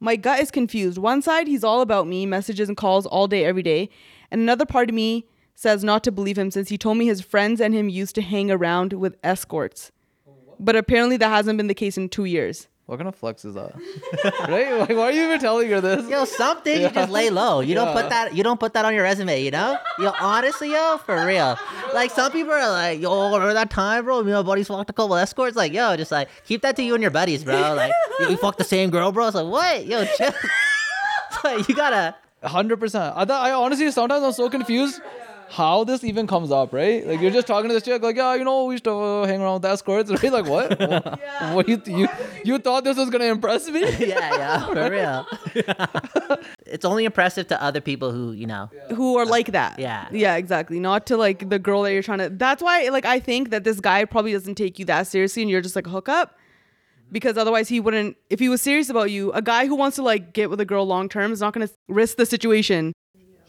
My 0.00 0.16
gut 0.16 0.40
is 0.40 0.50
confused. 0.50 0.98
One 0.98 1.22
side, 1.22 1.46
he's 1.46 1.62
all 1.62 1.80
about 1.80 2.08
me, 2.08 2.26
messages 2.26 2.68
and 2.68 2.76
calls 2.76 3.06
all 3.06 3.28
day, 3.28 3.44
every 3.44 3.62
day. 3.62 3.88
And 4.30 4.40
another 4.40 4.66
part 4.66 4.88
of 4.88 4.94
me 4.94 5.26
says 5.54 5.84
not 5.84 6.02
to 6.04 6.10
believe 6.10 6.38
him 6.38 6.50
since 6.50 6.70
he 6.70 6.78
told 6.78 6.98
me 6.98 7.06
his 7.06 7.20
friends 7.20 7.60
and 7.60 7.72
him 7.72 7.88
used 7.88 8.16
to 8.16 8.22
hang 8.22 8.50
around 8.50 8.94
with 8.94 9.16
escorts. 9.22 9.92
But 10.62 10.76
apparently 10.76 11.16
that 11.18 11.28
hasn't 11.28 11.56
been 11.56 11.66
the 11.66 11.74
case 11.74 11.98
in 11.98 12.08
two 12.08 12.24
years. 12.24 12.68
What 12.86 12.96
kind 12.96 13.08
of 13.08 13.14
flex 13.14 13.44
is 13.44 13.54
that? 13.54 13.74
right? 14.48 14.72
Like, 14.80 14.90
why 14.90 15.04
are 15.04 15.12
you 15.12 15.24
even 15.24 15.40
telling 15.40 15.70
her 15.70 15.80
this? 15.80 16.08
Yo, 16.10 16.24
something 16.24 16.82
you 16.82 16.90
just 16.90 17.10
lay 17.10 17.30
low. 17.30 17.60
You 17.60 17.74
don't 17.74 17.92
put 17.92 18.10
that. 18.10 18.34
You 18.34 18.42
don't 18.42 18.58
put 18.58 18.74
that 18.74 18.84
on 18.84 18.92
your 18.92 19.04
resume. 19.04 19.42
You 19.42 19.50
know. 19.50 19.78
Yo, 19.98 20.12
honestly, 20.20 20.72
yo, 20.72 20.98
for 20.98 21.24
real. 21.24 21.56
Like 21.94 22.10
some 22.10 22.30
people 22.32 22.52
are 22.52 22.70
like, 22.70 23.00
yo, 23.00 23.32
remember 23.32 23.54
that 23.54 23.70
time, 23.70 24.04
bro? 24.04 24.22
Me 24.22 24.32
and 24.32 24.40
my 24.40 24.42
buddies 24.42 24.68
fucked 24.68 24.90
a 24.90 24.92
couple 24.92 25.16
escorts. 25.16 25.56
Like, 25.56 25.72
yo, 25.72 25.96
just 25.96 26.12
like 26.12 26.28
keep 26.44 26.62
that 26.62 26.76
to 26.76 26.82
you 26.82 26.94
and 26.94 27.02
your 27.02 27.10
buddies, 27.12 27.44
bro. 27.44 27.74
Like, 27.74 27.92
yo, 28.20 28.28
we 28.28 28.36
fucked 28.36 28.58
the 28.58 28.64
same 28.64 28.90
girl, 28.90 29.12
bro. 29.12 29.28
It's 29.28 29.36
like, 29.36 29.46
what? 29.46 29.86
Yo, 29.86 30.04
chill. 30.04 30.32
Like, 31.44 31.68
you 31.68 31.74
gotta. 31.74 32.14
Hundred 32.44 32.78
percent. 32.78 33.14
I 33.16 33.24
thought 33.24 33.44
I 33.44 33.52
honestly 33.52 33.90
sometimes 33.90 34.22
I'm 34.22 34.32
so 34.32 34.50
confused 34.50 35.00
how 35.52 35.84
this 35.84 36.02
even 36.02 36.26
comes 36.26 36.50
up, 36.50 36.72
right? 36.72 37.06
Like 37.06 37.20
you're 37.20 37.30
just 37.30 37.46
talking 37.46 37.68
to 37.68 37.74
this 37.74 37.82
chick, 37.82 38.02
like, 38.02 38.16
yeah, 38.16 38.34
you 38.36 38.44
know, 38.44 38.64
we 38.64 38.74
used 38.74 38.84
to 38.84 38.92
uh, 38.92 39.26
hang 39.26 39.42
around 39.42 39.54
with 39.60 39.66
escorts, 39.66 40.10
right? 40.22 40.32
Like 40.32 40.46
what? 40.46 40.80
what, 40.80 41.54
what 41.54 41.68
you 41.68 41.82
you 41.86 42.08
you 42.42 42.58
thought 42.58 42.84
this 42.84 42.96
was 42.96 43.10
gonna 43.10 43.26
impress 43.26 43.68
me? 43.68 43.82
Yeah, 44.12 44.36
yeah, 44.36 44.66
for 44.66 44.90
real. 44.90 45.26
it's 46.66 46.84
only 46.84 47.04
impressive 47.04 47.48
to 47.48 47.62
other 47.62 47.80
people 47.80 48.10
who, 48.12 48.32
you 48.32 48.46
know. 48.46 48.70
Who 48.94 49.18
are 49.18 49.26
like 49.26 49.52
that. 49.52 49.78
Yeah. 49.78 50.08
Yeah, 50.10 50.36
exactly. 50.36 50.80
Not 50.80 51.06
to 51.06 51.16
like 51.16 51.48
the 51.50 51.58
girl 51.58 51.82
that 51.82 51.92
you're 51.92 52.02
trying 52.02 52.18
to. 52.18 52.30
That's 52.30 52.62
why, 52.62 52.88
like, 52.88 53.04
I 53.04 53.20
think 53.20 53.50
that 53.50 53.64
this 53.64 53.78
guy 53.78 54.04
probably 54.06 54.32
doesn't 54.32 54.54
take 54.54 54.78
you 54.78 54.84
that 54.86 55.06
seriously 55.06 55.42
and 55.42 55.50
you're 55.50 55.60
just 55.60 55.76
like 55.76 55.86
a 55.86 55.90
hookup. 55.90 56.38
Because 57.10 57.36
otherwise, 57.36 57.68
he 57.68 57.78
wouldn't. 57.78 58.16
If 58.30 58.40
he 58.40 58.48
was 58.48 58.62
serious 58.62 58.88
about 58.88 59.10
you, 59.10 59.32
a 59.32 59.42
guy 59.42 59.66
who 59.66 59.76
wants 59.76 59.96
to 59.96 60.02
like 60.02 60.32
get 60.32 60.48
with 60.48 60.60
a 60.60 60.64
girl 60.64 60.86
long 60.86 61.10
term 61.10 61.30
is 61.30 61.40
not 61.40 61.52
going 61.52 61.66
to 61.66 61.72
risk 61.88 62.16
the 62.16 62.24
situation. 62.24 62.94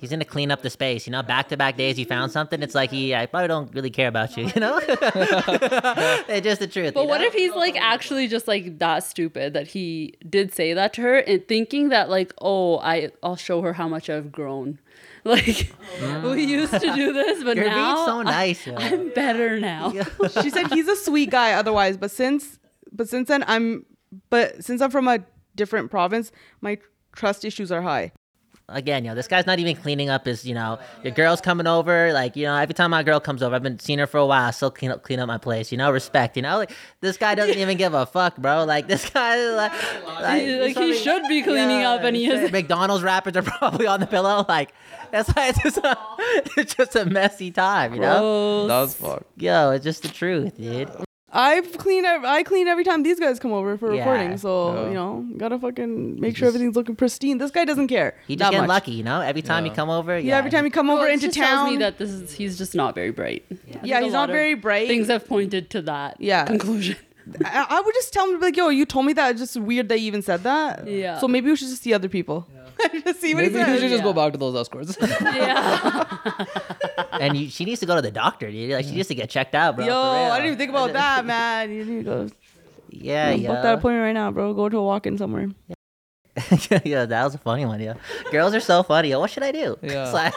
He's 0.04 0.10
gonna 0.10 0.26
clean 0.26 0.52
up 0.52 0.62
the 0.62 0.70
space, 0.70 1.08
you 1.08 1.12
know. 1.12 1.24
Back 1.24 1.48
to 1.48 1.56
back 1.56 1.78
days, 1.78 1.98
you 1.98 2.06
found 2.06 2.30
something. 2.34 2.62
It's 2.62 2.76
like 2.76 2.92
he, 2.92 3.16
I 3.16 3.26
probably 3.26 3.48
don't 3.48 3.74
really 3.74 3.90
care 3.90 4.10
about 4.10 4.36
you, 4.36 4.48
you 4.54 4.60
know. 4.60 4.78
it's 4.84 6.44
just 6.44 6.60
the 6.60 6.68
truth. 6.68 6.94
But 6.94 7.04
you 7.04 7.08
what 7.08 7.22
if 7.22 7.34
he's 7.34 7.54
like 7.54 7.78
actually 7.80 8.28
just 8.28 8.46
like 8.46 8.80
that 8.80 9.06
stupid 9.06 9.54
that 9.54 9.68
he 9.68 10.16
did 10.30 10.54
say 10.54 10.74
that 10.74 10.92
to 10.96 11.02
her 11.04 11.20
and 11.20 11.48
thinking 11.48 11.88
that 11.88 12.10
like, 12.10 12.34
oh, 12.42 12.80
I 12.80 13.12
I'll 13.24 13.38
show 13.38 13.62
her 13.62 13.72
how 13.72 13.88
much 13.88 14.10
I've 14.10 14.30
grown. 14.30 14.80
Like 15.26 15.72
mm. 16.00 16.36
we 16.36 16.44
used 16.44 16.74
to 16.74 16.94
do 16.94 17.14
this, 17.14 17.46
but 17.46 17.56
You're 17.56 17.70
now 17.70 17.96
being 17.96 18.06
so 18.06 18.22
nice, 18.24 18.68
yo. 18.68 18.76
I'm 18.76 19.10
better 19.12 19.58
now. 19.58 19.94
she 20.42 20.50
said 20.50 20.68
he's 20.74 20.90
a 20.90 20.98
sweet 20.98 21.30
guy 21.30 21.54
otherwise, 21.54 21.96
but 21.96 22.12
since 22.12 22.60
but 22.92 23.08
since 23.08 23.30
then 23.30 23.46
I'm 23.48 23.86
but 24.30 24.62
since 24.62 24.82
I'm 24.82 24.92
from 24.92 25.08
a 25.08 25.20
different 25.56 25.92
province, 25.92 26.34
my 26.60 26.78
trust 27.16 27.46
issues 27.46 27.72
are 27.72 27.82
high. 27.82 28.12
Again, 28.70 29.04
yo, 29.06 29.14
this 29.16 29.28
guy's 29.28 29.46
not 29.46 29.60
even 29.60 29.76
cleaning 29.76 30.10
up 30.10 30.26
his, 30.26 30.46
you 30.46 30.54
know, 30.56 30.80
your 31.04 31.12
girl's 31.14 31.42
coming 31.42 31.68
over. 31.68 32.12
Like, 32.14 32.36
you 32.36 32.46
know, 32.46 32.56
every 32.56 32.74
time 32.74 32.92
my 32.92 33.04
girl 33.04 33.20
comes 33.20 33.44
over, 33.44 33.56
I've 33.56 33.64
been 33.64 33.80
seeing 33.80 34.00
her 34.00 34.08
for 34.08 34.18
a 34.18 34.26
while, 34.26 34.48
I 34.48 34.52
still 34.52 34.72
clean 34.72 34.92
up, 34.92 35.04
clean 35.04 35.20
up 35.20 35.28
my 35.28 35.38
place, 35.38 35.72
you 35.72 35.78
know, 35.78 35.92
respect, 35.92 36.36
you 36.36 36.42
know, 36.42 36.58
like 36.58 36.72
this 37.02 37.18
guy 37.18 37.36
doesn't 37.36 37.58
even 37.58 37.78
give 37.78 37.94
a 37.94 38.06
fuck, 38.06 38.38
bro. 38.38 38.64
Like, 38.66 38.88
this 38.88 39.10
guy, 39.10 39.38
like, 39.56 39.72
like, 40.22 40.42
He- 40.42 40.60
like, 40.60 40.78
he 40.78 40.96
should 40.96 41.24
be 41.28 41.42
cleaning 41.44 41.84
up 41.84 42.02
and 42.04 42.16
he 42.16 42.26
shit. 42.26 42.36
isn't. 42.36 42.52
McDonald's 42.52 43.04
wrappers 43.04 43.36
are 43.36 43.42
probably 43.44 43.88
on 43.88 44.00
the 44.00 44.08
pillow. 44.08 44.46
Like, 44.48 44.74
that's 45.12 45.30
why 45.30 45.50
it's 45.50 45.62
just 45.62 45.78
a, 45.78 45.98
it's 46.58 46.74
just 46.74 46.96
a 46.96 47.06
messy 47.06 47.52
time, 47.52 47.94
you 47.94 48.00
know? 48.00 48.68
That's 48.68 48.94
fuck. 48.96 49.24
Yo, 49.38 49.72
it's 49.72 49.84
just 49.84 50.02
the 50.04 50.08
truth, 50.10 50.58
dude. 50.58 50.90
I've 51.36 51.78
cleaned 51.80 52.06
ev- 52.06 52.24
I 52.24 52.44
clean 52.44 52.68
every 52.68 52.84
time 52.84 53.02
these 53.02 53.20
guys 53.20 53.40
come 53.40 53.52
over 53.52 53.76
for 53.76 53.92
Yeah. 53.94 54.02
recording, 54.08 54.38
so 54.38 54.74
Yeah. 54.76 54.88
you 54.90 54.94
know, 54.94 55.26
gotta 55.36 55.58
fucking 55.58 56.20
make 56.20 56.38
sure 56.38 56.48
everything's 56.48 56.76
looking 56.76 56.96
pristine. 56.96 57.40
This 57.40 57.50
guy 57.50 57.66
doesn't 57.66 57.88
care. 57.88 58.14
He 58.28 58.36
that 58.36 58.40
just 58.46 58.52
getting 58.52 58.68
much. 58.68 58.70
lucky, 58.70 58.92
you 58.92 59.04
know? 59.04 59.20
Every 59.22 59.42
time 59.42 59.66
you 59.66 59.72
Yeah. 59.72 59.76
come 59.76 59.90
over, 59.90 60.20
Yeah, 60.20 60.38
every 60.38 60.52
time 60.52 60.64
you 60.66 60.72
come 60.72 60.90
over 60.92 61.00
Well, 61.02 61.10
it 61.10 61.14
into 61.14 61.26
just 61.28 61.38
tells 61.38 61.50
town, 61.62 61.70
me 61.72 61.78
that 61.78 61.98
this 61.98 62.12
is 62.12 62.34
he's 62.34 62.56
just 62.58 62.76
not 62.76 62.94
very 62.94 63.10
bright. 63.12 63.44
I 63.52 63.56
yeah, 63.84 63.96
think 63.96 64.04
he's 64.06 64.14
a 64.14 64.16
not 64.18 64.30
of 64.30 64.34
very 64.36 64.54
bright. 64.54 64.88
Things 64.88 65.08
have 65.08 65.28
pointed 65.28 65.72
to 65.72 65.82
that. 65.82 66.18
Yeah. 66.20 66.46
Conclusion. 66.46 66.98
I, 67.46 67.66
I 67.70 67.82
would 67.82 67.94
just 67.96 68.12
tell 68.14 68.30
him 68.30 68.40
like, 68.40 68.58
"Yo, 68.58 68.70
you 68.70 68.86
told 68.86 69.06
me 69.06 69.14
that. 69.14 69.32
It's 69.32 69.40
just 69.40 69.56
weird 69.58 69.90
that 69.90 70.00
you 70.00 70.08
even 70.08 70.22
said 70.22 70.44
that." 70.44 70.88
Yeah. 70.88 71.20
So 71.20 71.28
maybe 71.28 71.50
we 71.50 71.56
should 71.56 71.70
just 71.70 71.82
see 71.84 71.94
other 71.94 72.10
people. 72.10 72.48
just 73.06 73.22
see 73.22 73.34
what 73.36 73.44
Maybe 73.44 73.54
he 73.54 73.60
you 73.60 73.66
says. 73.66 73.80
should 73.82 73.90
just 73.92 74.04
go 74.04 74.14
back 74.14 74.32
to 74.34 74.38
those 74.38 74.56
escorts. 74.56 74.98
yeah. 75.22 76.46
and 77.14 77.38
you, 77.38 77.50
she 77.50 77.66
needs 77.66 77.80
to 77.82 77.86
go 77.86 77.96
to 77.96 78.02
the 78.02 78.12
doctor, 78.12 78.50
dude. 78.52 78.72
Like, 78.72 78.86
she 78.86 78.92
needs 78.96 79.08
to 79.10 79.16
get 79.16 79.30
checked 79.30 79.54
out, 79.56 79.76
bro. 79.76 79.86
Yo. 79.86 79.96
I 79.96 80.38
didn't 80.38 80.46
even 80.48 80.58
think 80.58 80.70
about 80.72 80.92
that, 80.94 81.24
man. 81.26 81.72
You 81.72 81.86
need 81.86 81.98
to 82.00 82.04
go 82.04 82.30
Yeah, 82.90 83.30
yeah. 83.32 83.48
book 83.50 83.62
that 83.64 83.74
appointment 83.76 84.04
right 84.04 84.14
now, 84.14 84.32
bro. 84.32 84.54
Go 84.54 84.70
to 84.70 84.78
a 84.78 84.84
walk-in 84.84 85.18
somewhere. 85.18 85.50
yeah, 86.84 87.06
that 87.06 87.24
was 87.24 87.36
a 87.36 87.38
funny 87.38 87.64
one, 87.66 87.80
yeah. 87.80 87.94
Girls 88.32 88.56
are 88.56 88.60
so 88.60 88.82
funny. 88.82 89.10
Yo, 89.10 89.20
what 89.20 89.30
should 89.30 89.44
I 89.44 89.52
do? 89.52 89.78
Yeah. 89.84 90.32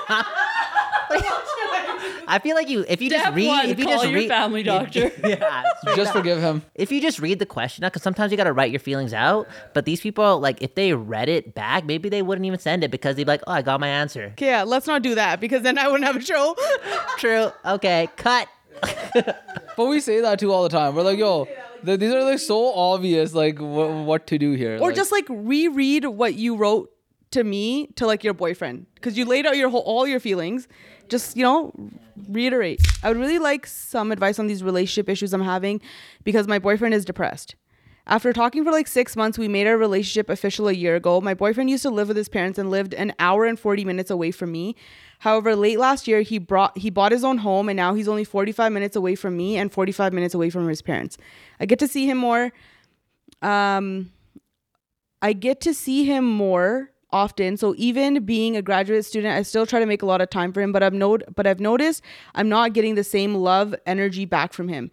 It's 2.27 2.29
like- 2.29 2.41
I 2.41 2.43
feel 2.43 2.57
like 2.57 2.69
you 2.69 2.85
if 2.89 3.01
you 3.01 3.11
just 3.11 3.35
read 3.35 3.47
one, 3.49 3.67
if 3.67 3.79
you 3.79 3.85
call 3.85 3.95
just 3.95 4.05
your 4.07 4.15
read 4.15 4.29
family 4.29 4.63
doctor. 4.75 5.11
yeah, 5.25 5.63
just 5.97 6.13
forgive 6.13 6.41
him. 6.41 6.63
if 6.75 6.91
you 6.93 7.01
just 7.01 7.19
read 7.21 7.39
the 7.39 7.47
question 7.47 7.83
because 7.85 8.03
sometimes 8.03 8.31
you 8.33 8.37
gotta 8.37 8.53
write 8.53 8.71
your 8.71 8.81
feelings 8.81 9.13
out. 9.15 9.47
But 9.75 9.85
these 9.85 10.01
people, 10.01 10.41
like, 10.41 10.61
if 10.63 10.75
they 10.75 10.93
read 10.95 11.29
it 11.29 11.55
back, 11.55 11.85
maybe 11.85 12.09
they 12.09 12.23
wouldn't 12.23 12.45
even 12.47 12.59
send 12.59 12.85
it 12.85 12.91
because 12.91 13.17
they'd 13.17 13.25
be 13.25 13.29
like, 13.33 13.43
"Oh, 13.47 13.53
I 13.53 13.63
got 13.63 13.81
my 13.81 13.89
answer." 13.89 14.31
Okay, 14.33 14.47
yeah, 14.47 14.63
let's 14.65 14.87
not 14.87 15.03
do 15.03 15.15
that 15.15 15.41
because 15.41 15.63
then 15.63 15.79
I 15.79 15.89
wouldn't 15.89 16.05
have 16.07 16.17
a 16.17 16.21
show. 16.21 16.57
True. 17.19 17.51
Okay. 17.65 18.09
Cut. 18.17 18.49
But 19.77 19.87
we 19.87 20.01
say 20.01 20.21
that 20.21 20.39
too 20.39 20.53
all 20.53 20.63
the 20.63 20.69
time. 20.69 20.95
We're 20.95 21.03
like, 21.03 21.19
yo, 21.19 21.47
th- 21.85 21.99
these 22.01 22.13
are 22.13 22.23
like 22.25 22.39
so 22.39 22.73
obvious, 22.75 23.35
like 23.35 23.59
wh- 23.59 24.07
what 24.07 24.27
to 24.29 24.39
do 24.39 24.53
here. 24.53 24.77
or 24.77 24.89
Like, 24.89 24.95
just 24.97 25.13
like 25.13 25.27
reread 25.29 26.05
what 26.07 26.35
you 26.35 26.57
wrote 26.57 26.91
to 27.33 27.43
me 27.45 27.89
to 27.97 28.07
like 28.07 28.23
your 28.25 28.35
boyfriend 28.35 28.87
because 28.95 29.19
you 29.19 29.25
laid 29.25 29.47
out 29.47 29.57
your 29.57 29.69
whole 29.69 29.81
all 29.81 30.07
your 30.07 30.21
feelings 30.21 30.69
just 31.09 31.37
you 31.37 31.43
know 31.43 31.73
reiterate. 32.29 32.81
I 33.03 33.09
would 33.09 33.19
really 33.19 33.39
like 33.39 33.67
some 33.67 34.13
advice 34.13 34.39
on 34.39 34.47
these 34.47 34.63
relationship 34.63 35.09
issues 35.09 35.33
i'm 35.33 35.43
having 35.43 35.81
because 36.25 36.49
my 36.49 36.59
boyfriend 36.59 36.95
is 36.95 37.05
depressed. 37.05 37.55
After 38.09 38.33
talking 38.33 38.65
for 38.65 38.71
like 38.71 38.87
six 38.87 39.17
months 39.17 39.37
we 39.37 39.49
made 39.49 39.67
our 39.67 39.77
relationship 39.77 40.31
official 40.31 40.69
a 40.69 40.73
year 40.73 40.95
ago. 40.95 41.21
My 41.21 41.35
boyfriend 41.35 41.71
used 41.71 41.83
to 41.83 41.91
live 41.91 42.09
with 42.09 42.17
his 42.17 42.29
parents 42.29 42.59
and 42.59 42.71
lived 42.71 42.95
an 42.95 43.13
hour 43.19 43.45
and 43.45 43.59
40 43.59 43.85
minutes 43.85 44.11
away 44.11 44.31
from 44.31 44.53
me. 44.53 44.77
However 45.21 45.57
late 45.57 45.79
last 45.79 46.07
year 46.07 46.23
he 46.23 46.39
brought 46.39 46.79
he 46.79 46.91
bought 46.91 47.13
his 47.13 47.25
own 47.25 47.39
home 47.39 47.69
and 47.69 47.77
now 47.77 47.95
he's 47.95 48.09
only 48.09 48.25
45 48.25 48.73
minutes 48.73 48.97
away 48.97 49.15
from 49.17 49.37
me 49.37 49.57
and 49.57 49.73
45 49.73 50.13
minutes 50.13 50.35
away 50.35 50.51
from 50.51 50.69
his 50.69 50.83
parents. 50.83 51.19
I 51.59 51.67
get 51.67 51.79
to 51.81 51.89
see 51.89 52.07
him 52.07 52.19
more. 52.19 52.53
Um 53.43 54.13
I 55.21 55.33
get 55.33 55.61
to 55.63 55.75
see 55.75 56.05
him 56.05 56.25
more 56.25 56.91
often. 57.17 57.57
So 57.57 57.75
even 57.77 58.25
being 58.25 58.57
a 58.57 58.63
graduate 58.63 59.05
student, 59.05 59.35
I 59.35 59.43
still 59.43 59.67
try 59.67 59.81
to 59.81 59.87
make 59.87 60.03
a 60.03 60.07
lot 60.07 60.21
of 60.21 60.31
time 60.31 60.53
for 60.53 60.61
him, 60.61 60.73
but 60.73 60.83
I've 60.83 60.95
not 60.95 61.23
but 61.35 61.47
I've 61.47 61.61
noticed 61.61 62.03
I'm 62.35 62.49
not 62.49 62.73
getting 62.73 62.95
the 62.95 63.05
same 63.05 63.35
love 63.35 63.75
energy 63.87 64.25
back 64.25 64.53
from 64.53 64.69
him. 64.69 64.91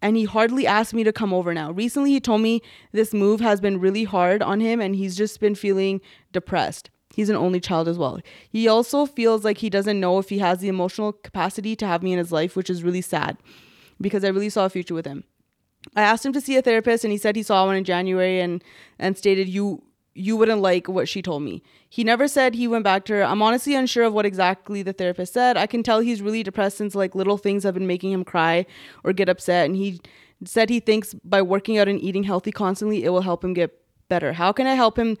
And 0.00 0.16
he 0.16 0.24
hardly 0.24 0.66
asks 0.66 0.92
me 0.92 1.02
to 1.04 1.12
come 1.12 1.32
over 1.32 1.54
now. 1.54 1.70
Recently 1.70 2.10
he 2.10 2.20
told 2.20 2.42
me 2.42 2.60
this 2.92 3.14
move 3.14 3.40
has 3.40 3.60
been 3.60 3.80
really 3.80 4.04
hard 4.04 4.42
on 4.42 4.60
him 4.60 4.80
and 4.80 4.94
he's 4.94 5.16
just 5.16 5.40
been 5.40 5.54
feeling 5.54 6.00
depressed. 6.32 6.90
He's 7.14 7.30
an 7.30 7.36
only 7.36 7.60
child 7.60 7.88
as 7.88 7.96
well. 7.96 8.20
He 8.48 8.68
also 8.68 9.06
feels 9.06 9.44
like 9.44 9.58
he 9.58 9.70
doesn't 9.70 10.00
know 10.00 10.18
if 10.18 10.28
he 10.28 10.38
has 10.38 10.58
the 10.58 10.68
emotional 10.68 11.12
capacity 11.12 11.74
to 11.76 11.86
have 11.86 12.02
me 12.02 12.12
in 12.12 12.18
his 12.18 12.32
life, 12.32 12.54
which 12.56 12.68
is 12.68 12.82
really 12.82 13.00
sad 13.00 13.38
because 14.00 14.24
I 14.24 14.28
really 14.28 14.50
saw 14.50 14.66
a 14.66 14.70
future 14.70 14.94
with 14.94 15.06
him. 15.06 15.24
I 15.96 16.02
asked 16.02 16.26
him 16.26 16.32
to 16.32 16.40
see 16.40 16.56
a 16.56 16.62
therapist 16.62 17.04
and 17.04 17.12
he 17.12 17.18
said 17.18 17.36
he 17.36 17.42
saw 17.42 17.66
one 17.66 17.76
in 17.76 17.84
January 17.84 18.40
and 18.40 18.62
and 18.98 19.16
stated 19.16 19.48
you 19.48 19.82
you 20.14 20.36
wouldn't 20.36 20.60
like 20.60 20.88
what 20.88 21.08
she 21.08 21.20
told 21.20 21.42
me. 21.42 21.62
He 21.88 22.04
never 22.04 22.28
said 22.28 22.54
he 22.54 22.68
went 22.68 22.84
back 22.84 23.04
to 23.06 23.14
her. 23.14 23.24
I'm 23.24 23.42
honestly 23.42 23.74
unsure 23.74 24.04
of 24.04 24.12
what 24.12 24.24
exactly 24.24 24.82
the 24.82 24.92
therapist 24.92 25.32
said. 25.32 25.56
I 25.56 25.66
can 25.66 25.82
tell 25.82 26.00
he's 26.00 26.22
really 26.22 26.42
depressed 26.42 26.78
since 26.78 26.94
like 26.94 27.14
little 27.14 27.36
things 27.36 27.64
have 27.64 27.74
been 27.74 27.86
making 27.86 28.12
him 28.12 28.24
cry 28.24 28.66
or 29.02 29.12
get 29.12 29.28
upset 29.28 29.66
and 29.66 29.76
he 29.76 30.00
said 30.44 30.70
he 30.70 30.80
thinks 30.80 31.14
by 31.24 31.42
working 31.42 31.78
out 31.78 31.88
and 31.88 32.00
eating 32.00 32.24
healthy 32.24 32.52
constantly, 32.52 33.04
it 33.04 33.10
will 33.10 33.22
help 33.22 33.42
him 33.42 33.54
get 33.54 33.76
better. 34.08 34.32
How 34.32 34.52
can 34.52 34.66
I 34.66 34.74
help 34.74 34.98
him? 34.98 35.16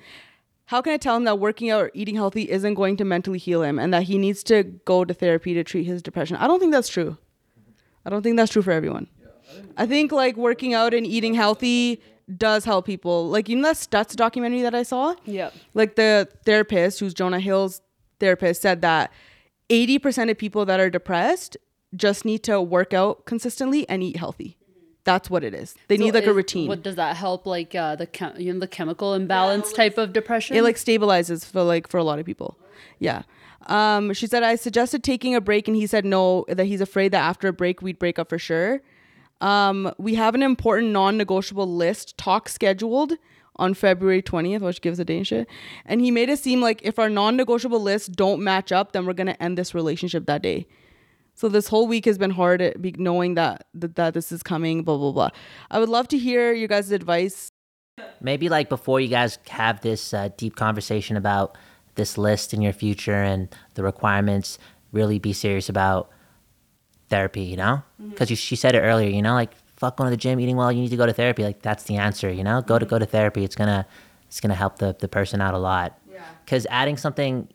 How 0.66 0.80
can 0.80 0.92
I 0.92 0.96
tell 0.96 1.16
him 1.16 1.24
that 1.24 1.38
working 1.38 1.70
out 1.70 1.82
or 1.82 1.90
eating 1.92 2.14
healthy 2.14 2.50
isn't 2.50 2.74
going 2.74 2.96
to 2.98 3.04
mentally 3.04 3.38
heal 3.38 3.62
him 3.62 3.78
and 3.78 3.92
that 3.92 4.04
he 4.04 4.16
needs 4.16 4.42
to 4.44 4.62
go 4.62 5.04
to 5.04 5.12
therapy 5.12 5.54
to 5.54 5.64
treat 5.64 5.84
his 5.84 6.02
depression? 6.02 6.36
I 6.36 6.46
don't 6.46 6.60
think 6.60 6.72
that's 6.72 6.88
true. 6.88 7.18
I 8.06 8.10
don't 8.10 8.22
think 8.22 8.36
that's 8.36 8.52
true 8.52 8.62
for 8.62 8.70
everyone. 8.70 9.08
I 9.76 9.86
think 9.86 10.12
like 10.12 10.36
working 10.36 10.72
out 10.72 10.94
and 10.94 11.06
eating 11.06 11.34
healthy 11.34 12.00
does 12.36 12.64
help 12.64 12.86
people. 12.86 13.28
Like 13.28 13.48
you 13.48 13.56
know 13.56 13.68
that 13.68 13.76
Stutz 13.76 14.14
documentary 14.16 14.62
that 14.62 14.74
I 14.74 14.82
saw? 14.82 15.14
Yeah. 15.24 15.50
Like 15.74 15.96
the 15.96 16.28
therapist, 16.44 17.00
who's 17.00 17.14
Jonah 17.14 17.40
Hill's 17.40 17.80
therapist, 18.20 18.62
said 18.62 18.82
that 18.82 19.12
80% 19.70 20.30
of 20.30 20.38
people 20.38 20.64
that 20.66 20.80
are 20.80 20.90
depressed 20.90 21.56
just 21.96 22.24
need 22.24 22.42
to 22.44 22.60
work 22.60 22.92
out 22.92 23.24
consistently 23.24 23.88
and 23.88 24.02
eat 24.02 24.16
healthy. 24.16 24.56
That's 25.04 25.28
what 25.28 25.44
it 25.44 25.52
is. 25.54 25.74
They 25.88 25.96
need 25.98 26.14
So 26.14 26.18
like 26.20 26.26
a 26.26 26.32
routine. 26.32 26.66
What 26.68 26.82
does 26.82 26.96
that 26.96 27.16
help? 27.16 27.44
Like 27.46 27.74
uh, 27.74 27.94
the 27.96 28.06
chem- 28.06 28.40
you 28.40 28.52
know 28.52 28.58
the 28.60 28.66
chemical 28.66 29.12
imbalance 29.14 29.72
type 29.72 29.98
of 29.98 30.12
depression. 30.14 30.56
it 30.56 30.62
like 30.62 30.76
stabilizes 30.76 31.44
for 31.44 31.62
like 31.62 31.88
for 31.88 31.98
a 31.98 32.04
lot 32.04 32.18
of 32.18 32.24
people 32.24 32.58
yeah 32.98 33.22
um 33.66 34.12
she 34.12 34.26
said 34.26 34.42
i 34.42 34.54
suggested 34.54 35.02
taking 35.02 35.34
a 35.34 35.40
break 35.40 35.66
and 35.68 35.76
he 35.76 35.86
said 35.86 36.04
no 36.04 36.44
that 36.48 36.64
he's 36.64 36.80
afraid 36.80 37.12
that 37.12 37.20
after 37.22 37.48
a 37.48 37.52
break 37.52 37.82
we'd 37.82 37.98
break 37.98 38.18
up 38.18 38.28
for 38.28 38.38
sure 38.38 38.80
um 39.40 39.92
we 39.98 40.14
have 40.14 40.34
an 40.34 40.42
important 40.42 40.92
non-negotiable 40.92 41.66
list 41.66 42.16
talk 42.16 42.48
scheduled 42.48 43.14
on 43.56 43.74
february 43.74 44.22
20th 44.22 44.60
which 44.60 44.80
gives 44.80 44.98
a 44.98 45.04
date 45.04 45.18
and 45.18 45.26
shit. 45.26 45.48
And 45.84 46.00
he 46.00 46.10
made 46.10 46.28
it 46.28 46.38
seem 46.38 46.60
like 46.60 46.80
if 46.82 46.98
our 46.98 47.08
non-negotiable 47.08 47.80
lists 47.80 48.08
don't 48.08 48.42
match 48.42 48.72
up 48.72 48.92
then 48.92 49.06
we're 49.06 49.12
gonna 49.12 49.36
end 49.40 49.58
this 49.58 49.74
relationship 49.74 50.26
that 50.26 50.42
day. 50.42 50.66
So 51.36 51.48
this 51.48 51.66
whole 51.66 51.88
week 51.88 52.04
has 52.04 52.16
been 52.16 52.30
hard 52.30 52.62
at 52.62 52.80
be 52.80 52.94
knowing 52.96 53.34
that, 53.34 53.66
that 53.74 53.96
that 53.96 54.14
this 54.14 54.30
is 54.30 54.42
coming 54.42 54.82
blah 54.82 54.96
blah 54.96 55.12
blah. 55.12 55.30
I 55.70 55.80
would 55.80 55.88
love 55.88 56.08
to 56.08 56.18
hear 56.18 56.52
your 56.52 56.68
guys 56.68 56.90
advice. 56.90 57.48
Maybe 58.20 58.48
like 58.48 58.68
before 58.68 59.00
you 59.00 59.08
guys 59.08 59.38
have 59.48 59.80
this 59.80 60.14
uh, 60.14 60.30
deep 60.36 60.56
conversation 60.56 61.16
about 61.16 61.56
this 61.94 62.18
list 62.18 62.54
in 62.54 62.62
your 62.62 62.72
future 62.72 63.22
and 63.22 63.48
the 63.74 63.82
requirements 63.82 64.58
really 64.92 65.18
be 65.18 65.32
serious 65.32 65.68
about 65.68 66.10
therapy 67.10 67.42
you 67.42 67.56
know 67.56 67.82
because 68.10 68.28
she 68.38 68.56
said 68.56 68.74
it 68.74 68.80
earlier 68.80 69.08
you 69.10 69.22
know 69.22 69.34
like 69.34 69.50
fuck 69.76 69.96
going 69.96 70.06
to 70.06 70.10
the 70.10 70.16
gym 70.16 70.40
eating 70.40 70.56
well 70.56 70.72
you 70.72 70.80
need 70.80 70.88
to 70.90 70.96
go 70.96 71.06
to 71.06 71.12
therapy 71.12 71.42
like 71.44 71.60
that's 71.62 71.84
the 71.84 71.96
answer 71.96 72.30
you 72.32 72.42
know 72.44 72.60
go 72.62 72.78
to 72.78 72.86
go 72.86 72.98
to 72.98 73.06
therapy 73.06 73.44
it's 73.44 73.54
gonna 73.56 73.86
it's 74.26 74.40
gonna 74.40 74.54
help 74.54 74.78
the, 74.78 74.96
the 75.00 75.08
person 75.08 75.40
out 75.40 75.54
a 75.54 75.58
lot 75.58 75.98
Yeah. 76.10 76.20
because 76.44 76.66
adding 76.70 76.96
something 76.96 77.48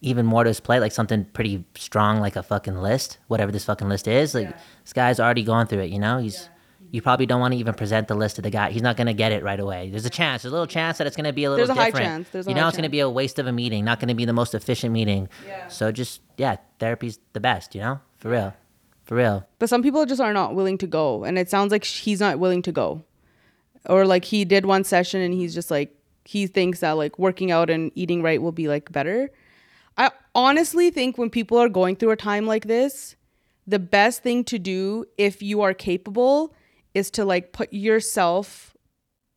even 0.00 0.24
more 0.26 0.44
to 0.44 0.48
his 0.50 0.60
plate 0.60 0.80
like 0.80 0.92
something 0.92 1.24
pretty 1.32 1.64
strong 1.76 2.20
like 2.20 2.36
a 2.36 2.42
fucking 2.42 2.76
list 2.76 3.18
whatever 3.28 3.50
this 3.50 3.64
fucking 3.64 3.88
list 3.88 4.06
is 4.06 4.34
like 4.34 4.50
this 4.84 4.92
guy's 4.92 5.18
already 5.18 5.42
gone 5.42 5.66
through 5.66 5.80
it 5.80 5.90
you 5.90 5.98
know 5.98 6.18
he's 6.18 6.48
you 6.90 7.02
probably 7.02 7.26
don't 7.26 7.40
want 7.40 7.52
to 7.52 7.58
even 7.58 7.74
present 7.74 8.08
the 8.08 8.14
list 8.14 8.36
to 8.36 8.40
the 8.42 8.48
guy. 8.48 8.70
He's 8.70 8.80
not 8.80 8.96
going 8.96 9.08
to 9.08 9.12
get 9.12 9.30
it 9.30 9.44
right 9.44 9.60
away. 9.60 9.90
There's 9.90 10.06
a 10.06 10.10
chance, 10.10 10.40
there's 10.40 10.52
a 10.52 10.54
little 10.54 10.66
chance 10.66 10.96
that 10.96 11.06
it's 11.06 11.16
going 11.16 11.26
to 11.26 11.34
be 11.34 11.44
a 11.44 11.50
little 11.50 11.66
There's 11.66 11.76
a 11.76 11.78
high 11.78 11.90
chance, 11.90 12.30
there's 12.30 12.46
a 12.46 12.48
you 12.50 12.54
know, 12.56 12.66
it's 12.66 12.78
going 12.78 12.84
to 12.84 12.88
be 12.88 13.00
a 13.00 13.10
waste 13.10 13.38
of 13.38 13.46
a 13.46 13.52
meeting, 13.52 13.84
not 13.84 14.00
going 14.00 14.08
to 14.08 14.14
be 14.14 14.24
the 14.24 14.32
most 14.32 14.54
efficient 14.54 14.94
meeting. 14.94 15.28
Yeah. 15.46 15.68
So 15.68 15.92
just, 15.92 16.22
yeah, 16.38 16.56
therapy's 16.78 17.18
the 17.34 17.40
best, 17.40 17.74
you 17.74 17.82
know? 17.82 18.00
For 18.18 18.30
real. 18.30 18.54
For 19.04 19.14
real. 19.16 19.46
but 19.58 19.70
some 19.70 19.82
people 19.82 20.04
just 20.04 20.20
are 20.20 20.34
not 20.34 20.54
willing 20.54 20.76
to 20.78 20.86
go 20.86 21.24
and 21.24 21.38
it 21.38 21.48
sounds 21.48 21.72
like 21.72 21.82
he's 21.84 22.20
not 22.20 22.38
willing 22.38 22.60
to 22.60 22.72
go 22.72 23.02
or 23.86 24.04
like 24.04 24.26
he 24.26 24.44
did 24.44 24.66
one 24.66 24.84
session 24.84 25.22
and 25.22 25.32
he's 25.32 25.54
just 25.54 25.70
like 25.70 25.94
he 26.26 26.46
thinks 26.46 26.80
that 26.80 26.92
like 26.92 27.18
working 27.18 27.50
out 27.50 27.70
and 27.70 27.90
eating 27.94 28.22
right 28.22 28.42
will 28.42 28.52
be 28.52 28.68
like 28.68 28.92
better 28.92 29.30
i 29.96 30.10
honestly 30.34 30.90
think 30.90 31.16
when 31.16 31.30
people 31.30 31.56
are 31.56 31.70
going 31.70 31.96
through 31.96 32.10
a 32.10 32.16
time 32.16 32.44
like 32.46 32.66
this 32.66 33.16
the 33.66 33.78
best 33.78 34.22
thing 34.22 34.44
to 34.44 34.58
do 34.58 35.06
if 35.16 35.42
you 35.42 35.62
are 35.62 35.72
capable 35.72 36.54
is 36.92 37.10
to 37.10 37.24
like 37.24 37.52
put 37.52 37.72
yourself 37.72 38.76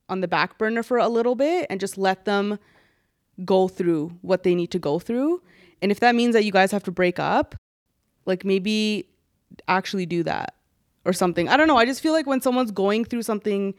on 0.10 0.20
the 0.20 0.28
back 0.28 0.58
burner 0.58 0.84
for 0.84 0.98
a 0.98 1.08
little 1.08 1.36
bit 1.36 1.66
and 1.70 1.80
just 1.80 1.98
let 1.98 2.26
them 2.26 2.60
go 3.46 3.70
through 3.70 4.12
what 4.22 4.44
they 4.44 4.54
need 4.54 4.72
to 4.72 4.80
go 4.80 5.00
through 5.00 5.42
and 5.82 5.94
if 5.94 6.02
that 6.02 6.14
means 6.14 6.34
that 6.34 6.44
you 6.44 6.52
guys 6.52 6.72
have 6.72 6.84
to 6.84 6.92
break 6.92 7.20
up 7.20 7.56
like 8.26 8.44
maybe 8.46 9.08
actually 9.68 10.06
do 10.06 10.24
that 10.24 10.56
or 11.06 11.14
something. 11.14 11.50
I 11.50 11.58
don't 11.58 11.68
know. 11.68 11.78
I 11.78 11.86
just 11.86 12.02
feel 12.02 12.14
like 12.14 12.28
when 12.28 12.42
someone's 12.42 12.72
going 12.72 13.06
through 13.06 13.24
something 13.24 13.74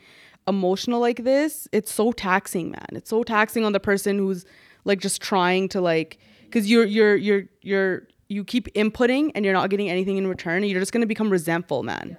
emotional 0.49 1.01
like 1.01 1.24
this, 1.24 1.68
it's 1.72 1.93
so 1.93 2.12
taxing, 2.12 2.70
man. 2.72 2.86
It's 2.93 3.11
so 3.11 3.22
taxing 3.22 3.64
on 3.64 3.72
the 3.72 3.80
person 3.80 4.18
who's 4.18 4.45
like 4.84 5.01
just 5.01 5.22
trying 5.22 5.68
to 5.70 5.80
like 5.80 6.18
cuz 6.51 6.68
you're 6.68 6.84
you're 6.84 7.16
you're 7.16 7.45
you're 7.62 8.03
you 8.28 8.45
keep 8.45 8.66
inputting 8.74 9.30
and 9.34 9.45
you're 9.45 9.55
not 9.55 9.68
getting 9.70 9.88
anything 9.90 10.16
in 10.16 10.26
return 10.26 10.62
and 10.62 10.70
you're 10.70 10.80
just 10.80 10.90
going 10.93 11.03
to 11.03 11.07
become 11.07 11.28
resentful, 11.30 11.82
man. 11.82 12.16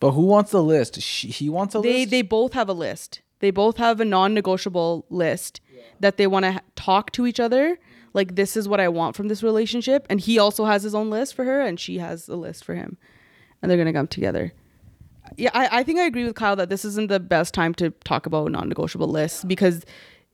But 0.00 0.12
who 0.12 0.22
wants 0.22 0.50
the 0.50 0.62
list? 0.62 1.00
She, 1.02 1.28
he 1.28 1.48
wants 1.50 1.74
a 1.74 1.80
They 1.80 2.00
list. 2.00 2.10
they 2.10 2.22
both 2.22 2.52
have 2.54 2.68
a 2.70 2.72
list. 2.72 3.20
They 3.40 3.50
both 3.50 3.76
have 3.76 4.00
a 4.00 4.04
non-negotiable 4.04 5.04
list 5.10 5.60
that 6.00 6.16
they 6.16 6.26
want 6.26 6.44
to 6.46 6.52
ha- 6.52 6.60
talk 6.74 7.12
to 7.12 7.26
each 7.26 7.38
other. 7.38 7.78
Like 8.16 8.34
this 8.34 8.56
is 8.56 8.66
what 8.66 8.80
I 8.80 8.88
want 8.88 9.14
from 9.14 9.28
this 9.28 9.42
relationship, 9.42 10.06
and 10.08 10.18
he 10.18 10.38
also 10.38 10.64
has 10.64 10.82
his 10.82 10.94
own 10.94 11.10
list 11.10 11.34
for 11.34 11.44
her, 11.44 11.60
and 11.60 11.78
she 11.78 11.98
has 11.98 12.28
a 12.28 12.34
list 12.34 12.64
for 12.64 12.74
him, 12.74 12.96
and 13.60 13.70
they're 13.70 13.76
gonna 13.76 13.92
come 13.92 14.06
together. 14.08 14.54
Yeah, 15.36 15.50
I, 15.52 15.80
I 15.80 15.82
think 15.82 15.98
I 15.98 16.04
agree 16.04 16.24
with 16.24 16.34
Kyle 16.34 16.56
that 16.56 16.70
this 16.70 16.84
isn't 16.84 17.08
the 17.08 17.20
best 17.20 17.52
time 17.52 17.74
to 17.74 17.90
talk 18.04 18.24
about 18.24 18.50
non-negotiable 18.50 19.08
lists 19.08 19.44
because 19.44 19.84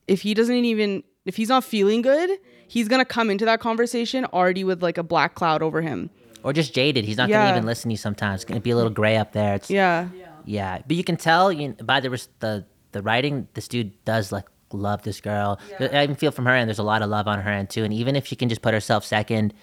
if 0.06 0.22
he 0.22 0.32
doesn't 0.32 0.64
even 0.64 1.02
if 1.24 1.36
he's 1.36 1.48
not 1.48 1.64
feeling 1.64 2.02
good, 2.02 2.30
he's 2.68 2.86
gonna 2.86 3.04
come 3.04 3.30
into 3.30 3.44
that 3.46 3.58
conversation 3.58 4.26
already 4.26 4.62
with 4.62 4.80
like 4.80 4.96
a 4.96 5.02
black 5.02 5.34
cloud 5.34 5.60
over 5.60 5.82
him. 5.82 6.08
Or 6.44 6.52
just 6.52 6.74
jaded. 6.74 7.04
He's 7.04 7.16
not 7.16 7.28
gonna 7.28 7.50
even 7.50 7.66
listen 7.66 7.88
to 7.88 7.94
you 7.94 7.98
sometimes. 7.98 8.42
It's 8.44 8.52
to 8.52 8.60
be 8.60 8.70
a 8.70 8.76
little 8.76 8.90
gray 8.92 9.16
up 9.16 9.32
there. 9.32 9.54
It's, 9.54 9.68
Yeah. 9.68 10.08
Yeah, 10.44 10.82
but 10.86 10.96
you 10.96 11.02
can 11.02 11.16
tell 11.16 11.52
you 11.52 11.72
by 11.82 11.98
the 11.98 12.10
the 12.38 12.64
the 12.92 13.02
writing, 13.02 13.48
this 13.54 13.66
dude 13.66 14.04
does 14.04 14.30
like 14.30 14.44
love 14.74 15.02
this 15.02 15.20
girl. 15.20 15.60
I 15.78 16.02
even 16.02 16.16
feel 16.16 16.30
from 16.30 16.46
her 16.46 16.52
end, 16.52 16.68
there's 16.68 16.78
a 16.78 16.84
lot 16.84 17.02
of 17.02 17.10
love 17.10 17.28
on 17.28 17.40
her 17.40 17.50
end 17.50 17.70
too. 17.70 17.84
And 17.84 17.92
even 17.92 18.16
if 18.16 18.26
she 18.26 18.36
can 18.36 18.48
just 18.48 18.62
put 18.62 18.74
herself 18.74 19.04
second 19.04 19.54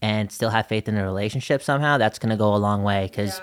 and 0.00 0.30
still 0.30 0.50
have 0.50 0.66
faith 0.66 0.88
in 0.88 0.94
the 0.94 1.02
relationship 1.04 1.62
somehow, 1.62 1.98
that's 1.98 2.18
gonna 2.18 2.36
go 2.36 2.54
a 2.54 2.56
long 2.56 2.82
way. 2.82 3.08
Because 3.10 3.40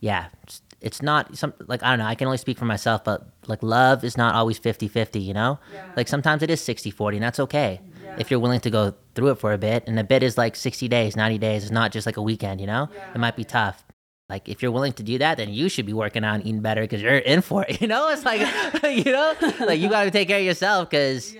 yeah, 0.00 0.26
it's, 0.44 0.62
it's 0.80 1.02
not 1.02 1.36
some 1.36 1.52
like 1.66 1.82
I 1.82 1.90
don't 1.90 1.98
know. 1.98 2.06
I 2.06 2.14
can 2.14 2.26
only 2.26 2.38
speak 2.38 2.58
for 2.58 2.64
myself, 2.64 3.04
but 3.04 3.26
like 3.46 3.62
love 3.62 4.04
is 4.04 4.16
not 4.16 4.34
always 4.34 4.58
50-50, 4.60 5.22
You 5.22 5.34
know, 5.34 5.58
like 5.96 6.08
sometimes 6.08 6.42
it 6.42 6.50
is 6.50 6.60
60-40, 6.60 7.14
and 7.14 7.22
that's 7.22 7.40
okay. 7.40 7.80
If 8.16 8.30
you're 8.30 8.40
willing 8.40 8.60
to 8.60 8.70
go 8.70 8.94
through 9.14 9.30
it 9.30 9.38
for 9.38 9.52
a 9.52 9.58
bit, 9.58 9.84
and 9.86 9.98
a 9.98 10.04
bit 10.04 10.22
is 10.24 10.36
like 10.36 10.56
60 10.56 10.88
days, 10.88 11.14
90 11.14 11.38
days, 11.38 11.62
it's 11.62 11.70
not 11.70 11.92
just 11.92 12.04
like 12.04 12.16
a 12.16 12.22
weekend, 12.22 12.60
you 12.60 12.66
know? 12.66 12.88
It 13.14 13.18
might 13.18 13.36
be 13.36 13.44
tough. 13.44 13.84
Like 14.28 14.48
if 14.48 14.62
you're 14.62 14.72
willing 14.72 14.92
to 14.94 15.02
do 15.02 15.18
that, 15.18 15.38
then 15.38 15.50
you 15.50 15.68
should 15.68 15.86
be 15.86 15.92
working 15.92 16.22
on 16.24 16.42
eating 16.42 16.60
better 16.60 16.82
because 16.82 17.00
you're 17.00 17.16
in 17.16 17.40
for 17.40 17.64
it. 17.68 17.80
You 17.80 17.88
know, 17.88 18.08
it's 18.10 18.24
like 18.24 18.40
you 19.06 19.12
know, 19.12 19.34
like 19.60 19.80
you 19.80 19.88
got 19.88 20.04
to 20.04 20.10
take 20.10 20.28
care 20.28 20.38
of 20.38 20.44
yourself 20.44 20.90
because 20.90 21.34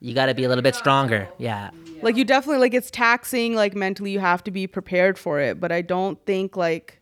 you 0.00 0.14
got 0.14 0.26
to 0.26 0.34
be 0.34 0.44
a 0.44 0.48
little 0.48 0.62
bit 0.62 0.74
stronger. 0.74 1.28
Yeah, 1.38 1.70
like 2.02 2.16
you 2.16 2.24
definitely 2.24 2.60
like 2.60 2.74
it's 2.74 2.90
taxing 2.90 3.54
like 3.54 3.74
mentally 3.74 4.10
you 4.10 4.20
have 4.20 4.44
to 4.44 4.50
be 4.50 4.66
prepared 4.66 5.18
for 5.18 5.40
it 5.40 5.58
but 5.58 5.72
i 5.72 5.80
don't 5.80 6.22
think 6.26 6.54
like 6.56 7.00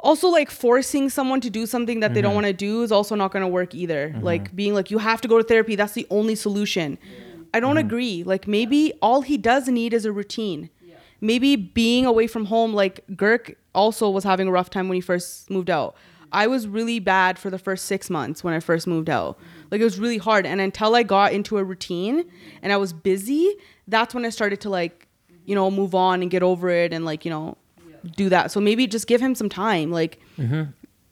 also 0.00 0.28
like 0.28 0.50
forcing 0.50 1.08
someone 1.08 1.40
to 1.40 1.50
do 1.50 1.66
something 1.66 2.00
that 2.00 2.14
they 2.14 2.20
don't 2.20 2.30
mm-hmm. 2.30 2.36
want 2.36 2.46
to 2.46 2.52
do 2.52 2.82
is 2.82 2.92
also 2.92 3.14
not 3.14 3.32
going 3.32 3.42
to 3.42 3.48
work 3.48 3.74
either. 3.74 4.10
Mm-hmm. 4.10 4.24
Like 4.24 4.54
being 4.54 4.74
like 4.74 4.90
you 4.90 4.98
have 4.98 5.20
to 5.22 5.28
go 5.28 5.38
to 5.38 5.44
therapy 5.44 5.74
that's 5.74 5.94
the 5.94 6.06
only 6.10 6.34
solution. 6.34 6.98
I 7.54 7.60
don't 7.60 7.76
mm-hmm. 7.76 7.86
agree. 7.86 8.22
Like 8.22 8.46
maybe 8.46 8.92
all 9.00 9.22
he 9.22 9.36
does 9.36 9.68
need 9.68 9.94
is 9.94 10.04
a 10.04 10.12
routine 10.12 10.70
maybe 11.20 11.56
being 11.56 12.06
away 12.06 12.26
from 12.26 12.46
home 12.46 12.74
like 12.74 13.04
Girk 13.12 13.54
also 13.74 14.10
was 14.10 14.24
having 14.24 14.48
a 14.48 14.52
rough 14.52 14.70
time 14.70 14.88
when 14.88 14.96
he 14.96 15.00
first 15.00 15.50
moved 15.50 15.70
out. 15.70 15.96
I 16.32 16.46
was 16.48 16.66
really 16.66 16.98
bad 16.98 17.38
for 17.38 17.50
the 17.50 17.58
first 17.58 17.84
six 17.84 18.10
months 18.10 18.42
when 18.42 18.52
i 18.52 18.60
first 18.60 18.86
moved 18.86 19.08
out. 19.08 19.38
Like 19.70 19.80
it 19.80 19.84
was 19.84 19.98
really 19.98 20.18
hard. 20.18 20.44
And 20.44 20.60
until 20.60 20.94
i 20.94 21.02
got 21.02 21.32
into 21.32 21.58
a 21.58 21.64
routine 21.64 22.24
and 22.62 22.72
i 22.72 22.76
was 22.76 22.92
busy 22.92 23.54
that's 23.88 24.14
when 24.14 24.24
i 24.24 24.30
started 24.30 24.60
to 24.62 24.68
like 24.68 25.06
you 25.44 25.54
know 25.54 25.70
move 25.70 25.94
on 25.94 26.22
and 26.22 26.30
get 26.30 26.42
over 26.42 26.68
it 26.68 26.92
and 26.92 27.04
like 27.04 27.24
you 27.24 27.30
know 27.30 27.56
do 28.14 28.28
that. 28.28 28.50
So 28.50 28.60
maybe 28.60 28.86
just 28.86 29.06
give 29.06 29.20
him 29.20 29.34
some 29.34 29.48
time. 29.48 29.90
Like 29.90 30.20
mm-hmm. 30.38 30.64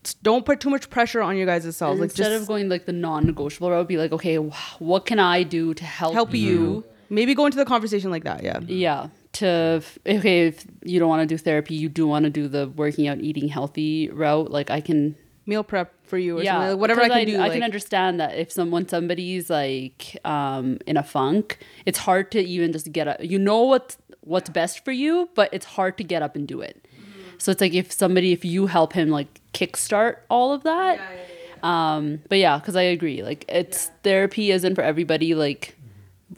s- 0.05 0.15
don't 0.23 0.45
put 0.47 0.61
too 0.61 0.71
much 0.71 0.91
pressure 0.91 1.23
on 1.23 1.37
your 1.37 1.47
guys' 1.47 1.77
selves. 1.77 2.01
Like 2.01 2.11
Instead 2.11 2.31
just 2.31 2.43
of 2.43 2.49
going 2.49 2.69
like 2.69 2.87
the 2.87 2.93
non-negotiable 2.93 3.71
route, 3.71 3.89
be 3.89 3.97
like, 3.97 4.13
okay, 4.13 4.37
wh- 4.37 4.81
what 4.81 5.07
can 5.07 5.19
I 5.19 5.43
do 5.43 5.75
to 5.75 5.85
help, 5.85 6.15
help 6.15 6.35
you. 6.35 6.85
Maybe 7.11 7.35
go 7.35 7.47
into 7.47 7.59
the 7.59 7.65
conversation 7.65 8.11
like 8.11 8.25
that 8.25 8.43
yeah. 8.43 8.61
Yeah. 8.67 9.09
To 9.35 9.83
okay, 10.07 10.47
if 10.47 10.65
you 10.85 11.01
don't 11.01 11.09
want 11.09 11.23
to 11.23 11.27
do 11.27 11.37
therapy, 11.37 11.75
you 11.75 11.89
do 11.89 12.07
want 12.07 12.25
to 12.25 12.31
do 12.31 12.49
the 12.49 12.69
working 12.69 13.09
out, 13.09 13.21
eating 13.21 13.49
healthy 13.49 14.09
route. 14.11 14.51
Like 14.51 14.71
I 14.71 14.81
can 14.81 15.17
meal 15.47 15.65
prep 15.65 15.93
for 16.05 16.17
you 16.19 16.39
or 16.39 16.43
yeah, 16.43 16.53
something 16.53 16.71
like, 16.71 16.79
whatever 16.81 17.03
i 17.03 17.09
can 17.09 17.27
do 17.27 17.37
I 17.37 17.39
like, 17.41 17.53
can 17.53 17.63
understand 17.63 18.19
that 18.21 18.37
if 18.39 18.51
someone 18.51 18.89
somebody's 18.89 19.51
like 19.51 20.17
um 20.25 20.79
in 20.87 20.97
a 20.97 21.03
funk, 21.03 21.59
it's 21.85 21.99
hard 21.99 22.31
to 22.33 22.41
even 22.41 22.73
just 22.73 22.93
get 22.93 23.09
up. 23.09 23.23
You 23.23 23.39
know 23.39 23.63
what's 23.63 23.97
what's 24.21 24.49
best 24.51 24.85
for 24.85 24.93
you, 24.93 25.29
but 25.35 25.51
it's 25.53 25.67
hard 25.67 25.99
to 25.99 26.05
get 26.05 26.23
up 26.23 26.37
and 26.37 26.47
do 26.49 26.61
it. 26.61 26.87
So 27.39 27.51
it's 27.51 27.61
like 27.61 27.75
if 27.75 27.93
somebody, 27.93 28.33
if 28.33 28.45
you 28.45 28.67
help 28.67 28.93
him 28.93 29.11
like 29.11 29.41
kickstart 29.53 30.17
all 30.31 30.53
of 30.53 30.63
that. 30.63 30.99
Um, 31.63 32.21
but 32.29 32.39
yeah, 32.39 32.59
because 32.59 32.77
I 32.77 32.83
agree. 32.83 33.23
Like 33.23 33.45
it's 33.49 33.91
therapy 34.03 34.51
isn't 34.51 34.75
for 34.75 34.83
everybody. 34.83 35.35
Like 35.35 35.77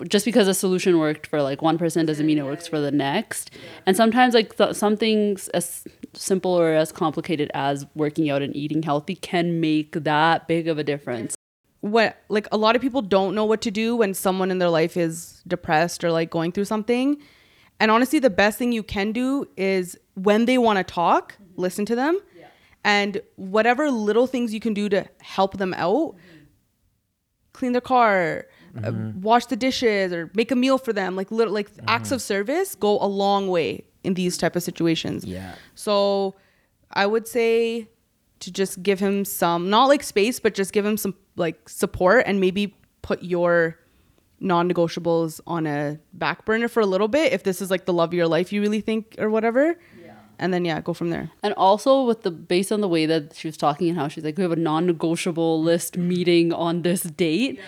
just 0.09 0.24
because 0.24 0.49
a 0.49 0.55
solution 0.55 0.99
worked 0.99 1.26
for 1.26 1.43
like 1.43 1.62
one 1.62 1.78
person 1.78 2.05
doesn't 2.07 2.26
mean 2.26 2.39
it 2.39 2.45
works 2.45 2.66
for 2.66 2.80
the 2.80 2.91
next. 2.91 3.51
And 3.87 3.97
sometimes 3.97 4.34
like 4.34 4.57
th- 4.57 4.74
some 4.74 4.97
things, 4.97 5.49
as 5.49 5.87
simple 6.12 6.51
or 6.51 6.72
as 6.72 6.93
complicated 6.93 7.51
as 7.55 7.87
working 7.95 8.30
out 8.30 8.43
and 8.43 8.55
eating 8.57 8.82
healthy 8.82 9.14
can 9.16 9.61
make 9.61 9.93
that 9.93 10.49
big 10.49 10.68
of 10.68 10.78
a 10.78 10.84
difference. 10.84 11.34
what 11.80 12.16
like 12.28 12.49
a 12.53 12.57
lot 12.57 12.74
of 12.74 12.82
people 12.82 13.03
don't 13.03 13.34
know 13.34 13.45
what 13.45 13.61
to 13.62 13.70
do 13.70 13.95
when 13.97 14.12
someone 14.14 14.51
in 14.51 14.59
their 14.59 14.70
life 14.70 14.97
is 14.97 15.43
depressed 15.47 16.03
or 16.03 16.11
like 16.11 16.30
going 16.30 16.53
through 16.53 16.64
something. 16.64 17.16
And 17.78 17.91
honestly, 17.91 18.18
the 18.18 18.30
best 18.30 18.59
thing 18.59 18.72
you 18.72 18.82
can 18.82 19.12
do 19.12 19.47
is 19.57 19.99
when 20.14 20.47
they 20.47 20.59
want 20.59 20.78
to 20.78 20.84
talk, 20.84 21.34
mm-hmm. 21.34 21.61
listen 21.61 21.87
to 21.87 21.95
them. 21.95 22.20
And 22.84 23.20
whatever 23.34 23.91
little 23.91 24.28
things 24.28 24.55
you 24.55 24.61
can 24.61 24.72
do 24.72 24.89
to 24.89 25.07
help 25.20 25.59
them 25.59 25.74
out, 25.74 26.14
clean 27.53 27.72
their 27.72 27.80
car, 27.80 28.47
uh, 28.84 28.92
wash 29.20 29.46
the 29.46 29.56
dishes 29.56 30.12
or 30.12 30.30
make 30.34 30.50
a 30.50 30.56
meal 30.56 30.78
for 30.78 30.92
them, 30.92 31.16
like 31.16 31.30
little 31.30 31.54
like 31.54 31.68
acts 31.86 32.12
of 32.12 32.20
service 32.22 32.74
go 32.74 32.98
a 33.00 33.06
long 33.06 33.48
way 33.48 33.84
in 34.04 34.14
these 34.14 34.36
type 34.36 34.56
of 34.56 34.62
situations. 34.62 35.24
Yeah. 35.24 35.54
So 35.74 36.34
I 36.92 37.06
would 37.06 37.26
say 37.26 37.88
to 38.40 38.50
just 38.52 38.82
give 38.82 39.00
him 39.00 39.24
some 39.24 39.70
not 39.70 39.86
like 39.86 40.02
space, 40.02 40.40
but 40.40 40.54
just 40.54 40.72
give 40.72 40.84
him 40.84 40.96
some 40.96 41.14
like 41.36 41.68
support 41.68 42.24
and 42.26 42.40
maybe 42.40 42.76
put 43.02 43.22
your 43.22 43.78
non-negotiables 44.40 45.40
on 45.46 45.66
a 45.66 45.98
back 46.12 46.44
burner 46.44 46.68
for 46.68 46.80
a 46.80 46.86
little 46.86 47.08
bit 47.08 47.32
if 47.32 47.42
this 47.42 47.62
is 47.62 47.70
like 47.70 47.86
the 47.86 47.92
love 47.92 48.10
of 48.10 48.14
your 48.14 48.28
life 48.28 48.52
you 48.52 48.60
really 48.60 48.80
think 48.80 49.14
or 49.18 49.30
whatever. 49.30 49.76
And 50.38 50.52
then 50.52 50.66
yeah, 50.66 50.82
go 50.82 50.92
from 50.92 51.08
there. 51.08 51.30
And 51.42 51.54
also 51.54 52.02
with 52.02 52.22
the 52.22 52.30
based 52.30 52.70
on 52.70 52.82
the 52.82 52.88
way 52.88 53.06
that 53.06 53.34
she 53.34 53.48
was 53.48 53.56
talking 53.56 53.88
and 53.88 53.98
how 53.98 54.08
she's 54.08 54.22
like, 54.22 54.36
we 54.36 54.42
have 54.42 54.52
a 54.52 54.56
non-negotiable 54.56 55.62
list 55.62 55.96
meeting 55.96 56.52
on 56.52 56.82
this 56.82 57.02
date. 57.04 57.58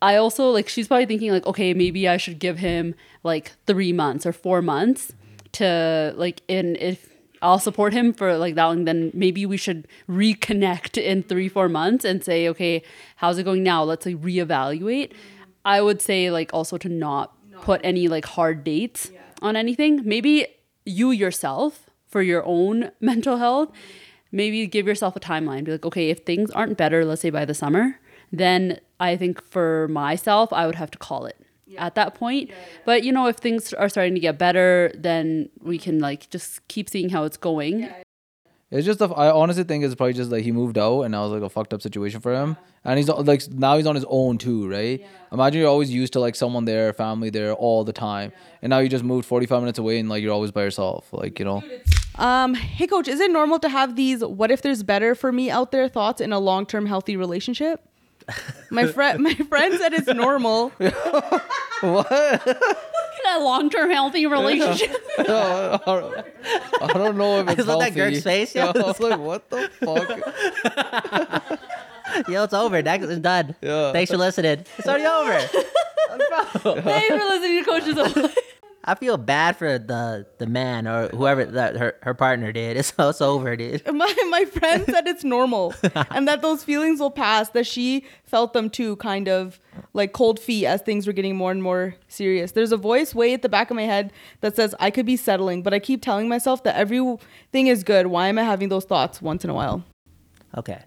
I 0.00 0.16
also 0.16 0.50
like 0.50 0.68
she's 0.68 0.88
probably 0.88 1.06
thinking 1.06 1.30
like, 1.30 1.46
okay, 1.46 1.74
maybe 1.74 2.08
I 2.08 2.16
should 2.16 2.38
give 2.38 2.58
him 2.58 2.94
like 3.22 3.52
three 3.66 3.92
months 3.92 4.26
or 4.26 4.32
four 4.32 4.62
months 4.62 5.12
to 5.52 6.12
like 6.16 6.42
in 6.48 6.76
if 6.76 7.14
I'll 7.42 7.58
support 7.58 7.92
him 7.92 8.14
for 8.14 8.36
like 8.38 8.54
that 8.54 8.64
long, 8.64 8.84
then 8.84 9.10
maybe 9.12 9.44
we 9.44 9.58
should 9.58 9.86
reconnect 10.08 10.96
in 11.00 11.22
three, 11.22 11.48
four 11.48 11.68
months 11.68 12.04
and 12.04 12.24
say, 12.24 12.48
okay, 12.48 12.82
how's 13.16 13.36
it 13.36 13.42
going 13.42 13.62
now? 13.62 13.84
Let's 13.84 14.06
like 14.06 14.16
reevaluate. 14.16 15.12
I 15.64 15.82
would 15.82 16.00
say 16.00 16.30
like 16.30 16.52
also 16.54 16.78
to 16.78 16.88
not 16.88 17.36
put 17.62 17.80
any 17.84 18.08
like 18.08 18.24
hard 18.24 18.64
dates 18.64 19.10
on 19.42 19.56
anything. 19.56 20.00
Maybe 20.04 20.46
you 20.86 21.10
yourself 21.10 21.90
for 22.06 22.22
your 22.22 22.44
own 22.46 22.90
mental 23.00 23.36
health, 23.36 23.72
maybe 24.32 24.66
give 24.66 24.86
yourself 24.86 25.16
a 25.16 25.20
timeline. 25.20 25.64
Be 25.64 25.72
like, 25.72 25.84
okay, 25.84 26.10
if 26.10 26.20
things 26.20 26.50
aren't 26.50 26.78
better, 26.78 27.04
let's 27.04 27.22
say 27.22 27.30
by 27.30 27.44
the 27.44 27.54
summer, 27.54 27.98
then 28.38 28.80
I 29.00 29.16
think 29.16 29.42
for 29.42 29.88
myself, 29.88 30.52
I 30.52 30.66
would 30.66 30.76
have 30.76 30.90
to 30.92 30.98
call 30.98 31.26
it 31.26 31.36
at 31.78 31.94
that 31.94 32.14
point. 32.14 32.50
But 32.84 33.04
you 33.04 33.12
know, 33.12 33.26
if 33.26 33.36
things 33.36 33.72
are 33.72 33.88
starting 33.88 34.14
to 34.14 34.20
get 34.20 34.38
better, 34.38 34.92
then 34.94 35.50
we 35.60 35.78
can 35.78 35.98
like 35.98 36.30
just 36.30 36.66
keep 36.68 36.88
seeing 36.88 37.10
how 37.10 37.24
it's 37.24 37.36
going. 37.36 37.88
It's 38.70 38.86
just, 38.86 39.00
a, 39.00 39.04
I 39.04 39.30
honestly 39.30 39.62
think 39.62 39.84
it's 39.84 39.94
probably 39.94 40.14
just 40.14 40.32
like 40.32 40.42
he 40.42 40.50
moved 40.50 40.78
out 40.78 41.02
and 41.02 41.12
now 41.12 41.26
it's 41.26 41.32
like 41.32 41.42
a 41.42 41.48
fucked 41.48 41.72
up 41.72 41.80
situation 41.80 42.20
for 42.20 42.34
him. 42.34 42.56
And 42.84 42.98
he's 42.98 43.08
like, 43.08 43.48
now 43.50 43.76
he's 43.76 43.86
on 43.86 43.94
his 43.94 44.04
own 44.08 44.36
too, 44.36 44.68
right? 44.68 45.04
Imagine 45.30 45.60
you're 45.60 45.70
always 45.70 45.92
used 45.92 46.12
to 46.14 46.20
like 46.20 46.34
someone 46.34 46.64
there, 46.64 46.92
family 46.92 47.30
there 47.30 47.52
all 47.52 47.84
the 47.84 47.92
time. 47.92 48.32
And 48.62 48.70
now 48.70 48.80
you 48.80 48.88
just 48.88 49.04
moved 49.04 49.26
45 49.26 49.60
minutes 49.60 49.78
away 49.78 50.00
and 50.00 50.08
like 50.08 50.24
you're 50.24 50.32
always 50.32 50.50
by 50.50 50.62
yourself. 50.62 51.12
Like, 51.12 51.38
you 51.38 51.44
know? 51.44 51.62
Um, 52.16 52.54
hey 52.54 52.88
coach, 52.88 53.06
is 53.06 53.20
it 53.20 53.30
normal 53.30 53.60
to 53.60 53.68
have 53.68 53.94
these 53.94 54.24
what 54.24 54.50
if 54.50 54.62
there's 54.62 54.82
better 54.82 55.14
for 55.14 55.30
me 55.30 55.50
out 55.50 55.70
there 55.70 55.88
thoughts 55.88 56.20
in 56.20 56.32
a 56.32 56.40
long-term 56.40 56.86
healthy 56.86 57.16
relationship? 57.16 57.80
My 58.70 58.86
friend 58.86 59.22
my 59.22 59.34
friend 59.34 59.78
said 59.78 59.92
it's 59.94 60.06
normal. 60.08 60.72
What? 61.80 62.08
That 62.08 63.40
long 63.40 63.68
term 63.68 63.90
healthy 63.90 64.26
relationship. 64.26 64.94
I 65.18 65.78
don't 66.94 67.16
know 67.18 67.40
if 67.40 67.48
I 67.48 67.52
it's 67.52 67.56
just 67.56 67.68
looked 67.68 67.82
at 67.82 67.92
healthy. 67.92 67.94
Gert's 67.94 68.22
face, 68.22 68.54
Yeah, 68.54 68.72
yeah. 68.74 68.82
I 68.82 68.86
was 68.86 69.00
like, 69.00 69.18
what 69.18 69.50
the 69.50 69.68
fuck? 69.80 70.08
Yo, 72.28 72.44
it's 72.44 72.54
over. 72.54 72.80
That 72.80 73.02
is 73.02 73.18
done. 73.18 73.54
Yeah. 73.60 73.92
Thanks 73.92 74.10
for 74.10 74.16
listening. 74.16 74.64
It's 74.78 74.88
already 74.88 75.04
over. 75.04 75.38
Thanks 76.82 77.08
for 77.08 77.24
listening 77.28 77.64
to 77.64 77.70
Coach's 77.70 77.98
Advice. 77.98 78.34
I 78.86 78.94
feel 78.94 79.16
bad 79.16 79.56
for 79.56 79.78
the 79.78 80.26
the 80.38 80.46
man 80.46 80.86
or 80.86 81.08
whoever 81.08 81.44
that 81.44 81.76
her, 81.76 81.96
her 82.02 82.14
partner 82.14 82.52
did. 82.52 82.76
It's, 82.84 82.92
it's 82.98 83.20
over, 83.20 83.56
dude. 83.56 83.82
My 83.92 84.14
my 84.28 84.44
friend 84.44 84.84
said 84.86 85.06
it's 85.06 85.24
normal 85.24 85.74
and 86.10 86.28
that 86.28 86.42
those 86.42 86.62
feelings 86.64 87.00
will 87.00 87.10
pass, 87.10 87.48
that 87.50 87.66
she 87.66 88.04
felt 88.24 88.52
them 88.52 88.68
too, 88.68 88.96
kind 88.96 89.28
of 89.28 89.58
like 89.94 90.12
cold 90.12 90.38
feet 90.38 90.66
as 90.66 90.82
things 90.82 91.06
were 91.06 91.12
getting 91.12 91.36
more 91.36 91.50
and 91.50 91.62
more 91.62 91.94
serious. 92.08 92.52
There's 92.52 92.72
a 92.72 92.76
voice 92.76 93.14
way 93.14 93.32
at 93.32 93.42
the 93.42 93.48
back 93.48 93.70
of 93.70 93.76
my 93.76 93.84
head 93.84 94.12
that 94.40 94.56
says 94.56 94.74
I 94.80 94.90
could 94.90 95.06
be 95.06 95.16
settling, 95.16 95.62
but 95.62 95.72
I 95.72 95.78
keep 95.78 96.02
telling 96.02 96.28
myself 96.28 96.62
that 96.64 96.76
everything 96.76 97.66
is 97.68 97.84
good. 97.84 98.08
Why 98.08 98.28
am 98.28 98.38
I 98.38 98.42
having 98.42 98.68
those 98.68 98.84
thoughts 98.84 99.22
once 99.22 99.44
in 99.44 99.50
a 99.50 99.54
while? 99.54 99.84
Okay. 100.56 100.82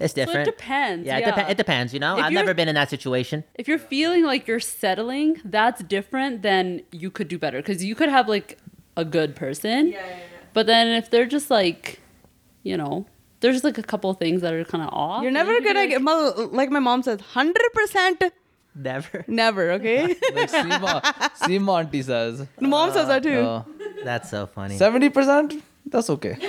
It's 0.00 0.14
So 0.14 0.20
it 0.22 0.26
different. 0.26 0.46
depends. 0.46 1.06
yeah, 1.06 1.18
Yeah, 1.18 1.28
It, 1.28 1.34
depe- 1.34 1.50
it 1.50 1.56
depends. 1.56 1.94
You 1.94 2.00
know, 2.00 2.18
If 2.18 2.24
I've 2.24 2.32
never 2.32 2.54
been 2.54 2.68
in 2.68 2.74
that 2.74 2.90
situation. 2.90 3.44
If 3.54 3.68
you're 3.68 3.78
feeling 3.78 4.24
like 4.24 4.46
you're 4.48 4.60
settling, 4.60 5.40
that's 5.44 5.82
different 5.82 6.42
than 6.42 6.82
you 6.92 7.10
could 7.10 7.28
do 7.28 7.38
better 7.38 7.58
because 7.58 7.84
you 7.84 7.94
could 7.94 8.08
have 8.08 8.28
like 8.28 8.58
a 8.96 9.04
good 9.04 9.34
person. 9.36 9.88
Yeah, 9.88 10.06
yeah, 10.06 10.16
But 10.52 10.66
then 10.66 10.88
if 10.88 11.10
they're 11.10 11.26
just 11.26 11.50
like, 11.50 12.00
you 12.62 12.76
know, 12.76 13.06
there's 13.40 13.62
like 13.64 13.76
a 13.78 13.82
couple 13.82 14.12
things 14.14 14.40
that 14.42 14.52
are 14.54 14.64
kind 14.64 14.82
of 14.82 14.90
off. 14.92 15.22
You're 15.22 15.30
never 15.32 15.60
gonna 15.60 15.82
be 15.86 15.88
get 15.88 16.02
like 16.52 16.70
my 16.70 16.78
mom 16.80 17.02
says, 17.02 17.20
hundred 17.20 17.70
percent 17.74 18.22
Never. 18.74 19.24
never. 19.28 19.70
Okay, 19.72 20.02
Like 20.34 20.50
Seema, 20.50 21.00
Seema 21.38 21.78
auntie 21.80 22.02
says. 22.02 22.46
mom 22.60 22.90
says 22.92 23.06
that 23.08 23.22
too. 23.22 23.38
Uh, 23.38 23.62
That's 24.02 24.30
so 24.30 24.46
funny. 24.46 24.76
70%? 24.78 25.62
That's 25.86 26.10
okay. 26.10 26.36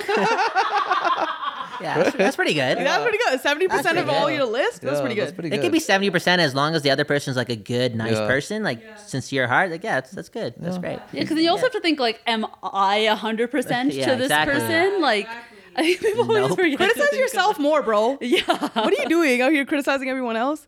yeah, 1.80 2.02
that's, 2.02 2.16
that's 2.16 2.36
pretty 2.36 2.54
good. 2.54 2.78
That's 2.78 3.02
pretty 3.02 3.18
good. 3.18 3.40
Seventy 3.40 3.68
percent 3.68 3.98
of 3.98 4.04
pretty 4.04 4.18
all 4.18 4.26
good. 4.28 4.34
your 4.36 4.44
list. 4.46 4.82
That's 4.82 4.94
Yeah, 4.96 5.00
pretty 5.00 5.14
good. 5.14 5.22
That's 5.28 5.32
pretty 5.36 5.56
It 5.56 5.60
could 5.60 5.72
be 5.72 5.80
seventy 5.80 6.10
percent 6.10 6.40
as 6.42 6.54
long 6.54 6.74
as 6.74 6.82
the 6.82 6.90
other 6.90 7.04
person's 7.04 7.36
like 7.36 7.48
a 7.50 7.56
good, 7.56 7.94
nice 7.94 8.12
Yeah. 8.12 8.26
person, 8.26 8.62
like 8.62 8.82
sincere 8.98 9.46
heart. 9.46 9.70
Like, 9.70 9.84
yeah, 9.84 9.96
that's, 9.96 10.10
that's 10.12 10.28
good. 10.28 10.54
That's 10.58 10.78
great. 10.78 10.98
Yeah, 11.12 11.20
because 11.22 11.38
you 11.38 11.50
also 11.50 11.62
have 11.64 11.72
to 11.72 11.80
think 11.80 11.98
like, 12.00 12.20
am 12.26 12.46
I 12.62 12.96
a 12.98 13.14
hundred 13.14 13.50
percent 13.50 13.92
Yeah, 13.94 14.06
to 14.10 14.16
this 14.16 14.26
exactly. 14.26 14.54
person? 14.60 15.00
Like, 15.00 15.28
I 15.76 15.82
think 15.82 16.00
people 16.00 16.22
always 16.22 16.48
Nope. 16.48 16.58
forget. 16.58 16.70
to 16.72 16.76
Criticize 16.78 17.02
think 17.02 17.12
of 17.14 17.18
yourself 17.18 17.58
more, 17.58 17.82
bro. 17.82 18.18
Yeah. 18.20 18.40
What 18.46 18.92
are 18.92 19.02
you 19.02 19.08
doing 19.08 19.42
out 19.42 19.52
here 19.52 19.64
criticizing 19.64 20.08
everyone 20.08 20.36
else? 20.36 20.66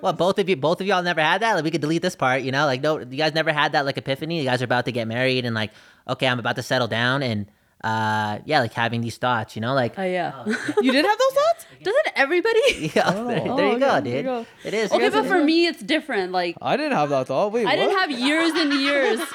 Well, 0.00 0.12
both 0.12 0.38
of 0.38 0.48
you, 0.48 0.56
both 0.56 0.80
of 0.80 0.86
y'all 0.86 1.02
never 1.02 1.20
had 1.22 1.40
that. 1.42 1.54
Like, 1.54 1.64
we 1.64 1.70
could 1.70 1.80
delete 1.80 2.02
this 2.02 2.14
part. 2.16 2.42
You 2.42 2.52
know, 2.52 2.66
like, 2.66 2.82
no, 2.82 2.98
you 2.98 3.16
guys 3.16 3.32
never 3.34 3.52
had 3.52 3.72
that 3.72 3.86
like 3.86 3.96
epiphany. 3.96 4.38
You 4.38 4.44
guys 4.44 4.60
are 4.60 4.66
about 4.66 4.84
to 4.84 4.92
get 4.92 5.08
married, 5.08 5.44
and 5.46 5.54
like, 5.54 5.70
okay, 6.08 6.26
I'm 6.26 6.38
about 6.38 6.56
to 6.56 6.62
settle 6.62 6.88
down, 6.88 7.22
and 7.22 7.46
uh, 7.84 8.38
yeah, 8.46 8.60
like 8.60 8.72
having 8.72 9.02
these 9.02 9.18
thoughts. 9.18 9.54
You 9.56 9.62
know, 9.62 9.74
like, 9.74 9.98
Oh 9.98 10.02
yeah. 10.02 10.44
You 10.80 10.90
did 10.90 11.04
have 11.04 11.18
those 11.18 11.32
thoughts? 11.34 11.66
Doesn't 11.82 12.08
everybody? 12.16 12.60
yeah, 12.96 13.10
there, 13.10 13.24
there 13.24 13.40
Oh, 13.50 13.56
you 13.58 13.62
okay, 13.72 13.78
go, 13.78 13.78
there 13.78 14.00
dude. 14.02 14.14
you 14.16 14.22
go. 14.22 14.46
It 14.64 14.72
is. 14.74 14.90
Okay, 14.90 15.10
but 15.10 15.26
for 15.26 15.36
is. 15.36 15.44
me, 15.44 15.66
it's 15.66 15.82
different. 15.82 16.32
Like, 16.32 16.56
I 16.62 16.76
didn't 16.78 16.92
have 16.92 17.10
that 17.10 17.26
thought. 17.26 17.52
Wait, 17.52 17.66
I 17.66 17.76
didn't 17.76 17.96
have 17.98 18.10
years 18.10 18.52
and 18.54 18.72
years. 18.72 19.20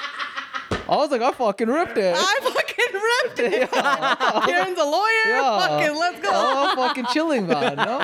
I 0.89 0.95
was 0.95 1.11
like, 1.11 1.21
I 1.21 1.31
fucking 1.31 1.67
ripped 1.67 1.97
it. 1.99 2.15
I 2.17 2.39
fucking 2.41 2.93
ripped 2.93 3.39
it. 3.53 3.69
Karen's 3.71 4.79
a 4.79 4.83
lawyer. 4.83 5.27
Yeah. 5.27 5.59
Fucking 5.67 5.95
let's 5.99 6.19
go. 6.19 6.29
Oh, 6.31 6.73
fucking 6.75 7.05
chilling, 7.13 7.45
man. 7.47 7.75
No, 7.75 7.99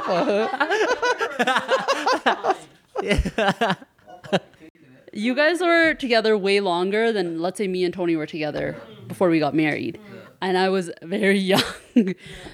You 5.11 5.33
guys 5.33 5.61
were 5.61 5.93
together 5.93 6.37
way 6.37 6.59
longer 6.59 7.11
than, 7.13 7.41
let's 7.41 7.57
say, 7.57 7.67
me 7.67 7.83
and 7.85 7.93
Tony 7.93 8.15
were 8.17 8.25
together 8.25 8.75
before 9.07 9.29
we 9.29 9.39
got 9.39 9.55
married. 9.55 9.97
And 10.41 10.57
I 10.57 10.69
was 10.69 10.91
very 11.03 11.39
young. 11.53 11.63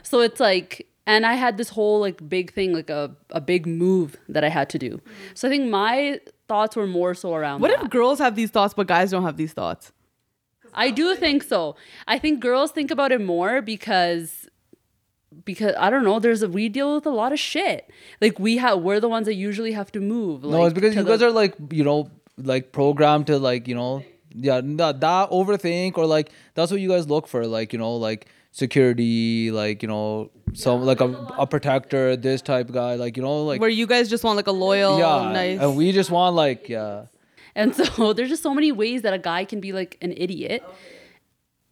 so 0.03 0.19
it's 0.21 0.39
like, 0.39 0.87
and 1.07 1.25
I 1.25 1.33
had 1.33 1.57
this 1.57 1.69
whole 1.69 1.99
like 1.99 2.27
big 2.29 2.53
thing, 2.53 2.73
like 2.73 2.89
a, 2.89 3.15
a 3.31 3.41
big 3.41 3.65
move 3.65 4.17
that 4.29 4.43
I 4.43 4.49
had 4.49 4.69
to 4.71 4.79
do. 4.79 5.01
So 5.33 5.47
I 5.47 5.51
think 5.51 5.69
my 5.69 6.19
thoughts 6.47 6.75
were 6.75 6.87
more 6.87 7.13
so 7.13 7.33
around 7.33 7.61
What 7.61 7.71
that. 7.71 7.85
if 7.85 7.89
girls 7.89 8.19
have 8.19 8.35
these 8.35 8.49
thoughts 8.51 8.73
but 8.73 8.87
guys 8.87 9.11
don't 9.11 9.23
have 9.23 9.37
these 9.37 9.53
thoughts? 9.53 9.91
I 10.73 10.89
do 10.91 11.15
think 11.15 11.43
so. 11.43 11.75
I 12.07 12.17
think 12.19 12.39
girls 12.39 12.71
think 12.71 12.91
about 12.91 13.11
it 13.11 13.19
more 13.21 13.61
because 13.61 14.47
because 15.45 15.73
I 15.79 15.89
don't 15.89 16.03
know, 16.03 16.19
there's 16.19 16.43
a 16.43 16.49
we 16.49 16.69
deal 16.69 16.95
with 16.95 17.05
a 17.05 17.09
lot 17.09 17.31
of 17.33 17.39
shit. 17.39 17.89
Like 18.21 18.37
we 18.39 18.57
have 18.57 18.79
we're 18.79 18.99
the 18.99 19.09
ones 19.09 19.25
that 19.25 19.33
usually 19.35 19.71
have 19.71 19.91
to 19.93 19.99
move. 20.01 20.43
no, 20.43 20.65
it's 20.65 20.73
because 20.73 20.93
to 20.93 21.01
you 21.01 21.05
guys 21.05 21.19
the- 21.19 21.27
are 21.27 21.31
like, 21.31 21.55
you 21.71 21.83
know, 21.83 22.09
like 22.37 22.71
programmed 22.71 23.27
to 23.27 23.37
like, 23.39 23.67
you 23.67 23.75
know, 23.75 24.03
yeah, 24.35 24.61
that, 24.63 24.99
that 25.01 25.29
overthink 25.29 25.97
or 25.97 26.05
like 26.05 26.31
that's 26.53 26.71
what 26.71 26.81
you 26.81 26.89
guys 26.89 27.07
look 27.07 27.27
for, 27.27 27.45
like, 27.45 27.73
you 27.73 27.79
know, 27.79 27.95
like 27.95 28.27
security, 28.51 29.51
like, 29.51 29.81
you 29.81 29.87
know, 29.87 30.29
some 30.53 30.83
like 30.83 31.01
a, 31.01 31.09
a 31.37 31.47
protector, 31.47 32.15
this 32.15 32.41
type 32.41 32.71
guy, 32.71 32.95
like, 32.95 33.17
you 33.17 33.23
know, 33.23 33.43
like 33.43 33.61
Where 33.61 33.69
you 33.69 33.87
guys 33.87 34.09
just 34.09 34.23
want 34.23 34.37
like 34.37 34.47
a 34.47 34.51
loyal, 34.51 34.99
yeah, 34.99 35.31
nice. 35.31 35.59
and 35.59 35.75
we 35.75 35.91
just 35.91 36.11
want 36.11 36.35
like, 36.35 36.69
yeah, 36.69 37.05
And 37.55 37.75
so 37.75 38.13
there's 38.13 38.29
just 38.29 38.43
so 38.43 38.53
many 38.53 38.71
ways 38.71 39.01
that 39.03 39.13
a 39.13 39.19
guy 39.19 39.45
can 39.45 39.59
be 39.59 39.71
like 39.71 39.97
an 40.01 40.13
idiot. 40.15 40.63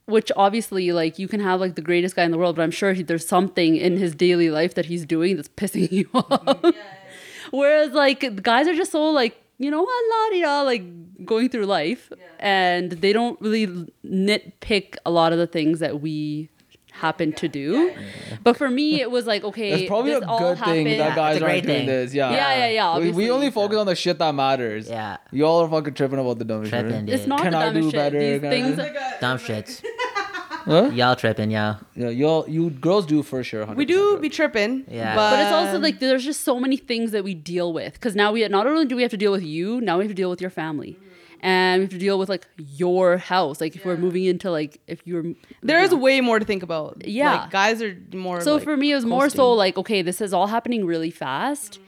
Which 0.06 0.32
obviously, 0.36 0.90
like, 0.90 1.20
you 1.20 1.28
can 1.28 1.38
have 1.38 1.60
like 1.60 1.76
the 1.76 1.82
greatest 1.82 2.16
guy 2.16 2.24
in 2.24 2.32
the 2.32 2.38
world, 2.38 2.56
but 2.56 2.62
I'm 2.62 2.72
sure 2.72 2.94
he, 2.94 3.04
there's 3.04 3.28
something 3.28 3.76
in 3.76 3.96
his 3.96 4.12
daily 4.12 4.50
life 4.50 4.74
that 4.74 4.86
he's 4.86 5.06
doing 5.06 5.36
that's 5.36 5.48
pissing 5.48 5.88
you 5.98 6.08
off. 6.12 6.24
Mm-hmm. 6.46 7.56
Whereas, 7.56 7.92
like, 7.92 8.42
guys 8.42 8.66
are 8.66 8.74
just 8.74 8.90
so 8.90 9.10
like, 9.10 9.40
you 9.60 9.70
know, 9.70 9.82
la 9.82 10.22
di 10.30 10.40
da, 10.42 10.62
like 10.62 10.82
going 11.24 11.48
through 11.50 11.66
life, 11.66 12.10
and 12.38 12.90
they 12.92 13.12
don't 13.12 13.38
really 13.40 13.66
nitpick 14.04 14.96
a 15.04 15.10
lot 15.10 15.32
of 15.34 15.38
the 15.38 15.46
things 15.46 15.78
that 15.80 16.00
we 16.00 16.48
happened 16.92 17.36
to 17.36 17.48
do. 17.48 17.92
But 18.42 18.56
for 18.56 18.68
me, 18.68 19.00
it 19.00 19.10
was 19.10 19.26
like, 19.26 19.42
okay, 19.44 19.70
It's 19.72 19.88
probably 19.88 20.12
this 20.12 20.22
a 20.22 20.26
all 20.28 20.38
good 20.38 20.58
thing 20.58 20.86
happened. 20.86 21.00
that 21.00 21.16
guys 21.16 21.40
aren't 21.40 21.44
great 21.44 21.64
doing 21.66 21.86
this. 21.86 22.12
Yeah. 22.12 22.30
Yeah, 22.30 22.54
yeah, 22.66 22.68
yeah, 22.70 22.98
We, 22.98 23.12
we 23.12 23.30
only 23.30 23.50
focus 23.50 23.78
on 23.78 23.86
the 23.86 23.94
shit 23.94 24.18
that 24.18 24.34
matters. 24.34 24.88
Yeah. 24.88 25.16
You 25.30 25.44
all 25.46 25.60
are 25.64 25.68
fucking 25.70 25.94
tripping 25.94 26.18
about 26.18 26.38
the 26.38 26.44
dumb 26.44 26.64
shit. 26.64 26.70
Tripping. 26.70 27.08
It's 27.08 27.26
not 27.26 27.40
Can 27.42 27.52
the 27.52 27.58
I 27.58 27.72
do 27.72 27.82
shit. 27.84 27.92
better, 27.94 28.18
These 28.18 28.40
kinda 28.40 28.50
things. 28.50 28.76
thing? 28.76 28.94
Dumb 29.20 29.38
shits. 29.38 29.82
Huh? 30.64 30.90
Y'all 30.92 31.16
tripping, 31.16 31.50
yo. 31.50 31.76
Yeah, 31.94 32.08
y'all, 32.10 32.48
you 32.48 32.70
girls 32.70 33.06
do 33.06 33.22
for 33.22 33.42
sure. 33.42 33.66
100% 33.66 33.76
We 33.76 33.84
do 33.84 34.18
be 34.18 34.28
tripping. 34.28 34.84
Yeah. 34.88 35.14
But, 35.14 35.30
But 35.30 35.40
it's 35.40 35.52
also 35.52 35.78
like 35.78 36.00
there's 36.00 36.24
just 36.24 36.42
so 36.42 36.60
many 36.60 36.76
things 36.76 37.12
that 37.12 37.24
we 37.24 37.34
deal 37.34 37.72
with 37.72 37.94
because 37.94 38.14
now 38.14 38.32
we 38.32 38.46
not 38.48 38.66
only 38.66 38.86
do 38.86 38.96
we 38.96 39.02
have 39.02 39.10
to 39.12 39.16
deal 39.16 39.32
with 39.32 39.42
you, 39.42 39.80
now 39.80 39.98
we 39.98 40.04
have 40.04 40.10
to 40.10 40.14
deal 40.14 40.30
with 40.30 40.40
your 40.40 40.50
family, 40.50 40.92
mm-hmm. 40.92 41.46
and 41.46 41.80
we 41.80 41.84
have 41.84 41.90
to 41.90 41.98
deal 41.98 42.18
with 42.18 42.28
like 42.28 42.46
your 42.56 43.16
house. 43.16 43.60
Like 43.60 43.74
if 43.74 43.84
we're 43.84 43.96
moving 43.96 44.24
into 44.24 44.50
like 44.50 44.80
if 44.86 45.00
you're 45.06 45.24
there 45.62 45.82
is 45.82 45.94
way 45.94 46.20
more 46.20 46.38
to 46.38 46.44
think 46.44 46.62
about. 46.62 47.06
Yeah. 47.06 47.42
Like, 47.42 47.50
guys 47.50 47.82
are 47.82 47.96
more. 48.12 48.40
So 48.40 48.54
like, 48.54 48.64
for 48.64 48.76
me, 48.76 48.92
it 48.92 48.96
was 48.96 49.06
more 49.06 49.30
so 49.30 49.52
like, 49.52 49.78
okay, 49.78 50.02
this 50.02 50.20
is 50.20 50.32
all 50.32 50.48
happening 50.48 50.84
really 50.84 51.10
fast. 51.10 51.74
Mm-hmm. 51.74 51.84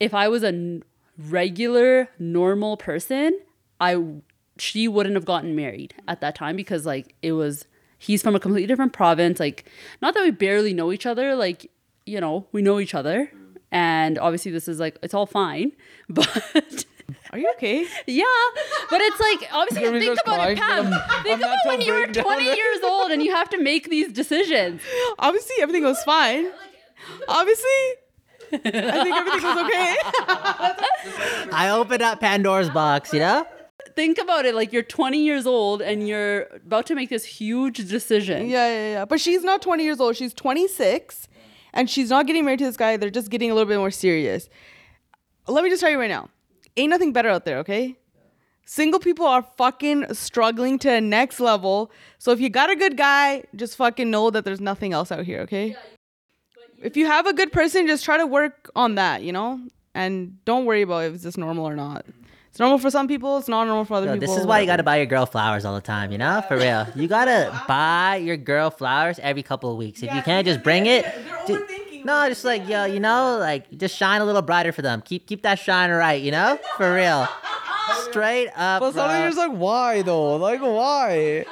If 0.00 0.14
I 0.14 0.28
was 0.28 0.42
a 0.42 0.48
n- 0.48 0.84
regular, 1.18 2.08
normal 2.18 2.76
person, 2.76 3.38
I 3.80 4.02
she 4.60 4.88
wouldn't 4.88 5.14
have 5.14 5.24
gotten 5.24 5.54
married 5.54 5.94
at 6.06 6.20
that 6.20 6.34
time 6.34 6.56
because 6.56 6.84
like 6.84 7.14
it 7.22 7.32
was 7.32 7.66
he's 7.98 8.22
from 8.22 8.34
a 8.36 8.40
completely 8.40 8.66
different 8.66 8.92
province. 8.92 9.38
Like, 9.40 9.64
not 10.00 10.14
that 10.14 10.22
we 10.22 10.30
barely 10.30 10.72
know 10.72 10.92
each 10.92 11.06
other. 11.06 11.34
Like, 11.34 11.70
you 12.06 12.20
know, 12.20 12.46
we 12.52 12.62
know 12.62 12.78
each 12.80 12.94
other, 12.94 13.30
and 13.70 14.18
obviously 14.18 14.50
this 14.52 14.66
is 14.68 14.78
like 14.80 14.96
it's 15.02 15.14
all 15.14 15.26
fine, 15.26 15.72
but. 16.08 16.84
Are 17.30 17.38
you 17.38 17.50
okay? 17.56 17.86
Yeah, 18.06 18.24
but 18.90 19.00
it's 19.02 19.20
like 19.20 19.50
obviously 19.52 19.82
Jeremy 19.82 20.00
think 20.00 20.18
starts 20.20 20.36
about 20.38 20.50
it, 20.50 20.58
Pam. 20.58 20.84
from 20.84 20.92
a- 20.94 21.22
Think 21.22 21.40
a 21.40 21.44
about 21.44 21.56
when 21.66 21.80
you 21.82 21.92
were 21.92 22.04
breakdown. 22.04 22.24
20 22.24 22.44
years 22.44 22.78
old 22.84 23.10
and 23.10 23.22
you 23.22 23.34
have 23.34 23.48
to 23.50 23.58
make 23.62 23.88
these 23.90 24.12
decisions. 24.12 24.80
Obviously, 25.18 25.56
everything 25.60 25.84
was 25.84 26.02
fine. 26.04 26.50
Obviously, 27.28 27.80
I 28.52 28.58
think 28.58 28.74
everything 29.16 29.42
was 29.42 29.66
okay. 29.66 29.96
I 31.52 31.70
opened 31.70 32.02
up 32.02 32.20
Pandora's 32.20 32.70
box, 32.70 33.12
you 33.12 33.20
know? 33.20 33.46
Think 33.98 34.18
about 34.18 34.46
it 34.46 34.54
like 34.54 34.72
you're 34.72 34.84
20 34.84 35.18
years 35.18 35.44
old 35.44 35.82
and 35.82 36.06
you're 36.06 36.42
about 36.54 36.86
to 36.86 36.94
make 36.94 37.10
this 37.10 37.24
huge 37.24 37.78
decision. 37.88 38.48
Yeah, 38.48 38.68
yeah, 38.68 38.92
yeah. 38.92 39.04
But 39.04 39.20
she's 39.20 39.42
not 39.42 39.60
20 39.60 39.82
years 39.82 39.98
old. 39.98 40.14
She's 40.14 40.32
26, 40.32 41.26
and 41.72 41.90
she's 41.90 42.08
not 42.08 42.28
getting 42.28 42.44
married 42.44 42.60
to 42.60 42.66
this 42.66 42.76
guy. 42.76 42.96
They're 42.96 43.10
just 43.10 43.28
getting 43.28 43.50
a 43.50 43.54
little 43.54 43.68
bit 43.68 43.78
more 43.78 43.90
serious. 43.90 44.48
Let 45.48 45.64
me 45.64 45.70
just 45.70 45.80
tell 45.80 45.90
you 45.90 45.98
right 45.98 46.08
now, 46.08 46.30
ain't 46.76 46.90
nothing 46.90 47.12
better 47.12 47.28
out 47.28 47.44
there. 47.44 47.58
Okay. 47.58 47.96
Single 48.66 49.00
people 49.00 49.26
are 49.26 49.42
fucking 49.56 50.14
struggling 50.14 50.78
to 50.80 50.92
a 50.92 51.00
next 51.00 51.40
level. 51.40 51.90
So 52.18 52.30
if 52.30 52.38
you 52.38 52.50
got 52.50 52.70
a 52.70 52.76
good 52.76 52.96
guy, 52.96 53.42
just 53.56 53.76
fucking 53.76 54.08
know 54.08 54.30
that 54.30 54.44
there's 54.44 54.60
nothing 54.60 54.92
else 54.92 55.10
out 55.10 55.24
here, 55.24 55.40
okay? 55.40 55.74
If 56.80 56.96
you 56.96 57.06
have 57.06 57.26
a 57.26 57.32
good 57.32 57.50
person, 57.50 57.88
just 57.88 58.04
try 58.04 58.18
to 58.18 58.26
work 58.26 58.70
on 58.76 58.94
that, 58.94 59.22
you 59.22 59.32
know? 59.32 59.58
And 59.92 60.44
don't 60.44 60.66
worry 60.66 60.82
about 60.82 61.06
if 61.06 61.14
it's 61.14 61.24
just 61.24 61.38
normal 61.38 61.66
or 61.66 61.74
not. 61.74 62.04
It's 62.58 62.60
normal 62.60 62.78
for 62.80 62.90
some 62.90 63.06
people, 63.06 63.38
it's 63.38 63.46
not 63.46 63.68
normal 63.68 63.84
for 63.84 63.94
other 63.94 64.06
Yo, 64.06 64.14
people. 64.14 64.34
this 64.34 64.36
is 64.36 64.44
why 64.44 64.58
you 64.58 64.66
gotta 64.66 64.82
buy 64.82 64.96
your 64.96 65.06
girl 65.06 65.26
flowers 65.26 65.64
all 65.64 65.76
the 65.76 65.80
time, 65.80 66.10
you 66.10 66.18
know? 66.18 66.42
For 66.48 66.56
real. 66.56 66.88
You 66.96 67.06
gotta 67.06 67.62
buy 67.68 68.16
your 68.16 68.36
girl 68.36 68.68
flowers 68.70 69.20
every 69.20 69.44
couple 69.44 69.70
of 69.70 69.76
weeks. 69.76 70.02
If 70.02 70.12
you 70.12 70.20
can't 70.22 70.44
just 70.44 70.64
bring 70.64 70.86
it. 70.86 71.04
ju- 71.46 71.64
no, 72.04 72.28
just 72.28 72.44
like 72.44 72.68
yo, 72.68 72.84
you 72.84 72.98
know, 72.98 73.38
like 73.38 73.70
just 73.78 73.96
shine 73.96 74.20
a 74.20 74.24
little 74.24 74.42
brighter 74.42 74.72
for 74.72 74.82
them. 74.82 75.02
Keep 75.02 75.28
keep 75.28 75.42
that 75.42 75.60
shine 75.60 75.90
right, 75.92 76.20
you 76.20 76.32
know? 76.32 76.58
For 76.76 76.92
real. 76.92 77.28
Straight 78.10 78.48
up. 78.56 78.80
But 78.80 78.94
something 78.94 79.20
bro. 79.20 79.28
is 79.28 79.36
like, 79.36 79.52
why 79.52 80.02
though? 80.02 80.34
Like, 80.34 80.60
why? 80.60 81.44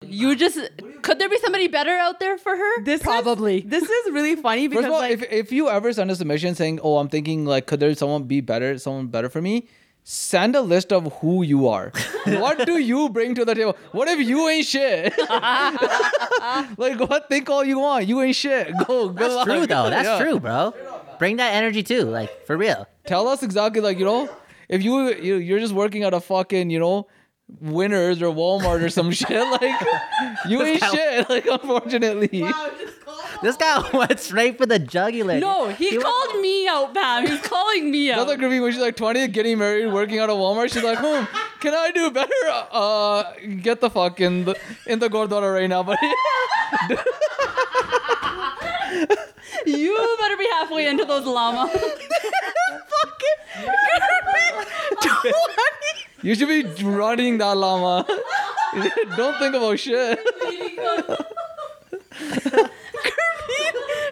You 0.00 0.36
just 0.36 0.58
could 1.02 1.18
there 1.18 1.28
be 1.28 1.36
somebody 1.36 1.68
better 1.68 1.90
out 1.92 2.18
there 2.18 2.38
for 2.38 2.56
her? 2.56 2.82
This 2.82 3.02
is- 3.02 3.06
probably. 3.06 3.60
this 3.60 3.82
is 3.82 4.10
really 4.10 4.36
funny 4.36 4.68
because 4.68 4.86
First 4.86 4.88
of 4.88 4.94
all, 4.94 5.00
like, 5.00 5.12
if, 5.12 5.30
if 5.30 5.52
you 5.52 5.68
ever 5.68 5.92
send 5.92 6.10
a 6.10 6.16
submission 6.16 6.54
saying, 6.54 6.80
"Oh, 6.82 6.96
I'm 6.96 7.10
thinking 7.10 7.44
like, 7.44 7.66
could 7.66 7.78
there 7.78 7.94
someone 7.94 8.24
be 8.24 8.40
better, 8.40 8.78
someone 8.78 9.08
better 9.08 9.28
for 9.28 9.42
me?" 9.42 9.68
Send 10.08 10.54
a 10.54 10.60
list 10.60 10.92
of 10.92 11.12
who 11.14 11.42
you 11.42 11.66
are. 11.66 11.90
what 12.26 12.64
do 12.64 12.78
you 12.78 13.08
bring 13.08 13.34
to 13.34 13.44
the 13.44 13.56
table? 13.56 13.76
What 13.90 14.06
if 14.06 14.20
you 14.24 14.48
ain't 14.48 14.64
shit? 14.64 15.12
like, 15.28 17.00
what? 17.00 17.28
Think 17.28 17.50
all 17.50 17.64
you 17.64 17.80
want. 17.80 18.06
You 18.06 18.22
ain't 18.22 18.36
shit. 18.36 18.72
Go. 18.86 19.08
Good 19.08 19.16
That's 19.18 19.34
luck. 19.34 19.46
true 19.46 19.66
though. 19.66 19.90
That's 19.90 20.06
Yeah. 20.06 20.18
true, 20.24 20.38
bro. 20.38 20.72
Bring 21.18 21.38
that 21.38 21.54
energy 21.54 21.82
too, 21.82 22.02
like 22.02 22.46
for 22.46 22.56
real. 22.56 22.86
Tell 23.04 23.26
us 23.26 23.42
exactly 23.42 23.80
like 23.80 23.98
you 23.98 24.04
know, 24.04 24.30
if 24.68 24.80
you, 24.84 25.12
you 25.14 25.36
you're 25.38 25.58
just 25.58 25.74
working 25.74 26.04
at 26.04 26.14
a 26.14 26.20
fucking 26.20 26.70
you 26.70 26.78
know. 26.78 27.08
Winners 27.60 28.20
or 28.22 28.26
Walmart 28.34 28.82
or 28.82 28.90
some 28.90 29.10
shit 29.12 29.30
like 29.30 29.80
you 30.48 30.62
ain't 30.62 30.80
guy- 30.80 30.90
shit 30.90 31.30
like 31.34 31.46
unfortunately 31.46 32.44
This 33.42 33.56
guy 33.56 33.88
went 33.92 34.18
straight 34.18 34.58
for 34.58 34.66
the 34.66 34.78
jugular. 34.78 35.38
no, 35.38 35.68
he, 35.68 35.90
went- 35.96 36.04
called 36.04 36.40
me 36.40 36.66
out, 36.66 36.92
Pam. 36.94 37.26
He's 37.26 37.40
calling 37.42 37.90
me 37.90 38.10
out. 38.10 38.16
That's 38.16 38.30
like 38.30 38.38
Gravy 38.38 38.60
when 38.60 38.72
she's 38.72 38.80
like 38.80 38.96
20, 38.96 39.28
getting 39.28 39.58
married, 39.58 39.92
working 39.92 40.18
at 40.18 40.28
a 40.30 40.32
Walmart. 40.32 40.72
She's 40.72 40.82
like, 40.82 40.98
hmm, 40.98 41.24
can 41.60 41.74
I 41.74 41.90
do 41.92 42.10
better? 42.10 42.32
Uh, 42.72 43.24
get 43.62 43.80
the 43.80 43.90
fuck 43.90 44.20
in 44.20 44.44
the 44.46 44.56
in 44.86 44.98
the 44.98 45.08
Gurdwara 45.08 45.52
right 45.54 45.68
now, 45.68 45.82
buddy. 45.82 45.98
you 49.66 50.16
better 50.18 50.36
be 50.38 50.48
halfway 50.58 50.86
into 50.88 51.04
those 51.04 51.26
llama. 51.26 51.70
You 56.22 56.34
should 56.34 56.48
be 56.48 56.64
running 56.82 57.38
that 57.38 57.56
llama. 57.56 58.04
Don't 59.16 59.38
think 59.38 59.54
about 59.54 59.78
shit. 59.78 60.18
20 60.18 60.76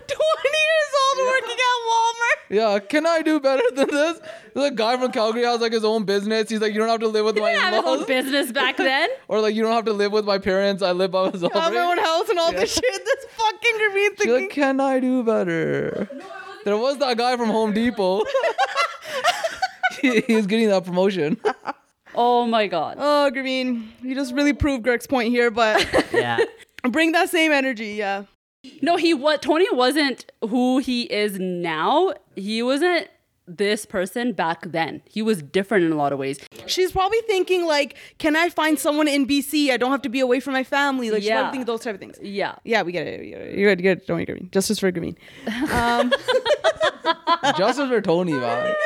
years 0.09 0.91
old 1.01 1.27
working 1.27 1.57
at 1.57 1.79
Walmart. 1.89 2.39
Yeah, 2.51 2.79
can 2.79 3.07
I 3.07 3.23
do 3.23 3.41
better 3.41 3.63
than 3.75 3.89
this? 3.91 4.21
There's 4.55 4.71
a 4.71 4.75
guy 4.75 4.97
from 4.99 5.13
Calgary 5.13 5.45
has 5.45 5.61
like 5.61 5.73
his 5.73 5.85
own 5.85 6.05
business. 6.05 6.49
He's 6.51 6.61
like, 6.61 6.73
you 6.73 6.79
don't 6.79 6.89
have 6.89 7.01
to 7.01 7.09
live 7.09 7.25
with 7.25 7.35
He 7.37 7.41
my 7.41 7.53
didn't 7.53 7.63
have 7.65 7.75
his 7.75 7.85
own 7.85 7.93
in-laws. 7.95 8.07
business 8.07 8.53
back 8.53 8.77
then. 8.77 9.09
Or 9.29 9.41
like, 9.41 9.55
you 9.55 9.63
don't 9.63 9.73
have 9.73 9.87
to 9.87 9.93
live 9.93 10.13
with 10.13 10.25
my 10.25 10.39
parents. 10.39 10.83
I 10.83 10.93
live 10.93 11.11
by 11.11 11.25
myself. 11.31 11.53
Have 11.53 11.73
my 11.73 11.81
own 11.81 11.99
house 11.99 12.29
and 12.29 12.39
all 12.39 12.53
this 12.53 12.73
shit. 12.75 13.05
This 13.05 13.25
fucking 13.31 13.61
She's 13.95 14.09
thinking. 14.19 14.33
like, 14.35 14.51
can 14.51 14.81
I 14.81 15.01
do 15.01 15.23
better? 15.25 16.09
There 16.65 16.77
was 16.77 16.99
that 16.99 17.17
guy 17.17 17.37
from 17.37 17.49
Home 17.49 17.73
Depot. 17.73 18.23
he, 20.01 20.21
he's 20.21 20.47
getting 20.47 20.69
that 20.69 20.85
promotion. 20.85 21.41
Oh 22.15 22.47
my 22.47 22.67
god. 22.67 22.97
oh, 22.99 23.31
Graveen, 23.35 23.89
you 24.03 24.15
just 24.15 24.33
really 24.35 24.53
proved 24.53 24.83
Greg's 24.85 25.07
point 25.07 25.29
here, 25.31 25.51
but 25.51 25.87
Yeah. 26.13 26.39
bring 26.91 27.13
that 27.13 27.31
same 27.31 27.53
energy, 27.53 27.93
yeah. 27.93 28.25
No, 28.81 28.97
he 28.97 29.13
what 29.15 29.43
Tony 29.43 29.67
wasn't 29.73 30.31
who 30.41 30.79
he 30.79 31.03
is 31.03 31.39
now. 31.39 32.15
He 32.35 32.63
wasn't 32.63 33.09
this 33.47 33.85
person 33.87 34.33
back 34.33 34.63
then. 34.73 35.03
He 35.09 35.21
was 35.23 35.43
different 35.43 35.85
in 35.85 35.93
a 35.93 35.97
lot 35.97 36.13
of 36.13 36.19
ways. 36.19 36.39
She's 36.67 36.93
probably 36.93 37.21
thinking 37.27 37.67
like, 37.67 37.97
can 38.19 38.37
I 38.37 38.49
find 38.49 38.79
someone 38.79 39.07
in 39.09 39.27
BC? 39.27 39.71
I 39.71 39.77
don't 39.77 39.91
have 39.91 40.03
to 40.03 40.09
be 40.09 40.21
away 40.21 40.41
from 40.41 40.55
my 40.55 40.65
family. 40.65 41.11
Like, 41.11 41.21
she's 41.23 41.29
Yeah. 41.29 41.41
probably 41.43 41.59
thinking 41.59 41.67
those 41.67 41.81
type 41.83 41.95
of 41.95 42.01
things. 42.01 42.19
Yeah. 42.23 42.55
Yeah, 42.65 42.83
we 42.83 42.93
get 42.93 43.07
it. 43.07 43.21
We 43.21 43.31
get 43.31 43.41
it. 43.43 43.59
You're 43.59 43.75
good. 43.75 43.85
You're 43.85 43.95
good. 43.97 44.07
Don't 44.07 44.17
worry, 44.17 44.27
Graveen. 44.27 44.51
Justice 44.51 44.79
for 44.79 44.91
Graveen. 44.91 45.17
Um, 45.73 46.13
Justice 47.59 47.89
for 47.89 48.01
Tony, 48.01 48.33
man. 48.33 48.75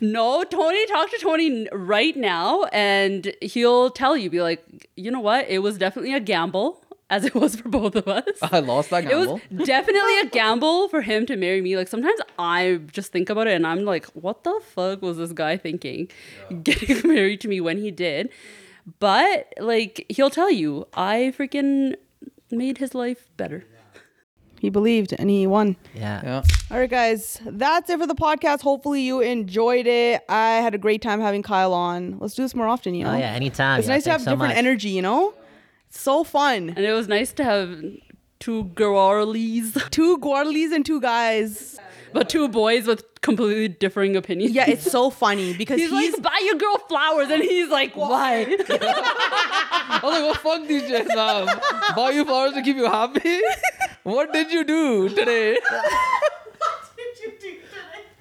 No, 0.00 0.44
Tony, 0.44 0.86
talk 0.86 1.10
to 1.10 1.18
Tony 1.18 1.66
right 1.72 2.16
now 2.16 2.64
and 2.66 3.32
he'll 3.42 3.90
tell 3.90 4.16
you, 4.16 4.30
be 4.30 4.40
like, 4.40 4.64
you 4.96 5.10
know 5.10 5.18
what? 5.20 5.48
It 5.48 5.58
was 5.58 5.76
definitely 5.76 6.14
a 6.14 6.20
gamble, 6.20 6.84
as 7.10 7.24
it 7.24 7.34
was 7.34 7.56
for 7.56 7.68
both 7.68 7.94
of 7.96 8.06
us. 8.06 8.24
I 8.42 8.60
lost 8.60 8.90
that 8.90 9.02
gamble. 9.08 9.40
It 9.50 9.58
was 9.58 9.66
definitely 9.66 10.20
a 10.20 10.26
gamble 10.26 10.88
for 10.88 11.02
him 11.02 11.26
to 11.26 11.36
marry 11.36 11.60
me. 11.60 11.76
Like 11.76 11.88
sometimes 11.88 12.20
I 12.38 12.80
just 12.92 13.12
think 13.12 13.30
about 13.30 13.46
it 13.46 13.54
and 13.54 13.66
I'm 13.66 13.84
like, 13.84 14.06
what 14.08 14.44
the 14.44 14.60
fuck 14.62 15.02
was 15.02 15.16
this 15.16 15.32
guy 15.32 15.56
thinking 15.56 16.10
getting 16.62 17.08
married 17.08 17.40
to 17.42 17.48
me 17.48 17.60
when 17.60 17.78
he 17.78 17.90
did? 17.90 18.30
But 19.00 19.52
like 19.58 20.06
he'll 20.08 20.30
tell 20.30 20.50
you, 20.50 20.86
I 20.94 21.32
freaking 21.36 21.94
made 22.50 22.78
his 22.78 22.94
life 22.94 23.28
better. 23.36 23.64
He 24.60 24.70
believed 24.70 25.14
and 25.16 25.30
he 25.30 25.46
won. 25.46 25.76
Yeah. 25.94 26.20
yeah. 26.24 26.42
All 26.70 26.80
right, 26.80 26.90
guys, 26.90 27.40
that's 27.46 27.88
it 27.90 27.98
for 28.00 28.08
the 28.08 28.14
podcast. 28.14 28.62
Hopefully, 28.62 29.02
you 29.02 29.20
enjoyed 29.20 29.86
it. 29.86 30.24
I 30.28 30.54
had 30.56 30.74
a 30.74 30.78
great 30.78 31.00
time 31.00 31.20
having 31.20 31.44
Kyle 31.44 31.72
on. 31.72 32.18
Let's 32.18 32.34
do 32.34 32.42
this 32.42 32.56
more 32.56 32.66
often, 32.66 32.94
you 32.94 33.06
oh, 33.06 33.10
know? 33.10 33.16
Oh 33.16 33.20
yeah, 33.20 33.30
anytime. 33.30 33.78
It's 33.78 33.86
yo. 33.86 33.94
nice 33.94 34.04
to 34.04 34.10
have 34.10 34.22
so 34.22 34.32
different 34.32 34.54
much. 34.54 34.58
energy, 34.58 34.88
you 34.88 35.02
know? 35.02 35.32
It's 35.88 36.00
so 36.00 36.24
fun. 36.24 36.70
And 36.76 36.84
it 36.84 36.92
was 36.92 37.08
nice 37.08 37.32
to 37.34 37.44
have 37.44 37.82
two 38.40 38.64
girlies, 38.74 39.76
Two 39.90 40.18
Guadalis 40.18 40.72
and 40.72 40.84
two 40.86 41.00
guys. 41.00 41.78
but 42.12 42.28
two 42.28 42.48
boys 42.48 42.86
with 42.86 43.04
completely 43.20 43.68
differing 43.68 44.16
opinions. 44.16 44.52
Yeah, 44.54 44.68
it's 44.68 44.90
so 44.90 45.10
funny 45.24 45.54
because 45.54 45.78
He's, 45.80 45.90
he's, 45.90 46.12
like, 46.14 46.22
buy 46.22 46.40
your 46.44 46.54
girl 46.54 46.78
flowers, 46.88 47.28
and 47.30 47.42
he's 47.42 47.68
like, 47.68 47.96
why? 47.96 48.42
I 48.68 50.00
was 50.02 50.12
like, 50.12 50.22
well, 50.22 50.34
fuck 50.34 50.68
these 50.68 50.82
shit, 50.82 51.06
man. 51.08 51.60
Buy 51.96 52.10
you 52.10 52.24
flowers 52.24 52.52
to 52.54 52.62
keep 52.62 52.76
you 52.76 52.84
happy? 52.86 53.40
what 54.04 54.32
did 54.32 54.52
you 54.52 54.64
do 54.64 55.08
today? 55.08 55.58
What 55.68 56.96
did 56.96 57.24
you 57.24 57.30
do 57.40 57.50
today? 57.50 57.62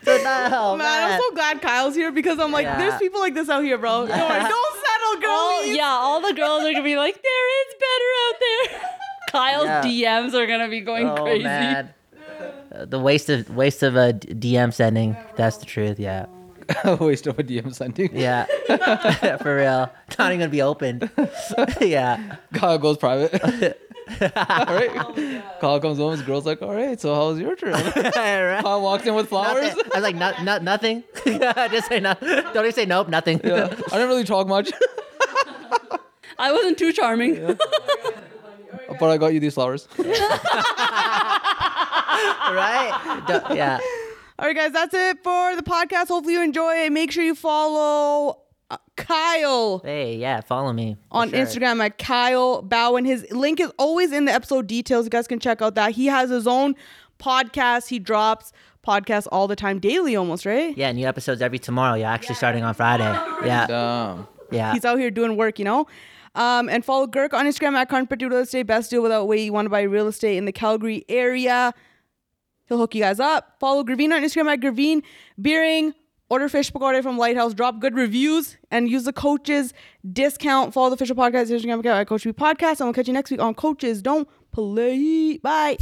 So 0.04 0.18
now, 0.24 0.76
man, 0.78 1.12
I'm 1.12 1.20
so 1.20 1.32
glad 1.32 1.62
Kyle's 1.62 1.96
here 1.96 2.12
because 2.12 2.40
I'm 2.40 2.52
like, 2.52 2.64
Yeah. 2.66 2.78
there's 2.78 3.00
people 3.00 3.20
like 3.20 3.34
this 3.36 3.50
out 3.50 3.64
here, 3.64 3.78
bro. 3.78 4.08
Don't 4.08 4.18
worry, 4.18 4.40
don't 4.40 4.78
settle, 5.10 5.22
girl. 5.22 5.30
all, 5.32 5.66
yeah, 5.66 5.86
all 5.88 6.22
the 6.22 6.34
girls 6.34 6.64
are 6.64 6.72
gonna 6.72 6.84
be 6.84 6.96
like, 6.98 7.16
there 7.22 7.62
is 7.62 7.76
better 7.80 8.10
out 8.26 8.36
there. 8.40 8.90
Kyle's 9.30 9.66
Yeah. 9.96 10.22
DMs 10.22 10.34
are 10.34 10.48
gonna 10.48 10.70
be 10.70 10.82
going 10.82 11.08
oh 11.08 11.16
crazy. 11.24 11.44
man. 11.44 11.94
Uh, 12.74 12.86
the 12.86 13.00
waste 13.00 13.30
of 13.30 13.50
waste 13.56 13.84
of 13.84 13.96
a 13.96 14.14
DM 14.14 14.74
sending. 14.74 15.16
That's 15.36 15.58
the 15.58 15.66
truth. 15.66 16.00
Yeah. 16.00 16.26
Waste 17.00 17.28
of 17.28 17.40
a 17.40 17.44
DM 17.44 17.74
sending. 17.74 18.14
Yeah. 18.14 18.46
For 19.38 19.56
real. 19.56 19.90
Not 20.20 20.34
even 20.34 20.40
gonna 20.40 20.50
be 20.50 20.62
opened. 20.62 21.10
yeah. 21.80 22.36
Kyle 22.54 22.78
goes 22.78 22.98
private. 22.98 23.80
all 24.22 24.28
right. 24.76 24.90
Oh 24.96 25.44
Kyle 25.60 25.80
comes 25.80 25.98
home. 25.98 26.12
His 26.12 26.22
girl's 26.22 26.46
like, 26.46 26.62
all 26.62 26.74
right. 26.74 27.00
So 27.00 27.14
how 27.14 27.30
was 27.30 27.40
your 27.40 27.56
trip? 27.56 27.76
Right? 27.96 28.64
Kyle 28.64 28.82
walks 28.82 29.06
in 29.06 29.14
with 29.16 29.28
flowers. 29.30 29.64
Nothing. 29.76 29.92
I 29.94 29.98
was 29.98 30.04
like, 30.04 30.16
not, 30.16 30.44
not, 30.44 30.64
nothing. 30.64 31.04
Just 31.26 31.88
say 31.90 32.00
no. 32.00 32.14
Don't 32.22 32.56
even 32.58 32.72
say 32.72 32.86
nope, 32.86 33.10
nothing. 33.10 33.42
Yeah. 33.44 33.66
I 33.66 33.92
didn't 33.92 34.08
really 34.10 34.24
talk 34.24 34.48
much, 34.48 34.72
I 36.40 36.52
wasn't 36.52 36.78
too 36.78 36.94
charming. 36.94 37.58
but 39.00 39.10
I 39.10 39.18
got 39.18 39.34
you 39.34 39.40
these 39.40 39.54
flowers. 39.56 39.88
right? 42.52 43.24
Don't- 43.28 43.56
yeah. 43.56 43.80
All 44.40 44.46
right, 44.46 44.56
guys, 44.56 44.72
that's 44.72 44.94
it 44.94 45.24
for 45.24 45.56
the 45.56 45.64
podcast. 45.64 46.08
Hopefully, 46.10 46.34
you 46.36 46.42
enjoy 46.44 46.86
it. 46.86 46.92
Make 46.92 47.12
sure 47.12 47.24
you 47.24 47.34
follow 47.36 48.40
Kyle 48.96 49.80
Hey, 49.80 50.16
yeah. 50.18 50.42
Follow 50.42 50.74
me 50.74 50.98
on 51.12 51.30
sure. 51.30 51.40
Instagram 51.40 51.80
at 51.84 51.98
Kyle 51.98 52.62
Bowen. 52.62 53.06
His 53.06 53.26
link 53.32 53.60
is 53.60 53.72
always 53.78 54.12
in 54.12 54.26
the 54.26 54.32
episode 54.34 54.68
details. 54.68 55.06
You 55.06 55.10
guys 55.10 55.28
can 55.28 55.40
check 55.40 55.62
out 55.62 55.76
that. 55.76 55.92
He 55.92 56.08
has 56.08 56.30
his 56.30 56.48
own 56.48 56.76
podcast. 57.20 57.88
He 57.88 58.00
drops 58.00 58.52
podcasts 58.86 59.28
all 59.32 59.48
the 59.48 59.56
time, 59.56 59.80
daily 59.80 60.16
almost, 60.16 60.46
right? 60.46 60.76
Yeah, 60.78 60.92
new 60.92 61.06
episodes 61.08 61.42
every 61.42 61.60
tomorrow. 61.60 61.96
Yeah, 61.96 62.12
actually 62.12 62.36
starting 62.36 62.64
on 62.64 62.74
Friday. 62.74 63.04
Yeah, 63.46 63.68
Damn. 63.68 64.28
yeah. 64.52 64.74
He's 64.74 64.86
out 64.86 64.98
here 65.00 65.12
doing 65.12 65.38
work, 65.38 65.60
you 65.60 65.66
know? 65.66 65.88
Um, 66.36 66.70
and 66.70 66.86
follow 66.86 67.08
Girk 67.08 67.34
on 67.34 67.46
Instagram 67.46 67.74
at 67.74 67.90
Carpenter 67.90 68.30
Real 68.30 68.40
Estate. 68.40 68.64
Best 68.64 68.92
deal 68.92 69.02
without 69.02 69.28
wait. 69.28 69.44
You 69.44 69.54
want 69.54 69.66
to 69.66 69.70
buy 69.70 69.82
real 69.82 70.08
estate 70.08 70.38
in 70.38 70.46
the 70.46 70.52
Calgary 70.52 71.04
area. 71.10 71.74
He'll 72.68 72.78
hook 72.78 72.94
you 72.94 73.02
guys 73.02 73.20
up. 73.20 73.56
Follow 73.60 73.84
Graveen 73.84 74.14
on 74.14 74.22
Instagram 74.22 74.54
at 74.54 74.60
Graveen 74.60 75.02
Beering. 75.42 75.94
Order 76.30 76.50
fish 76.50 76.72
pakora 76.72 77.02
from 77.02 77.18
Lighthouse. 77.18 77.54
Drop 77.54 77.80
good 77.80 77.96
reviews 77.96 78.58
and 78.70 78.90
use 78.90 79.06
the 79.06 79.14
coaches 79.14 79.74
discount. 80.12 80.74
Follow 80.74 80.90
the 80.90 80.96
official 80.96 81.16
podcast 81.16 81.50
Instagram 81.50 81.80
account 81.80 81.88
at 81.88 82.08
Coach 82.08 82.26
B 82.26 82.34
Podcast. 82.34 82.82
And 82.82 82.88
we'll 82.88 82.94
catch 82.94 83.08
you 83.08 83.14
next 83.14 83.32
week 83.32 83.40
on 83.40 83.54
Coaches 83.54 84.02
Don't 84.02 84.28
Play. 84.52 85.38
Bye. 85.38 85.78